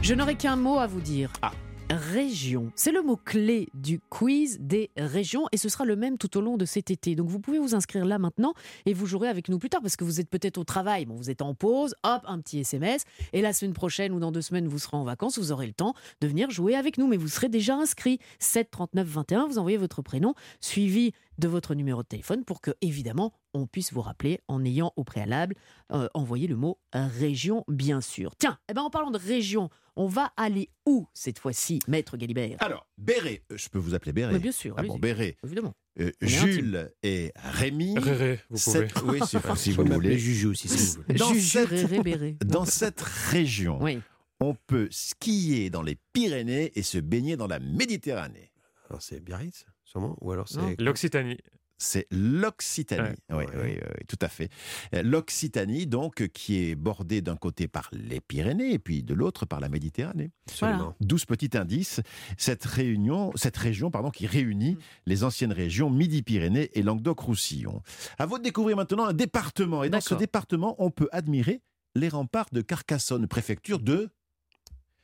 Je 0.00 0.14
n'aurai 0.14 0.36
qu'un 0.36 0.54
mot 0.54 0.78
à 0.78 0.86
vous 0.86 1.00
dire. 1.00 1.32
Ah. 1.42 1.50
Région. 1.90 2.70
C'est 2.76 2.92
le 2.92 3.02
mot 3.02 3.16
clé 3.16 3.68
du 3.74 3.98
quiz 3.98 4.58
des 4.60 4.90
régions 4.96 5.46
et 5.52 5.56
ce 5.56 5.68
sera 5.68 5.84
le 5.84 5.96
même 5.96 6.18
tout 6.18 6.38
au 6.38 6.40
long 6.40 6.56
de 6.56 6.64
cet 6.64 6.90
été. 6.90 7.16
Donc 7.16 7.28
vous 7.28 7.40
pouvez 7.40 7.58
vous 7.58 7.74
inscrire 7.74 8.06
là 8.06 8.18
maintenant 8.18 8.54
et 8.86 8.94
vous 8.94 9.06
jouerez 9.06 9.28
avec 9.28 9.48
nous 9.48 9.58
plus 9.58 9.68
tard 9.68 9.82
parce 9.82 9.96
que 9.96 10.04
vous 10.04 10.20
êtes 10.20 10.30
peut-être 10.30 10.56
au 10.56 10.64
travail, 10.64 11.04
bon, 11.04 11.16
vous 11.16 11.30
êtes 11.30 11.42
en 11.42 11.54
pause, 11.54 11.94
hop, 12.04 12.22
un 12.24 12.40
petit 12.40 12.60
SMS 12.60 13.02
et 13.32 13.42
la 13.42 13.52
semaine 13.52 13.74
prochaine 13.74 14.12
ou 14.12 14.20
dans 14.20 14.32
deux 14.32 14.40
semaines 14.40 14.68
vous 14.68 14.78
serez 14.78 14.96
en 14.96 15.04
vacances, 15.04 15.36
vous 15.36 15.52
aurez 15.52 15.66
le 15.66 15.74
temps 15.74 15.94
de 16.20 16.28
venir 16.28 16.48
jouer 16.50 16.76
avec 16.76 16.96
nous 16.96 17.08
mais 17.08 17.16
vous 17.16 17.28
serez 17.28 17.48
déjà 17.48 17.74
inscrit. 17.74 18.20
7 18.38 18.70
39 18.70 19.06
21, 19.06 19.48
vous 19.48 19.58
envoyez 19.58 19.76
votre 19.76 20.00
prénom 20.00 20.34
suivi 20.60 21.12
de 21.38 21.48
votre 21.48 21.74
numéro 21.74 22.02
de 22.02 22.08
téléphone 22.08 22.44
pour 22.44 22.60
que 22.60 22.70
évidemment 22.80 23.32
on 23.54 23.66
puisse 23.66 23.92
vous 23.92 24.00
rappeler 24.02 24.40
en 24.48 24.64
ayant 24.64 24.92
au 24.96 25.04
préalable 25.04 25.54
euh, 25.92 26.08
envoyé 26.14 26.46
le 26.46 26.56
mot 26.56 26.78
région 26.92 27.64
bien 27.68 28.00
sûr. 28.00 28.34
Tiens, 28.38 28.58
eh 28.68 28.74
ben 28.74 28.82
en 28.82 28.90
parlant 28.90 29.10
de 29.10 29.18
région, 29.18 29.68
on 29.96 30.06
va 30.06 30.32
aller 30.36 30.70
où 30.86 31.06
cette 31.12 31.38
fois-ci, 31.38 31.80
maître 31.88 32.16
Galibert? 32.16 32.56
Alors, 32.60 32.86
Béré, 32.96 33.42
euh, 33.50 33.56
je 33.56 33.68
peux 33.68 33.78
vous 33.78 33.94
appeler 33.94 34.12
Béré 34.12 34.32
Mais 34.32 34.38
bien 34.38 34.52
sûr, 34.52 34.74
Ah 34.78 34.82
bon. 34.82 34.98
Béré. 34.98 35.36
Évidemment. 35.44 35.74
Euh, 36.00 36.10
Jules 36.22 36.90
et 37.02 37.32
Rémi. 37.36 37.98
Réré, 37.98 38.40
vous 38.48 38.58
pouvez. 38.58 38.88
Cette- 38.88 39.02
Oui, 39.02 39.20
si, 39.56 39.72
vous 39.72 39.84
voulez. 39.84 40.18
Juju 40.18 40.46
aussi, 40.46 40.68
si 40.68 40.96
vous 40.96 41.02
voulez. 41.02 41.18
Dans 41.18 41.32
Juju, 41.34 41.40
cette, 41.48 42.02
Béré. 42.02 42.36
dans 42.46 42.64
cette 42.64 43.02
région, 43.02 43.78
Oui. 43.82 44.00
on 44.40 44.54
peut 44.66 44.88
skier 44.90 45.68
dans 45.68 45.82
les 45.82 45.98
Pyrénées 46.14 46.72
et 46.74 46.82
se 46.82 46.96
baigner 46.98 47.36
dans 47.36 47.46
la 47.46 47.58
Méditerranée. 47.60 48.50
Alors 48.88 49.02
c'est 49.02 49.20
Biarritz, 49.20 49.66
sûrement 49.92 50.16
Ou 50.20 50.32
alors 50.32 50.48
c'est. 50.48 50.80
L'Occitanie. 50.80 51.38
C'est 51.78 52.06
l'Occitanie. 52.12 53.16
Oui, 53.30 53.44
oui, 53.54 53.60
oui, 53.60 53.78
oui, 53.82 54.04
tout 54.06 54.18
à 54.20 54.28
fait. 54.28 54.50
Euh, 54.94 55.02
L'Occitanie, 55.02 55.88
donc, 55.88 56.28
qui 56.28 56.62
est 56.64 56.74
bordée 56.76 57.22
d'un 57.22 57.34
côté 57.36 57.66
par 57.66 57.88
les 57.92 58.20
Pyrénées 58.20 58.72
et 58.72 58.78
puis 58.78 59.02
de 59.02 59.14
l'autre 59.14 59.46
par 59.46 59.58
la 59.58 59.68
Méditerranée. 59.68 60.30
Absolument. 60.48 60.94
Douze 61.00 61.24
petits 61.24 61.50
indices. 61.58 62.00
Cette 62.38 62.64
réunion, 62.64 63.32
cette 63.34 63.56
région, 63.56 63.90
pardon, 63.90 64.10
qui 64.10 64.24
Mm. 64.26 64.28
réunit 64.28 64.78
les 65.06 65.24
anciennes 65.24 65.52
régions 65.52 65.90
Midi-Pyrénées 65.90 66.70
et 66.74 66.82
Languedoc-Roussillon. 66.82 67.82
À 68.18 68.26
vous 68.26 68.38
de 68.38 68.44
découvrir 68.44 68.76
maintenant 68.76 69.06
un 69.06 69.12
département. 69.12 69.82
Et 69.82 69.90
dans 69.90 70.00
ce 70.00 70.14
département, 70.14 70.76
on 70.78 70.90
peut 70.90 71.08
admirer 71.10 71.62
les 71.96 72.08
remparts 72.08 72.48
de 72.52 72.60
Carcassonne, 72.62 73.26
préfecture 73.26 73.80
de 73.80 74.08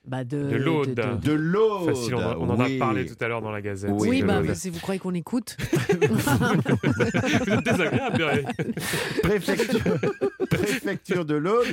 Bah 0.09 0.25
de, 0.25 0.49
De 0.49 0.57
l'Aude. 0.57 0.95
de- 0.95 1.03
de- 1.03 1.17
de 1.27 1.33
l'Aude. 1.33 1.95
Facile, 1.95 2.15
on, 2.15 2.21
on 2.21 2.51
en 2.51 2.61
a 2.61 2.69
parlé 2.79 3.05
tout 3.07 3.17
à 3.23 3.29
l'heure 3.29 3.43
dans 3.43 3.51
la 3.51 3.61
Gazette. 3.61 3.91
Oui, 3.95 4.23
bah, 4.23 4.43
c'est- 4.55 4.71
vous 4.71 4.81
croyez 4.81 4.99
qu'on 4.99 5.15
écoute 5.15 5.57
Vous 5.89 7.53
êtes 7.53 7.65
désagréable, 7.65 8.45
préfecture, 9.23 9.81
préfecture 10.51 11.25
de 11.25 11.35
l'Aude. 11.35 11.67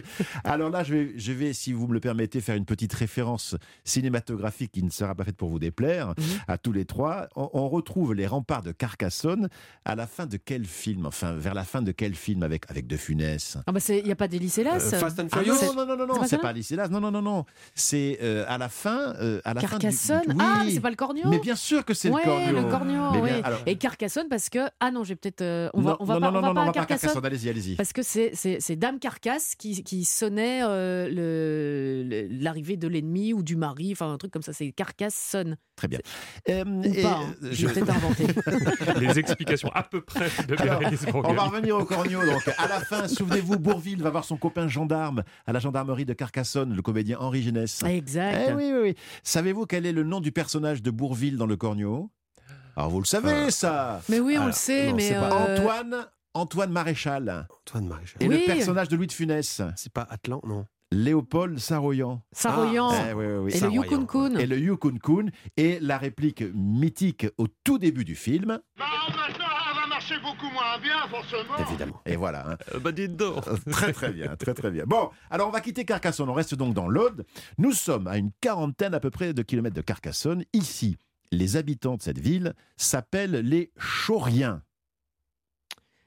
Alors 0.43 0.69
là, 0.69 0.83
je 0.83 0.93
vais, 0.93 1.13
je 1.17 1.31
vais, 1.31 1.53
si 1.53 1.73
vous 1.73 1.87
me 1.87 1.93
le 1.93 1.99
permettez, 1.99 2.41
faire 2.41 2.55
une 2.55 2.65
petite 2.65 2.93
référence 2.93 3.55
cinématographique 3.83 4.71
qui 4.71 4.83
ne 4.83 4.89
sera 4.89 5.15
pas 5.15 5.23
faite 5.23 5.37
pour 5.37 5.49
vous 5.49 5.59
déplaire 5.59 6.09
Mhm. 6.09 6.23
à 6.47 6.57
tous 6.57 6.71
les 6.71 6.85
trois. 6.85 7.27
On, 7.35 7.49
on 7.53 7.69
retrouve 7.69 8.13
les 8.13 8.27
remparts 8.27 8.63
de 8.63 8.71
Carcassonne 8.71 9.49
à 9.85 9.95
la 9.95 10.07
fin 10.07 10.25
de 10.25 10.37
quel 10.37 10.65
film 10.65 11.05
Enfin, 11.05 11.33
vers 11.33 11.53
la 11.53 11.63
fin 11.63 11.81
de 11.81 11.91
quel 11.91 12.15
film 12.15 12.43
avec, 12.43 12.69
avec 12.69 12.87
De 12.87 12.97
Funès? 12.97 13.57
Ah 13.67 13.71
bah 13.71 13.79
il 13.89 14.03
n'y 14.03 14.11
a 14.11 14.15
pas 14.15 14.27
d'Élysée 14.27 14.63
là 14.63 14.75
Euh, 14.75 14.79
Fast 14.79 15.19
and 15.19 15.27
Ah 15.31 15.37
Furious? 15.39 15.73
non, 15.75 15.85
non, 15.85 15.97
non, 15.97 16.05
non, 16.07 16.07
C'est 16.07 16.13
non, 16.13 16.19
pas 16.19 16.27
c'est 16.27 16.37
pas 16.39 16.49
Alice 16.49 16.71
Hélas. 16.71 16.89
Non, 16.89 16.99
non, 16.99 17.11
non, 17.11 17.21
non. 17.21 17.45
C'est 17.73 18.17
euh, 18.25 18.43
à 18.47 18.57
la 18.57 18.67
fin. 18.69 19.13
euh, 19.21 19.39
à 19.45 19.53
la 19.53 19.61
fin 19.61 19.67
du- 19.77 19.83
Carcassonne? 19.83 20.21
Oui. 20.27 20.35
Ah, 20.39 20.63
mais 20.65 20.71
c'est 20.71 20.79
pas 20.81 20.89
le 20.89 20.95
Cornio 20.95 21.29
Mais 21.29 21.39
bien 21.39 21.55
sûr 21.55 21.85
que 21.85 21.93
c'est 21.93 22.09
ouais, 22.09 22.21
le 22.25 22.29
Cornio. 22.29 22.53
le 22.53 22.63
Cornio, 22.69 23.11
Mais 23.13 23.21
oui. 23.21 23.29
bien, 23.31 23.41
alors- 23.43 23.59
Et 23.65 23.75
Carcassonne 23.77 24.27
parce 24.29 24.49
que 24.49 24.59
ah 24.79 24.91
non, 24.91 25.03
j'ai 25.03 25.15
peut-être 25.15 25.41
euh, 25.41 25.69
on 25.73 25.81
Non, 25.81 25.87
va 25.91 25.97
on 25.99 26.05
va 26.05 26.13
non, 26.15 26.19
pas, 26.19 26.31
non, 26.31 26.37
on 26.37 26.41
va 26.41 26.47
non, 26.49 26.53
pas 26.53 26.53
non, 26.53 26.61
à 26.61 26.65
pas 26.67 26.73
Carcassonne. 26.73 27.09
Carcassonne. 27.13 27.25
Allez-y, 27.25 27.49
allez-y. 27.49 27.75
Parce 27.75 27.93
que 27.93 28.01
c'est 28.03 28.75
Dame 28.75 28.99
Carcasse 28.99 29.55
qui, 29.55 29.83
qui 29.83 30.03
sonnait 30.05 30.61
euh, 30.63 31.07
le- 31.07 32.03
le- 32.07 32.27
l'arrivée 32.43 32.77
de 32.77 32.87
l'ennemi 32.87 33.33
ou 33.33 33.43
du 33.43 33.55
mari, 33.55 33.89
enfin 33.91 34.11
un 34.11 34.17
truc 34.17 34.31
comme 34.31 34.41
ça. 34.41 34.53
C'est 34.53 34.71
Carcassonne. 34.71 35.57
Très 35.75 35.87
bien. 35.89 35.99
Euh, 36.49 36.63
Ou 36.65 36.83
et- 36.85 37.01
pas, 37.01 37.19
hein. 37.21 37.35
Je 37.51 37.67
peut-être 37.67 37.89
inventé. 37.89 38.25
Les 38.99 39.19
explications 39.19 39.69
à 39.73 39.83
peu 39.83 40.01
près 40.01 40.29
de 40.47 40.55
Alors, 40.61 40.79
on 41.25 41.33
va 41.33 41.43
revenir 41.43 41.75
au 41.77 41.83
Cornio. 41.85 42.19
Donc, 42.25 42.47
à 42.57 42.67
la 42.67 42.79
fin, 42.79 43.07
souvenez-vous, 43.09 43.59
Bourville 43.59 44.01
va 44.01 44.09
voir 44.09 44.23
son 44.23 44.37
copain 44.37 44.67
gendarme 44.67 45.23
à 45.45 45.51
la 45.53 45.59
gendarmerie 45.59 46.05
de 46.05 46.13
Carcassonne, 46.13 46.73
le 46.73 46.81
comédien 46.81 47.17
Henri 47.19 47.41
Génès. 47.43 47.83
Exact. 47.83 48.14
Eh 48.17 48.53
oui, 48.53 48.71
oui, 48.73 48.79
oui. 48.81 48.95
Savez-vous 49.23 49.65
quel 49.65 49.85
est 49.85 49.91
le 49.91 50.03
nom 50.03 50.19
du 50.21 50.31
personnage 50.31 50.81
de 50.81 50.91
Bourville 50.91 51.37
dans 51.37 51.45
le 51.45 51.55
Cornio 51.57 52.09
Alors, 52.75 52.89
vous 52.89 52.99
le 52.99 53.05
savez, 53.05 53.51
ça 53.51 54.01
Mais 54.09 54.19
oui, 54.19 54.37
on 54.39 54.45
le 54.47 54.51
sait, 54.51 54.89
non, 54.89 54.95
mais, 54.95 55.07
c'est 55.09 55.15
pas 55.15 55.47
euh, 55.49 55.57
Antoine, 55.57 56.07
Antoine 56.33 56.71
Maréchal. 56.71 57.47
Antoine 57.61 57.87
Maréchal. 57.87 58.21
Et 58.23 58.27
Oui. 58.27 58.39
le 58.39 58.45
personnage 58.53 58.87
de 58.89 58.95
Louis 58.95 59.07
de 59.07 59.11
Funès 59.13 59.61
C'est 59.75 59.91
pas 59.93 60.07
Atlan, 60.09 60.41
non? 60.45 60.65
Léopold 60.91 61.57
Saroyan. 61.59 62.21
Saroyan. 62.31 62.91
Eh 63.09 63.13
oui, 63.13 63.25
oui, 63.25 63.33
oui. 63.37 63.51
Et 63.51 63.53
le 63.55 63.59
Saroyan. 63.59 63.83
Yukon 63.83 64.05
Kun. 64.05 64.35
Et 64.37 64.45
le 64.45 64.57
Yukon 64.59 64.97
Kun. 65.03 65.25
Et 65.57 65.79
la 65.81 65.97
réplique 65.97 66.43
mythique 66.53 67.27
au 67.37 67.47
tout 67.63 67.79
début 67.79 68.05
du 68.05 68.15
film. 68.15 68.59
va 68.77 68.85
marcher 70.05 70.21
beaucoup 70.21 70.51
moins 70.53 70.77
bien, 70.79 71.07
forcément. 71.09 71.57
Évidemment. 71.57 72.01
Et 72.05 72.15
voilà. 72.15 72.51
hein. 72.51 72.57
bah 72.81 72.91
dites 72.91 73.15
donc. 73.15 73.47
Euh, 73.47 73.55
Très 73.71 73.93
très 73.93 74.11
bien, 74.11 74.35
très 74.35 74.53
très 74.53 74.71
bien. 74.71 74.83
Bon, 74.85 75.09
alors 75.29 75.47
on 75.47 75.51
va 75.51 75.61
quitter 75.61 75.85
Carcassonne, 75.85 76.29
on 76.29 76.33
reste 76.33 76.55
donc 76.55 76.73
dans 76.73 76.87
l'Aude. 76.87 77.25
Nous 77.57 77.71
sommes 77.71 78.07
à 78.07 78.17
une 78.17 78.31
quarantaine 78.41 78.93
à 78.93 78.99
peu 78.99 79.09
près 79.09 79.33
de 79.33 79.41
kilomètres 79.41 79.75
de 79.75 79.81
Carcassonne. 79.81 80.43
Ici, 80.53 80.97
les 81.31 81.57
habitants 81.57 81.95
de 81.95 82.01
cette 82.01 82.19
ville 82.19 82.53
s'appellent 82.77 83.31
les 83.39 83.71
Chauriens. 83.79 84.61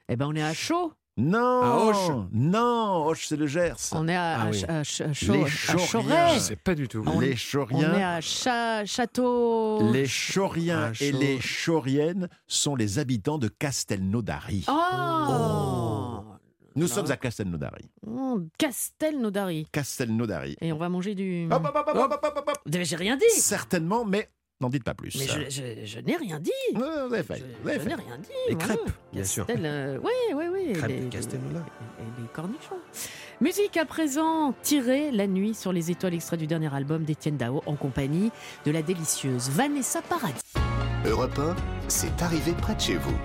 Eh 0.07 0.15
ben, 0.15 0.27
on 0.27 0.35
est 0.35 0.43
à 0.43 0.53
chaud. 0.53 0.93
Non, 1.19 1.61
À 1.61 1.75
Auch. 1.75 2.25
non, 2.31 3.07
Auch 3.09 3.15
c'est 3.17 3.35
le 3.35 3.45
Gers. 3.45 3.75
On 3.91 4.07
est 4.07 4.15
à, 4.15 4.37
Ah 4.39 4.41
à 4.43 4.49
oui. 4.49 4.57
Ch- 4.59 4.69
à 4.69 4.83
Ch- 4.83 5.01
à 5.09 5.13
Chau- 5.13 5.33
Les 5.33 5.43
à 5.43 5.47
Chauriens. 5.47 5.85
Chauray. 5.87 6.33
Je 6.35 6.39
sais 6.39 6.55
pas 6.55 6.75
du 6.75 6.87
tout. 6.87 7.03
On- 7.05 7.19
les 7.19 7.35
On 7.71 7.77
est 7.93 8.03
à 8.03 8.21
Cha- 8.21 8.85
Château. 8.85 9.91
Les 9.91 10.05
Chauriens 10.05 10.91
Ah, 10.93 11.03
et 11.03 11.11
les 11.11 11.41
Chauriennes 11.41 12.29
sont 12.47 12.75
les 12.75 12.99
habitants 12.99 13.37
de 13.37 13.49
Castelnaudary. 13.49 14.65
Oh, 14.69 16.23
Nous 16.75 16.87
là. 16.87 16.93
sommes 16.93 17.11
à 17.11 17.17
Castelnaudary. 17.17 17.89
Oh, 18.07 18.39
Castelnaudary. 18.57 19.67
Castelnaudary. 19.71 20.55
Et 20.61 20.71
on 20.71 20.77
va 20.77 20.87
manger 20.89 21.15
du. 21.15 21.47
Hop, 21.51 21.61
hop, 21.65 21.75
hop, 21.75 21.87
hop, 21.89 21.97
hop, 21.97 22.19
hop, 22.23 22.33
hop, 22.37 22.49
hop. 22.65 22.73
J'ai 22.83 22.95
rien 22.95 23.17
dit. 23.17 23.23
Certainement, 23.35 24.05
mais 24.05 24.29
n'en 24.61 24.69
dites 24.69 24.83
pas 24.83 24.93
plus. 24.93 25.15
Mais 25.17 25.25
je, 25.25 25.49
je- 25.49 25.85
je 25.85 25.99
n'ai 25.99 26.17
rien 26.17 26.39
dit. 26.39 26.51
Ouais, 26.73 26.79
vous 27.07 27.13
avez 27.13 27.17
Je, 27.19 27.23
fait. 27.23 27.43
je 27.63 27.69
fait. 27.79 27.85
n'ai 27.85 27.95
rien 27.95 28.17
dit. 28.17 28.29
Les 28.49 28.55
voilà. 28.55 28.75
crêpes, 28.75 28.91
bien 29.13 29.23
sûr. 29.23 29.45
Euh, 29.49 29.97
oui, 30.03 30.11
oui, 30.35 30.43
oui. 30.51 30.73
Crêpes 30.73 30.89
les- 30.89 30.99
de 31.01 31.09
Castelnaudary. 31.09 31.65
Et 31.99 32.21
les 32.21 32.27
cornichons. 32.27 32.75
Musique 33.41 33.77
à 33.77 33.85
présent, 33.85 34.53
tirée 34.61 35.11
la 35.11 35.27
nuit 35.27 35.53
sur 35.53 35.71
les 35.71 35.91
étoiles, 35.91 36.13
extrait 36.13 36.37
du 36.37 36.47
dernier 36.47 36.73
album 36.73 37.03
d'Étienne 37.03 37.37
Dao 37.37 37.63
en 37.65 37.75
compagnie 37.75 38.31
de 38.65 38.71
la 38.71 38.81
délicieuse 38.81 39.49
Vanessa 39.49 40.01
Paradis. 40.01 40.41
Europe 41.05 41.39
1, 41.39 41.55
c'est 41.87 42.21
arrivé 42.21 42.51
près 42.53 42.75
de 42.75 42.81
chez 42.81 42.95
vous. 42.97 43.17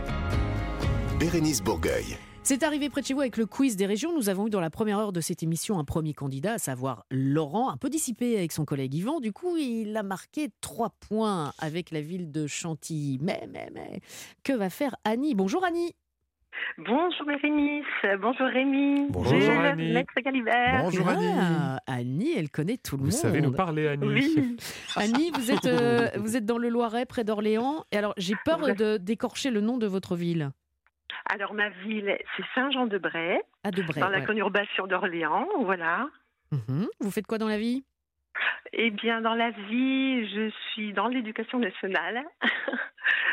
Bérénice 1.19 1.63
Bourgueil. 1.63 2.17
C'est 2.47 2.63
arrivé 2.63 2.91
près 2.91 3.01
de 3.01 3.07
chez 3.07 3.15
vous 3.15 3.23
avec 3.23 3.39
le 3.39 3.47
quiz 3.47 3.75
des 3.75 3.87
régions. 3.87 4.15
Nous 4.15 4.29
avons 4.29 4.49
eu 4.49 4.51
dans 4.51 4.61
la 4.61 4.69
première 4.69 4.99
heure 4.99 5.13
de 5.15 5.23
cette 5.23 5.43
émission 5.43 5.79
un 5.79 5.85
premier 5.85 6.13
candidat, 6.13 6.53
à 6.53 6.59
savoir 6.59 7.07
Laurent, 7.11 7.71
un 7.71 7.79
peu 7.79 7.89
dissipé 7.89 8.37
avec 8.37 8.53
son 8.53 8.67
collègue 8.67 8.93
Yvan. 8.93 9.21
Du 9.21 9.33
coup, 9.33 9.57
il 9.57 9.97
a 9.97 10.03
marqué 10.03 10.49
trois 10.61 10.91
points 11.09 11.53
avec 11.59 11.91
la 11.91 12.03
ville 12.03 12.31
de 12.31 12.47
Chantilly. 12.47 13.19
Mais, 13.23 13.49
mais, 13.51 13.71
mais, 13.73 14.01
que 14.43 14.53
va 14.53 14.69
faire 14.69 14.95
Annie? 15.05 15.35
Bonjour 15.35 15.65
Annie. 15.65 15.95
Bonjour 16.77 17.27
Bérénice, 17.27 17.85
bonjour 18.21 18.47
Rémi, 18.47 19.07
Bonjour, 19.11 19.41
Jules, 19.41 19.51
Annie. 19.51 19.93
Maître 19.93 20.13
Galibert. 20.25 20.83
Bonjour 20.85 21.09
Annie. 21.09 21.33
Ah, 21.37 21.81
Annie, 21.87 22.33
elle 22.37 22.51
connaît 22.51 22.77
tout 22.77 22.97
le 22.97 23.05
Vous 23.05 23.11
monde. 23.11 23.19
savez 23.21 23.41
nous 23.41 23.53
parler, 23.53 23.89
Annie. 23.89 24.07
Oui, 24.07 24.57
Annie, 24.97 25.31
vous 25.35 25.51
êtes, 25.51 25.65
euh, 25.65 26.11
vous 26.17 26.37
êtes 26.37 26.45
dans 26.45 26.59
le 26.59 26.69
Loiret, 26.69 27.07
près 27.07 27.25
d'Orléans. 27.25 27.85
Et 27.91 27.97
alors, 27.97 28.13
j'ai 28.19 28.35
peur 28.45 28.61
de 28.77 28.99
d'écorcher 28.99 29.51
le 29.51 29.63
nom 29.63 29.79
de 29.79 29.87
votre 29.87 30.15
ville. 30.15 30.51
Alors 31.27 31.55
ma 31.55 31.71
ville, 31.71 32.17
c'est 32.37 32.45
Saint-Jean-de-Bray, 32.55 33.41
dans 33.97 34.09
la 34.09 34.21
conurbation 34.21 34.87
d'Orléans, 34.87 35.47
voilà. 35.61 36.09
Mhm. 36.53 36.87
Vous 37.01 37.11
faites 37.11 37.27
quoi 37.27 37.39
dans 37.39 37.49
la 37.49 37.59
vie? 37.59 37.85
Eh 38.73 38.91
bien, 38.91 39.21
dans 39.21 39.35
la 39.35 39.51
vie, 39.51 40.29
je 40.29 40.51
suis 40.73 40.93
dans 40.93 41.09
l'éducation 41.09 41.59
nationale. 41.59 42.25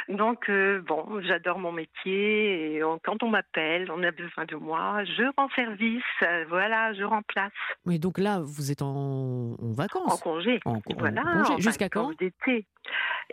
Donc, 0.10 0.50
euh, 0.50 0.82
bon, 0.82 1.22
j'adore 1.22 1.58
mon 1.60 1.72
métier. 1.72 2.76
Et 2.76 2.84
on- 2.84 3.00
quand 3.04 3.24
on 3.24 3.30
m'appelle, 3.30 3.90
on 3.92 4.04
a 4.04 4.12
besoin 4.12 4.46
de 4.46 4.56
moi, 4.56 5.04
je 5.06 5.24
rends 5.38 5.50
service. 5.56 6.04
euh, 6.24 6.46
voilà, 6.50 6.94
je 6.94 7.04
remplace 7.04 7.52
Mais 7.86 7.98
donc 7.98 8.18
là, 8.18 8.40
vous 8.42 8.72
êtes 8.72 8.82
en, 8.82 8.88
en 8.88 9.56
en 9.62 9.72
vacances. 9.74 10.20
congé. 10.22 10.60
En, 10.66 10.74
en 10.76 10.82
Voilà, 10.98 11.24
congé. 11.24 11.62
Jusqu'à 11.62 11.90
quand? 11.90 12.02
vacances 12.02 12.18
d'été. 12.18 12.66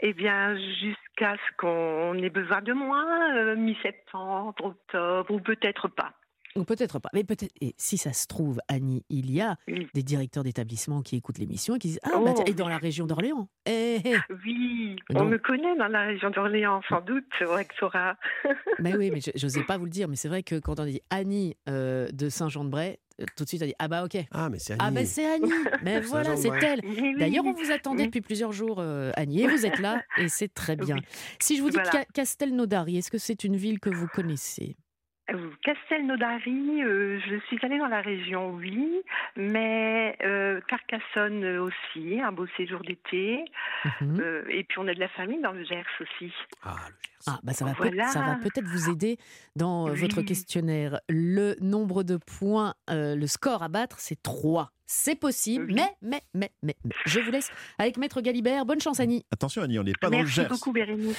Eh 0.03 0.12
bien, 0.12 0.57
jusqu'à 0.57 1.35
ce 1.37 1.57
qu'on 1.57 2.14
ait 2.23 2.31
besoin 2.31 2.61
de 2.62 2.73
moi, 2.73 3.05
euh, 3.35 3.57
mi-septembre, 3.57 4.55
octobre, 4.62 5.31
ou 5.35 5.41
peut-être 5.41 5.89
pas. 5.89 6.12
Ou 6.59 6.64
peut-être 6.64 6.98
pas. 6.98 7.09
Mais 7.14 7.24
peut-être. 7.24 7.52
Et 7.61 7.74
si 7.78 7.96
ça 7.98 8.12
se 8.12 8.26
trouve, 8.26 8.59
Annie, 8.68 9.04
il 9.09 9.30
y 9.30 9.40
a 9.40 9.56
Oui. 9.68 9.86
des 9.94 10.02
directeurs 10.02 10.42
d'établissement 10.44 11.02
qui 11.02 11.16
écoutent 11.16 11.38
l'émission 11.38 11.76
et 11.76 11.78
qui 11.78 11.88
disent 11.88 12.00
Ah, 12.02 12.11
Oh, 12.16 12.24
bah, 12.24 12.32
tiens, 12.34 12.44
et 12.46 12.50
oui. 12.50 12.54
dans 12.56 12.68
la 12.68 12.78
région 12.78 13.06
d'Orléans. 13.06 13.48
Eh, 13.66 14.00
eh. 14.04 14.16
Oui, 14.44 14.96
Non. 15.11 15.22
on 15.22 15.24
me 15.26 15.38
connaît 15.38 15.76
dans 15.76 15.88
la 15.88 16.02
région 16.06 16.30
d'Orléans, 16.30 16.80
sans 16.88 17.00
doute, 17.00 17.24
au 17.46 17.56
Exora. 17.56 18.16
Mais 18.80 18.96
oui, 18.96 19.11
mais 19.11 19.20
je 19.20 19.30
n'osais 19.46 19.62
pas 19.64 19.76
vous 19.78 19.84
le 19.84 19.90
dire. 19.90 20.09
Mais 20.09 20.16
c'est 20.16 20.28
vrai 20.28 20.42
que 20.42 20.59
quand 20.59 20.78
on 20.80 20.84
dit 20.84 21.00
Annie 21.11 21.56
euh, 21.68 22.09
de 22.12 22.28
Saint-Jean-de-Bray, 22.28 22.98
euh, 23.20 23.24
tout 23.36 23.44
de 23.44 23.48
suite 23.48 23.62
on 23.62 23.66
dit 23.66 23.74
Ah, 23.78 23.88
bah 23.88 24.04
ok. 24.04 24.16
Ah, 24.30 24.48
mais 24.48 24.59
c'est 24.59 24.74
Annie. 24.74 24.82
Ah, 24.84 24.90
bah 24.90 25.04
c'est 25.04 25.26
Annie. 25.26 25.50
Mais 25.82 26.00
voilà, 26.00 26.36
c'est 26.36 26.48
elle. 26.48 26.80
Oui, 26.84 26.96
oui, 27.00 27.14
D'ailleurs, 27.18 27.44
on 27.44 27.52
oui. 27.54 27.64
vous 27.64 27.70
attendait 27.72 28.02
Oui. 28.02 28.06
depuis 28.09 28.20
plusieurs 28.20 28.52
jours, 28.52 28.78
euh, 28.80 29.11
Annie, 29.16 29.42
et 29.42 29.48
vous 29.48 29.66
êtes 29.66 29.78
là, 29.80 30.02
et 30.18 30.28
c'est 30.28 30.52
très 30.52 30.76
bien. 30.76 30.96
Oui. 30.96 31.02
Si 31.40 31.56
je 31.56 31.62
vous 31.62 31.70
dis 31.70 31.74
Voilà. 31.76 31.90
Ca- 31.90 32.04
Castelnaudary, 32.14 32.98
est-ce 32.98 33.11
que 33.11 33.18
c'est 33.18 33.44
une 33.44 33.56
ville 33.56 33.80
que 33.80 33.90
vous 33.90 34.06
connaissez? 34.09 34.76
Castelnaudary, 35.62 36.83
euh, 36.83 37.18
je 37.20 37.37
suis 37.47 37.59
allée 37.62 37.79
dans 37.79 37.89
la 37.89 38.01
région, 38.01 38.51
oui, 38.55 39.03
mais 39.37 40.16
euh, 40.24 40.61
Carcassonne 40.68 41.45
euh, 41.45 41.62
aussi, 41.62 42.20
un 42.20 42.33
beau 42.33 42.47
séjour 42.57 42.81
d'été. 42.81 43.45
Mhm. 44.01 44.20
Euh, 44.20 44.45
et 44.49 44.64
puis 44.64 44.79
on 44.79 44.89
a 44.89 44.95
de 44.95 45.01
la 45.01 45.09
famille 45.09 45.41
dans 45.43 45.53
le 45.53 45.64
Gers 45.64 45.85
aussi. 46.01 46.33
Ah, 46.62 46.76
le 46.89 46.95
Gers. 46.95 47.09
Ah, 47.26 47.39
bah 47.43 47.53
ça 47.53 47.64
va 47.64 47.72
peut- 47.74 47.85
Voilà. 47.89 48.07
ça 48.09 48.20
va 48.20 48.37
peut-être 48.37 48.66
vous 48.66 48.89
aider 48.91 49.18
dans 49.57 49.89
euh, 49.89 49.95
votre 49.95 50.22
questionnaire. 50.22 51.01
Le 51.09 51.57
nombre 51.61 52.03
de 52.05 52.16
points, 52.16 52.74
euh, 52.91 53.14
le 53.16 53.26
score 53.26 53.62
à 53.62 53.68
battre, 53.68 53.99
c'est 53.99 54.22
3. 54.22 54.70
C'est 54.91 55.16
possible, 55.16 55.66
Oui. 55.68 55.74
mais, 55.74 55.91
mais, 56.01 56.22
mais, 56.32 56.51
mais, 56.62 56.74
mais. 56.82 56.95
Je 57.05 57.20
vous 57.20 57.30
laisse 57.30 57.51
avec 57.76 57.99
Maître 57.99 58.22
Galibert. 58.22 58.64
Bonne 58.64 58.80
chance, 58.80 59.01
Annie. 59.01 59.22
Attention 59.30 59.61
Annie, 59.61 59.78
on 59.78 59.82
n'est 59.84 59.93
pas 59.93 60.09
dans 60.09 60.16
le 60.16 60.24
Merci 60.24 60.36
Gers. 60.41 60.49
beaucoup, 60.49 60.72
Bérénice. 60.72 61.14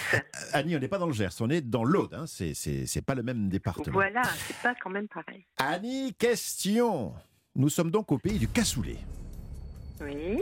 Annie, 0.53 0.75
on 0.75 0.79
n'est 0.79 0.87
pas 0.87 0.97
dans 0.97 1.05
le 1.05 1.13
Gers, 1.13 1.29
on 1.39 1.51
est 1.51 1.61
dans 1.61 1.83
l'Aude. 1.83 2.15
Hein. 2.15 2.25
C'est, 2.25 2.55
c'est, 2.55 2.87
c'est 2.87 3.03
pas 3.03 3.13
le 3.13 3.21
même 3.21 3.47
département. 3.47 3.93
Voilà, 3.93 4.23
c'est 4.47 4.57
pas 4.57 4.73
quand 4.81 4.89
même 4.89 5.07
pareil. 5.07 5.45
Annie, 5.57 6.15
question. 6.15 7.13
Nous 7.55 7.69
sommes 7.69 7.91
donc 7.91 8.11
au 8.11 8.17
pays 8.17 8.39
du 8.39 8.47
cassoulet. 8.47 8.97
Oui. 10.01 10.41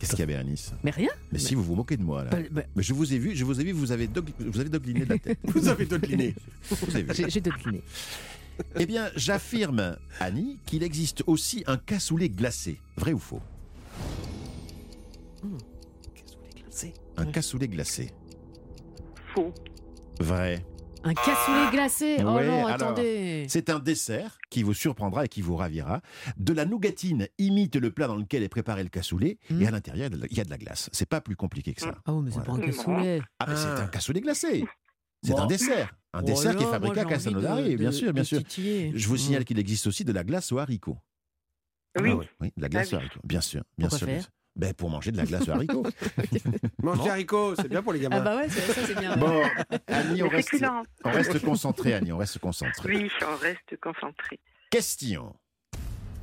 Qu'est-ce 0.00 0.10
qu'il 0.10 0.20
y 0.20 0.22
avait 0.24 0.34
à 0.34 0.42
Nice 0.42 0.72
Mais 0.82 0.90
rien. 0.90 1.10
Mais 1.30 1.38
si 1.38 1.54
vous 1.54 1.62
vous 1.62 1.76
moquez 1.76 1.96
de 1.96 2.02
moi 2.02 2.24
là. 2.24 2.30
Bah, 2.30 2.38
bah, 2.50 2.62
Mais 2.74 2.82
je 2.82 2.92
vous 2.92 3.14
ai 3.14 3.18
vu, 3.18 3.36
je 3.36 3.44
vous 3.44 3.60
ai 3.60 3.64
vu, 3.64 3.70
vous 3.70 3.92
avez, 3.92 4.08
dog- 4.08 4.30
vous 4.40 4.58
avez 4.58 4.68
dogliné 4.68 5.04
de 5.04 5.10
la 5.10 5.18
tête. 5.18 5.38
vous 5.44 5.68
avez 5.68 5.86
dogliné. 5.86 6.34
Vous 6.68 6.90
avez 6.96 7.04
vu. 7.04 7.14
J'ai 7.14 7.30
j'ai. 7.30 7.40
Eh 8.78 8.86
bien, 8.86 9.10
j'affirme, 9.16 9.96
Annie, 10.20 10.58
qu'il 10.66 10.82
existe 10.82 11.22
aussi 11.26 11.64
un 11.66 11.76
cassoulet 11.76 12.28
glacé. 12.28 12.80
Vrai 12.96 13.12
ou 13.12 13.18
faux? 13.18 13.40
Cassoulet 16.14 16.50
glacé. 16.62 16.94
Un 17.16 17.26
cassoulet 17.26 17.68
glacé. 17.68 18.10
Faux. 19.34 19.52
Vrai. 20.20 20.64
Un 21.06 21.12
cassoulet 21.12 21.70
glacé. 21.70 22.16
Oh 22.20 22.22
Ouais, 22.36 22.46
non, 22.46 22.66
alors, 22.66 22.70
attendez. 22.70 23.44
C'est 23.48 23.68
un 23.68 23.78
dessert 23.78 24.38
qui 24.48 24.62
vous 24.62 24.72
surprendra 24.72 25.26
et 25.26 25.28
qui 25.28 25.42
vous 25.42 25.54
ravira. 25.56 26.00
De 26.38 26.52
la 26.54 26.64
nougatine 26.64 27.28
imite 27.38 27.76
le 27.76 27.90
plat 27.90 28.06
dans 28.06 28.16
lequel 28.16 28.42
est 28.42 28.48
préparé 28.48 28.82
le 28.82 28.88
cassoulet 28.88 29.38
Hmm. 29.50 29.60
et 29.60 29.66
à 29.66 29.70
l'intérieur, 29.70 30.08
il 30.30 30.36
y 30.36 30.40
a 30.40 30.44
de 30.44 30.50
la 30.50 30.56
glace. 30.56 30.88
C'est 30.92 31.08
pas 31.08 31.20
plus 31.20 31.36
compliqué 31.36 31.74
que 31.74 31.82
ça. 31.82 31.94
Oh, 32.08 32.20
mais 32.22 32.30
c'est 32.30 32.36
Voilà. 32.36 32.52
pas 32.52 32.58
un 32.58 32.60
cassoulet. 32.66 33.22
Ah, 33.38 33.46
mais 33.48 33.56
c'est 33.56 33.66
Ah. 33.66 33.82
un 33.82 33.86
cassoulet 33.88 34.20
glacé. 34.22 34.64
C'est 35.24 35.32
Bon. 35.32 35.38
un 35.40 35.46
dessert. 35.46 35.94
Un 36.12 36.20
Oh 36.22 36.26
dessert 36.26 36.54
qui 36.54 36.62
est 36.62 36.66
fabriqué 36.70 37.00
à 37.00 37.04
de- 37.04 37.76
bien 37.76 37.90
sûr, 37.90 38.12
bien 38.12 38.24
sûr. 38.24 38.38
titiller. 38.38 38.92
Je 38.94 39.08
vous 39.08 39.14
Mm. 39.14 39.18
signale 39.18 39.44
qu'il 39.44 39.58
existe 39.58 39.86
aussi 39.86 40.04
de 40.04 40.12
la 40.12 40.22
glace 40.22 40.52
aux 40.52 40.58
haricots. 40.58 40.98
Oui. 42.00 42.10
Ah 42.12 42.16
oui, 42.40 42.52
de 42.56 42.62
la 42.62 42.68
glace 42.68 42.88
Ah 42.92 42.96
aux 42.96 42.98
oui. 42.98 43.04
haricots, 43.06 43.20
bien 43.24 43.40
sûr. 43.40 43.62
Bien 43.78 43.88
Pourquoi 43.88 43.98
sûr, 43.98 44.06
faire 44.06 44.14
bien 44.16 44.22
sûr. 44.22 44.30
Ben, 44.56 44.72
pour 44.74 44.88
manger 44.90 45.10
de 45.10 45.16
la 45.16 45.24
glace 45.24 45.48
aux 45.48 45.50
haricots. 45.50 45.82
Mange 46.82 46.98
Bon. 46.98 47.04
des 47.04 47.10
haricots, 47.10 47.54
c'est 47.56 47.68
bien 47.68 47.82
pour 47.82 47.92
les 47.92 47.98
gamins. 48.00 48.18
Ah 48.18 48.20
bah 48.20 48.36
ouais, 48.36 48.48
c'est- 48.48 48.72
ça 48.72 48.86
c'est 48.86 48.94
bien. 48.98 49.16
Bon, 49.16 49.42
Annie, 49.88 50.22
on 50.22 50.26
Les 50.30 50.36
reste, 50.36 50.54
on 51.04 51.10
reste 51.10 51.40
concentré, 51.42 51.94
Annie, 51.94 52.12
on 52.12 52.18
reste 52.18 52.38
concentré. 52.38 52.94
Oui, 52.94 53.10
on 53.26 53.36
reste 53.36 53.76
concentré. 53.80 54.38
Question. 54.70 55.34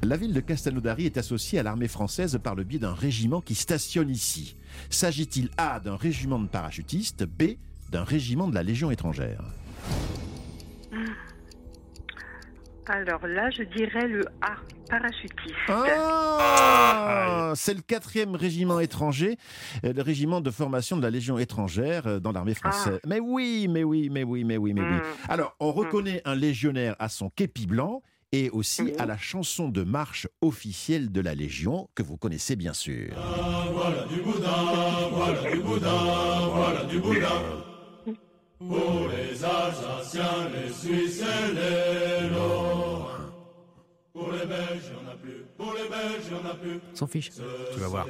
La 0.04 0.16
ville 0.18 0.34
de 0.34 0.40
Castelnaudary 0.40 1.06
est 1.06 1.18
associée 1.18 1.60
à 1.60 1.64
l'armée 1.64 1.88
française 1.90 2.40
par 2.42 2.56
le 2.56 2.64
biais 2.64 2.80
d'un 2.80 2.94
régiment 2.94 3.42
qui 3.42 3.54
stationne 3.56 4.10
ici. 4.10 4.56
S'agit-il 4.90 5.50
A 5.58 5.80
d'un 5.80 5.96
régiment 5.98 6.40
de 6.40 6.48
parachutistes, 6.48 7.24
B 7.26 7.58
d'un 7.92 8.04
régiment 8.04 8.48
de 8.48 8.56
la 8.56 8.64
Légion 8.64 8.90
étrangère 8.90 9.44
Alors 12.88 13.28
là, 13.28 13.50
je 13.52 13.64
dirais 13.64 14.08
le 14.08 14.26
A, 14.42 14.56
parachutiste. 14.90 15.56
Ah, 15.68 17.54
c'est 17.56 17.74
le 17.74 17.82
quatrième 17.82 18.36
régiment 18.36 18.80
étranger, 18.80 19.38
euh, 19.86 19.94
le 19.94 20.02
régiment 20.02 20.42
de 20.42 20.52
formation 20.52 20.98
de 20.98 21.02
la 21.02 21.10
Légion 21.10 21.38
étrangère 21.38 22.08
euh, 22.08 22.20
dans 22.20 22.32
l'armée 22.32 22.54
française. 22.54 23.00
Mais 23.06 23.20
oui, 23.20 23.68
mais 23.70 23.84
oui, 23.84 24.10
mais 24.10 24.24
oui, 24.24 24.44
mais 24.44 24.58
oui, 24.58 24.74
mais 24.74 24.82
oui. 24.82 24.98
Alors, 25.28 25.56
on 25.60 25.72
reconnaît 25.72 26.22
un 26.26 26.36
légionnaire 26.36 26.96
à 27.00 27.10
son 27.10 27.30
képi 27.30 27.68
blanc 27.68 28.02
et 28.32 28.50
aussi 28.50 28.94
à 28.98 29.06
la 29.06 29.18
chanson 29.18 29.68
de 29.68 29.84
marche 29.84 30.28
officielle 30.42 31.12
de 31.12 31.22
la 31.22 31.36
Légion 31.36 31.90
que 31.96 32.04
vous 32.04 32.18
connaissez 32.18 32.56
bien 32.56 32.74
sûr. 32.74 33.14
Voilà 33.74 34.06
du 34.06 34.22
boudin, 34.22 35.10
voilà 35.12 35.52
du 35.52 35.60
boudin, 35.60 36.48
voilà 36.54 36.84
du 36.86 37.00
boudin. 37.00 37.71
Pour 38.68 39.10
les 39.10 39.44
Alsaciens, 39.44 40.50
les 40.54 40.72
Suisses 40.72 41.22
et 41.22 41.54
les 41.54 42.30
Lorrains. 42.30 43.18
Pour 44.14 44.32
les 44.34 44.46
Belges, 44.46 44.84
il 44.88 44.92
n'y 44.92 45.10
en 45.10 45.12
a 45.12 45.16
plus. 45.16 45.46
Pour 45.58 45.74
les 45.74 45.90
Belges, 45.90 46.26
il 46.28 46.34
n'y 46.34 46.40
en 46.40 46.46
a 46.46 46.54
plus. 46.56 46.80
S'en 46.94 47.08
fiche. 47.08 47.30
Tu 47.32 47.80
vas 47.80 47.88
voir. 47.88 48.06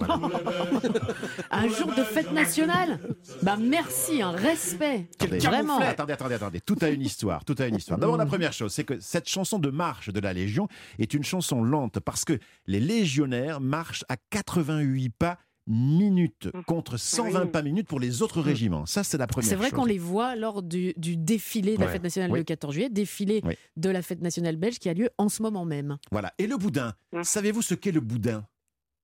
Un 1.50 1.68
jour 1.68 1.88
de 1.94 2.02
fête 2.04 2.32
nationale 2.32 3.00
Bah 3.42 3.56
merci, 3.60 4.22
un 4.22 4.30
respect. 4.30 5.08
Attendez, 5.20 5.38
Vraiment. 5.38 5.78
Attendez, 5.80 6.12
attendez, 6.12 6.34
attendez. 6.36 6.60
Tout 6.60 6.76
a 6.82 6.88
une 6.88 7.02
histoire. 7.02 7.44
Tout 7.44 7.56
a 7.58 7.66
une 7.66 7.76
histoire. 7.76 7.98
D'abord, 7.98 8.16
la 8.16 8.26
première 8.26 8.52
chose, 8.52 8.72
c'est 8.72 8.84
que 8.84 9.00
cette 9.00 9.28
chanson 9.28 9.58
de 9.58 9.70
marche 9.70 10.08
de 10.10 10.20
la 10.20 10.32
Légion 10.32 10.68
est 10.98 11.12
une 11.14 11.24
chanson 11.24 11.62
lente 11.62 11.98
parce 12.00 12.24
que 12.24 12.38
les 12.66 12.80
légionnaires 12.80 13.60
marchent 13.60 14.04
à 14.08 14.16
88 14.30 15.10
pas 15.10 15.36
minutes 15.68 16.48
contre 16.66 16.96
120 16.96 17.42
Oui. 17.44 17.50
pas 17.50 17.62
minutes 17.62 17.86
pour 17.86 18.00
les 18.00 18.22
autres 18.22 18.40
régiments. 18.40 18.86
Ça, 18.86 19.04
c'est 19.04 19.18
la 19.18 19.26
première 19.26 19.48
C'est 19.48 19.54
vrai 19.54 19.70
qu'on 19.70 19.84
les 19.84 19.98
voit 19.98 20.34
lors 20.34 20.62
du, 20.62 20.94
du 20.96 21.16
défilé 21.16 21.74
de 21.76 21.80
la 21.80 21.86
Ouais. 21.86 21.92
fête 21.92 22.02
nationale 22.02 22.32
Oui. 22.32 22.38
le 22.40 22.44
14 22.44 22.74
juillet, 22.74 22.88
défilé 22.90 23.40
Oui. 23.44 23.54
de 23.76 23.90
la 23.90 24.02
fête 24.02 24.20
nationale 24.22 24.56
belge 24.56 24.78
qui 24.78 24.88
a 24.88 24.94
lieu 24.94 25.10
en 25.18 25.28
ce 25.28 25.42
moment 25.42 25.64
même. 25.64 25.98
Voilà. 26.10 26.32
Et 26.38 26.46
le 26.46 26.56
boudin. 26.56 26.94
Savez-vous 27.22 27.62
ce 27.62 27.74
qu'est 27.74 27.92
le 27.92 28.00
boudin? 28.00 28.46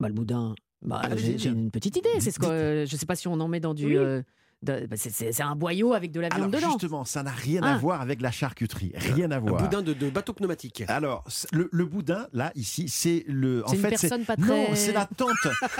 Bah, 0.00 0.08
le 0.08 0.14
boudin, 0.14 0.54
bah, 0.82 0.96
Allez-y, 1.02 1.38
j'ai 1.38 1.50
une 1.50 1.70
petite 1.70 1.96
idée. 1.96 2.08
C'est 2.20 2.30
ce 2.30 2.38
que, 2.38 2.46
euh, 2.46 2.86
je 2.86 2.96
sais 2.96 3.06
pas 3.06 3.14
si 3.16 3.28
on 3.28 3.34
en 3.40 3.48
met 3.48 3.60
dans 3.60 3.74
du. 3.74 3.96
Euh, 3.98 4.22
c'est- 4.96 5.10
c'est 5.10 5.32
c'est 5.32 5.42
un 5.42 5.54
boyau 5.56 5.92
avec 5.94 6.10
de 6.12 6.20
la 6.20 6.28
viande 6.28 6.42
Alors 6.54 6.60
dedans. 6.60 6.70
justement, 6.72 7.04
ça 7.04 7.22
n'a 7.22 7.30
rien 7.30 7.60
Ah. 7.62 7.74
à 7.74 7.78
voir 7.78 8.00
avec 8.00 8.20
la 8.20 8.30
charcuterie, 8.30 8.92
rien 8.96 9.30
à 9.30 9.38
voir. 9.38 9.62
boudin 9.62 9.82
de, 9.82 9.92
de 9.92 10.10
bateau 10.10 10.32
pneumatique. 10.32 10.84
Alors, 10.88 11.24
le, 11.52 11.68
le 11.72 11.84
boudin, 11.84 12.26
là, 12.32 12.52
ici, 12.54 12.88
c'est 12.88 13.24
le. 13.28 13.64
En 13.64 13.68
C'est 13.68 13.76
une 13.76 13.82
fait, 13.82 13.88
personne 13.90 14.24
pas 14.24 14.36
Non, 14.38 14.46
très- 14.66 14.76
c'est 14.76 14.92
la 14.92 15.06
tente. 15.06 15.30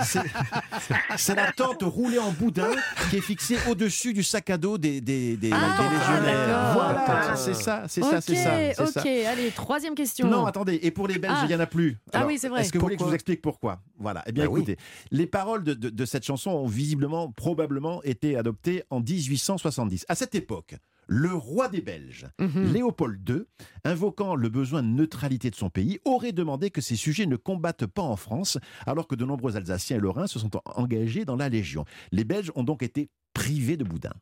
C'est- 0.02 0.20
C'est 1.16 1.34
la 1.34 1.52
tente 1.52 1.82
roulée 1.82 2.18
en 2.18 2.32
boudin 2.32 2.70
qui 3.10 3.16
est 3.16 3.20
fixée 3.20 3.56
au-dessus 3.68 4.12
du 4.12 4.22
sac 4.22 4.50
à 4.50 4.58
dos 4.58 4.78
des, 4.78 5.00
des, 5.00 5.36
des, 5.36 5.50
Ah, 5.52 5.76
des 5.78 5.96
légionnaires. 5.98 6.46
d'accord. 6.48 6.72
Voilà, 6.74 7.36
c'est 7.36 7.54
ça, 7.54 7.84
c'est 7.88 8.02
ça, 8.02 8.20
c'est 8.20 8.34
ça. 8.34 8.50
c'est 8.74 8.80
Ok, 8.82 8.88
ça. 8.90 9.00
ok, 9.00 9.06
allez, 9.06 9.50
troisième 9.50 9.94
question. 9.94 10.28
Non, 10.28 10.46
attendez, 10.46 10.78
et 10.82 10.90
pour 10.90 11.08
les 11.08 11.18
Belges, 11.18 11.32
il 11.42 11.44
Ah. 11.44 11.48
n'y 11.48 11.54
en 11.54 11.60
a 11.60 11.66
plus. 11.66 11.96
Ah 12.12 12.26
oui, 12.26 12.38
c'est 12.38 12.48
vrai. 12.48 12.60
Est-ce 12.62 12.72
que 12.72 12.78
vous 12.78 12.84
voulez 12.84 12.96
que 12.96 12.98
je 12.98 13.04
Pourquoi 13.04 13.10
vous 13.10 13.14
explique 13.14 13.42
pourquoi? 13.42 13.80
Voilà. 13.98 14.22
Eh 14.26 14.32
bien, 14.32 14.44
Bah 14.44 14.50
oui. 14.52 14.60
écoutez, 14.60 14.76
les 15.10 15.26
paroles 15.26 15.62
de, 15.64 15.74
de- 15.74 15.90
de 15.90 16.04
cette 16.04 16.24
chanson 16.24 16.50
ont 16.50 16.66
visiblement, 16.66 17.30
probablement 17.30 18.02
été 18.02 18.36
adoptées 18.36 18.73
en 18.90 19.00
1870. 19.00 20.04
À 20.08 20.14
cette 20.14 20.34
époque, 20.34 20.74
le 21.06 21.32
roi 21.34 21.68
des 21.68 21.80
Belges, 21.82 22.26
Mhm. 22.40 22.72
Léopold 22.72 23.28
II, 23.28 23.44
invoquant 23.84 24.34
le 24.34 24.48
besoin 24.48 24.82
de 24.82 24.88
neutralité 24.88 25.50
de 25.50 25.54
son 25.54 25.68
pays, 25.70 25.98
aurait 26.04 26.32
demandé 26.32 26.70
que 26.70 26.80
ces 26.80 26.96
sujets 26.96 27.26
ne 27.26 27.36
combattent 27.36 27.86
pas 27.86 28.02
en 28.02 28.16
France, 28.16 28.58
alors 28.86 29.06
que 29.06 29.14
de 29.14 29.24
nombreux 29.24 29.56
Alsaciens 29.56 29.98
et 29.98 30.00
Lorrains 30.00 30.26
se 30.26 30.38
sont 30.38 30.50
engagés 30.64 31.24
dans 31.24 31.36
la 31.36 31.48
Légion. 31.48 31.84
Les 32.12 32.24
Belges 32.24 32.50
ont 32.54 32.64
donc 32.64 32.82
été 32.82 33.10
privés 33.34 33.76
de 33.76 33.84
boudin. 33.84 34.12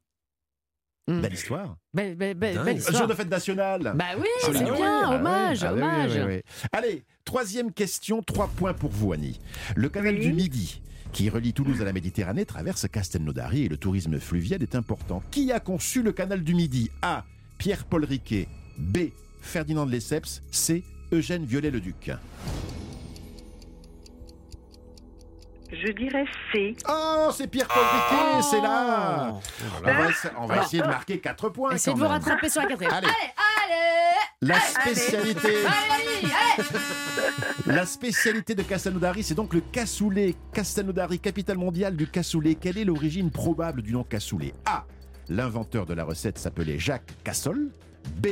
Belle 1.08 1.34
histoire. 1.34 1.76
Belle, 1.92 2.14
belle, 2.14 2.34
belle, 2.36 2.54
Dingue. 2.54 2.64
belle 2.64 2.76
histoire. 2.78 2.98
Jour 2.98 3.08
de 3.08 3.14
fête 3.14 3.28
nationale. 3.30 3.92
Bah 3.96 4.04
oui, 4.16 4.26
Ah 4.44 4.48
c'est 4.52 4.58
oui, 4.58 4.64
bien, 4.76 5.02
ah 5.04 5.08
oui, 5.10 5.16
hommage, 5.16 5.64
ah 5.64 5.72
hommage. 5.72 6.12
oui, 6.14 6.34
oui. 6.36 6.40
Allez, 6.70 7.02
troisième 7.24 7.72
question, 7.72 8.22
trois 8.22 8.46
points 8.46 8.72
pour 8.72 8.90
vous, 8.90 9.12
Annie. 9.12 9.40
Le 9.74 9.88
canal 9.88 10.18
du 10.18 10.32
Midi, 10.32 10.80
qui 11.12 11.28
relie 11.28 11.52
Toulouse 11.52 11.80
à 11.82 11.84
la 11.84 11.92
Méditerranée, 11.92 12.46
traverse 12.46 12.88
Castelnaudary 12.88 13.64
et 13.64 13.68
le 13.68 13.76
tourisme 13.76 14.18
fluvial 14.18 14.62
est 14.62 14.74
important. 14.74 15.22
Qui 15.30 15.52
a 15.52 15.60
conçu 15.60 16.02
le 16.02 16.12
canal 16.12 16.42
du 16.42 16.54
Midi? 16.54 16.90
A. 17.02 17.24
Pierre-Paul 17.58 18.04
Riquet. 18.04 18.48
B. 18.78 19.10
Ferdinand 19.40 19.86
de 19.86 19.92
Lesseps. 19.92 20.42
C. 20.50 20.82
Eugène 21.12 21.44
Viollet-le-Duc. 21.44 22.12
Je 25.72 25.90
dirais 25.92 26.24
C. 26.52 26.76
Oh, 26.88 27.30
c'est 27.34 27.46
Pierre-Paul 27.48 27.82
Riquet, 27.82 28.42
c'est 28.50 28.60
là. 28.60 29.34
On 29.80 29.80
va, 29.82 30.10
essa- 30.10 30.32
on 30.38 30.46
va 30.46 30.62
essayer 30.62 30.82
de 30.82 30.88
marquer 30.88 31.18
4 31.18 31.48
points. 31.48 31.70
Essayez 31.72 31.94
de 31.94 32.00
vous 32.00 32.06
rattraper 32.08 32.48
sur 32.50 32.60
la 32.62 32.68
quatrième. 32.68 32.92
Allez. 32.92 33.06
allez, 33.06 34.18
La 34.42 34.60
spécialité. 34.60 35.48
Allez, 35.64 36.32
allez. 36.58 36.68
La 37.66 37.86
spécialité 37.86 38.54
de 38.54 38.62
Castelnaudary, 38.62 39.22
c'est 39.22 39.34
donc 39.34 39.54
le 39.54 39.60
cassoulet. 39.60 40.34
Castelnaudary, 40.52 41.18
capitale 41.20 41.56
mondiale 41.58 41.96
du 41.96 42.06
cassoulet. 42.06 42.54
Quelle 42.56 42.76
est 42.76 42.84
l'origine 42.84 43.30
probable 43.30 43.82
du 43.82 43.92
nom 43.92 44.02
cassoulet? 44.04 44.52
A. 44.66 44.84
L'inventeur 45.28 45.86
de 45.86 45.94
la 45.94 46.04
recette 46.04 46.38
s'appelait 46.38 46.78
Jacques 46.78 47.12
Cassol. 47.24 47.70
B. 48.16 48.26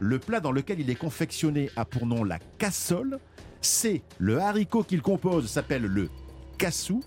Le 0.00 0.18
plat 0.18 0.40
dans 0.40 0.50
lequel 0.52 0.80
il 0.80 0.90
est 0.90 0.96
confectionné 0.96 1.70
a 1.76 1.84
pour 1.84 2.04
nom 2.06 2.24
la 2.24 2.38
cassole. 2.58 3.18
C. 3.60 4.02
Le 4.18 4.40
haricot 4.40 4.82
qu'il 4.82 5.00
compose 5.00 5.48
s'appelle 5.48 5.82
le 5.86 6.10
cassou. 6.58 7.02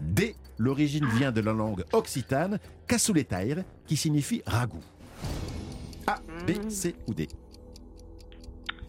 D. 0.00 0.34
L'origine 0.58 1.06
vient 1.06 1.30
de 1.30 1.40
la 1.40 1.52
langue 1.52 1.84
occitane, 1.92 2.58
cassouletaire, 2.86 3.58
qui 3.86 3.96
signifie 3.96 4.42
ragoût. 4.46 4.82
A, 6.06 6.16
B, 6.46 6.68
C 6.68 6.96
ou 7.06 7.14
D. 7.14 7.28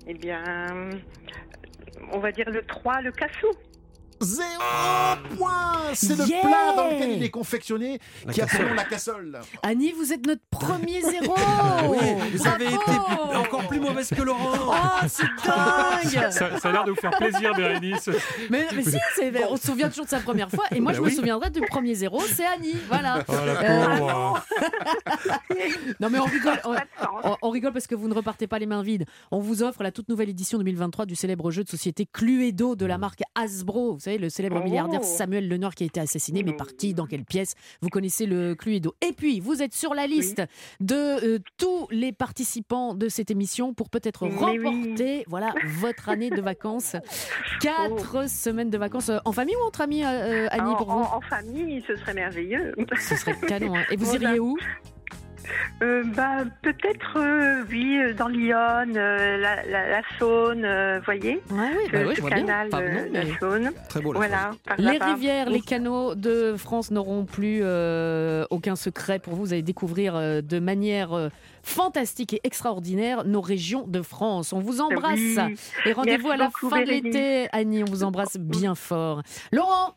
Eh 0.08 0.14
bien, 0.16 0.90
on 2.12 2.20
va 2.20 2.32
dire 2.32 2.50
le 2.50 2.66
3, 2.66 3.02
le 3.02 3.12
cassou. 3.12 3.52
Zéro 4.22 5.38
point 5.38 5.78
C'est 5.94 6.18
le 6.18 6.26
Yeah 6.28 6.42
plat 6.42 6.74
dans 6.76 6.86
lequel 6.90 7.12
il 7.18 7.24
est 7.24 7.30
confectionné 7.30 8.00
La 8.26 8.34
qui 8.34 8.42
a 8.42 8.46
pour 8.46 8.52
cassole. 8.58 8.70
nom 8.70 8.76
la 8.76 8.84
cassole. 8.84 9.40
Annie, 9.64 9.92
vous 9.94 10.12
êtes 10.14 10.26
notre 10.26 10.42
premier 10.52 11.02
zéro. 11.10 11.36
Oui, 11.88 11.98
vous 12.36 12.48
avez 12.48 12.66
été 12.66 12.78
plus- 12.78 13.38
encore 13.38 13.68
plus 13.68 13.80
mauvaise 13.80 14.10
que 14.10 14.22
Laurent. 14.22 14.52
Oh, 14.68 15.06
c'est 15.08 15.24
dingue. 15.46 16.32
Ça, 16.32 16.60
ça 16.60 16.70
a 16.70 16.72
l'air 16.72 16.84
de 16.84 16.92
vous 16.92 16.98
faire 16.98 17.12
plaisir, 17.12 17.54
Bérénice. 17.56 18.10
Mais, 18.50 18.68
mais 18.76 18.84
si, 18.84 18.98
on 19.50 19.56
se 19.58 19.68
souvient 19.68 19.90
toujours 19.90 20.06
de 20.06 20.10
sa 20.10 20.20
première 20.20 20.50
fois. 20.50 20.66
Et 20.72 20.80
moi, 20.80 20.92
Bah 20.92 20.98
je 20.98 21.02
oui. 21.04 21.12
me 21.12 21.16
souviendrai 21.16 21.50
du 21.50 21.62
premier 21.62 21.94
zéro, 21.96 22.20
c'est 22.22 22.46
Annie. 22.46 22.76
Voilà. 22.88 23.24
Oh, 23.28 23.34
Euh. 23.34 24.34
Non 26.00 26.10
mais 26.10 26.20
on 26.20 26.26
rigole, 26.26 26.60
on, 26.66 26.76
on- 27.24 27.38
on 27.42 27.50
rigole 27.50 27.74
parce 27.74 27.88
que 27.88 27.96
vous 27.96 28.08
ne 28.08 28.14
repartez 28.14 28.48
pas 28.48 28.60
les 28.60 28.66
mains 28.66 28.82
vides. 28.84 29.06
On 29.32 29.40
vous 29.40 29.64
offre 29.64 29.84
la 29.84 29.92
toute 29.92 30.10
nouvelle 30.10 30.30
édition 30.30 30.58
2023 30.58 31.06
du 31.06 31.16
célèbre 31.16 31.52
jeu 31.52 31.64
de 31.64 31.70
société 31.70 32.06
Cluedo 32.12 32.76
de 32.76 32.86
la 32.86 32.98
marque 32.98 33.22
Hasbro. 33.36 33.94
Vous 33.94 34.09
savez, 34.10 34.18
le 34.18 34.30
célèbre 34.30 34.58
Oh. 34.60 34.64
milliardaire 34.64 35.04
Samuel 35.04 35.48
Lenoir 35.48 35.74
qui 35.76 35.84
a 35.84 35.86
été 35.88 36.00
assassiné, 36.00 36.44
mais 36.44 36.54
par 36.54 36.76
qui, 36.76 36.94
dans 36.94 37.06
quelle 37.06 37.24
pièce? 37.26 37.54
Vous 37.82 37.90
connaissez 37.90 38.26
le 38.26 38.56
Cluedo. 38.56 38.94
Et 39.08 39.14
puis, 39.14 39.40
vous 39.40 39.62
êtes 39.62 39.74
sur 39.74 39.94
la 39.94 40.08
liste 40.08 40.42
de 40.80 40.96
euh, 40.96 41.40
tous 41.58 41.88
les 41.92 42.12
participants 42.12 42.94
de 42.94 43.08
cette 43.10 43.32
émission 43.32 43.74
pour 43.74 43.90
peut-être 43.90 44.28
remporter 44.28 45.24
voilà, 45.28 45.54
votre 45.66 46.10
année 46.10 46.30
de 46.30 46.42
vacances. 46.42 46.96
Quatre 47.62 48.30
semaines 48.30 48.70
de 48.70 48.78
vacances 48.78 49.10
euh, 49.10 49.18
en 49.26 49.32
famille 49.32 49.56
ou 49.56 49.68
entre 49.68 49.82
amis, 49.82 50.04
euh, 50.04 50.08
euh, 50.08 50.48
Annie, 50.52 50.72
en, 50.72 50.76
pour 50.76 50.88
vous? 50.92 51.00
en- 51.00 51.18
en 51.18 51.22
famille, 51.22 51.84
ce 51.88 51.96
serait 51.96 52.14
merveilleux. 52.14 52.74
Ce 53.00 53.16
serait 53.16 53.36
canon. 53.48 53.76
hein. 53.76 53.84
Et 53.92 53.96
vous 53.96 54.14
iriez 54.16 54.40
où? 54.40 54.58
Euh, 55.82 56.04
bah, 56.16 56.44
Peut-être, 56.62 57.18
euh, 57.18 57.64
oui, 57.70 57.98
euh, 58.00 58.14
dans 58.14 58.28
Lyon, 58.28 58.56
euh, 58.96 59.38
la, 59.38 59.64
la, 59.66 59.90
la 59.90 60.02
Saône, 60.18 60.64
euh, 60.66 61.00
voyez 61.06 61.42
Ouais, 61.52 61.70
oui, 61.78 61.84
Ce- 61.88 61.92
bah 61.92 62.00
oui, 62.08 62.14
je 62.16 62.22
vois 62.22 62.30
bien. 62.32 62.46
canal, 62.46 62.70
euh, 62.74 63.06
non, 63.06 63.12
la 63.14 63.40
Saône. 63.40 63.72
Très 63.88 64.02
beau, 64.02 64.14
la 64.14 64.20
Voilà, 64.20 64.52
Les 64.78 64.98
rivières, 64.98 65.50
les 65.50 65.62
canaux 65.62 66.16
de 66.16 66.56
France 66.58 66.92
n'auront 66.92 67.26
plus 67.26 67.60
euh, 67.64 68.46
aucun 68.50 68.76
secret 68.76 69.20
pour 69.20 69.36
vous. 69.36 69.46
Vous 69.46 69.54
allez 69.54 69.62
découvrir 69.62 70.16
euh, 70.16 70.42
de 70.42 70.60
manière 70.60 71.14
euh, 71.14 71.30
fantastique 71.64 72.34
et 72.34 72.42
extraordinaire 72.44 73.24
nos 73.26 73.42
régions 73.42 73.86
de 73.88 74.02
France. 74.02 74.54
On 74.54 74.60
vous 74.60 74.82
embrasse 74.82 75.18
Oui. 75.20 75.56
et 75.86 75.94
rendez-vous 75.94 76.30
à 76.30 76.38
la 76.38 76.46
beaucoup, 76.48 76.70
fin 76.70 76.82
de 76.82 76.88
l'été. 76.90 77.48
Annie, 77.52 77.84
on 77.84 77.90
vous 77.90 78.04
embrasse 78.04 78.38
bien 78.38 78.76
fort. 78.76 79.22
Laurent 79.52 79.96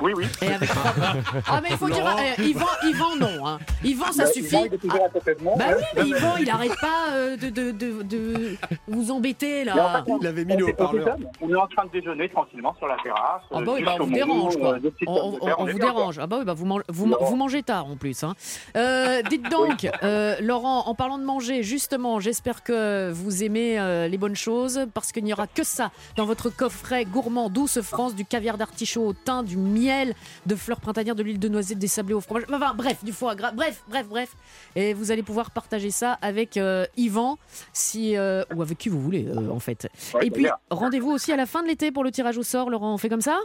Oui, 0.00 0.12
oui. 0.16 0.26
et 0.42 0.46
avec 0.52 0.68
Ah 1.48 1.60
mais 1.62 1.68
il 1.70 1.76
faut 1.76 1.88
dire, 1.88 2.06
euh, 2.06 2.42
Yvan, 2.42 2.66
Yvan 2.84 3.16
non. 3.18 3.46
Hein. 3.46 3.58
Yvan, 3.82 4.12
ça 4.12 4.24
Bah, 4.24 4.30
suffit. 4.30 4.54
Yvan, 4.56 4.64
il 4.66 4.74
est 4.74 4.78
toujours 4.78 5.04
à 5.04 5.08
côté 5.08 5.34
de 5.34 5.42
moi. 5.42 5.54
Bah 5.58 5.64
oui, 5.76 5.84
mais 5.96 6.08
Yvan, 6.08 6.36
il 6.38 6.50
arrête 6.50 6.78
pas 6.80 7.12
euh, 7.12 7.36
de, 7.36 7.48
de, 7.48 7.70
de, 7.70 8.02
de 8.02 8.56
vous 8.88 9.10
embêter 9.10 9.64
Mais 9.64 9.72
en 9.72 9.76
là. 9.76 10.02
fait, 10.04 10.10
on- 10.12 10.16
on 10.16 10.22
est- 10.22 10.80
on 10.80 10.92
déjeune. 10.92 11.26
On 11.40 11.48
est 11.50 11.54
en 11.56 11.66
train 11.66 11.84
de 11.86 11.90
déjeuner 11.92 12.28
tranquillement 12.28 12.74
sur 12.78 12.86
la 12.88 12.96
terrasse. 13.02 13.42
Ah 13.50 13.58
euh, 13.58 13.64
bah 13.64 13.72
oui, 13.74 13.82
bah 13.84 13.96
on 13.98 14.04
vous 14.04 14.12
dérange 14.12 14.56
quoi. 14.58 14.76
On, 15.06 15.64
vous 15.66 15.78
dérange. 15.78 16.18
Ah 16.18 16.26
bah 16.26 16.36
oui, 16.40 16.44
bah 16.44 16.52
vous, 16.54 16.80
vous, 16.88 17.36
mangez 17.36 17.62
tard 17.62 17.86
en 17.86 17.96
plus. 17.96 18.22
Hein. 18.22 18.34
Euh, 18.76 19.22
dites 19.22 19.48
donc, 19.50 19.88
euh, 20.02 20.36
Laurent, 20.42 20.84
en 20.86 20.94
parlant 20.94 21.18
de 21.18 21.24
manger, 21.24 21.62
justement, 21.62 22.20
j'espère 22.20 22.62
que 22.62 23.10
vous 23.12 23.42
aimez 23.44 23.78
euh, 23.80 24.08
les 24.08 24.18
bonnes 24.18 24.36
choses 24.36 24.86
parce 24.92 25.10
qu'il 25.12 25.24
n'y 25.24 25.32
aura 25.32 25.46
que 25.46 25.64
ça 25.64 25.90
dans 26.16 26.26
votre 26.26 26.50
coffret 26.50 27.04
gourmand 27.06 27.48
douce 27.48 27.80
France, 27.80 28.14
du 28.14 28.24
caviar 28.26 28.58
d'artichaut 28.58 29.06
au 29.06 29.12
thym, 29.14 29.42
du 29.44 29.56
miel 29.56 29.85
miel, 29.86 30.14
de 30.46 30.54
fleurs 30.56 30.80
printanières, 30.80 31.14
de 31.14 31.22
l'huile 31.22 31.38
de 31.38 31.48
noisette, 31.48 31.78
des 31.78 31.86
sablés 31.88 32.14
au 32.14 32.20
fromage. 32.20 32.44
Enfin, 32.52 32.74
bref, 32.74 33.04
du 33.04 33.12
foie 33.12 33.34
gras. 33.34 33.52
Bref, 33.52 33.82
bref, 33.88 34.06
bref. 34.08 34.34
Et 34.74 34.94
vous 34.94 35.10
allez 35.10 35.22
pouvoir 35.22 35.50
partager 35.50 35.90
ça 35.90 36.18
avec 36.22 36.56
euh, 36.56 36.86
Yvan, 36.96 37.38
si, 37.72 38.16
euh, 38.16 38.42
ou 38.54 38.62
avec 38.62 38.78
qui 38.78 38.88
vous 38.88 39.00
voulez, 39.00 39.26
euh, 39.28 39.50
en 39.50 39.60
fait. 39.60 39.88
Ouais, 40.14 40.26
Et 40.26 40.30
puis, 40.30 40.46
rendez-vous 40.70 41.10
aussi 41.10 41.32
à 41.32 41.36
la 41.36 41.46
fin 41.46 41.62
de 41.62 41.68
l'été 41.68 41.92
pour 41.92 42.04
le 42.04 42.10
tirage 42.10 42.38
au 42.38 42.42
sort, 42.42 42.70
Laurent. 42.70 42.92
On 42.94 42.98
fait 42.98 43.08
comme 43.08 43.20
ça? 43.20 43.38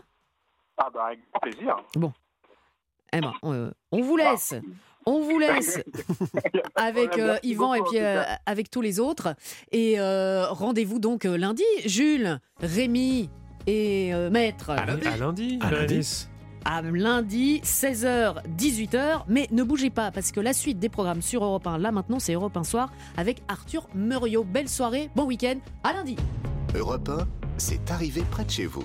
Ah 0.77 0.87
bah 0.93 1.05
avec 1.07 1.19
grand 1.31 1.39
plaisir. 1.41 1.75
Bon. 1.95 2.11
Eh 3.13 3.19
ben, 3.21 3.33
euh, 3.43 3.71
on 3.91 4.01
vous 4.01 4.17
laisse. 4.17 4.55
On 5.05 5.21
vous 5.21 5.37
laisse 5.39 5.79
avec 6.75 7.17
euh, 7.17 7.37
Yvan 7.43 7.73
et 7.73 7.81
puis 7.81 7.99
euh, 7.99 8.23
avec 8.45 8.69
tous 8.69 8.81
les 8.81 8.99
autres. 8.99 9.35
Et 9.71 9.99
euh, 9.99 10.45
rendez-vous 10.49 10.99
donc 10.99 11.25
euh, 11.25 11.37
lundi. 11.37 11.63
Jules, 11.85 12.39
Rémi 12.61 13.29
et 13.67 14.13
euh, 14.13 14.29
Maître. 14.29 14.69
À 14.69 14.85
lundi. 14.85 15.07
À 15.07 15.17
lundi, 15.17 15.59
À 15.61 15.71
lundi. 15.71 16.27
À 16.65 16.81
lundi, 16.81 17.61
16h, 17.63 18.43
18h. 18.57 19.23
Mais 19.27 19.47
ne 19.51 19.63
bougez 19.63 19.89
pas 19.89 20.11
parce 20.11 20.31
que 20.31 20.39
la 20.39 20.53
suite 20.53 20.79
des 20.79 20.89
programmes 20.89 21.21
sur 21.21 21.43
Europe 21.43 21.67
1, 21.67 21.77
là 21.77 21.91
maintenant, 21.91 22.19
c'est 22.19 22.33
Europe 22.33 22.55
1 22.55 22.63
Soir 22.63 22.91
avec 23.17 23.41
Arthur 23.47 23.87
Muriot. 23.95 24.43
Belle 24.43 24.69
soirée, 24.69 25.09
bon 25.15 25.25
week-end. 25.25 25.55
À 25.83 25.93
lundi. 25.93 26.15
Europe 26.75 27.09
1, 27.09 27.27
c'est 27.57 27.91
arrivé 27.91 28.23
près 28.31 28.45
de 28.45 28.49
chez 28.49 28.65
vous. 28.65 28.83